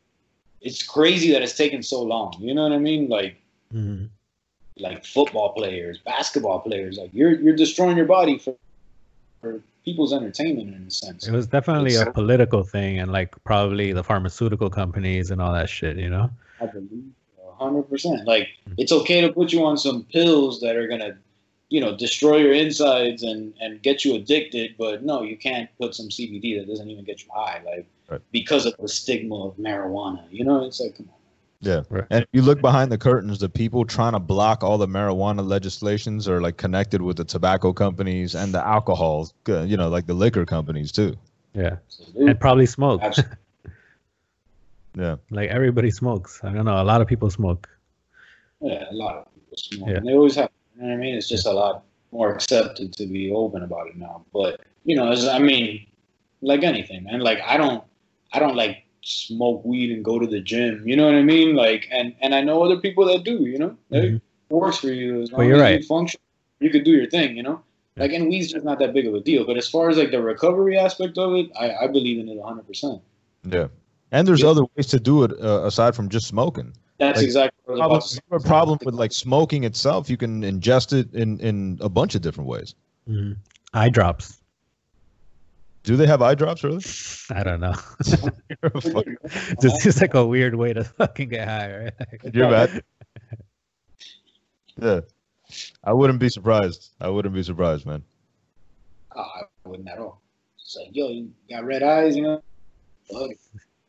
it's 0.60 0.82
crazy 0.82 1.32
that 1.32 1.42
it's 1.42 1.56
taken 1.56 1.82
so 1.82 2.02
long. 2.02 2.34
You 2.38 2.54
know 2.54 2.62
what 2.62 2.72
I 2.72 2.78
mean? 2.78 3.08
Like 3.08 3.36
mm-hmm. 3.72 4.06
like 4.78 5.04
football 5.04 5.52
players, 5.52 5.98
basketball 5.98 6.60
players. 6.60 6.96
Like 6.96 7.10
you're 7.12 7.40
you're 7.40 7.56
destroying 7.56 7.96
your 7.96 8.06
body 8.06 8.38
for 8.38 8.54
for 9.40 9.60
people's 9.84 10.14
entertainment 10.14 10.74
in 10.74 10.86
a 10.86 10.90
sense. 10.90 11.28
It 11.28 11.32
was 11.32 11.46
definitely 11.46 11.92
It's- 11.92 12.08
a 12.08 12.10
political 12.10 12.62
thing, 12.62 12.98
and 12.98 13.12
like 13.12 13.34
probably 13.44 13.92
the 13.92 14.02
pharmaceutical 14.02 14.70
companies 14.70 15.30
and 15.30 15.42
all 15.42 15.52
that 15.52 15.68
shit. 15.68 15.98
You 15.98 16.08
know. 16.08 16.30
I 16.60 16.66
believe 16.66 17.12
hundred 17.58 17.84
percent. 17.84 18.26
Like 18.26 18.48
it's 18.76 18.92
okay 18.92 19.20
to 19.20 19.32
put 19.32 19.52
you 19.52 19.64
on 19.64 19.76
some 19.76 20.04
pills 20.04 20.60
that 20.60 20.76
are 20.76 20.86
gonna, 20.88 21.16
you 21.68 21.80
know, 21.80 21.96
destroy 21.96 22.38
your 22.38 22.52
insides 22.52 23.22
and 23.22 23.54
and 23.60 23.82
get 23.82 24.04
you 24.04 24.14
addicted. 24.14 24.74
But 24.78 25.04
no, 25.04 25.22
you 25.22 25.36
can't 25.36 25.68
put 25.80 25.94
some 25.94 26.08
CBD 26.08 26.58
that 26.58 26.68
doesn't 26.68 26.90
even 26.90 27.04
get 27.04 27.22
you 27.22 27.28
high, 27.34 27.62
like 27.64 27.86
Right. 28.10 28.20
because 28.32 28.66
of 28.66 28.74
the 28.78 28.86
stigma 28.88 29.46
of 29.46 29.56
marijuana. 29.56 30.24
You 30.30 30.44
know, 30.44 30.64
it's 30.64 30.78
like 30.78 30.96
come 30.96 31.08
on. 31.08 31.14
Yeah. 31.60 31.82
Right. 31.88 32.04
And 32.10 32.22
if 32.22 32.28
you 32.32 32.42
look 32.42 32.60
behind 32.60 32.92
the 32.92 32.98
curtains, 32.98 33.38
the 33.38 33.48
people 33.48 33.86
trying 33.86 34.12
to 34.12 34.18
block 34.18 34.62
all 34.62 34.76
the 34.76 34.86
marijuana 34.86 35.46
legislations 35.46 36.28
are 36.28 36.42
like 36.42 36.58
connected 36.58 37.00
with 37.00 37.16
the 37.16 37.24
tobacco 37.24 37.72
companies 37.72 38.34
and 38.34 38.52
the 38.52 38.64
alcohol, 38.66 39.30
uh, 39.48 39.62
you 39.62 39.78
know, 39.78 39.88
like 39.88 40.06
the 40.06 40.12
liquor 40.12 40.44
companies 40.44 40.92
too. 40.92 41.16
Yeah. 41.54 41.76
Absolutely. 41.86 42.26
And 42.26 42.40
probably 42.40 42.66
smoke. 42.66 43.00
Absolutely. 43.02 43.36
Yeah. 44.96 45.16
like 45.30 45.50
everybody 45.50 45.90
smokes. 45.90 46.40
I 46.44 46.52
don't 46.52 46.64
know. 46.64 46.80
A 46.80 46.84
lot 46.84 47.00
of 47.00 47.06
people 47.08 47.30
smoke. 47.30 47.68
Yeah, 48.60 48.84
a 48.90 48.94
lot 48.94 49.16
of 49.16 49.34
people 49.34 49.56
smoke. 49.56 49.88
Yeah. 49.88 49.96
And 49.96 50.06
they 50.08 50.14
always 50.14 50.36
have. 50.36 50.50
You 50.76 50.82
know 50.82 50.88
what 50.88 50.94
I 50.94 50.96
mean? 50.98 51.14
It's 51.14 51.28
just 51.28 51.46
a 51.46 51.52
lot 51.52 51.84
more 52.12 52.32
accepted 52.32 52.92
to 52.94 53.06
be 53.06 53.32
open 53.32 53.62
about 53.62 53.86
it 53.88 53.96
now. 53.96 54.24
But 54.32 54.60
you 54.84 54.96
know, 54.96 55.10
it's, 55.12 55.26
I 55.26 55.38
mean, 55.38 55.86
like 56.42 56.62
anything, 56.62 57.04
man. 57.04 57.20
Like 57.20 57.40
I 57.46 57.56
don't, 57.56 57.82
I 58.32 58.38
don't 58.38 58.56
like 58.56 58.84
smoke 59.02 59.64
weed 59.64 59.90
and 59.92 60.04
go 60.04 60.18
to 60.18 60.26
the 60.26 60.40
gym. 60.40 60.86
You 60.86 60.96
know 60.96 61.06
what 61.06 61.14
I 61.14 61.22
mean? 61.22 61.54
Like, 61.56 61.88
and 61.90 62.14
and 62.20 62.34
I 62.34 62.40
know 62.40 62.62
other 62.62 62.78
people 62.78 63.04
that 63.06 63.24
do. 63.24 63.44
You 63.46 63.58
know, 63.58 63.76
Like, 63.90 64.02
Mhm. 64.02 64.16
it 64.50 64.54
works 64.54 64.78
for 64.78 64.88
you 64.92 65.22
as 65.22 65.30
But 65.30 65.38
long 65.38 65.46
you're 65.48 65.56
as 65.56 65.62
right. 65.62 65.80
you 65.80 65.86
function. 65.86 66.20
You 66.60 66.70
could 66.70 66.84
do 66.84 66.92
your 66.92 67.08
thing. 67.10 67.36
You 67.36 67.42
know. 67.42 67.60
Like 67.96 68.12
and 68.12 68.28
weed's 68.28 68.50
just 68.50 68.64
not 68.64 68.80
that 68.80 68.92
big 68.92 69.06
of 69.06 69.14
a 69.14 69.20
deal, 69.20 69.44
but 69.46 69.56
as 69.56 69.68
far 69.68 69.88
as 69.88 69.96
like 69.96 70.10
the 70.10 70.20
recovery 70.20 70.76
aspect 70.76 71.16
of 71.16 71.32
it, 71.34 71.46
I, 71.58 71.84
I 71.84 71.86
believe 71.86 72.18
in 72.18 72.28
it 72.28 72.36
100. 72.36 72.66
percent 72.66 73.00
Yeah, 73.48 73.68
and 74.14 74.26
there's 74.28 74.42
Yeah. 74.42 74.50
other 74.50 74.62
ways 74.76 74.86
to 74.86 75.00
do 75.00 75.24
it 75.24 75.32
uh, 75.42 75.64
aside 75.66 75.94
from 75.96 76.08
just 76.08 76.26
smoking. 76.28 76.72
That's 76.98 77.18
Like, 77.18 77.24
exactly 77.26 77.60
what 77.74 77.80
I 77.82 77.86
was 77.88 77.88
Problem, 77.88 77.90
about 77.90 78.02
to 78.02 78.08
say. 78.08 78.20
have 78.30 78.40
a 78.44 78.48
problem 78.48 78.78
with 78.84 78.94
like 78.94 79.12
smoking 79.12 79.64
itself. 79.64 80.08
You 80.08 80.16
can 80.16 80.42
ingest 80.42 80.92
it 80.98 81.12
in 81.12 81.40
in 81.40 81.78
a 81.80 81.88
bunch 81.88 82.14
of 82.14 82.22
different 82.22 82.48
ways. 82.48 82.74
Mhm. 83.08 83.36
Eye 83.74 83.88
drops. 83.90 84.38
Do 85.82 85.96
they 85.96 86.06
have 86.06 86.22
eye 86.22 86.34
drops? 86.36 86.62
Really? 86.64 86.82
I 87.38 87.42
don't 87.42 87.60
know. 87.60 87.74
You're 88.62 88.72
a 88.74 88.80
fuck- 88.80 89.60
Just 89.60 89.80
seems 89.82 90.00
like 90.00 90.14
a 90.14 90.24
weird 90.24 90.54
way 90.54 90.72
to 90.72 90.84
fucking 90.84 91.28
get 91.30 91.48
high, 91.48 91.76
right? 91.76 91.92
You're 92.32 92.48
bad. 92.50 92.82
Yeah, 94.76 95.00
I 95.82 95.92
wouldn't 95.92 96.18
be 96.20 96.28
surprised. 96.28 96.90
I 97.00 97.08
wouldn't 97.08 97.34
be 97.34 97.42
surprised, 97.42 97.84
man. 97.86 98.02
Oh, 99.16 99.20
I 99.20 99.68
wouldn't 99.68 99.88
at 99.88 99.98
all. 99.98 100.20
It's 100.58 100.76
like, 100.76 100.88
yo, 100.92 101.08
you 101.08 101.30
got 101.50 101.64
red 101.64 101.82
eyes, 101.82 102.16
you 102.16 102.22
know? 102.22 102.42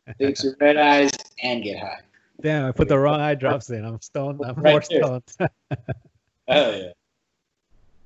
Fuck 0.06 0.16
it. 0.18 0.26
Fix 0.26 0.44
your 0.44 0.54
red 0.60 0.76
eyes 0.76 1.10
and 1.42 1.62
get 1.62 1.78
high. 1.78 2.00
Damn, 2.40 2.66
I 2.66 2.72
put 2.72 2.88
the 2.88 2.98
wrong 2.98 3.20
eye 3.20 3.34
drops 3.34 3.70
in. 3.70 3.84
I'm 3.84 4.00
stoned. 4.00 4.40
I'm 4.44 4.54
Right 4.56 4.72
more 4.72 4.82
there. 4.88 5.00
stoned. 5.02 5.22
Hell 6.48 6.76
yeah. 6.76 6.92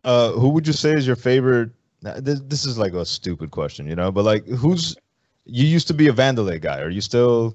Uh, 0.04 0.30
who 0.32 0.48
would 0.50 0.66
you 0.66 0.72
say 0.72 0.92
is 0.92 1.06
your 1.06 1.16
favorite? 1.16 1.70
This, 2.02 2.40
this 2.46 2.64
is 2.64 2.78
like 2.78 2.94
a 2.94 3.04
stupid 3.04 3.50
question, 3.50 3.86
you 3.86 3.94
know, 3.94 4.10
but 4.10 4.24
like, 4.24 4.46
who's 4.46 4.96
you 5.44 5.66
used 5.66 5.86
to 5.88 5.94
be 5.94 6.08
a 6.08 6.12
Wanderlei 6.12 6.60
guy? 6.60 6.80
Are 6.80 6.88
you 6.88 7.02
still? 7.02 7.54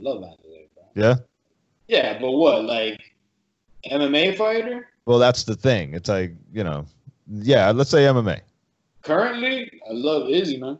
Love 0.00 0.22
Wanderlei, 0.22 0.68
bro. 0.74 0.84
Yeah. 0.94 1.16
Yeah, 1.88 2.18
but 2.18 2.30
what? 2.32 2.64
Like 2.64 3.00
MMA 3.90 4.36
fighter? 4.38 4.88
Well, 5.04 5.18
that's 5.18 5.44
the 5.44 5.54
thing. 5.56 5.92
It's 5.94 6.08
like 6.08 6.32
you 6.52 6.64
know, 6.64 6.86
yeah. 7.30 7.70
Let's 7.72 7.90
say 7.90 8.04
MMA. 8.04 8.40
Currently, 9.02 9.70
I 9.88 9.92
love 9.92 10.28
Izzy, 10.30 10.58
man. 10.58 10.78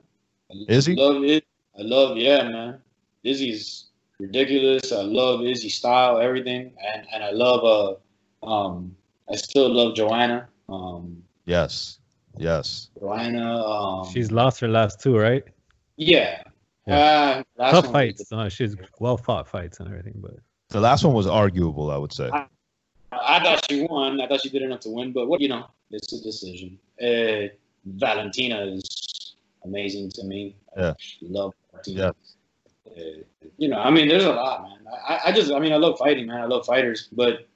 I 0.51 0.55
Izzy? 0.69 0.95
Love 0.95 1.25
it. 1.25 1.45
I 1.79 1.83
love, 1.83 2.17
yeah, 2.17 2.43
man. 2.49 2.79
Izzy's 3.25 3.87
ridiculous. 4.19 4.93
I 4.93 5.03
love 5.03 5.43
Izzy 5.45 5.69
style, 5.69 6.19
everything, 6.19 6.73
and 6.85 7.07
and 7.13 7.23
I 7.25 7.31
love 7.31 8.01
uh 8.45 8.47
um 8.47 8.95
I 9.31 9.37
still 9.37 9.69
love 9.73 9.95
Joanna. 9.95 10.49
Um, 10.69 11.23
Yes. 11.45 11.99
Yes. 12.37 12.91
Joanna. 12.99 13.65
Um, 13.65 14.11
She's 14.13 14.31
lost 14.31 14.61
her 14.61 14.69
last 14.69 15.01
two, 15.01 15.17
right? 15.17 15.45
yeah. 15.97 16.43
Uh, 16.87 17.43
last 17.59 17.73
Tough 17.73 17.93
fights. 17.93 18.31
No, 18.31 18.49
she's 18.49 18.75
well 18.99 19.17
fought 19.19 19.47
fights 19.49 19.79
and 19.81 19.89
everything, 19.89 20.15
but 20.17 20.35
The 20.71 20.81
last 20.81 21.05
one 21.05 21.15
was 21.15 21.27
arguable, 21.27 21.91
I 21.91 21.97
would 21.97 22.13
say. 22.13 22.29
I- 22.33 22.47
I 23.11 23.43
thought 23.43 23.65
she 23.71 23.83
won. 23.85 24.21
I 24.21 24.27
thought 24.29 24.43
she 24.43 24.51
did 24.51 24.61
enough 24.63 24.81
to 24.81 24.91
win, 24.91 25.13
but 25.13 25.29
what 25.29 25.41
you 25.41 25.49
know, 25.49 25.67
it's 25.91 26.13
a 26.13 26.23
decision. 26.23 26.79
Uh, 27.03 27.49
Valentina 27.87 28.67
is 28.67 28.85
amazing 29.65 30.11
to 30.13 30.25
me. 30.25 30.57
Yeah. 30.77 30.91
I 30.91 30.95
love 31.23 31.55
Yeah. 31.87 32.11
Uh, 32.87 33.01
you 33.57 33.69
know, 33.69 33.79
I 33.79 33.91
mean, 33.91 34.09
there's 34.09 34.25
a 34.25 34.33
lot, 34.33 34.63
man. 34.63 34.79
I, 35.07 35.21
I 35.27 35.33
just, 35.33 35.53
I 35.53 35.59
mean, 35.59 35.73
I 35.73 35.77
love 35.77 35.99
fighting, 35.99 36.27
man. 36.27 36.41
I 36.41 36.47
love 36.47 36.65
fighters, 36.67 37.09
but 37.13 37.47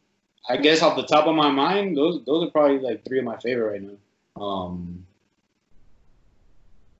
I 0.48 0.56
guess 0.56 0.82
off 0.82 0.96
the 0.96 1.04
top 1.04 1.26
of 1.26 1.34
my 1.34 1.50
mind, 1.50 1.96
those 1.96 2.24
those 2.24 2.46
are 2.46 2.50
probably 2.50 2.78
like 2.78 3.04
three 3.04 3.18
of 3.18 3.24
my 3.24 3.36
favorite 3.38 3.72
right 3.72 3.82
now. 3.82 4.42
Um, 4.44 5.06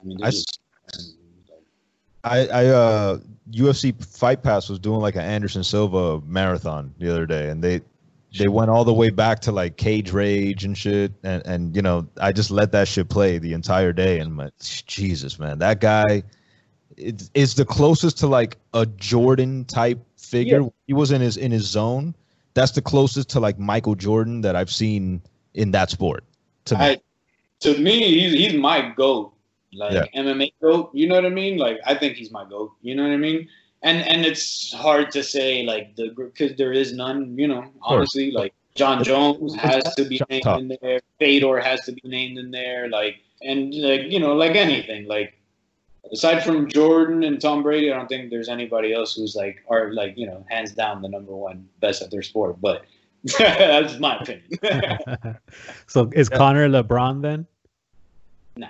I 0.01 0.05
mean, 0.05 0.23
I 0.23 0.31
just- 0.31 0.59
I, 2.25 2.47
I 2.47 2.67
uh 2.67 3.19
UFC 3.51 3.93
Fight 4.05 4.43
Pass 4.45 4.69
was 4.69 4.79
doing 4.79 5.01
like 5.01 5.17
an 5.17 5.23
Anderson 5.23 5.65
Silva 5.65 6.21
marathon 6.25 6.95
the 6.99 7.11
other 7.11 7.27
day, 7.27 7.49
and 7.51 7.63
they 7.63 7.81
they 8.39 8.49
went 8.49 8.71
all 8.71 8.85
the 8.85 8.95
way 8.95 9.11
back 9.11 9.41
to 9.41 9.53
like 9.53 9.77
Cage 9.77 10.13
Rage 10.13 10.65
and 10.65 10.77
shit, 10.77 11.13
and 11.23 11.43
and 11.47 11.77
you 11.77 11.83
know 11.83 12.07
I 12.21 12.33
just 12.33 12.51
let 12.51 12.73
that 12.73 12.89
shit 12.89 13.09
play 13.09 13.39
the 13.39 13.53
entire 13.53 13.93
day, 13.93 14.19
and 14.19 14.35
my 14.35 14.51
Jesus 14.87 15.39
man, 15.39 15.59
that 15.59 15.81
guy 15.81 16.23
is 16.97 17.31
is 17.35 17.55
the 17.55 17.65
closest 17.65 18.19
to 18.19 18.27
like 18.27 18.57
a 18.75 18.87
Jordan 18.87 19.65
type 19.65 19.99
figure. 20.17 20.63
Yeah. 20.63 20.69
He 20.87 20.95
was 20.95 21.11
in 21.11 21.21
his 21.21 21.37
in 21.37 21.51
his 21.53 21.65
zone. 21.65 22.15
That's 22.55 22.73
the 22.73 22.83
closest 22.83 23.29
to 23.31 23.41
like 23.41 23.59
Michael 23.59 23.95
Jordan 23.95 24.41
that 24.43 24.57
I've 24.57 24.71
seen 24.71 25.23
in 25.55 25.71
that 25.73 25.91
sport. 25.91 26.25
To 26.67 26.79
me. 26.79 26.85
I, 26.85 27.01
to 27.61 27.79
me, 27.79 28.03
he's 28.03 28.33
he's 28.33 28.61
my 28.61 28.93
goat, 28.97 29.33
like 29.73 29.93
Yeah. 29.93 30.23
MMA 30.23 30.53
goat. 30.61 30.91
You 30.93 31.09
know 31.09 31.15
what 31.15 31.27
I 31.27 31.31
mean? 31.31 31.59
Like 31.59 31.79
I 31.87 31.95
think 31.95 32.17
he's 32.17 32.31
my 32.31 32.45
goat. 32.49 32.73
You 32.83 32.95
know 32.95 33.03
what 33.03 33.13
I 33.13 33.17
mean? 33.17 33.49
And 33.83 34.07
and 34.09 34.25
it's 34.25 34.73
hard 34.73 35.11
to 35.13 35.23
say 35.23 35.65
like 35.65 35.97
the 35.97 36.11
because 36.11 36.57
there 36.57 36.73
is 36.73 36.93
none. 36.93 37.37
You 37.39 37.49
know, 37.49 37.65
honestly, 37.83 38.31
like 38.31 38.55
Jon 38.75 39.03
Jones 39.03 39.55
has 39.57 39.95
to 39.97 40.05
be 40.05 40.21
named 40.31 40.47
in 40.47 40.79
there. 40.81 41.01
Fedor 41.19 41.59
has 41.61 41.81
to 41.87 41.93
be 41.93 42.03
named 42.05 42.39
in 42.39 42.51
there. 42.51 42.89
Like 42.89 43.17
and 43.43 43.75
like 43.75 44.03
you 44.03 44.21
know, 44.21 44.35
like 44.35 44.57
anything, 44.57 45.07
like. 45.07 45.39
Aside 46.13 46.41
from 46.41 46.69
Jordan 46.69 47.23
and 47.23 47.41
Tom 47.41 47.63
Brady, 47.63 47.91
I 47.91 47.97
don't 47.97 48.09
think 48.09 48.29
there's 48.29 48.49
anybody 48.49 48.93
else 48.93 49.15
who's 49.15 49.37
like, 49.37 49.63
are 49.71 49.95
like, 49.95 50.19
you 50.19 50.27
know, 50.27 50.45
hands 50.51 50.73
down 50.73 51.01
the 51.01 51.09
number 51.09 51.35
one 51.35 51.67
best 51.81 52.03
at 52.03 52.11
their 52.11 52.23
sport. 52.23 52.61
But 52.61 52.85
that's 53.39 53.99
my 54.01 54.19
opinion. 54.19 54.49
so 55.87 56.11
is 56.13 56.29
Yeah. 56.31 56.37
Conor 56.37 56.69
LeBron 56.69 57.23
then? 57.23 57.47
Nah. 58.57 58.67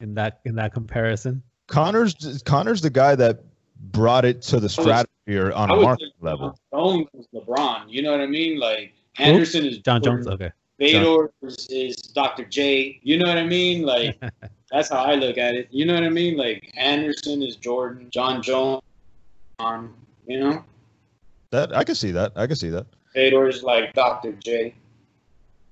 In 0.00 0.14
that 0.14 0.40
in 0.44 0.54
that 0.54 0.72
comparison, 0.72 1.42
Conor's 1.66 2.42
Conor's 2.44 2.80
the 2.80 2.90
guy 2.90 3.16
that 3.16 3.42
brought 3.78 4.24
it 4.24 4.42
to 4.42 4.60
the 4.60 4.68
stratosphere 4.68 5.52
on 5.52 5.70
a 5.70 5.76
market 5.76 6.12
level. 6.20 6.58
Jones 6.72 7.06
is 7.14 7.26
LeBron. 7.34 7.84
You 7.88 8.02
know 8.02 8.12
what 8.12 8.20
I 8.20 8.26
mean? 8.26 8.58
Like 8.58 8.94
Anderson 9.18 9.64
is 9.64 9.78
John 9.78 10.02
Jordan, 10.02 10.24
Jones. 10.24 10.34
Okay. 10.34 10.50
Fedor 10.78 11.32
is, 11.42 11.66
is 11.70 11.96
Dr. 11.96 12.44
J. 12.44 13.00
You 13.02 13.18
know 13.18 13.28
what 13.28 13.38
I 13.38 13.44
mean? 13.44 13.82
Like 13.82 14.20
that's 14.70 14.90
how 14.90 15.04
I 15.04 15.14
look 15.14 15.38
at 15.38 15.54
it. 15.54 15.68
You 15.70 15.86
know 15.86 15.94
what 15.94 16.04
I 16.04 16.10
mean? 16.10 16.36
Like 16.36 16.72
Anderson 16.76 17.42
is 17.42 17.56
Jordan, 17.56 18.08
Jon 18.10 18.42
Jones, 18.42 18.82
um, 19.58 19.94
you 20.26 20.40
know, 20.40 20.64
That 21.50 21.76
I 21.76 21.84
can 21.84 21.94
see 21.94 22.12
that. 22.12 22.32
I 22.36 22.46
can 22.46 22.56
see 22.56 22.70
that. 22.70 22.86
Fedor 23.14 23.48
is 23.48 23.62
like 23.62 23.92
Dr. 23.94 24.32
J. 24.32 24.74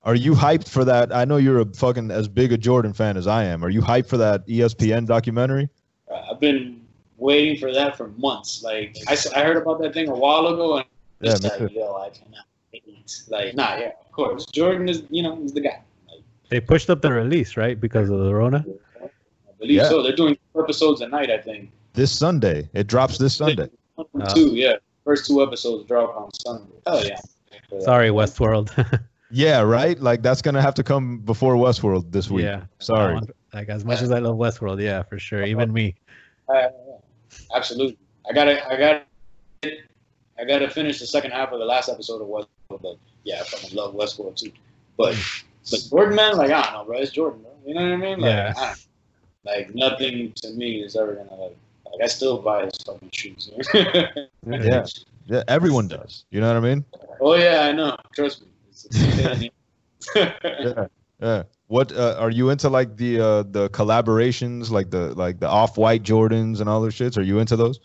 Are 0.03 0.15
you 0.15 0.33
hyped 0.33 0.69
for 0.69 0.85
that? 0.85 1.15
I 1.15 1.25
know 1.25 1.37
you're 1.37 1.61
a 1.61 1.67
fucking 1.67 2.11
as 2.13 2.29
big 2.29 2.53
a 2.53 2.57
Jordan 2.57 2.93
fan 2.93 3.17
as 3.17 3.27
I 3.27 3.45
am. 3.45 3.65
Are 3.65 3.69
you 3.69 3.81
hyped 3.81 4.07
for 4.07 4.17
that 4.17 4.47
ESPN 4.47 5.07
documentary? 5.07 5.69
Uh, 6.11 6.23
I've 6.31 6.41
been 6.41 6.81
waiting 7.19 7.57
for 7.59 7.73
that 7.73 7.97
for 7.97 8.09
months. 8.17 8.63
Like 8.63 8.97
I, 9.09 9.17
I 9.35 9.43
heard 9.45 9.57
about 9.57 9.81
that 9.81 9.95
thing 9.95 10.09
a 10.09 10.15
while 10.15 10.47
ago, 10.49 10.77
and 10.79 10.87
Yeah, 11.21 11.33
it's 11.33 11.43
me 11.43 11.49
like, 11.51 11.73
yo, 11.75 11.95
I 11.97 12.11
cannot 12.11 12.45
wait. 12.73 13.23
Like, 13.29 13.55
nah, 13.55 13.77
yeah, 13.79 13.91
of 14.05 14.13
course, 14.13 14.47
Jordan 14.47 14.89
is, 14.89 15.03
you 15.11 15.23
know, 15.23 15.37
he's 15.37 15.53
the 15.53 15.61
guy. 15.61 15.81
Like, 16.09 16.23
They 16.51 16.61
pushed 16.61 16.91
up 16.91 17.01
the 17.03 17.13
release, 17.13 17.57
right, 17.57 17.81
because 17.81 18.11
of 18.11 18.19
the 18.21 18.35
Rona. 18.35 18.65
I 19.03 19.09
believe 19.59 19.77
Yeah. 19.79 19.89
so. 19.89 20.03
They're 20.03 20.15
doing 20.17 20.37
two 20.55 20.63
episodes 20.63 21.01
a 21.01 21.09
night, 21.09 21.31
I 21.31 21.39
think. 21.39 21.71
This 21.95 22.13
Sunday. 22.17 22.69
It 22.75 22.87
drops 22.89 23.17
this 23.19 23.35
Sunday. 23.37 23.69
One 23.95 24.23
Uh, 24.23 24.35
two, 24.35 24.55
yeah. 24.55 24.75
First 25.05 25.27
two 25.27 25.43
episodes 25.43 25.87
drop 25.87 26.17
on 26.17 26.31
Sunday. 26.35 26.75
Hell 26.87 27.07
yeah. 27.07 27.21
Sorry, 27.81 28.11
Westworld. 28.11 28.71
Yeah, 29.33 29.63
right? 29.63 29.99
Like 30.01 30.23
that's 30.23 30.41
gonna 30.41 30.63
have 30.63 30.75
to 30.75 30.85
come 30.85 31.19
before 31.19 31.57
Westworld 31.57 32.13
this 32.13 32.31
week. 32.31 32.45
yeah. 32.45 32.63
Sorry. 32.79 33.19
Like 33.53 33.69
as 33.69 33.85
much 33.85 34.01
as 34.01 34.13
I 34.13 34.21
love 34.21 34.37
Westworld, 34.37 34.81
yeah, 34.81 35.03
for 35.03 35.19
sure. 35.19 35.43
Even 35.45 35.73
me. 35.73 35.97
Uh, 36.49 36.69
absolutely. 37.55 37.99
I 38.29 38.33
gotta, 38.33 38.67
I 38.69 38.77
gotta, 38.77 39.03
I 40.39 40.45
gotta 40.45 40.69
finish 40.71 40.99
the 41.01 41.07
second 41.07 41.31
half 41.33 41.53
of 41.53 41.59
the 41.59 41.65
last 41.65 41.89
episode 41.89 42.21
of 42.23 42.29
Westworld. 42.29 42.83
But 42.83 42.97
yeah, 43.25 43.41
I 43.41 43.45
fucking 43.45 43.77
love 43.77 43.95
Westworld 43.95 44.37
too. 44.37 44.51
But, 44.97 45.17
but 45.71 45.81
Jordan, 45.91 46.17
man, 46.17 46.37
like 46.37 46.51
I 46.51 46.63
don't 46.63 46.73
know, 46.73 46.85
bro. 46.85 46.99
It's 46.99 47.13
Jordan, 47.13 47.43
bro. 47.43 47.51
You 47.67 47.75
know 47.75 47.83
what 47.83 47.93
I 47.93 47.97
mean? 47.97 48.21
Like, 48.21 48.29
Yeah. 48.31 48.53
I 48.57 48.67
don't- 48.67 48.87
like 49.45 49.73
nothing 49.77 50.33
to 50.43 50.51
me 50.51 50.83
is 50.83 50.97
ever 50.97 51.15
gonna 51.15 51.35
like. 51.41 51.57
Like 51.85 52.03
I 52.03 52.07
still 52.09 52.39
buy 52.43 52.65
his 52.65 52.75
fucking 52.85 53.11
shoes. 53.13 53.49
Yeah. 54.45 54.85
Yeah, 55.29 55.43
everyone 55.49 55.87
does. 55.89 56.25
You 56.31 56.41
know 56.41 56.49
what 56.49 56.57
I 56.57 56.61
mean? 56.75 56.85
oh 57.21 57.35
yeah, 57.35 57.63
I 57.63 57.73
know. 57.73 57.97
Trust 58.15 58.43
me. 58.43 58.49
It's, 58.71 58.85
it's 58.87 58.97
a 59.03 59.17
pain 59.17 59.31
in 59.31 59.39
the- 60.15 60.33
Yeah. 60.63 60.87
Yeah. 61.21 61.43
What 61.69 61.91
uh, 61.93 62.17
are 62.19 62.31
you 62.31 62.51
into 62.51 62.69
like 62.69 62.97
the 62.97 63.21
uh 63.21 63.43
the 63.43 63.69
collaborations, 63.71 64.71
like 64.71 64.91
the 64.91 65.15
like 65.15 65.41
the 65.41 65.49
off 65.49 65.77
white 65.77 66.03
Jordans 66.03 66.61
and 66.61 66.69
all 66.69 66.81
those 66.81 66.95
shits? 66.95 67.19
Are 67.19 67.23
you 67.23 67.39
into 67.41 67.57
those? 67.57 67.81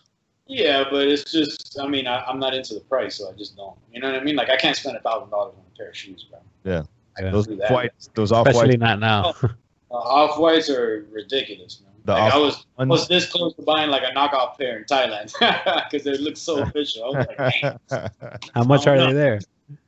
Yeah, 0.48 0.84
but 0.92 1.08
it's 1.08 1.32
just, 1.32 1.80
I 1.82 1.88
mean, 1.88 2.08
I, 2.08 2.26
I'm 2.26 2.38
not 2.38 2.54
into 2.54 2.74
the 2.74 2.82
price, 2.82 3.16
so 3.16 3.30
I 3.30 3.34
just 3.38 3.56
don't. 3.56 3.78
You 3.94 4.02
know 4.02 4.12
what 4.12 4.20
I 4.20 4.24
mean? 4.24 4.36
Like, 4.36 4.50
I 4.50 4.58
can't 4.58 4.76
spend 4.76 4.98
a 4.98 5.00
thousand 5.00 5.30
dollars 5.30 5.54
on 5.58 5.64
a 5.74 5.78
pair 5.78 5.90
of 5.90 5.96
shoes, 5.96 6.26
bro. 6.30 6.40
Yeah. 6.66 6.84
I 7.18 7.24
Yeah. 7.24 7.32
Those 7.32 7.48
do 7.48 7.56
white 7.70 7.92
those 8.16 8.32
off 8.34 8.48
Especially 8.48 8.72
white 8.72 8.80
not 8.80 9.00
now. 9.00 9.34
Uh, 9.44 9.96
Off 9.96 10.38
whites 10.40 10.70
are 10.70 11.06
ridiculous, 11.12 11.82
man. 11.84 11.92
The 12.06 12.14
like, 12.14 12.34
I 12.34 12.38
was 12.38 12.66
I 12.78 12.84
was 12.86 13.08
this 13.08 13.30
close 13.32 13.54
to 13.56 13.62
buying 13.62 13.90
like 13.90 14.04
a 14.04 14.14
knockoff 14.18 14.58
pair 14.58 14.78
in 14.78 14.84
Thailand 14.86 15.32
because 15.92 16.04
they 16.04 16.18
look 16.18 16.38
so 16.38 16.62
official. 16.64 17.04
I 17.04 17.08
was 17.08 17.28
like, 17.28 17.90
man. 17.92 18.10
How 18.56 18.64
much 18.64 18.88
Oh, 18.88 18.92
are 18.92 18.96
no. 18.98 19.08
they 19.08 19.14
there? 19.14 19.40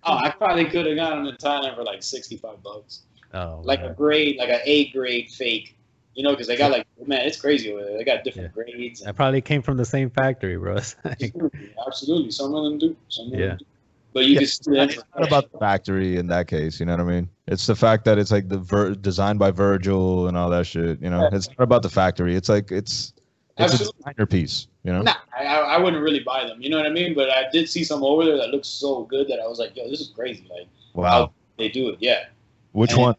Oh, 0.03 0.17
I 0.17 0.29
probably 0.29 0.65
could 0.65 0.85
have 0.85 0.95
gotten 0.95 1.23
them 1.23 1.27
in 1.33 1.35
Thailand 1.37 1.75
for 1.75 1.83
like 1.83 2.03
sixty-five 2.03 2.61
bucks, 2.63 3.03
Oh, 3.33 3.61
like 3.63 3.81
a 3.81 3.89
grade, 3.93 4.37
like 4.37 4.49
an 4.49 4.59
A 4.63 4.89
grade 4.89 5.29
fake. 5.29 5.75
You 6.15 6.21
know, 6.21 6.29
because 6.31 6.45
they 6.45 6.55
got 6.55 6.69
like, 6.71 6.85
man, 7.07 7.21
it's 7.21 7.41
crazy 7.41 7.73
over 7.73 7.83
there. 7.83 7.97
They 7.97 8.03
got 8.03 8.23
different 8.23 8.53
grades. 8.53 8.99
that 8.99 9.07
And 9.07 9.15
probably 9.17 9.41
came 9.41 9.63
from 9.63 9.77
the 9.77 9.85
same 9.85 10.11
factory, 10.11 10.55
bro. 10.57 10.75
Like- 11.03 11.21
absolutely, 11.33 11.73
absolutely, 11.87 12.31
some 12.31 12.53
of 12.53 12.63
them 12.65 12.77
do. 12.77 12.95
Some 13.09 13.33
of 13.33 13.39
Yeah. 13.39 13.47
them 13.47 13.57
do. 13.57 13.65
But 14.13 14.25
you 14.25 14.33
Yeah, 14.33 14.39
can 14.41 14.47
see 14.47 14.71
that. 14.73 14.89
it's 14.91 15.03
not 15.17 15.27
about 15.27 15.51
the 15.51 15.57
factory 15.57 16.17
in 16.17 16.27
that 16.27 16.47
case, 16.47 16.79
you 16.79 16.85
know 16.85 16.91
what 16.91 16.99
I 16.99 17.03
mean? 17.05 17.29
It's 17.47 17.65
the 17.65 17.75
fact 17.75 18.05
that 18.05 18.19
it's 18.19 18.29
like 18.31 18.47
the 18.47 18.59
ver- 18.59 18.93
designed 18.93 19.39
by 19.39 19.49
Virgil 19.49 20.27
and 20.27 20.37
all 20.37 20.51
that 20.51 20.67
shit, 20.67 21.01
you 21.01 21.09
know. 21.09 21.21
Yeah. 21.21 21.29
It's 21.35 21.47
not 21.49 21.61
about 21.63 21.81
the 21.81 21.89
factory. 21.89 22.35
It's 22.35 22.47
like 22.47 22.71
it's 22.71 23.13
it's 23.57 23.73
Absolutely. 23.73 23.87
a 23.87 24.13
designer 24.13 24.25
piece. 24.27 24.67
You 24.83 24.93
know? 24.93 25.01
Nah, 25.01 25.15
I, 25.35 25.45
I 25.45 25.57
I 25.75 25.77
wouldn't 25.79 26.03
really 26.03 26.19
buy 26.19 26.43
them. 26.45 26.61
You 26.61 26.69
know 26.69 26.77
what 26.77 26.85
I 26.85 26.89
mean? 26.91 27.15
But 27.15 27.31
I 27.31 27.45
did 27.51 27.67
see 27.67 27.83
some 27.83 28.03
over 28.03 28.23
there 28.23 28.37
that 28.37 28.49
looks 28.49 28.67
so 28.67 29.05
good 29.05 29.27
that 29.29 29.39
I 29.39 29.47
was 29.47 29.57
like, 29.57 29.75
yo, 29.75 29.89
this 29.89 29.99
is 30.01 30.09
crazy. 30.09 30.45
Like 30.47 30.67
Wow. 30.93 31.31
they 31.57 31.69
do 31.69 31.89
it. 31.89 31.97
Yeah. 31.99 32.25
Which 32.73 32.91
and- 32.91 33.01
one? 33.01 33.15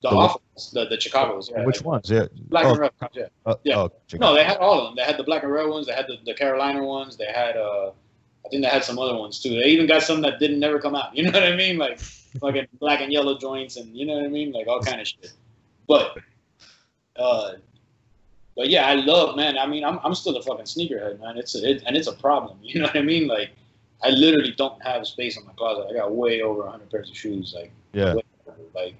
The 0.00 0.10
The- 0.10 0.16
offense, 0.16 0.70
the 0.70 0.84
the 0.84 1.00
Chicago's. 1.00 1.50
Yeah, 1.50 1.64
Which 1.64 1.82
ones? 1.82 2.08
Yeah. 2.08 2.26
Black 2.48 2.66
oh, 2.66 2.70
and 2.70 2.78
red. 2.78 2.92
Yeah. 3.12 3.26
uh, 3.44 3.56
Yeah. 3.64 3.78
oh, 3.78 3.92
No, 4.14 4.32
they 4.32 4.44
had 4.44 4.58
all 4.58 4.78
of 4.78 4.84
them. 4.84 4.94
They 4.96 5.02
had 5.02 5.16
the 5.16 5.24
black 5.24 5.42
and 5.42 5.52
red 5.52 5.66
ones. 5.68 5.88
They 5.88 5.92
had 5.92 6.06
the, 6.06 6.18
the 6.24 6.34
Carolina 6.34 6.84
ones. 6.84 7.16
They 7.16 7.26
had 7.26 7.56
uh, 7.56 7.90
I 8.46 8.48
think 8.48 8.62
they 8.62 8.68
had 8.68 8.84
some 8.84 8.98
other 8.98 9.16
ones 9.16 9.40
too. 9.42 9.50
They 9.50 9.64
even 9.66 9.86
got 9.86 10.02
some 10.02 10.20
that 10.22 10.38
didn't 10.38 10.60
never 10.60 10.78
come 10.78 10.94
out. 10.94 11.14
You 11.16 11.24
know 11.24 11.32
what 11.32 11.42
I 11.42 11.56
mean? 11.56 11.78
Like 11.78 11.98
fucking 11.98 12.68
black 12.78 13.00
and 13.00 13.12
yellow 13.12 13.36
joints 13.38 13.76
and 13.76 13.94
you 13.96 14.06
know 14.06 14.14
what 14.14 14.24
I 14.24 14.28
mean? 14.28 14.52
Like 14.52 14.68
all 14.68 14.80
kind 14.80 15.00
of 15.00 15.08
shit. 15.08 15.32
But 15.88 16.16
uh, 17.16 17.52
but 18.56 18.68
yeah, 18.68 18.86
I 18.86 18.94
love 18.94 19.36
man. 19.36 19.58
I 19.58 19.66
mean, 19.66 19.84
I'm 19.84 19.98
I'm 20.04 20.14
still 20.14 20.36
a 20.36 20.42
fucking 20.42 20.64
sneakerhead, 20.66 21.20
man. 21.20 21.36
It's 21.38 21.54
a, 21.54 21.70
it, 21.70 21.82
and 21.86 21.96
it's 21.96 22.06
a 22.08 22.12
problem. 22.14 22.58
You 22.62 22.80
know 22.80 22.86
what 22.86 22.96
I 22.96 23.02
mean? 23.02 23.26
Like 23.26 23.50
I 24.02 24.10
literally 24.10 24.52
don't 24.56 24.80
have 24.82 25.06
space 25.06 25.36
in 25.36 25.44
my 25.44 25.52
closet. 25.54 25.86
I 25.90 25.94
got 25.94 26.14
way 26.14 26.42
over 26.42 26.62
100 26.62 26.90
pairs 26.90 27.10
of 27.10 27.16
shoes. 27.16 27.52
Like 27.56 27.72
yeah. 27.92 28.14
way 28.14 28.22
like 28.74 28.94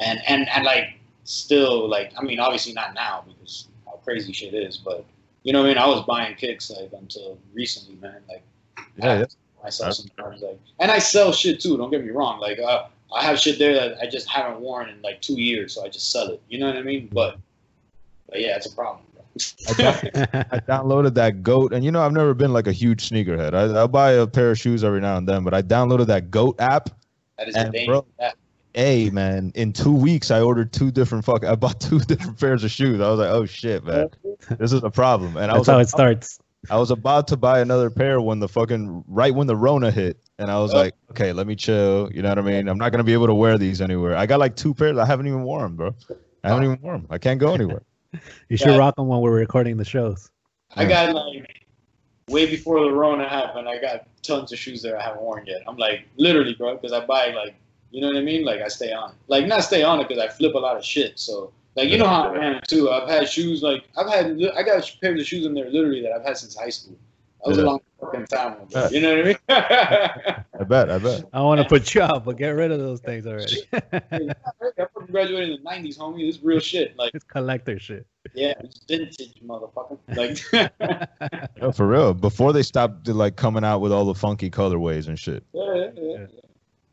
and 0.00 0.20
and 0.26 0.48
and 0.48 0.64
like 0.64 0.98
still 1.24 1.88
like 1.88 2.12
I 2.18 2.22
mean 2.22 2.40
obviously 2.40 2.72
not 2.72 2.94
now 2.94 3.24
because 3.26 3.68
how 3.86 4.00
crazy 4.04 4.32
shit 4.32 4.54
is, 4.54 4.76
but 4.76 5.04
you 5.42 5.52
know 5.52 5.60
what 5.60 5.66
I 5.66 5.68
mean. 5.74 5.78
I 5.78 5.86
was 5.86 6.04
buying 6.06 6.34
kicks 6.36 6.70
like 6.70 6.90
until 6.92 7.38
recently, 7.52 7.96
man. 7.96 8.20
Like 8.28 8.42
Yeah, 8.96 9.20
yeah. 9.20 9.24
I 9.64 9.70
sell 9.70 9.92
sometimes 9.92 10.42
like, 10.42 10.60
and 10.78 10.90
I 10.90 10.98
sell 10.98 11.32
shit 11.32 11.60
too. 11.60 11.76
Don't 11.76 11.90
get 11.90 12.04
me 12.04 12.10
wrong. 12.10 12.38
Like 12.38 12.58
uh, 12.58 12.86
I 13.14 13.22
have 13.22 13.38
shit 13.38 13.58
there 13.58 13.74
that 13.74 13.98
I 14.00 14.06
just 14.06 14.28
haven't 14.28 14.60
worn 14.60 14.88
in 14.88 15.00
like 15.02 15.22
two 15.22 15.40
years, 15.40 15.74
so 15.74 15.84
I 15.84 15.88
just 15.88 16.10
sell 16.10 16.28
it. 16.28 16.42
You 16.48 16.58
know 16.58 16.66
what 16.66 16.76
I 16.76 16.82
mean? 16.82 17.08
But, 17.12 17.38
but 18.28 18.40
yeah, 18.40 18.56
it's 18.56 18.66
a 18.66 18.74
problem. 18.74 19.04
Bro. 19.14 19.22
I 19.34 20.60
downloaded 20.68 21.14
that 21.14 21.42
goat, 21.42 21.72
and 21.72 21.84
you 21.84 21.90
know 21.90 22.02
I've 22.02 22.12
never 22.12 22.34
been 22.34 22.52
like 22.52 22.66
a 22.66 22.72
huge 22.72 23.08
sneakerhead. 23.08 23.54
I, 23.54 23.78
I'll 23.78 23.88
buy 23.88 24.12
a 24.12 24.26
pair 24.26 24.50
of 24.50 24.58
shoes 24.58 24.84
every 24.84 25.00
now 25.00 25.16
and 25.16 25.28
then, 25.28 25.44
but 25.44 25.54
I 25.54 25.62
downloaded 25.62 26.06
that 26.06 26.30
goat 26.30 26.56
app. 26.60 26.90
that 27.38 27.48
is 27.48 27.56
And, 27.56 27.74
bro, 27.86 28.04
app. 28.20 28.36
Hey 28.74 29.08
man, 29.10 29.52
in 29.54 29.72
two 29.72 29.94
weeks 29.94 30.32
I 30.32 30.40
ordered 30.40 30.72
two 30.72 30.90
different 30.90 31.24
fuck. 31.24 31.44
I 31.44 31.54
bought 31.54 31.80
two 31.88 32.00
different 32.00 32.38
pairs 32.40 32.64
of 32.64 32.70
shoes. 32.70 33.00
I 33.00 33.08
was 33.08 33.20
like, 33.20 33.30
oh 33.30 33.46
shit, 33.46 33.84
man, 33.84 34.08
this 34.58 34.72
is 34.72 34.82
a 34.82 34.90
problem. 34.90 35.36
And 35.36 35.44
I 35.50 35.54
That's 35.54 35.58
was 35.60 35.66
how 35.68 35.74
about, 35.74 35.82
it 35.82 35.88
starts. 35.88 36.38
I 36.70 36.76
was 36.78 36.90
about 36.90 37.28
to 37.28 37.36
buy 37.36 37.60
another 37.60 37.88
pair 37.90 38.20
when 38.20 38.40
the 38.40 38.48
fucking 38.48 39.04
right 39.06 39.32
when 39.34 39.46
the 39.46 39.54
Rona 39.56 39.90
hit, 39.90 40.18
and 40.38 40.50
I 40.50 40.58
was 40.58 40.74
Oh. 40.74 40.78
like, 40.78 40.94
okay, 41.10 41.32
let 41.32 41.46
me 41.46 41.54
chill. 41.54 42.10
You 42.12 42.22
know 42.22 42.30
what 42.30 42.38
I 42.38 42.42
mean? 42.42 42.68
I'm 42.68 42.78
not 42.78 42.90
gonna 42.90 43.04
be 43.04 43.12
able 43.12 43.26
to 43.28 43.34
wear 43.34 43.58
these 43.58 43.80
anywhere. 43.80 44.16
I 44.16 44.26
got 44.26 44.40
like 44.40 44.56
two 44.56 44.74
pairs. 44.74 44.98
I 44.98 45.04
haven't 45.04 45.28
even 45.28 45.44
worn 45.44 45.62
them, 45.62 45.76
bro. 45.76 45.94
I 46.42 46.48
haven't 46.48 46.64
even 46.64 46.80
worn 46.80 47.02
them. 47.02 47.06
I 47.10 47.18
can't 47.18 47.38
go 47.38 47.54
anywhere. 47.54 47.82
You 48.48 48.56
should 48.56 48.68
Yeah. 48.70 48.76
rock 48.76 48.94
them 48.96 49.08
when 49.08 49.20
we're 49.20 49.34
recording 49.34 49.76
the 49.76 49.84
shows. 49.84 50.30
I 50.76 50.84
got 50.84 51.12
like 51.12 51.64
way 52.28 52.46
before 52.46 52.80
the 52.80 52.92
Rona 52.92 53.28
happened. 53.28 53.68
I 53.68 53.80
got 53.80 54.06
tons 54.22 54.52
of 54.52 54.58
shoes 54.58 54.82
that 54.82 54.94
I 54.94 55.02
haven't 55.02 55.20
worn 55.22 55.44
yet. 55.46 55.62
I'm 55.66 55.76
like 55.76 56.06
literally, 56.16 56.54
bro, 56.54 56.76
because 56.76 56.92
I 56.92 57.04
buy 57.04 57.32
like 57.32 57.56
you 57.94 58.00
know 58.00 58.08
what 58.08 58.16
I 58.16 58.22
mean. 58.22 58.44
Like 58.44 58.60
I 58.60 58.68
stay 58.68 58.92
on 58.92 59.10
it. 59.10 59.16
Like 59.28 59.46
not 59.46 59.62
stay 59.62 59.82
on 59.84 60.00
it 60.00 60.08
because 60.08 60.22
I 60.22 60.28
flip 60.28 60.54
a 60.54 60.58
lot 60.58 60.76
of 60.76 60.84
shit. 60.84 61.18
So 61.18 61.52
like 61.76 61.88
you 61.88 61.98
know 61.98 62.08
how 62.08 62.34
I 62.34 62.44
am 62.44 62.60
too. 62.66 62.90
I've 62.90 63.08
had 63.08 63.28
shoes 63.28 63.62
like 63.62 63.84
I've 63.96 64.08
had 64.08 64.38
I 64.56 64.62
got 64.64 64.90
pairs 65.00 65.20
of 65.20 65.26
shoes 65.26 65.46
in 65.46 65.54
there 65.54 65.70
literally 65.70 66.02
that 66.02 66.12
I've 66.12 66.24
had 66.24 66.36
since 66.36 66.56
high 66.56 66.70
school. 66.70 66.96
That 67.44 67.48
was 67.50 67.58
Yeah. 67.58 67.64
a 67.64 67.66
long 67.66 67.80
fucking 68.00 68.26
time 68.26 68.52
ago. 68.62 68.88
You 68.90 69.00
know 69.02 69.16
what 69.16 69.24
I 69.24 69.28
mean? 69.28 69.36
I 70.60 70.64
bet. 70.64 70.90
I 70.90 70.98
bet. 70.98 71.24
I 71.32 71.40
want 71.42 71.60
to 71.60 71.68
put 71.68 71.94
you 71.94 72.00
out, 72.00 72.24
but 72.24 72.36
get 72.38 72.50
rid 72.50 72.70
of 72.72 72.78
those 72.78 73.00
things 73.00 73.26
already. 73.26 73.62
I 73.72 73.80
fucking 74.10 75.06
graduated 75.10 75.50
in 75.50 75.62
the 75.62 75.70
'90s, 75.70 75.98
homie. 75.98 76.26
This 76.26 76.36
is 76.36 76.42
real 76.42 76.58
shit. 76.60 76.96
Like, 76.96 77.10
it's 77.14 77.24
collector 77.24 77.78
shit. 77.78 78.06
yeah, 78.34 78.54
it's 78.60 78.80
vintage, 78.88 79.34
motherfucker. 79.46 79.98
Like, 80.16 81.50
No, 81.60 81.70
for 81.72 81.86
real. 81.86 82.14
Before 82.14 82.52
they 82.54 82.62
stopped 82.62 83.06
like 83.08 83.36
coming 83.36 83.62
out 83.64 83.80
with 83.80 83.92
all 83.92 84.06
the 84.06 84.14
funky 84.14 84.50
colorways 84.50 85.08
and 85.08 85.18
shit. 85.18 85.44
yeah, 85.52 85.74
yeah, 85.74 85.90
yeah. 85.96 86.16
Yeah. 86.20 86.26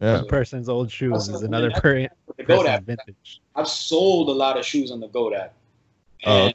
One 0.01 0.27
person's 0.27 0.67
old 0.67 0.91
shoes 0.91 1.13
Also, 1.13 1.33
is 1.33 1.37
I 1.37 1.41
mean, 1.45 1.53
another 1.53 1.71
I- 1.75 1.79
per- 1.79 2.07
The 2.37 2.43
Goat 2.43 2.47
person's 2.47 2.67
app. 2.69 2.83
vintage. 2.83 3.41
I've 3.55 3.67
sold 3.67 4.29
a 4.29 4.33
lot 4.33 4.57
of 4.57 4.65
shoes 4.65 4.91
on 4.91 4.99
the 4.99 5.07
Goat 5.07 5.33
app, 5.33 5.53
Oh. 6.25 6.45
and 6.47 6.53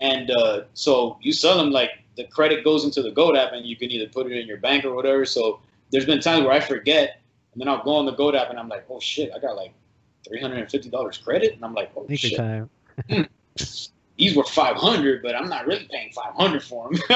and 0.00 0.30
uh, 0.30 0.62
so 0.74 1.18
you 1.20 1.32
sell 1.32 1.56
them 1.58 1.70
like 1.70 1.90
the 2.16 2.24
credit 2.24 2.64
goes 2.64 2.84
into 2.84 3.02
the 3.02 3.10
Goat 3.10 3.36
app, 3.36 3.52
and 3.52 3.64
you 3.66 3.76
can 3.76 3.90
either 3.90 4.08
put 4.08 4.26
it 4.26 4.32
in 4.36 4.46
your 4.46 4.56
bank 4.56 4.84
or 4.84 4.94
whatever. 4.94 5.24
So 5.24 5.60
there's 5.90 6.06
been 6.06 6.20
times 6.20 6.44
where 6.44 6.52
I 6.52 6.60
forget, 6.60 7.20
and 7.52 7.60
then 7.60 7.68
I'll 7.68 7.82
go 7.84 7.94
on 7.96 8.06
the 8.06 8.12
Goat 8.12 8.34
app, 8.34 8.50
and 8.50 8.58
I'm 8.58 8.68
like, 8.68 8.84
oh 8.90 8.98
shit, 9.00 9.30
I 9.34 9.38
got 9.38 9.56
like 9.56 9.72
three 10.26 10.40
hundred 10.40 10.58
and 10.58 10.70
fifty 10.70 10.90
dollars 10.90 11.18
credit, 11.18 11.52
and 11.54 11.64
I'm 11.64 11.74
like, 11.74 11.92
oh 11.96 12.06
Sneaker 12.06 12.28
shit, 12.28 12.36
time. 12.38 12.70
these 14.16 14.34
were 14.36 14.44
five 14.44 14.76
hundred, 14.76 15.22
but 15.22 15.34
I'm 15.36 15.48
not 15.48 15.66
really 15.66 15.86
paying 15.90 16.10
five 16.12 16.34
hundred 16.34 16.62
for 16.62 16.88
them. 16.90 16.96
so 17.08 17.14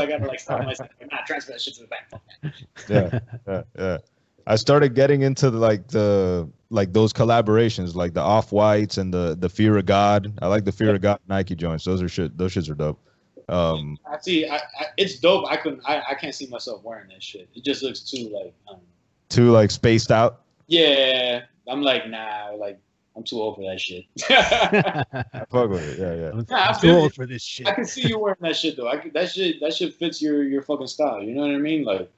I 0.00 0.06
gotta 0.06 0.26
like 0.26 0.40
stop 0.40 0.60
myself, 0.64 0.88
like, 1.00 1.10
nah, 1.10 1.18
transfer 1.26 1.52
that 1.52 1.60
shit 1.60 1.74
to 1.74 1.82
the 1.82 1.86
bank. 1.88 2.54
yeah, 2.88 3.20
yeah, 3.46 3.62
yeah. 3.78 3.98
I 4.46 4.56
started 4.56 4.94
getting 4.94 5.22
into 5.22 5.50
the, 5.50 5.58
like 5.58 5.88
the 5.88 6.48
like 6.70 6.92
those 6.92 7.12
collaborations, 7.12 7.94
like 7.94 8.12
the 8.14 8.20
off 8.20 8.52
whites 8.52 8.98
and 8.98 9.12
the 9.12 9.36
the 9.38 9.48
Fear 9.48 9.78
of 9.78 9.86
God. 9.86 10.32
I 10.42 10.48
like 10.48 10.64
the 10.64 10.72
Fear 10.72 10.94
of 10.94 11.00
God 11.00 11.18
Nike 11.28 11.54
joints. 11.54 11.84
Those 11.84 12.02
are 12.02 12.08
shit. 12.08 12.36
Those 12.36 12.52
shits 12.54 12.68
are 12.70 12.74
dope. 12.74 13.00
Um, 13.48 13.98
I 14.10 14.18
see, 14.20 14.48
I, 14.48 14.56
I, 14.56 14.86
it's 14.96 15.18
dope. 15.18 15.44
I 15.50 15.56
couldn't, 15.56 15.82
I, 15.84 16.02
I 16.10 16.14
can't 16.14 16.34
see 16.34 16.46
myself 16.46 16.82
wearing 16.82 17.08
that 17.08 17.22
shit. 17.22 17.46
It 17.54 17.62
just 17.62 17.82
looks 17.82 18.00
too 18.00 18.30
like, 18.32 18.54
um, 18.70 18.80
too 19.28 19.50
like 19.50 19.70
spaced 19.70 20.10
out. 20.10 20.42
yeah. 20.66 21.42
I'm 21.68 21.80
like, 21.82 22.08
nah, 22.08 22.52
like 22.58 22.78
I'm 23.16 23.22
too 23.22 23.40
old 23.40 23.56
for 23.56 23.62
that 23.70 23.80
shit. 23.80 24.04
I 24.30 25.44
fuck 25.50 25.70
with 25.70 25.82
it. 25.88 25.98
Yeah, 25.98 26.14
yeah. 26.14 26.30
I'm, 26.30 26.46
Nah, 26.50 26.56
I 26.56 26.66
I'm 26.68 26.74
too 26.74 26.80
feel 26.80 26.94
you. 26.96 27.00
old 27.00 27.14
for 27.14 27.26
this 27.26 27.42
shit. 27.42 27.66
I 27.66 27.72
can 27.74 27.86
see 27.86 28.06
you 28.08 28.18
wearing 28.18 28.36
that 28.40 28.56
shit 28.56 28.76
though. 28.76 28.88
I 28.88 28.96
could, 28.98 29.12
that 29.14 29.30
shit 29.30 29.60
that 29.60 29.74
shit 29.74 29.94
fits 29.94 30.20
your 30.20 30.42
your 30.44 30.60
fucking 30.62 30.86
style. 30.88 31.22
You 31.22 31.34
know 31.34 31.42
what 31.42 31.50
I 31.50 31.58
mean? 31.58 31.84
Like 31.84 32.10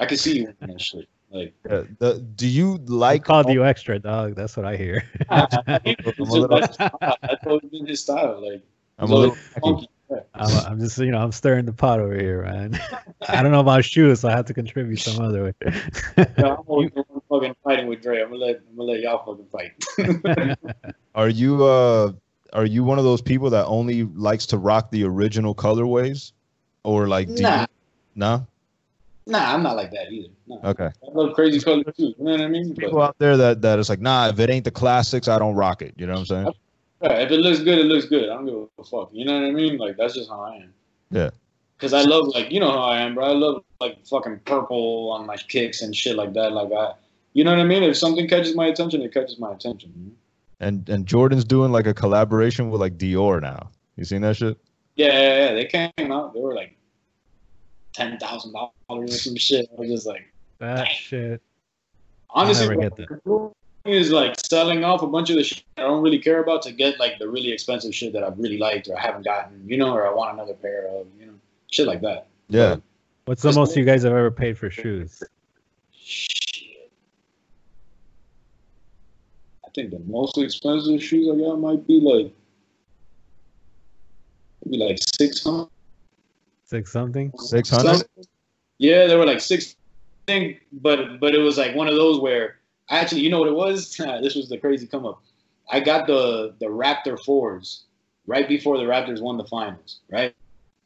I 0.00 0.06
can 0.06 0.16
see 0.18 0.38
you 0.38 0.44
wearing 0.60 0.74
that 0.74 0.80
shit. 0.80 1.08
Like 1.30 1.54
yeah. 1.68 1.82
The, 1.98 2.18
do 2.20 2.48
you 2.48 2.74
I 2.74 2.92
like? 2.92 3.24
called 3.24 3.48
you 3.48 3.64
extra, 3.64 3.98
dog. 3.98 4.34
That's 4.34 4.56
what 4.56 4.66
I 4.66 4.76
hear. 4.76 5.04
I'm 5.30 5.46
a 5.66 5.80
just, 5.96 6.18
little- 6.18 6.48
that's, 6.48 6.76
that's 6.76 7.46
always 7.46 7.70
been 7.70 7.86
his 7.86 8.00
style. 8.00 8.40
Like 8.44 8.62
I'm 8.98 9.10
a 9.10 9.14
little. 9.14 9.34
funky. 9.34 9.88
I'm, 10.34 10.66
I'm 10.66 10.80
just, 10.80 10.98
you 10.98 11.12
know, 11.12 11.22
I'm 11.22 11.30
stirring 11.30 11.66
the 11.66 11.72
pot 11.72 12.00
over 12.00 12.16
here, 12.16 12.42
man. 12.42 12.80
I 13.28 13.44
don't 13.44 13.52
know 13.52 13.60
about 13.60 13.84
shoes, 13.84 14.20
so 14.20 14.28
I 14.28 14.32
have 14.32 14.46
to 14.46 14.54
contribute 14.54 14.98
some 14.98 15.24
other 15.24 15.44
way. 15.44 15.52
Yeah, 16.16 16.26
I'm 16.38 16.64
always 16.66 16.90
fucking 17.28 17.54
fighting 17.62 17.86
with 17.86 18.02
Dre. 18.02 18.20
I'm 18.20 18.30
gonna 18.30 18.44
let 18.44 18.56
I'm 18.56 18.76
gonna 18.76 18.90
let 18.90 19.00
y'all 19.00 19.24
fucking 19.24 19.46
fight. 19.46 20.94
Are 21.14 21.28
you 21.28 21.64
uh? 21.64 22.12
Are 22.52 22.66
you 22.66 22.82
one 22.82 22.98
of 22.98 23.04
those 23.04 23.22
people 23.22 23.50
that 23.50 23.66
only 23.66 24.02
likes 24.02 24.46
to 24.46 24.58
rock 24.58 24.90
the 24.90 25.04
original 25.04 25.54
colorways, 25.54 26.32
or 26.82 27.06
like 27.06 27.28
do 27.28 27.42
nah, 27.42 27.60
you? 27.60 27.66
No. 28.16 28.46
Nah, 29.26 29.54
I'm 29.54 29.62
not 29.62 29.76
like 29.76 29.90
that 29.92 30.10
either. 30.10 30.28
Nah. 30.46 30.70
Okay. 30.70 30.86
I 30.86 31.10
love 31.12 31.34
crazy 31.34 31.60
colors 31.60 31.84
too. 31.96 32.14
You 32.18 32.24
know 32.24 32.32
what 32.32 32.40
I 32.40 32.48
mean? 32.48 32.68
But- 32.74 32.78
People 32.84 33.02
out 33.02 33.16
there 33.18 33.36
that 33.36 33.62
that 33.62 33.78
is 33.78 33.88
like, 33.88 34.00
nah. 34.00 34.28
If 34.28 34.38
it 34.38 34.50
ain't 34.50 34.64
the 34.64 34.70
classics, 34.70 35.28
I 35.28 35.38
don't 35.38 35.54
rock 35.54 35.82
it. 35.82 35.94
You 35.96 36.06
know 36.06 36.14
what 36.14 36.20
I'm 36.20 36.26
saying? 36.26 36.52
If 37.02 37.30
it 37.30 37.38
looks 37.40 37.60
good, 37.60 37.78
it 37.78 37.86
looks 37.86 38.04
good. 38.06 38.28
I 38.28 38.34
don't 38.34 38.46
give 38.46 38.54
a 38.78 38.84
fuck. 38.84 39.08
You 39.12 39.24
know 39.24 39.34
what 39.40 39.46
I 39.46 39.50
mean? 39.52 39.78
Like 39.78 39.96
that's 39.96 40.14
just 40.14 40.28
how 40.28 40.42
I 40.42 40.56
am. 40.56 40.74
Yeah. 41.10 41.30
Cause 41.78 41.94
I 41.94 42.02
love 42.02 42.26
like 42.28 42.50
you 42.50 42.60
know 42.60 42.70
how 42.70 42.82
I 42.82 43.00
am, 43.00 43.14
bro. 43.14 43.24
I 43.24 43.32
love 43.32 43.64
like 43.80 44.06
fucking 44.06 44.40
purple 44.44 45.10
on 45.12 45.26
my 45.26 45.36
kicks 45.36 45.80
and 45.80 45.96
shit 45.96 46.14
like 46.14 46.34
that. 46.34 46.52
Like 46.52 46.70
I, 46.72 46.92
you 47.32 47.42
know 47.42 47.52
what 47.52 47.60
I 47.60 47.64
mean? 47.64 47.82
If 47.82 47.96
something 47.96 48.28
catches 48.28 48.54
my 48.54 48.66
attention, 48.66 49.00
it 49.00 49.14
catches 49.14 49.38
my 49.38 49.52
attention. 49.52 49.92
you 49.96 50.04
know? 50.06 50.12
And 50.60 50.86
and 50.90 51.06
Jordan's 51.06 51.44
doing 51.44 51.72
like 51.72 51.86
a 51.86 51.94
collaboration 51.94 52.68
with 52.70 52.82
like 52.82 52.98
Dior 52.98 53.40
now. 53.40 53.70
You 53.96 54.04
seen 54.04 54.20
that 54.20 54.36
shit? 54.36 54.58
Yeah, 54.96 55.06
yeah, 55.06 55.36
yeah. 55.46 55.52
They 55.54 55.64
came 55.64 56.12
out. 56.12 56.34
They 56.34 56.40
were 56.40 56.54
like 56.54 56.76
ten 57.92 58.18
thousand 58.18 58.52
dollars 58.52 58.72
or 58.88 59.08
some 59.08 59.36
shit. 59.36 59.68
I 59.72 59.80
was 59.80 59.90
just 59.90 60.06
like, 60.06 60.32
that 60.58 60.88
shit. 60.88 61.40
honestly, 62.30 62.68
never 62.68 62.80
get 62.80 62.96
that. 62.96 63.08
the 63.08 63.16
cool 63.24 63.56
thing 63.84 63.94
is 63.94 64.10
like 64.10 64.34
selling 64.40 64.84
off 64.84 65.02
a 65.02 65.06
bunch 65.06 65.30
of 65.30 65.36
the 65.36 65.44
shit 65.44 65.64
I 65.76 65.82
don't 65.82 66.02
really 66.02 66.18
care 66.18 66.42
about 66.42 66.62
to 66.62 66.72
get 66.72 66.98
like 66.98 67.18
the 67.18 67.28
really 67.28 67.50
expensive 67.50 67.94
shit 67.94 68.12
that 68.12 68.22
I've 68.22 68.38
really 68.38 68.58
liked 68.58 68.88
or 68.88 68.98
I 68.98 69.00
haven't 69.00 69.24
gotten, 69.24 69.62
you 69.66 69.76
know, 69.76 69.92
or 69.92 70.06
I 70.06 70.12
want 70.12 70.34
another 70.34 70.54
pair 70.54 70.86
of, 70.88 71.06
you 71.18 71.26
know, 71.26 71.34
shit 71.70 71.86
like 71.86 72.00
that. 72.02 72.26
Yeah. 72.48 72.76
What's 73.24 73.42
the 73.42 73.52
most 73.52 73.76
you 73.76 73.84
guys 73.84 74.02
have 74.02 74.12
ever 74.12 74.30
paid 74.30 74.58
for 74.58 74.70
shoes? 74.70 75.22
Shit. 75.92 76.90
I 79.64 79.68
think 79.74 79.90
the 79.90 80.00
most 80.00 80.36
expensive 80.36 81.02
shoes 81.02 81.28
I 81.32 81.38
got 81.38 81.56
might 81.60 81.86
be 81.86 82.00
like 82.00 82.34
maybe 84.64 84.84
like 84.84 84.98
six 85.16 85.44
hundred. 85.44 85.68
Six 86.70 86.92
something? 86.92 87.32
Six 87.36 87.68
hundred. 87.68 88.06
Yeah, 88.78 89.08
they 89.08 89.16
were 89.16 89.26
like 89.26 89.40
six. 89.40 89.74
I 90.28 90.32
think, 90.32 90.60
but 90.70 91.18
but 91.18 91.34
it 91.34 91.40
was 91.40 91.58
like 91.58 91.74
one 91.74 91.88
of 91.88 91.96
those 91.96 92.20
where 92.20 92.58
actually, 92.88 93.22
you 93.22 93.28
know 93.28 93.40
what 93.40 93.48
it 93.48 93.56
was? 93.56 93.96
this 94.22 94.36
was 94.36 94.48
the 94.48 94.56
crazy 94.56 94.86
come 94.86 95.04
up. 95.04 95.20
I 95.68 95.80
got 95.80 96.06
the 96.06 96.54
the 96.60 96.66
Raptor 96.66 97.18
fours 97.18 97.82
right 98.28 98.46
before 98.46 98.78
the 98.78 98.84
Raptors 98.84 99.20
won 99.20 99.36
the 99.36 99.46
finals. 99.46 99.98
Right. 100.12 100.32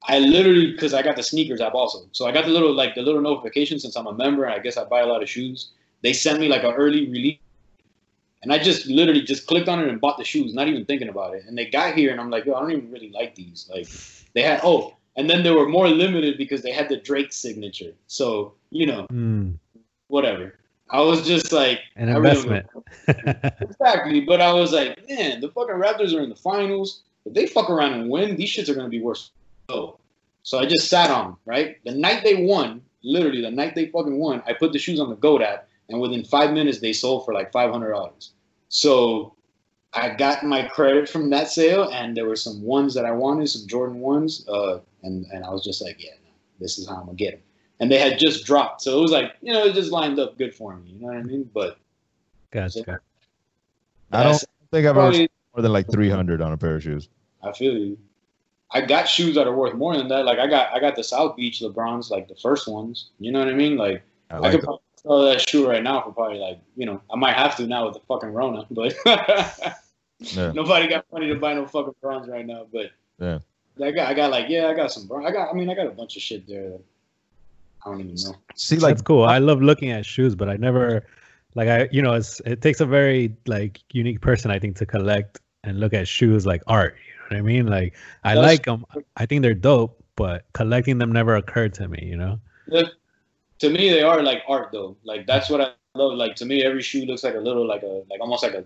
I 0.05 0.21
literally 0.21 0.73
because 0.73 0.95
I 0.95 1.03
got 1.03 1.17
the 1.17 1.23
sneakers 1.23 1.61
app 1.61 1.75
also, 1.75 2.09
so 2.13 2.27
I 2.27 2.33
got 2.33 2.47
the 2.47 2.51
little 2.51 2.73
like 2.73 2.95
the 2.95 3.03
little 3.03 3.21
notification 3.21 3.79
since 3.79 3.95
I'm 3.95 4.07
a 4.07 4.15
member 4.15 4.45
and 4.45 4.55
I 4.55 4.61
guess 4.61 4.79
I 4.79 4.85
buy 4.85 5.01
a 5.01 5.07
lot 5.07 5.23
of 5.23 5.29
shoes. 5.29 5.69
They 6.01 6.15
sent 6.15 6.41
me 6.41 6.49
like 6.49 6.65
an 6.65 6.73
early 6.73 7.11
release, 7.11 7.39
and 8.43 8.55
I 8.55 8.59
just 8.59 8.87
literally 8.87 9.23
just 9.23 9.47
clicked 9.47 9.69
on 9.69 9.81
it 9.81 9.89
and 9.89 10.01
bought 10.01 10.17
the 10.17 10.25
shoes, 10.25 10.55
not 10.55 10.67
even 10.67 10.87
thinking 10.87 11.11
about 11.11 11.35
it. 11.35 11.45
And 11.47 11.59
they 11.59 11.67
got 11.67 11.95
here 11.95 12.11
and 12.11 12.19
I'm 12.19 12.31
like, 12.31 12.47
yo, 12.47 12.55
I 12.55 12.61
don't 12.61 12.73
even 12.73 12.91
really 12.91 13.11
like 13.11 13.35
these. 13.35 13.69
Like 13.71 13.87
they 14.33 14.41
had 14.41 14.61
oh 14.65 14.97
and 15.17 15.29
then 15.29 15.43
they 15.43 15.51
were 15.51 15.69
more 15.69 15.89
limited 15.89 16.39
because 16.39 16.63
they 16.63 16.73
had 16.73 16.89
the 16.89 16.97
Drake 16.97 17.33
signature. 17.33 17.93
So 18.07 18.55
you 18.71 18.87
know, 18.87 19.07
Mm, 19.11 19.59
whatever. 20.09 20.59
I 20.91 21.01
was 21.01 21.27
just 21.27 21.53
like 21.53 21.81
an 21.97 22.09
really 22.15 22.39
investment. 22.39 22.67
Exactly, 23.61 24.21
but 24.21 24.41
I 24.41 24.53
was 24.53 24.73
like, 24.73 25.09
man, 25.09 25.41
the 25.41 25.49
fucking 25.49 25.75
Raptors 25.75 26.15
are 26.15 26.23
in 26.23 26.29
the 26.29 26.37
finals. 26.37 27.03
If 27.25 27.35
they 27.35 27.47
fuck 27.47 27.71
around 27.71 27.95
and 27.95 28.11
win, 28.11 28.37
these 28.37 28.51
shits 28.55 28.69
are 28.69 28.75
gonna 28.75 28.89
be 28.89 29.01
worse. 29.01 29.31
So, 29.71 29.99
so 30.43 30.59
I 30.59 30.67
just 30.67 30.89
sat 30.89 31.11
on 31.11 31.37
right. 31.47 31.79
The 31.85 31.93
night 31.93 32.23
they 32.23 32.45
won, 32.45 32.83
literally 33.03 33.41
the 33.41 33.51
night 33.51 33.75
they 33.75 33.87
fucking 33.87 34.19
won, 34.19 34.43
I 34.47 34.53
put 34.53 34.73
the 34.73 34.79
shoes 34.79 35.01
on 35.01 35.09
the 35.09 35.17
Goat 35.17 35.43
app, 35.43 35.69
and 35.89 36.01
within 36.01 36.23
five 36.25 36.53
minutes 36.53 36.81
they 36.81 36.93
sold 36.93 37.25
for 37.25 37.33
like 37.33 37.51
five 37.51 37.71
hundred 37.71 37.93
dollars. 37.93 38.33
So, 38.69 39.35
I 39.95 40.11
got 40.11 40.45
my 40.45 40.63
credit 40.63 41.09
from 41.09 41.31
that 41.31 41.49
sale, 41.49 41.89
and 41.93 42.17
there 42.17 42.27
were 42.27 42.37
some 42.37 42.63
ones 42.63 42.95
that 42.95 43.05
I 43.05 43.13
wanted, 43.13 43.49
some 43.49 43.67
Jordan 43.69 44.01
ones, 44.01 44.47
uh, 44.49 44.81
and 45.05 45.27
and 45.33 45.45
I 45.45 45.51
was 45.51 45.63
just 45.65 45.83
like, 45.83 46.03
yeah, 46.03 46.11
no, 46.25 46.31
this 46.61 46.79
is 46.79 46.89
how 46.89 46.97
I'm 46.97 47.07
gonna 47.07 47.15
get 47.15 47.33
them. 47.33 47.41
And 47.81 47.91
they 47.91 47.99
had 47.99 48.19
just 48.19 48.45
dropped, 48.47 48.83
so 48.83 48.99
it 48.99 49.03
was 49.03 49.11
like, 49.11 49.33
you 49.43 49.53
know, 49.53 49.65
it 49.65 49.75
just 49.75 49.91
lined 49.91 50.19
up 50.19 50.39
good 50.39 50.55
for 50.55 50.77
me. 50.77 50.93
You 50.93 51.01
know 51.01 51.07
what 51.09 51.17
I 51.17 51.23
mean? 51.23 51.51
But 51.53 51.79
Gotcha. 52.53 53.01
I 54.13 54.23
don't 54.23 54.39
think 54.39 54.47
I've 54.73 54.85
ever 54.87 54.95
probably- 55.01 55.15
spent 55.17 55.31
more 55.57 55.63
than 55.63 55.73
like 55.73 55.91
300 55.91 56.41
on 56.41 56.53
a 56.53 56.57
pair 56.57 56.77
of 56.77 56.83
shoes. 56.83 57.09
I 57.43 57.53
feel 57.53 57.77
you. 57.77 57.99
I 58.71 58.81
got 58.81 59.09
shoes 59.09 59.35
that 59.37 59.47
are 59.47 59.55
worth 59.55 59.75
more 59.75 59.97
than 59.97 60.09
that. 60.09 60.25
Like 60.25 60.39
I 60.39 60.47
got 60.47 60.73
I 60.75 60.81
got 60.81 60.97
the 60.97 61.05
South 61.05 61.37
Beach 61.37 61.61
LeBrons, 61.61 62.11
like 62.11 62.27
the 62.29 62.35
first 62.37 62.67
ones. 62.67 63.11
You 63.19 63.31
know 63.33 63.39
what 63.41 63.49
I 63.49 63.53
mean? 63.55 63.77
Like 63.77 64.03
I 64.31 64.39
I, 64.39 64.51
could 64.51 64.61
that. 64.63 64.65
probably 64.65 64.81
sell 65.03 65.23
that 65.27 65.49
shoe 65.49 65.69
right 65.69 65.83
now 65.83 66.01
for 66.03 66.13
probably 66.13 66.39
like 66.39 66.59
you 66.77 66.87
know 66.87 67.01
I 67.13 67.17
might 67.17 67.37
have 67.37 67.57
to 67.57 67.67
now 67.67 67.85
with 67.87 67.95
the 67.95 68.01
fucking 68.09 68.31
Rona, 68.33 68.67
but 68.71 68.95
Yeah. 70.19 70.53
nobody 70.55 70.89
got 70.89 71.05
money 71.13 71.29
to 71.29 71.35
buy 71.37 71.55
no 71.55 71.67
fucking 71.67 71.95
bronze 72.01 72.29
right 72.29 72.47
now. 72.47 72.67
But 72.73 72.91
Yeah. 73.21 73.39
I 73.83 73.91
got 73.91 74.09
I 74.09 74.15
got 74.15 74.31
like 74.31 74.49
yeah 74.49 74.69
I 74.69 74.75
got 74.75 74.93
some. 74.93 75.11
I 75.25 75.31
got 75.31 75.51
I 75.51 75.53
mean 75.53 75.69
I 75.69 75.75
got 75.75 75.87
a 75.87 75.91
bunch 75.91 76.17
of 76.17 76.23
shit 76.23 76.47
there. 76.47 76.71
That 76.71 76.81
I 77.85 77.91
don't 77.91 78.01
even 78.01 78.15
know. 78.15 78.35
See, 78.55 78.77
like 78.77 78.95
That's 78.97 79.03
cool. 79.03 79.25
I 79.25 79.39
love 79.39 79.61
looking 79.61 79.91
at 79.91 80.07
shoes, 80.07 80.35
but 80.35 80.49
I 80.49 80.57
never, 80.57 81.05
like, 81.55 81.69
I 81.69 81.89
you 81.93 82.01
know, 82.01 82.15
it's 82.15 82.41
it 82.47 82.63
takes 82.63 82.81
a 82.81 82.87
very 82.87 83.37
like 83.47 83.81
unique 83.93 84.21
person, 84.21 84.51
I 84.51 84.59
think, 84.59 84.77
to 84.77 84.87
collect 84.87 85.41
and 85.65 85.81
look 85.81 85.93
at 85.93 86.09
shoes 86.09 86.47
like 86.47 86.63
art. 86.67 86.97
You 87.31 87.37
know 87.37 87.43
what 87.43 87.51
I 87.51 87.53
mean? 87.53 87.67
Like, 87.67 87.95
I 88.23 88.35
That's- 88.35 88.51
like 88.51 88.65
them. 88.65 88.85
I 89.17 89.27
think 89.27 89.43
they're 89.43 89.55
dope, 89.55 90.03
but 90.17 90.45
collecting 90.53 90.99
them 90.99 91.13
never 91.13 91.37
occurred 91.37 91.75
to 91.75 91.89
me. 91.89 92.01
You 92.03 92.17
know? 92.17 92.41
The- 92.69 92.93
to 93.61 93.71
me 93.71 93.89
they 93.89 94.03
are 94.03 94.23
like 94.23 94.43
art 94.49 94.71
though. 94.73 94.97
Like 95.05 95.27
that's 95.27 95.49
what 95.49 95.61
I 95.61 95.73
love. 95.95 96.15
Like 96.15 96.35
to 96.37 96.45
me 96.45 96.65
every 96.65 96.83
shoe 96.83 97.05
looks 97.05 97.23
like 97.23 97.35
a 97.35 97.39
little 97.39 97.67
like 97.67 97.83
a 97.83 98.03
like 98.11 98.21
almost 98.21 98.43
like 98.43 98.55
a 98.55 98.65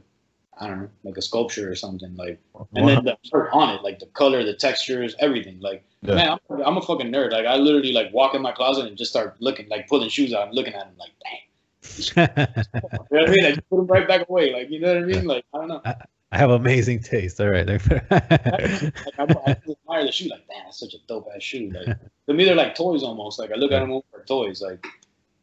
I 0.60 0.66
don't 0.66 0.80
know 0.82 0.88
like 1.04 1.16
a 1.16 1.22
sculpture 1.22 1.70
or 1.70 1.76
something 1.76 2.14
like. 2.16 2.40
and 2.74 2.88
then 2.88 3.04
the 3.04 3.16
art 3.32 3.50
on 3.52 3.74
it, 3.74 3.82
like 3.82 3.98
the 3.98 4.06
color, 4.06 4.42
the 4.44 4.54
textures, 4.54 5.14
everything. 5.20 5.60
Like, 5.60 5.84
Yeah. 6.02 6.14
man, 6.14 6.38
I'm, 6.50 6.60
I'm 6.62 6.76
a 6.76 6.82
fucking 6.82 7.12
nerd. 7.12 7.32
Like, 7.32 7.46
I 7.46 7.56
literally 7.56 7.92
like 7.92 8.12
walk 8.12 8.34
in 8.34 8.42
my 8.42 8.52
closet 8.52 8.86
and 8.86 8.96
just 8.96 9.10
start 9.10 9.36
looking, 9.40 9.68
like 9.68 9.88
pulling 9.88 10.08
shoes 10.08 10.32
out 10.34 10.46
and 10.48 10.54
looking 10.54 10.74
at 10.74 10.86
them, 10.86 10.94
like, 10.98 11.12
dang. 11.24 11.38
You 13.10 13.18
know 13.18 13.22
what 13.22 13.28
I 13.28 13.30
mean? 13.30 13.44
I 13.46 13.50
just 13.52 13.68
put 13.70 13.76
them 13.76 13.86
right 13.86 14.06
back 14.06 14.28
away. 14.28 14.52
Like, 14.52 14.70
you 14.70 14.80
know 14.80 14.88
what 14.94 15.02
I 15.02 15.06
mean? 15.06 15.24
Like, 15.26 15.44
I 15.54 15.58
don't 15.58 15.68
know. 15.68 15.80
I 16.30 16.36
have 16.36 16.50
amazing 16.50 17.00
taste. 17.02 17.40
All 17.40 17.48
right. 17.48 17.66
Like, 18.10 18.12
I, 18.12 18.92
I 19.18 19.50
admire 19.50 20.04
the 20.04 20.12
shoe. 20.12 20.28
Like, 20.28 20.46
damn, 20.48 20.64
that's 20.64 20.78
such 20.80 20.94
a 20.94 20.98
dope 21.08 21.26
ass 21.34 21.42
shoe. 21.42 21.70
Like, 21.74 21.96
to 22.26 22.34
me, 22.34 22.44
they're 22.44 22.54
like 22.54 22.74
toys 22.74 23.02
almost. 23.02 23.38
Like, 23.38 23.50
I 23.50 23.54
look 23.54 23.72
at 23.72 23.80
them 23.80 24.00
for 24.10 24.24
toys. 24.24 24.60
Like, 24.60 24.84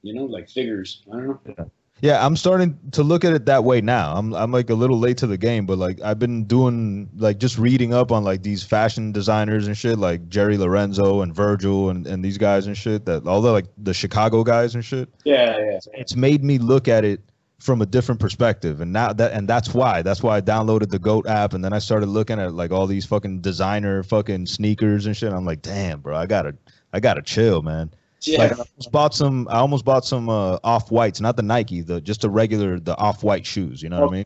you 0.04 0.14
know, 0.14 0.26
like 0.26 0.48
figures. 0.50 1.02
I 1.12 1.16
don't 1.16 1.28
know. 1.28 1.40
Yeah, 1.58 1.66
I'm 2.04 2.36
starting 2.36 2.78
to 2.92 3.04
look 3.04 3.24
at 3.24 3.34
it 3.34 3.46
that 3.46 3.64
way 3.64 3.82
now. 3.82 4.16
I'm 4.16 4.34
I'm 4.34 4.52
like 4.52 4.70
a 4.70 4.76
little 4.76 5.00
late 5.00 5.18
to 5.20 5.28
the 5.28 5.38
game, 5.38 5.66
but 5.66 5.78
like 5.78 6.02
I've 6.02 6.20
been 6.20 6.44
doing 6.44 7.10
like 7.16 7.38
just 7.38 7.58
reading 7.58 7.94
up 7.94 8.12
on 8.12 8.24
like 8.24 8.44
these 8.44 8.64
fashion 8.64 9.12
designers 9.12 9.68
and 9.68 9.78
shit, 9.78 9.98
like 9.98 10.28
Jerry 10.28 10.58
Lorenzo 10.58 11.22
and 11.22 11.34
Virgil 11.34 11.90
and, 11.90 12.06
and 12.06 12.24
these 12.24 12.38
guys 12.38 12.68
and 12.68 12.78
shit. 12.78 13.06
That 13.06 13.26
all 13.26 13.42
the 13.42 13.52
like 13.52 13.68
the 13.78 13.94
Chicago 13.94 14.44
guys 14.44 14.76
and 14.76 14.84
shit. 14.84 15.10
Yeah, 15.24 15.58
yeah. 15.58 15.80
It's 15.94 16.16
made 16.16 16.44
me 16.44 16.58
look 16.58 16.88
at 16.88 17.06
it 17.06 17.22
from 17.60 17.82
a 17.82 17.86
different 17.86 18.20
perspective, 18.20 18.82
and 18.82 18.92
now 18.92 19.14
that 19.14 19.32
and 19.32 19.48
that's 19.48 19.74
why 19.74 20.02
that's 20.02 20.22
why 20.22 20.36
I 20.36 20.42
downloaded 20.42 20.90
the 20.90 21.00
Goat 21.00 21.26
app, 21.28 21.54
and 21.54 21.64
then 21.64 21.72
I 21.72 21.80
started 21.80 22.08
looking 22.08 22.40
at 22.40 22.54
like 22.54 22.72
all 22.72 22.88
these 22.88 23.06
fucking 23.06 23.40
designer 23.40 24.04
fucking 24.04 24.48
sneakers 24.48 25.06
and 25.06 25.16
shit. 25.16 25.32
I'm 25.32 25.46
like, 25.46 25.62
damn, 25.62 26.02
bro, 26.02 26.16
I 26.18 26.26
gotta 26.26 26.56
I 26.92 27.00
gotta 27.00 27.22
chill, 27.22 27.62
man. 27.62 27.92
Yeah. 28.22 28.40
Like 28.40 28.52
I 28.52 28.56
almost 28.56 28.92
bought 28.92 29.14
some. 29.14 29.48
I 29.50 29.58
almost 29.58 29.86
bought 29.86 30.06
some 30.06 30.30
uh, 30.30 30.58
off 30.64 30.92
whites, 30.92 31.22
not 31.22 31.36
the 31.36 31.44
Nike, 31.44 31.82
the 31.82 32.02
just 32.02 32.22
the 32.22 32.30
regular, 32.30 32.80
the 32.80 32.98
off 32.98 33.24
white 33.24 33.46
shoes. 33.46 33.82
You 33.82 33.90
know 33.90 34.02
what 34.02 34.10
I 34.10 34.14
mean? 34.14 34.26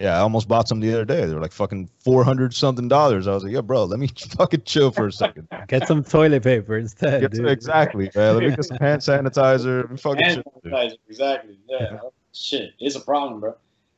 Yeah, 0.00 0.16
I 0.16 0.20
almost 0.20 0.48
bought 0.48 0.66
some 0.66 0.80
the 0.80 0.92
other 0.92 1.04
day. 1.04 1.24
They 1.24 1.34
were 1.34 1.40
like 1.40 1.52
fucking 1.52 1.88
four 2.00 2.24
hundred 2.24 2.52
something 2.52 2.88
dollars. 2.88 3.28
I 3.28 3.34
was 3.34 3.44
like, 3.44 3.52
yeah, 3.52 3.60
bro, 3.60 3.84
let 3.84 4.00
me 4.00 4.08
fucking 4.36 4.62
chill 4.64 4.90
for 4.90 5.06
a 5.06 5.12
second. 5.12 5.48
Get 5.68 5.86
some 5.86 6.02
toilet 6.02 6.42
paper 6.42 6.76
instead. 6.76 7.20
Get 7.20 7.30
dude. 7.32 7.48
exactly, 7.48 8.10
man. 8.14 8.34
Let 8.34 8.44
me 8.44 8.50
get 8.50 8.64
some 8.64 8.78
hand 8.78 9.00
sanitizer. 9.02 9.82
Let 9.82 9.90
me 9.90 9.96
fucking 9.96 10.24
Hand 10.24 10.42
chill. 10.42 10.70
sanitizer, 10.72 10.96
exactly. 11.08 11.58
Yeah. 11.68 11.98
Shit, 12.32 12.72
it's 12.80 12.96
a 12.96 13.00
problem, 13.00 13.40
bro. 13.40 13.54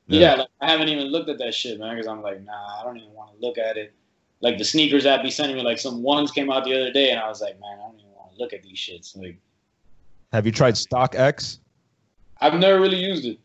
Yeah. 0.06 0.20
Yeah, 0.20 0.34
like, 0.34 0.48
I 0.60 0.70
haven't 0.70 0.88
even 0.88 1.06
looked 1.06 1.30
at 1.30 1.38
that 1.38 1.54
shit, 1.54 1.80
man, 1.80 1.96
because 1.96 2.06
I'm 2.06 2.22
like, 2.22 2.44
nah, 2.44 2.80
I 2.80 2.84
don't 2.84 2.98
even 2.98 3.12
want 3.12 3.32
to 3.34 3.44
look 3.44 3.58
at 3.58 3.76
it. 3.76 3.94
Like 4.40 4.58
the 4.58 4.64
sneakers 4.64 5.06
app 5.06 5.22
be 5.22 5.30
sending 5.30 5.56
me, 5.56 5.62
like 5.62 5.78
some 5.78 6.02
ones 6.02 6.30
came 6.30 6.50
out 6.50 6.64
the 6.64 6.74
other 6.74 6.92
day, 6.92 7.10
and 7.10 7.18
I 7.18 7.28
was 7.28 7.40
like, 7.40 7.58
man, 7.58 7.78
I 7.78 7.88
don't 7.88 7.98
even 7.98 8.05
want 8.05 8.05
to 8.05 8.05
look 8.38 8.52
at 8.52 8.62
these 8.62 8.78
shits. 8.78 9.16
Like, 9.16 9.38
Have 10.32 10.46
you 10.46 10.52
tried 10.52 10.74
StockX? 10.74 11.58
I've 12.40 12.54
never 12.54 12.80
really 12.80 12.98
used 12.98 13.24
it. 13.24 13.38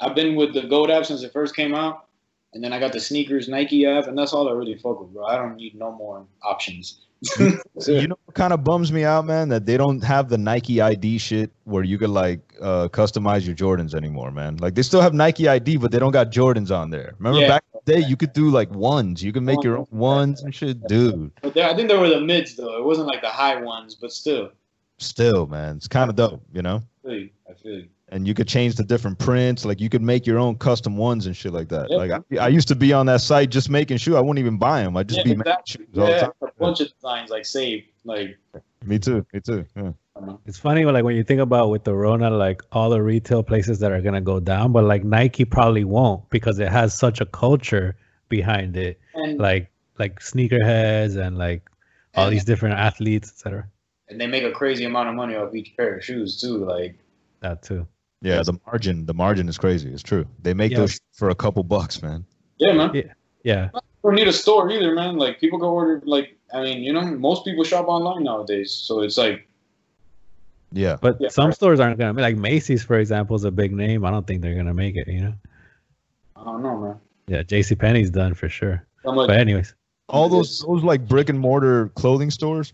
I've 0.00 0.14
been 0.14 0.34
with 0.34 0.52
the 0.54 0.62
Goat 0.62 0.90
app 0.90 1.06
since 1.06 1.22
it 1.22 1.32
first 1.32 1.54
came 1.54 1.74
out, 1.74 2.06
and 2.54 2.62
then 2.64 2.72
I 2.72 2.80
got 2.80 2.92
the 2.92 3.00
sneakers 3.00 3.48
Nike 3.48 3.86
app, 3.86 4.08
and 4.08 4.18
that's 4.18 4.32
all 4.32 4.48
I 4.48 4.52
really 4.52 4.74
fuck 4.76 5.00
with, 5.00 5.12
bro. 5.12 5.24
I 5.26 5.36
don't 5.36 5.56
need 5.56 5.74
no 5.76 5.92
more 5.92 6.26
options. 6.42 6.98
You 7.38 7.60
know 8.08 8.16
what 8.24 8.34
kind 8.34 8.52
of 8.52 8.64
bums 8.64 8.90
me 8.90 9.04
out, 9.04 9.24
man? 9.26 9.48
That 9.48 9.64
they 9.64 9.76
don't 9.76 10.02
have 10.02 10.28
the 10.28 10.36
Nike 10.38 10.80
ID 10.80 11.18
shit 11.18 11.52
where 11.64 11.84
you 11.84 11.96
could 11.98 12.10
like 12.10 12.40
uh, 12.60 12.88
customize 12.88 13.46
your 13.46 13.54
Jordans 13.54 13.94
anymore, 13.94 14.32
man. 14.32 14.56
Like 14.56 14.74
they 14.74 14.82
still 14.82 15.00
have 15.00 15.14
Nike 15.14 15.46
ID, 15.48 15.76
but 15.76 15.92
they 15.92 16.00
don't 16.00 16.10
got 16.10 16.32
Jordans 16.32 16.76
on 16.76 16.90
there. 16.90 17.14
Remember 17.20 17.40
Yeah. 17.40 17.46
back 17.48 17.62
in 17.71 17.71
the 17.71 17.71
day, 17.84 17.98
you 18.00 18.16
could 18.16 18.32
do 18.32 18.50
like 18.50 18.70
ones. 18.70 19.22
You 19.22 19.32
can 19.32 19.44
make 19.44 19.62
your 19.62 19.78
own 19.78 19.86
ones 19.90 20.42
and 20.42 20.54
shit, 20.54 20.86
dude. 20.86 21.30
But 21.42 21.54
there, 21.54 21.68
I 21.68 21.74
think 21.74 21.88
there 21.88 22.00
were 22.00 22.08
the 22.08 22.20
mids 22.20 22.56
though. 22.56 22.76
It 22.78 22.84
wasn't 22.84 23.08
like 23.08 23.20
the 23.22 23.28
high 23.28 23.60
ones, 23.60 23.94
but 23.94 24.12
still, 24.12 24.50
Still, 24.98 25.46
man, 25.48 25.76
it's 25.76 25.88
kind 25.88 26.08
of 26.08 26.14
dope, 26.16 26.42
you 26.52 26.62
know. 26.62 26.80
I 27.04 27.08
feel 27.08 27.18
you. 27.18 27.30
I 27.50 27.52
feel 27.54 27.72
you. 27.72 27.88
And 28.10 28.28
you 28.28 28.34
could 28.34 28.46
change 28.46 28.76
the 28.76 28.84
different 28.84 29.18
prints. 29.18 29.64
Like 29.64 29.80
you 29.80 29.88
could 29.88 30.02
make 30.02 30.26
your 30.26 30.38
own 30.38 30.56
custom 30.56 30.96
ones 30.96 31.26
and 31.26 31.34
shit 31.36 31.52
like 31.52 31.68
that. 31.70 31.88
Yeah. 31.90 31.96
Like 31.96 32.10
I, 32.12 32.36
I 32.44 32.48
used 32.48 32.68
to 32.68 32.76
be 32.76 32.92
on 32.92 33.06
that 33.06 33.20
site 33.22 33.50
just 33.50 33.68
making 33.70 33.96
shoes. 33.96 34.14
I 34.14 34.20
wouldn't 34.20 34.38
even 34.38 34.58
buy 34.58 34.82
them. 34.82 34.96
I'd 34.96 35.08
just 35.08 35.18
Yeah, 35.26 35.32
be 35.32 35.36
making 35.36 35.52
shoes 35.66 35.88
all 35.98 36.04
the 36.06 36.10
Yeah, 36.12 36.20
time. 36.20 36.30
a 36.42 36.46
bunch 36.58 36.80
of 36.80 36.92
designs 36.94 37.30
like 37.30 37.44
saved, 37.46 37.86
like 38.04 38.38
Me 38.84 38.98
too. 38.98 39.26
Me 39.32 39.40
too. 39.40 39.64
Yeah. 39.74 39.92
I 40.16 40.20
don't. 40.20 40.40
It's 40.46 40.58
funny, 40.58 40.84
like 40.84 41.04
when 41.04 41.16
you 41.16 41.24
think 41.24 41.40
about 41.40 41.70
with 41.70 41.84
the 41.84 41.94
Rona, 41.94 42.30
like 42.30 42.62
all 42.72 42.90
the 42.90 43.02
retail 43.02 43.42
places 43.42 43.78
that 43.80 43.92
are 43.92 44.00
gonna 44.02 44.20
go 44.20 44.40
down, 44.40 44.72
but 44.72 44.84
like 44.84 45.04
Nike 45.04 45.44
probably 45.44 45.84
won't 45.84 46.28
because 46.30 46.58
it 46.58 46.68
has 46.68 46.92
such 46.94 47.20
a 47.20 47.26
culture 47.26 47.96
behind 48.28 48.76
it, 48.76 49.00
And 49.14 49.38
like 49.38 49.70
like 49.98 50.20
sneakerheads 50.20 51.16
and 51.16 51.38
like 51.38 51.68
all 52.14 52.24
and, 52.26 52.32
these 52.32 52.44
different 52.44 52.76
athletes, 52.78 53.30
etc. 53.30 53.66
and 54.08 54.20
they 54.20 54.26
make 54.26 54.42
a 54.44 54.50
crazy 54.52 54.84
amount 54.84 55.08
of 55.08 55.14
money 55.14 55.34
off 55.34 55.54
each 55.54 55.74
pair 55.76 55.96
of 55.96 56.04
shoes 56.04 56.40
too. 56.40 56.58
Like 56.64 56.98
That 57.40 57.62
too. 57.62 57.86
Yeah, 58.20 58.42
the 58.42 58.56
margin, 58.66 59.04
the 59.06 59.14
margin 59.14 59.48
is 59.48 59.58
crazy. 59.58 59.92
It's 59.92 60.02
true. 60.02 60.26
They 60.42 60.54
make 60.54 60.70
Yeah. 60.72 60.78
those 60.80 61.00
for 61.12 61.30
a 61.30 61.34
couple 61.34 61.62
bucks, 61.64 62.02
man. 62.02 62.24
yeah, 62.58 62.72
man. 62.72 62.92
Yeah, 63.44 63.70
don't 64.04 64.14
need 64.14 64.28
a 64.28 64.32
store 64.32 64.70
either, 64.70 64.94
man. 64.94 65.16
Like 65.16 65.40
people 65.40 65.58
go 65.58 65.70
order 65.70 66.02
like 66.04 66.36
I 66.54 66.62
mean, 66.62 66.82
you 66.82 66.92
know, 66.92 67.00
most 67.02 67.44
people 67.44 67.64
shop 67.64 67.88
online 67.88 68.24
nowadays. 68.24 68.72
So 68.72 69.00
it's 69.00 69.16
like 69.16 69.48
Yeah. 70.72 70.96
but 71.00 71.16
Yeah. 71.20 71.28
some 71.28 71.52
stores 71.52 71.80
aren't 71.80 71.98
gonna 71.98 72.20
like 72.20 72.36
Macy's, 72.36 72.82
for 72.82 72.98
example, 72.98 73.36
is 73.36 73.44
a 73.44 73.50
big 73.50 73.72
name. 73.72 74.04
I 74.04 74.10
don't 74.10 74.26
think 74.26 74.42
they're 74.42 74.54
gonna 74.54 74.74
make 74.74 74.96
it. 74.96 75.08
You 75.08 75.20
know. 75.20 75.34
I 76.36 76.44
don't 76.44 76.62
know, 76.62 76.78
man. 76.80 76.96
Yeah, 77.28 77.42
J.C. 77.42 77.74
Penney's 77.76 78.10
done 78.10 78.34
for 78.34 78.48
sure. 78.48 78.84
Like, 79.04 79.28
But 79.28 79.38
anyways, 79.38 79.74
All 80.08 80.28
those 80.28 80.60
those 80.60 80.82
like 80.82 81.06
brick 81.06 81.28
and 81.28 81.38
mortar 81.38 81.88
clothing 81.90 82.30
stores 82.30 82.72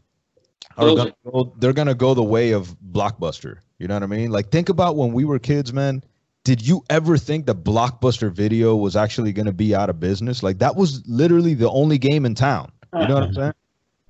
are 0.76 0.94
gonna 0.94 1.14
go, 1.30 1.52
they're 1.58 1.72
gonna 1.72 1.94
go 1.94 2.14
the 2.14 2.22
way 2.22 2.52
of 2.52 2.74
Blockbuster. 2.92 3.58
You 3.78 3.88
know 3.88 3.94
what 3.94 4.02
I 4.02 4.06
mean? 4.06 4.30
Like 4.30 4.50
think 4.50 4.68
about 4.68 4.96
when 4.96 5.12
we 5.12 5.24
were 5.24 5.38
kids, 5.38 5.72
man. 5.72 6.02
Did 6.44 6.66
you 6.66 6.82
ever 6.88 7.18
think 7.18 7.46
that 7.46 7.62
Blockbuster 7.62 8.32
Video 8.32 8.74
was 8.74 8.96
actually 8.96 9.32
gonna 9.32 9.52
be 9.52 9.74
out 9.74 9.90
of 9.90 10.00
business? 10.00 10.42
Like 10.42 10.58
that 10.58 10.76
was 10.76 11.06
literally 11.06 11.54
the 11.54 11.70
only 11.70 11.98
game 11.98 12.24
in 12.24 12.34
town. 12.34 12.72
You 12.94 13.06
know 13.06 13.14
what 13.14 13.22
I'm 13.24 13.34
saying? 13.34 13.52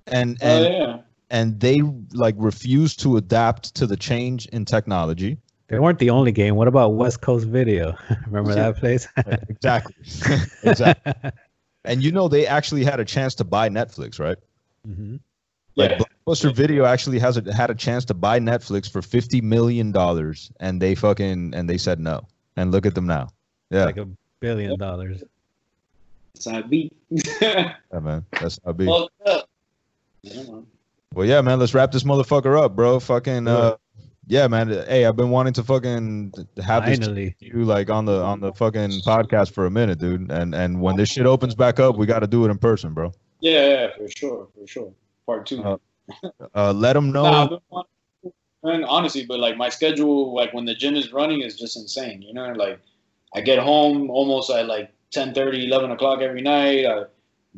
And 0.06 0.39
oh 0.40 0.47
and 0.47 0.65
yeah. 0.74 0.98
And 1.30 1.59
they 1.60 1.80
like 2.12 2.34
refused 2.38 3.00
to 3.00 3.16
adapt 3.16 3.74
to 3.76 3.86
the 3.86 3.96
change 3.96 4.46
in 4.46 4.64
technology. 4.64 5.38
they 5.68 5.78
weren't 5.78 5.98
the 5.98 6.10
only 6.10 6.32
game. 6.32 6.55
What 6.56 6.68
about 6.68 6.94
West 6.94 7.20
Coast 7.20 7.46
Video? 7.46 7.94
Remember 8.26 8.55
that 8.55 8.76
place? 8.76 9.06
exactly. 9.48 9.94
exactly. 10.62 11.12
And 11.84 12.02
you 12.02 12.12
know 12.12 12.28
they 12.28 12.46
actually 12.46 12.84
had 12.84 13.00
a 13.00 13.05
chance 13.05 13.34
to 13.36 13.44
buy 13.44 13.68
Netflix, 13.68 14.18
right? 14.18 14.38
hmm 14.86 15.16
Like 15.76 15.90
Yeah. 15.92 15.98
Blockbuster 16.26 16.55
Video 16.55 16.84
actually 16.84 17.18
has 17.18 17.36
a, 17.36 17.52
had 17.55 17.70
a 17.70 17.74
chance 17.74 18.05
to 18.06 18.14
buy 18.14 18.40
Netflix 18.40 18.90
for 18.90 19.00
fifty 19.02 19.40
million 19.40 19.92
dollars, 19.92 20.50
and 20.60 20.80
they 20.82 20.94
fucking 20.94 21.55
and 21.55 21.68
they 21.68 21.78
said 21.78 22.00
no. 22.00 22.26
And 22.56 22.72
look 22.72 22.86
at 22.86 22.94
them 22.94 23.06
now. 23.06 23.28
Yeah, 23.70 23.84
Like 23.84 23.98
a 23.98 24.09
billion 24.40 24.78
dollars. 24.78 25.22
It's 26.34 26.46
not 26.46 26.68
beat. 26.70 26.92
yeah 27.40 27.74
man, 28.00 28.24
that's 28.32 28.59
how 28.64 28.72
big. 28.72 28.88
Fucked 28.88 29.26
up. 29.26 29.48
Yeah, 30.22 30.42
man. 30.42 30.66
Well, 31.14 31.26
yeah, 31.26 31.40
man. 31.40 31.59
Let's 31.59 31.74
wrap 31.74 31.90
this 31.93 32.05
motherfucker 32.05 32.60
up, 32.62 32.76
bro. 32.76 33.01
Fucking. 33.01 33.48
Uh, 33.48 33.76
yeah, 34.26 34.47
man. 34.47 34.68
Hey, 34.68 35.06
I've 35.06 35.16
been 35.16 35.30
wanting 35.30 35.55
to 35.55 35.64
fucking 35.64 36.35
have 36.62 36.85
this 36.85 36.98
you 37.40 37.64
like 37.64 37.89
on 37.89 38.05
the 38.05 38.20
on 38.22 38.40
the 38.40 38.52
fucking 38.52 38.90
podcast 39.06 39.52
for 39.52 39.64
a 39.66 39.70
minute, 39.70 39.98
dude. 39.98 40.30
And 40.30 40.55
and 40.55 40.80
when 40.82 40.97
this 40.97 41.09
shit 41.09 41.24
opens 41.26 41.55
back 41.55 41.80
up, 41.80 41.97
we 41.97 42.05
got 42.06 42.18
to 42.20 42.26
do 42.26 42.44
it 42.44 42.51
in 42.51 42.59
person, 42.59 42.93
bro. 42.93 43.12
Yeah, 43.40 43.68
yeah, 43.68 43.86
for 43.97 44.09
sure, 44.09 44.48
for 44.55 44.66
sure. 44.66 44.93
Part 45.26 45.47
two. 45.47 45.62
Uh, 45.62 45.76
Uh, 46.55 46.72
let 46.72 46.94
them 46.94 47.12
know. 47.12 47.22
Nah, 47.24 47.59
wanting- 47.70 47.90
and 48.64 48.85
honestly, 48.86 49.24
but 49.26 49.39
like 49.39 49.56
my 49.56 49.68
schedule, 49.68 50.35
like 50.35 50.52
when 50.55 50.64
the 50.64 50.74
gym 50.74 50.97
is 50.97 51.12
running, 51.12 51.43
is 51.43 51.56
just 51.56 51.76
insane. 51.76 52.22
You 52.22 52.32
know, 52.35 52.52
like 52.52 52.80
I 53.35 53.40
get 53.43 53.59
home 53.59 54.10
almost 54.10 54.51
at 54.51 54.66
like 54.66 54.90
10, 55.10 55.32
30, 55.35 55.66
11 55.66 55.90
o'clock 55.90 56.20
every 56.20 56.40
night. 56.43 56.85
I, 56.86 57.05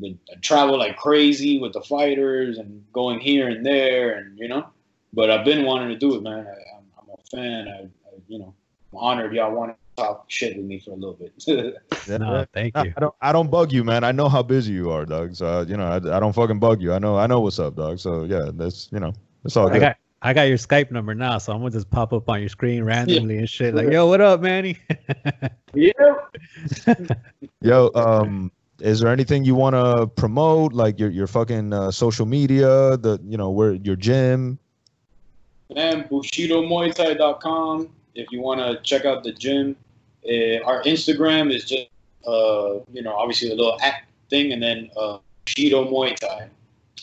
I 0.02 0.16
travel 0.40 0.78
like 0.78 0.96
crazy 0.96 1.58
with 1.58 1.72
the 1.72 1.82
fighters 1.82 2.58
and 2.58 2.84
going 2.92 3.20
here 3.20 3.48
and 3.48 3.64
there, 3.64 4.14
and 4.14 4.38
you 4.38 4.48
know. 4.48 4.66
But 5.12 5.30
I've 5.30 5.44
been 5.44 5.64
wanting 5.64 5.88
to 5.88 5.96
do 5.96 6.14
it, 6.14 6.22
man. 6.22 6.46
I, 6.46 6.76
I'm, 6.76 6.84
I'm 6.98 7.08
a 7.10 7.36
fan. 7.36 7.68
I, 7.68 7.82
I, 7.82 8.18
you 8.28 8.38
know, 8.38 8.54
I'm 8.92 8.98
honored 8.98 9.34
y'all 9.34 9.52
want 9.52 9.72
to 9.72 10.02
talk 10.02 10.24
shit 10.28 10.56
with 10.56 10.66
me 10.66 10.78
for 10.78 10.92
a 10.92 10.94
little 10.94 11.14
bit. 11.14 11.32
Yeah. 12.06 12.16
No, 12.16 12.46
thank 12.54 12.76
I 12.76 12.84
you. 12.84 12.94
I 12.96 13.00
don't. 13.00 13.14
I 13.20 13.32
don't 13.32 13.50
bug 13.50 13.72
you, 13.72 13.84
man. 13.84 14.04
I 14.04 14.10
know 14.10 14.28
how 14.28 14.42
busy 14.42 14.72
you 14.72 14.90
are, 14.90 15.04
Doug. 15.04 15.36
So 15.36 15.46
uh, 15.46 15.64
you 15.68 15.76
know, 15.76 15.86
I, 15.86 15.96
I 15.96 16.18
don't 16.18 16.32
fucking 16.32 16.58
bug 16.58 16.80
you. 16.80 16.94
I 16.94 16.98
know. 16.98 17.18
I 17.18 17.26
know 17.26 17.40
what's 17.40 17.58
up, 17.58 17.76
dog. 17.76 17.98
So 17.98 18.24
yeah, 18.24 18.50
that's 18.54 18.88
you 18.90 19.00
know, 19.00 19.12
that's 19.42 19.56
all 19.56 19.68
I 19.68 19.72
good. 19.74 19.80
got 19.80 19.96
I 20.22 20.34
got 20.34 20.42
your 20.44 20.58
Skype 20.58 20.90
number 20.90 21.14
now, 21.14 21.38
so 21.38 21.52
I'm 21.52 21.60
gonna 21.60 21.70
just 21.70 21.90
pop 21.90 22.12
up 22.12 22.28
on 22.28 22.40
your 22.40 22.48
screen 22.48 22.84
randomly 22.84 23.38
and 23.38 23.48
shit. 23.48 23.74
Like, 23.74 23.88
yo, 23.92 24.06
what 24.06 24.20
up, 24.20 24.40
Manny? 24.40 24.78
yeah. 25.74 25.92
Yo, 27.62 27.90
um, 27.94 28.52
is 28.80 29.00
there 29.00 29.10
anything 29.10 29.44
you 29.44 29.54
want 29.54 29.74
to 29.74 30.06
promote, 30.06 30.72
like 30.72 30.98
your 30.98 31.10
your 31.10 31.26
fucking 31.26 31.72
uh, 31.72 31.90
social 31.90 32.26
media, 32.26 32.96
the 32.96 33.20
you 33.24 33.36
know 33.36 33.50
where 33.50 33.74
your 33.74 33.96
gym? 33.96 34.58
and 35.76 36.04
bushidomuaythai.com 36.08 37.88
if 38.14 38.26
you 38.30 38.40
want 38.40 38.60
to 38.60 38.80
check 38.82 39.04
out 39.04 39.22
the 39.22 39.32
gym. 39.32 39.76
Uh, 40.24 40.62
our 40.64 40.82
Instagram 40.82 41.54
is 41.54 41.64
just, 41.64 41.88
uh, 42.26 42.80
you 42.92 43.02
know, 43.02 43.14
obviously 43.14 43.50
a 43.50 43.54
little 43.54 43.78
act 43.80 44.06
thing, 44.28 44.52
and 44.52 44.62
then 44.62 44.90
uh, 44.96 45.18
Bushido 45.44 45.84
Muay 45.84 46.14
Thai. 46.16 46.48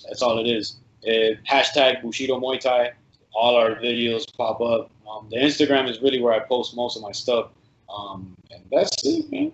That's 0.07 0.21
all 0.21 0.37
it 0.37 0.47
is. 0.47 0.77
Uh, 1.03 1.35
hashtag 1.49 2.01
Bushido 2.01 2.39
Muay 2.39 2.59
Thai. 2.59 2.91
All 3.33 3.55
our 3.55 3.75
videos 3.75 4.25
pop 4.35 4.61
up. 4.61 4.91
Um, 5.09 5.27
the 5.29 5.37
Instagram 5.37 5.89
is 5.89 6.01
really 6.01 6.21
where 6.21 6.33
I 6.33 6.39
post 6.39 6.75
most 6.75 6.97
of 6.97 7.01
my 7.01 7.11
stuff. 7.11 7.49
Um, 7.89 8.35
and 8.51 8.61
that's 8.71 9.05
it, 9.05 9.31
man. 9.31 9.51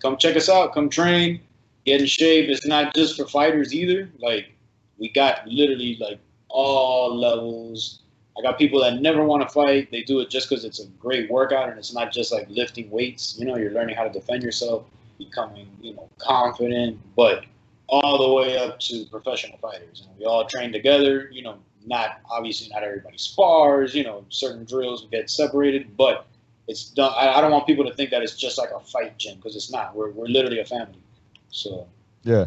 Come 0.00 0.16
check 0.16 0.36
us 0.36 0.48
out. 0.48 0.72
Come 0.74 0.88
train. 0.88 1.40
Get 1.84 2.00
in 2.00 2.06
shape. 2.06 2.48
It's 2.48 2.66
not 2.66 2.94
just 2.94 3.16
for 3.16 3.26
fighters 3.26 3.74
either. 3.74 4.10
Like 4.18 4.52
we 4.98 5.10
got 5.10 5.46
literally 5.46 5.96
like 6.00 6.18
all 6.48 7.16
levels. 7.16 8.00
I 8.38 8.42
got 8.42 8.58
people 8.58 8.80
that 8.80 9.00
never 9.00 9.24
want 9.24 9.42
to 9.42 9.48
fight. 9.48 9.90
They 9.90 10.02
do 10.02 10.20
it 10.20 10.30
just 10.30 10.48
because 10.48 10.64
it's 10.64 10.80
a 10.80 10.86
great 10.98 11.30
workout 11.30 11.68
and 11.68 11.78
it's 11.78 11.94
not 11.94 12.12
just 12.12 12.32
like 12.32 12.48
lifting 12.48 12.90
weights. 12.90 13.36
You 13.38 13.46
know, 13.46 13.56
you're 13.56 13.72
learning 13.72 13.96
how 13.96 14.04
to 14.04 14.10
defend 14.10 14.42
yourself, 14.42 14.84
becoming, 15.18 15.68
you 15.80 15.94
know, 15.94 16.08
confident, 16.18 16.98
but 17.14 17.44
all 17.88 18.26
the 18.26 18.34
way 18.34 18.56
up 18.56 18.80
to 18.80 19.04
professional 19.10 19.58
fighters. 19.58 20.04
And 20.08 20.18
we 20.18 20.24
all 20.24 20.46
train 20.46 20.72
together. 20.72 21.28
You 21.32 21.42
know, 21.42 21.58
not 21.86 22.20
obviously 22.30 22.68
not 22.72 22.82
everybody 22.82 23.18
spars. 23.18 23.94
You 23.94 24.04
know, 24.04 24.24
certain 24.30 24.64
drills 24.64 25.06
get 25.12 25.30
separated, 25.30 25.96
but 25.96 26.26
it's 26.68 26.90
done. 26.90 27.12
I, 27.16 27.34
I 27.34 27.40
don't 27.40 27.50
want 27.50 27.66
people 27.66 27.84
to 27.84 27.94
think 27.94 28.10
that 28.10 28.22
it's 28.22 28.36
just 28.36 28.58
like 28.58 28.70
a 28.74 28.80
fight 28.80 29.18
gym 29.18 29.36
because 29.36 29.56
it's 29.56 29.70
not. 29.70 29.94
We're 29.94 30.10
we're 30.10 30.26
literally 30.26 30.60
a 30.60 30.64
family. 30.64 31.02
So 31.50 31.86
Yeah. 32.22 32.46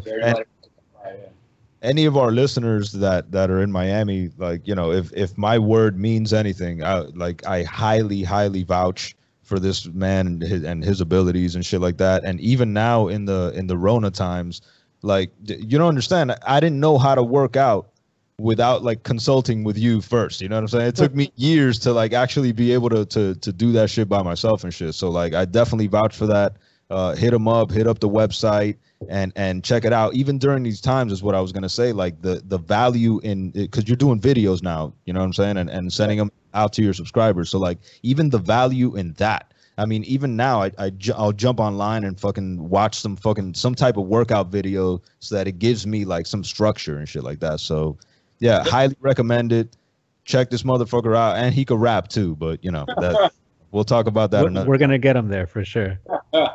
any 1.82 2.04
of 2.06 2.16
our 2.16 2.30
listeners 2.32 2.92
that 2.92 3.30
that 3.32 3.50
are 3.50 3.62
in 3.62 3.70
Miami, 3.70 4.30
like 4.38 4.66
you 4.66 4.74
know, 4.74 4.90
if 4.92 5.12
if 5.12 5.36
my 5.38 5.58
word 5.58 5.98
means 5.98 6.32
anything, 6.32 6.82
I 6.84 7.00
like 7.14 7.46
I 7.46 7.62
highly 7.62 8.22
highly 8.22 8.64
vouch 8.64 9.14
for 9.42 9.58
this 9.58 9.86
man 9.86 10.26
and 10.26 10.42
his, 10.42 10.62
and 10.64 10.84
his 10.84 11.00
abilities 11.00 11.54
and 11.54 11.64
shit 11.64 11.80
like 11.80 11.96
that. 11.98 12.24
And 12.24 12.40
even 12.40 12.72
now 12.72 13.08
in 13.08 13.24
the 13.24 13.52
in 13.54 13.66
the 13.66 13.78
Rona 13.78 14.10
times, 14.10 14.60
like 15.02 15.30
you 15.44 15.78
don't 15.78 15.88
understand. 15.88 16.34
I 16.46 16.60
didn't 16.60 16.80
know 16.80 16.98
how 16.98 17.14
to 17.14 17.22
work 17.22 17.56
out 17.56 17.90
without 18.38 18.82
like 18.82 19.02
consulting 19.02 19.64
with 19.64 19.78
you 19.78 20.00
first. 20.00 20.40
You 20.40 20.48
know 20.48 20.56
what 20.56 20.62
I'm 20.62 20.68
saying? 20.68 20.86
It 20.88 20.96
took 20.96 21.14
me 21.14 21.32
years 21.36 21.78
to 21.80 21.92
like 21.92 22.12
actually 22.12 22.52
be 22.52 22.72
able 22.72 22.88
to 22.90 23.04
to 23.06 23.34
to 23.34 23.52
do 23.52 23.72
that 23.72 23.90
shit 23.90 24.08
by 24.08 24.22
myself 24.22 24.64
and 24.64 24.72
shit. 24.72 24.94
So 24.94 25.10
like 25.10 25.34
I 25.34 25.44
definitely 25.44 25.88
vouch 25.88 26.16
for 26.16 26.26
that. 26.26 26.56
Uh, 26.90 27.14
hit 27.14 27.32
them 27.32 27.46
up, 27.46 27.70
hit 27.70 27.86
up 27.86 28.00
the 28.00 28.08
website 28.08 28.76
and 29.08 29.32
and 29.36 29.62
check 29.62 29.84
it 29.84 29.92
out 29.92 30.14
even 30.14 30.38
during 30.38 30.62
these 30.62 30.80
times 30.80 31.12
is 31.12 31.22
what 31.22 31.34
i 31.34 31.40
was 31.40 31.52
to 31.52 31.68
say 31.68 31.92
like 31.92 32.20
the 32.20 32.42
the 32.46 32.58
value 32.58 33.20
in 33.20 33.50
because 33.50 33.86
you're 33.86 33.96
doing 33.96 34.20
videos 34.20 34.62
now 34.62 34.92
you 35.04 35.12
know 35.12 35.20
what 35.20 35.26
i'm 35.26 35.32
saying 35.32 35.56
and, 35.56 35.70
and 35.70 35.92
sending 35.92 36.18
them 36.18 36.32
out 36.54 36.72
to 36.72 36.82
your 36.82 36.92
subscribers 36.92 37.48
so 37.50 37.58
like 37.58 37.78
even 38.02 38.28
the 38.30 38.38
value 38.38 38.96
in 38.96 39.12
that 39.14 39.54
i 39.76 39.86
mean 39.86 40.02
even 40.04 40.34
now 40.34 40.62
I, 40.62 40.72
I 40.78 40.90
ju- 40.90 41.14
i'll 41.16 41.32
jump 41.32 41.60
online 41.60 42.04
and 42.04 42.18
fucking 42.18 42.68
watch 42.68 42.96
some 42.96 43.14
fucking 43.14 43.54
some 43.54 43.74
type 43.74 43.96
of 43.96 44.06
workout 44.06 44.48
video 44.48 45.00
so 45.20 45.36
that 45.36 45.46
it 45.46 45.60
gives 45.60 45.86
me 45.86 46.04
like 46.04 46.26
some 46.26 46.42
structure 46.42 46.98
and 46.98 47.08
shit 47.08 47.22
like 47.22 47.38
that 47.40 47.60
so 47.60 47.96
yeah 48.38 48.62
highly 48.64 48.96
recommend 49.00 49.52
it 49.52 49.76
check 50.24 50.50
this 50.50 50.62
motherfucker 50.62 51.16
out 51.16 51.36
and 51.36 51.54
he 51.54 51.64
could 51.64 51.80
rap 51.80 52.08
too 52.08 52.36
but 52.36 52.62
you 52.62 52.70
know 52.70 52.84
that 52.98 53.32
we'll 53.70 53.84
talk 53.84 54.06
about 54.06 54.30
that 54.30 54.42
We're, 54.42 54.48
another 54.48 54.68
we're 54.68 54.78
gonna 54.78 54.98
get 54.98 55.16
him 55.16 55.28
there 55.28 55.46
for 55.46 55.64
sure. 55.64 55.98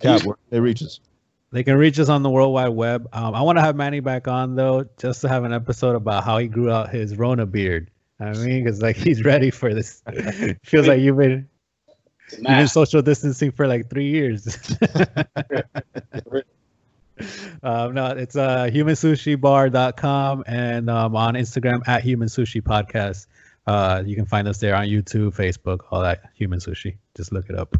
Cap, 0.00 0.24
where 0.24 0.36
they 0.50 0.60
reach 0.60 0.82
us 0.82 1.00
They 1.52 1.62
can 1.62 1.76
reach 1.76 1.98
us 2.00 2.08
on 2.08 2.22
the 2.22 2.30
World 2.30 2.52
Wide 2.52 2.68
Web. 2.68 3.08
Um, 3.12 3.34
I 3.34 3.40
want 3.42 3.58
to 3.58 3.62
have 3.62 3.76
Manny 3.76 4.00
back 4.00 4.26
on 4.26 4.56
though, 4.56 4.84
just 4.98 5.20
to 5.20 5.28
have 5.28 5.44
an 5.44 5.52
episode 5.52 5.94
about 5.94 6.24
how 6.24 6.38
he 6.38 6.48
grew 6.48 6.70
out 6.70 6.90
his 6.90 7.16
Rona 7.16 7.46
beard. 7.46 7.90
I 8.20 8.32
mean, 8.32 8.64
because 8.64 8.82
like 8.82 8.96
he's 8.96 9.24
ready 9.24 9.50
for 9.50 9.72
this. 9.72 10.02
Feels 10.64 10.88
like 10.88 11.00
you've 11.00 11.16
been 11.16 11.48
you've 12.32 12.42
been 12.42 12.68
social 12.68 13.02
distancing 13.02 13.52
for 13.52 13.68
like 13.68 13.88
three 13.88 14.08
years. 14.08 14.76
Um, 17.62 17.94
no, 17.94 18.06
it's 18.06 18.36
uh, 18.36 18.64
humansushibar.com 18.72 20.44
and 20.46 20.90
um, 20.90 21.16
on 21.16 21.34
Instagram 21.34 21.86
at 21.86 22.02
Human 22.02 22.28
Sushi 22.28 22.60
Podcast. 22.60 23.26
Uh, 23.66 24.02
you 24.04 24.14
can 24.14 24.26
find 24.26 24.46
us 24.46 24.58
there 24.58 24.74
on 24.74 24.86
YouTube, 24.86 25.34
Facebook, 25.34 25.80
all 25.90 26.02
that. 26.02 26.30
Human 26.34 26.58
Sushi. 26.58 26.96
Just 27.16 27.32
look 27.32 27.48
it 27.48 27.56
up. 27.56 27.76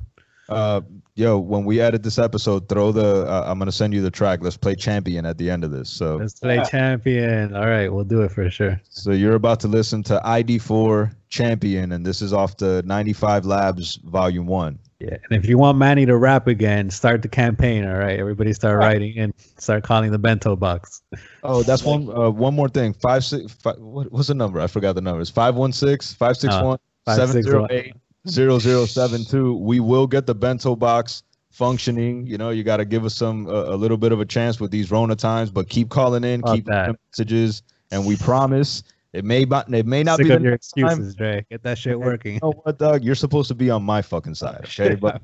Uh, 0.49 0.83
yo, 1.15 1.39
when 1.39 1.65
we 1.65 1.81
edit 1.81 2.03
this 2.03 2.19
episode, 2.19 2.69
throw 2.69 2.93
the. 2.93 3.27
Uh, 3.27 3.45
I'm 3.47 3.59
gonna 3.59 3.73
send 3.73 3.95
you 3.95 4.03
the 4.03 4.11
track. 4.11 4.41
Let's 4.43 4.57
play 4.57 4.75
champion 4.75 5.25
at 5.25 5.39
the 5.39 5.51
end 5.51 5.65
of 5.65 5.71
this. 5.71 5.89
So, 5.89 6.17
Let's 6.17 6.39
play 6.39 6.63
champion. 6.71 7.57
All 7.57 7.67
right, 7.67 7.91
we'll 7.91 8.05
do 8.05 8.23
it 8.23 8.31
for 8.31 8.49
sure. 8.51 8.81
so 8.91 9.13
you're 9.13 9.35
about 9.35 9.61
to 9.61 9.69
listen 9.69 10.03
to 10.05 10.21
ID4 10.25 11.15
Champion, 11.31 11.93
and 11.93 12.05
this 12.05 12.23
is 12.23 12.33
off 12.33 12.57
the 12.59 12.83
95 12.85 13.47
Labs 13.47 13.97
Volume 14.05 14.47
One. 14.47 14.79
Yeah, 15.05 15.17
and 15.29 15.39
if 15.39 15.49
you 15.49 15.59
want 15.59 15.79
Manny 15.79 16.07
to 16.07 16.17
rap 16.17 16.47
again, 16.47 16.91
start 16.91 17.23
the 17.23 17.29
campaign. 17.29 17.87
All 17.87 17.97
right, 17.97 18.19
everybody 18.19 18.53
start 18.53 18.79
writing 18.79 19.19
and 19.19 19.35
start 19.59 19.85
calling 19.85 20.11
the 20.11 20.19
bento 20.19 20.57
box. 20.57 21.03
Oh, 21.43 21.63
that's 21.63 21.83
one. 21.83 22.09
Uh, 22.09 22.31
one 22.31 22.55
more 22.55 22.69
thing. 22.69 22.95
Five 22.95 23.25
six. 23.25 23.53
Five, 23.53 23.79
what, 23.79 24.11
what's 24.11 24.29
the 24.29 24.35
number? 24.35 24.61
I 24.61 24.67
forgot 24.67 24.95
the 24.95 25.01
numbers. 25.01 25.31
Five 25.31 25.57
one 25.57 25.73
six 25.73 26.13
five 26.15 26.37
six 26.37 26.55
one 26.55 26.79
seven 27.07 27.43
zero 27.43 27.67
eight 27.71 27.95
zero 28.29 28.59
zero 28.59 28.87
seven 28.87 29.25
two. 29.25 29.57
We 29.57 29.81
will 29.81 30.07
get 30.07 30.27
the 30.27 30.35
bento 30.35 30.77
box 30.77 31.23
functioning. 31.51 32.27
You 32.27 32.39
know, 32.39 32.51
you 32.51 32.65
got 32.65 32.79
to 32.79 32.85
give 32.85 33.05
us 33.05 33.15
some 33.15 33.47
uh, 33.47 33.75
a 33.75 33.77
little 33.77 33.97
bit 33.97 34.13
of 34.13 34.21
a 34.21 34.25
chance 34.25 34.61
with 34.61 34.71
these 34.71 34.91
Rona 34.91 35.17
times, 35.17 35.51
but 35.51 35.69
keep 35.69 35.91
calling 35.91 36.25
in, 36.25 36.43
Fuck 36.43 36.55
keep 36.57 36.67
messages, 36.67 37.63
and 37.91 38.07
we 38.07 38.17
promise 38.17 38.83
it 39.15 39.25
may 39.25 39.45
not 39.45 39.73
it 39.73 39.87
may 39.87 40.03
not 40.03 40.17
Sick 40.17 40.27
be 40.27 40.33
of 40.33 40.43
your 40.43 40.51
next 40.51 40.73
time. 40.73 40.87
excuses, 40.87 41.15
Dre. 41.15 41.47
Get 41.49 41.63
that 41.63 41.79
shit 41.79 41.99
working. 41.99 42.35
You 42.35 42.41
know 42.43 42.53
what, 42.65 42.79
Doug? 42.79 43.05
You're 43.05 43.15
supposed 43.15 43.47
to 43.49 43.55
be 43.55 43.71
on 43.71 43.83
my 43.85 44.03
fucking 44.03 44.35
side, 44.35 44.61
okay? 44.65 44.97
But 44.97 45.23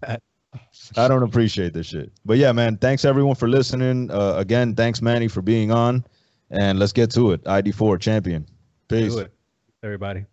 I 0.96 1.08
don't 1.08 1.24
appreciate 1.24 1.72
this 1.72 1.86
shit. 1.86 2.12
But 2.24 2.38
yeah, 2.38 2.52
man, 2.52 2.76
thanks 2.76 3.04
everyone 3.04 3.34
for 3.34 3.48
listening. 3.48 4.10
Uh, 4.10 4.34
again, 4.36 4.76
thanks 4.76 5.02
Manny 5.02 5.26
for 5.26 5.42
being 5.42 5.72
on, 5.72 6.04
and 6.50 6.78
let's 6.78 6.92
get 6.92 7.10
to 7.12 7.32
it. 7.32 7.42
ID4 7.44 8.00
champion. 8.00 8.46
Peace. 8.88 9.16
Everybody. 9.82 10.24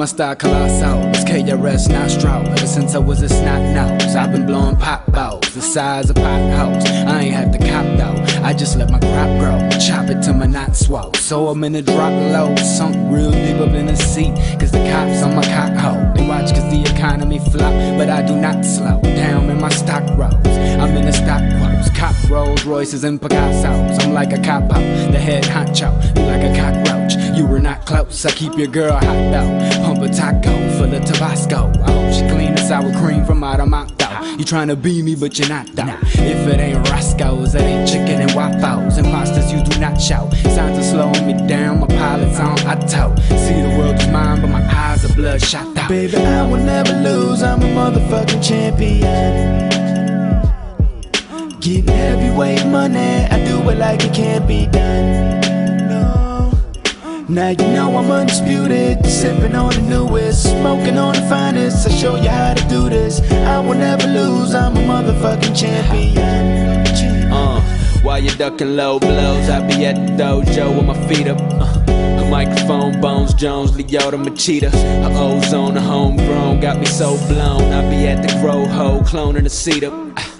My 0.00 0.06
style 0.06 0.34
colossal. 0.34 1.02
It's 1.10 1.24
KRS, 1.24 1.90
not 1.90 2.10
Stroud. 2.10 2.48
Ever 2.48 2.66
since 2.66 2.94
I 2.94 2.98
was 2.98 3.20
a 3.20 3.28
snot 3.28 3.60
nose, 3.60 4.16
I've 4.16 4.32
been 4.32 4.46
blowing 4.46 4.76
pop 4.76 5.04
balls 5.12 5.52
the 5.52 5.60
size 5.60 6.08
of 6.08 6.16
pot 6.16 6.40
house. 6.56 6.86
I 6.86 7.20
ain't 7.20 7.34
had 7.34 7.52
to 7.52 7.58
cop 7.58 7.84
out. 8.00 8.18
I 8.42 8.54
just 8.54 8.78
let 8.78 8.90
my 8.90 8.98
crop 8.98 9.28
grow, 9.38 9.58
chop 9.78 10.08
it 10.08 10.22
till 10.22 10.34
my 10.34 10.46
knot 10.46 10.74
swell. 10.74 11.12
So 11.14 11.48
I'm 11.48 11.62
in 11.64 11.74
a 11.74 11.82
drop 11.82 12.12
low, 12.32 12.56
sunk 12.56 12.96
real 13.12 13.30
deep 13.30 13.56
up 13.56 13.74
in 13.74 13.86
the 13.86 13.96
seat. 13.96 14.34
Cause 14.58 14.70
the 14.70 14.78
cops 14.90 15.22
on 15.22 15.34
my 15.36 15.44
cock 15.44 15.76
hole. 15.76 16.00
They 16.14 16.26
watch 16.26 16.50
cause 16.54 16.70
the 16.70 16.82
economy 16.94 17.38
flop, 17.38 17.74
but 17.98 18.08
I 18.08 18.22
do 18.22 18.34
not 18.36 18.64
slow 18.64 19.02
down 19.02 19.50
in 19.50 19.60
my 19.60 19.68
stock 19.68 20.04
rows. 20.16 20.32
I'm 20.80 20.96
in 20.96 21.04
the 21.04 21.12
stock 21.12 21.42
quotes, 21.58 21.90
cop 21.98 22.14
Rolls 22.30 22.64
Royces 22.64 23.04
and 23.04 23.20
Picasso's. 23.20 24.02
I'm 24.02 24.14
like 24.14 24.32
a 24.32 24.38
cop 24.38 24.62
out, 24.62 25.12
the 25.12 25.18
head 25.18 25.44
honcho. 25.44 25.90
You 26.16 26.22
like 26.24 26.42
a 26.42 26.54
cockroach, 26.56 27.36
you 27.36 27.46
were 27.46 27.60
not 27.60 27.84
close. 27.84 28.24
I 28.24 28.30
keep 28.30 28.56
your 28.56 28.68
girl 28.68 28.94
hot 28.94 29.02
though, 29.02 29.89
a 30.02 30.08
taco 30.08 30.52
full 30.78 30.94
of 30.94 31.04
Tabasco. 31.04 31.72
Hope 31.84 32.12
she 32.12 32.28
clean 32.28 32.54
the 32.54 32.62
sour 32.66 32.92
cream 33.00 33.24
from 33.24 33.44
out 33.44 33.60
of 33.60 33.68
my 33.68 33.84
though. 33.98 34.36
You 34.38 34.44
tryna 34.44 34.80
be 34.80 35.02
me, 35.02 35.14
but 35.14 35.38
you're 35.38 35.48
not 35.48 35.66
though. 35.74 35.98
If 36.02 36.46
it 36.48 36.60
ain't 36.60 36.88
Roscoe's, 36.88 37.54
it 37.54 37.62
ain't 37.62 37.88
chicken 37.88 38.20
and 38.22 38.32
waffles. 38.34 38.98
Imposters 38.98 39.52
you 39.52 39.62
do 39.62 39.78
not 39.78 40.00
show. 40.00 40.30
Signs 40.54 40.78
are 40.78 40.82
slowing 40.82 41.26
me 41.26 41.34
down, 41.46 41.80
my 41.80 41.86
pilot's 41.86 42.38
on 42.38 42.58
auto. 42.60 43.14
See 43.36 43.60
the 43.60 43.74
world 43.78 43.96
is 43.96 44.08
mine, 44.08 44.40
but 44.40 44.48
my 44.48 44.62
eyes 44.62 45.04
are 45.04 45.14
bloodshot 45.14 45.76
out. 45.76 45.88
Baby, 45.88 46.16
I 46.16 46.46
will 46.46 46.62
never 46.62 46.92
lose, 46.92 47.42
I'm 47.42 47.60
a 47.62 47.66
motherfucking 47.66 48.42
champion. 48.46 49.68
Getting 51.60 51.88
heavyweight 51.88 52.66
money, 52.66 53.26
I 53.30 53.44
do 53.44 53.68
it 53.68 53.78
like 53.78 54.02
it 54.04 54.14
can't 54.14 54.46
be 54.48 54.66
done. 54.66 55.49
No. 57.30 57.42
Now 57.42 57.48
you 57.50 57.72
know 57.72 57.96
I'm 57.96 58.10
undisputed, 58.10 59.06
sipping 59.06 59.54
on 59.54 59.72
the 59.72 59.82
newest, 59.82 60.42
smoking 60.42 60.98
on 60.98 61.14
the 61.14 61.20
finest. 61.28 61.86
I 61.86 61.90
show 61.90 62.16
you 62.16 62.28
how 62.28 62.54
to 62.54 62.68
do 62.68 62.88
this. 62.88 63.20
I 63.30 63.60
will 63.60 63.76
never 63.76 64.08
lose, 64.08 64.52
I'm 64.52 64.76
a 64.76 64.80
motherfucking 64.80 65.56
champion. 65.56 66.18
Uh, 67.32 67.60
while 68.02 68.18
you 68.18 68.30
ducking 68.30 68.74
low 68.74 68.98
blows, 68.98 69.48
I 69.48 69.64
be 69.64 69.86
at 69.86 69.94
the 69.94 70.22
dojo 70.22 70.76
with 70.76 70.86
my 70.86 71.06
feet 71.06 71.28
up. 71.28 71.40
Uh, 71.40 71.84
a 71.88 72.28
microphone, 72.28 73.00
Bones 73.00 73.32
Jones, 73.34 73.70
Lyoto 73.72 74.18
Machida. 74.22 74.70
Her 74.70 75.12
ozone, 75.16 75.76
a 75.76 75.80
homegrown, 75.80 76.58
got 76.58 76.80
me 76.80 76.86
so 76.86 77.16
blown. 77.28 77.62
I 77.72 77.88
be 77.88 78.08
at 78.08 78.22
the 78.26 78.40
grow 78.40 78.66
hole, 78.66 79.02
cloning 79.02 79.44
the 79.44 79.50
seat 79.50 79.84
up. 79.84 79.92
Uh, 79.92 80.39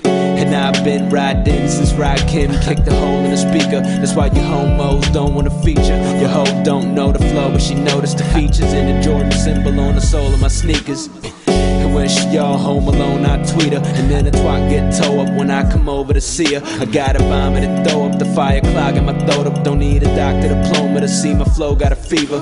and 0.53 0.77
I've 0.77 0.85
been 0.85 1.09
riding 1.11 1.69
since 1.69 1.93
Ride 1.93 2.27
Kim 2.27 2.51
kicked 2.63 2.87
a 2.89 2.95
hole 2.95 3.25
in 3.25 3.31
the 3.31 3.37
speaker. 3.37 3.81
That's 3.81 4.15
why 4.15 4.27
you 4.27 4.43
homos 4.43 5.09
don't 5.11 5.35
wanna 5.35 5.51
feature. 5.63 5.97
Your 6.19 6.29
hoe 6.29 6.65
don't 6.65 6.93
know 6.93 7.13
the 7.13 7.21
flow, 7.31 7.53
but 7.53 7.63
she 7.63 7.75
noticed 7.75 8.19
the 8.19 8.25
features 8.25 8.73
in 8.73 8.97
the 8.97 9.01
Jordan 9.01 9.31
symbol 9.31 9.79
on 9.79 9.95
the 9.95 10.01
sole 10.01 10.33
of 10.35 10.41
my 10.41 10.49
sneakers. 10.49 11.09
And 11.47 11.95
when 11.95 12.09
she 12.09 12.39
all 12.39 12.59
home 12.59 12.89
alone, 12.89 13.25
I 13.25 13.43
tweet 13.45 13.73
her. 13.73 13.81
And 13.81 14.11
then 14.11 14.25
the 14.25 14.33
twat 14.33 14.69
get 14.69 14.93
toe 15.01 15.21
up 15.21 15.33
when 15.39 15.51
I 15.51 15.71
come 15.71 15.89
over 15.89 16.13
to 16.13 16.21
see 16.21 16.55
her. 16.55 16.63
I 16.81 16.85
got 16.85 17.15
a 17.15 17.21
vomit 17.21 17.63
and 17.63 17.89
throw 17.89 18.07
up 18.07 18.19
the 18.19 18.27
fire 18.27 18.61
clogging 18.61 19.05
my 19.05 19.17
throat 19.27 19.47
up. 19.47 19.63
Don't 19.63 19.79
need 19.79 20.03
a 20.03 20.17
doctor 20.17 20.49
diploma 20.49 21.01
to 21.01 21.09
see 21.09 21.33
my 21.33 21.45
flow 21.45 21.77
got 21.77 21.93
a 21.93 21.97
fever. 21.97 22.41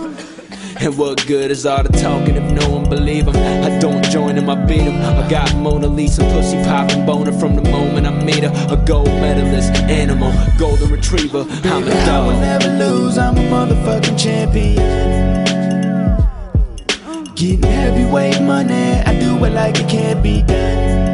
And 0.80 0.96
what 0.96 1.26
good 1.26 1.50
is 1.50 1.66
all 1.66 1.82
the 1.82 1.88
talking 1.88 2.36
if 2.36 2.52
no 2.52 2.70
one 2.70 2.88
believe 2.88 3.26
him? 3.26 3.34
I 3.36 3.78
don't 3.80 4.04
join 4.04 4.36
him, 4.36 4.48
I 4.48 4.54
beat 4.54 4.82
him. 4.82 4.96
I 5.02 5.28
got 5.28 5.54
Mona 5.56 5.88
Lisa, 5.88 6.22
pussy 6.32 6.62
popping 6.62 7.04
boner 7.04 7.32
from 7.32 7.56
the 7.56 7.68
moment 7.68 8.06
I 8.06 8.10
meet 8.24 8.44
her. 8.44 8.52
A 8.72 8.76
gold 8.86 9.08
medalist, 9.08 9.72
animal, 9.82 10.32
golden 10.56 10.90
retriever. 10.90 11.40
I'm 11.64 11.82
a 11.82 11.86
Baby, 11.86 11.98
I 11.98 12.20
will 12.20 12.32
dog. 12.32 12.40
never 12.40 12.68
lose, 12.78 13.18
I'm 13.18 13.36
a 13.36 13.40
motherfucking 13.40 14.18
champion. 14.18 14.76
Getting 17.34 17.62
heavyweight 17.62 18.40
money, 18.42 19.00
I 19.04 19.18
do 19.18 19.44
it 19.44 19.50
like 19.50 19.78
it 19.80 19.88
can't 19.88 20.22
be 20.22 20.42
done. 20.42 21.07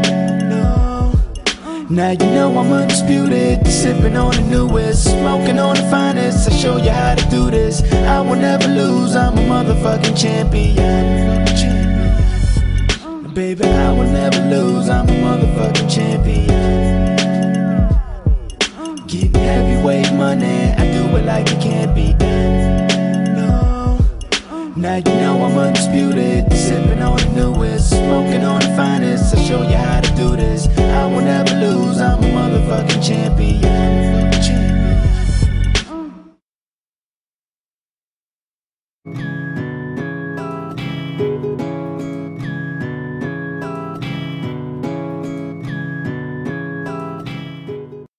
No. 1.89 1.97
Now 1.97 2.11
you 2.13 2.31
know 2.33 2.59
I'm 2.59 2.73
undisputed, 2.73 3.67
sipping 3.67 4.17
on 4.17 4.35
the 4.35 4.41
newest, 4.41 5.05
smoking 5.05 5.59
on 5.59 5.77
the 5.77 5.83
finest. 5.91 6.49
I 6.51 6.57
show 6.57 6.79
you 6.79 6.89
how 6.91 7.15
to 7.15 7.31
do 7.31 7.51
this. 7.51 7.83
I 7.93 8.21
will 8.23 8.37
never 8.37 8.69
lose, 8.69 9.15
I'm 9.15 9.37
a 9.37 9.43
motherfucking 9.43 10.17
champion. 10.17 11.45
Baby, 13.35 13.65
I 13.67 13.93
will 13.93 14.09
never 14.11 14.41
lose, 14.49 14.89
I'm 14.89 15.09
a 15.09 15.13
motherfucking 15.13 15.91
champion. 15.95 16.49
Getting 19.07 19.35
heavyweight 19.35 20.13
money, 20.15 20.73
I 20.73 20.91
do 20.91 21.17
it 21.17 21.27
like 21.27 21.51
it 21.51 21.61
can't 21.61 21.95
be 21.95 22.15
done. 22.15 22.94
Now 24.77 24.97
you 24.97 25.05
know 25.05 25.41
I'm 25.45 25.57
undisputed. 25.57 26.53
Sipping 26.53 27.01
on 27.01 27.17
the 27.19 27.31
newest, 27.33 27.91
smoking 27.91 28.43
on 28.43 28.61
the 28.61 28.75
finest. 28.77 29.33
i 29.37 29.45
show 29.45 29.63
you 29.63 29.77
how 29.77 30.01
to 30.01 30.17
do 30.17 30.35
this. 30.35 30.67
I 30.77 31.07
will 31.07 31.21
never 31.21 31.55
lose, 31.55 32.01
I'm 32.01 32.19
a 32.19 32.27
motherfucking 32.27 33.07
champion. 33.07 34.24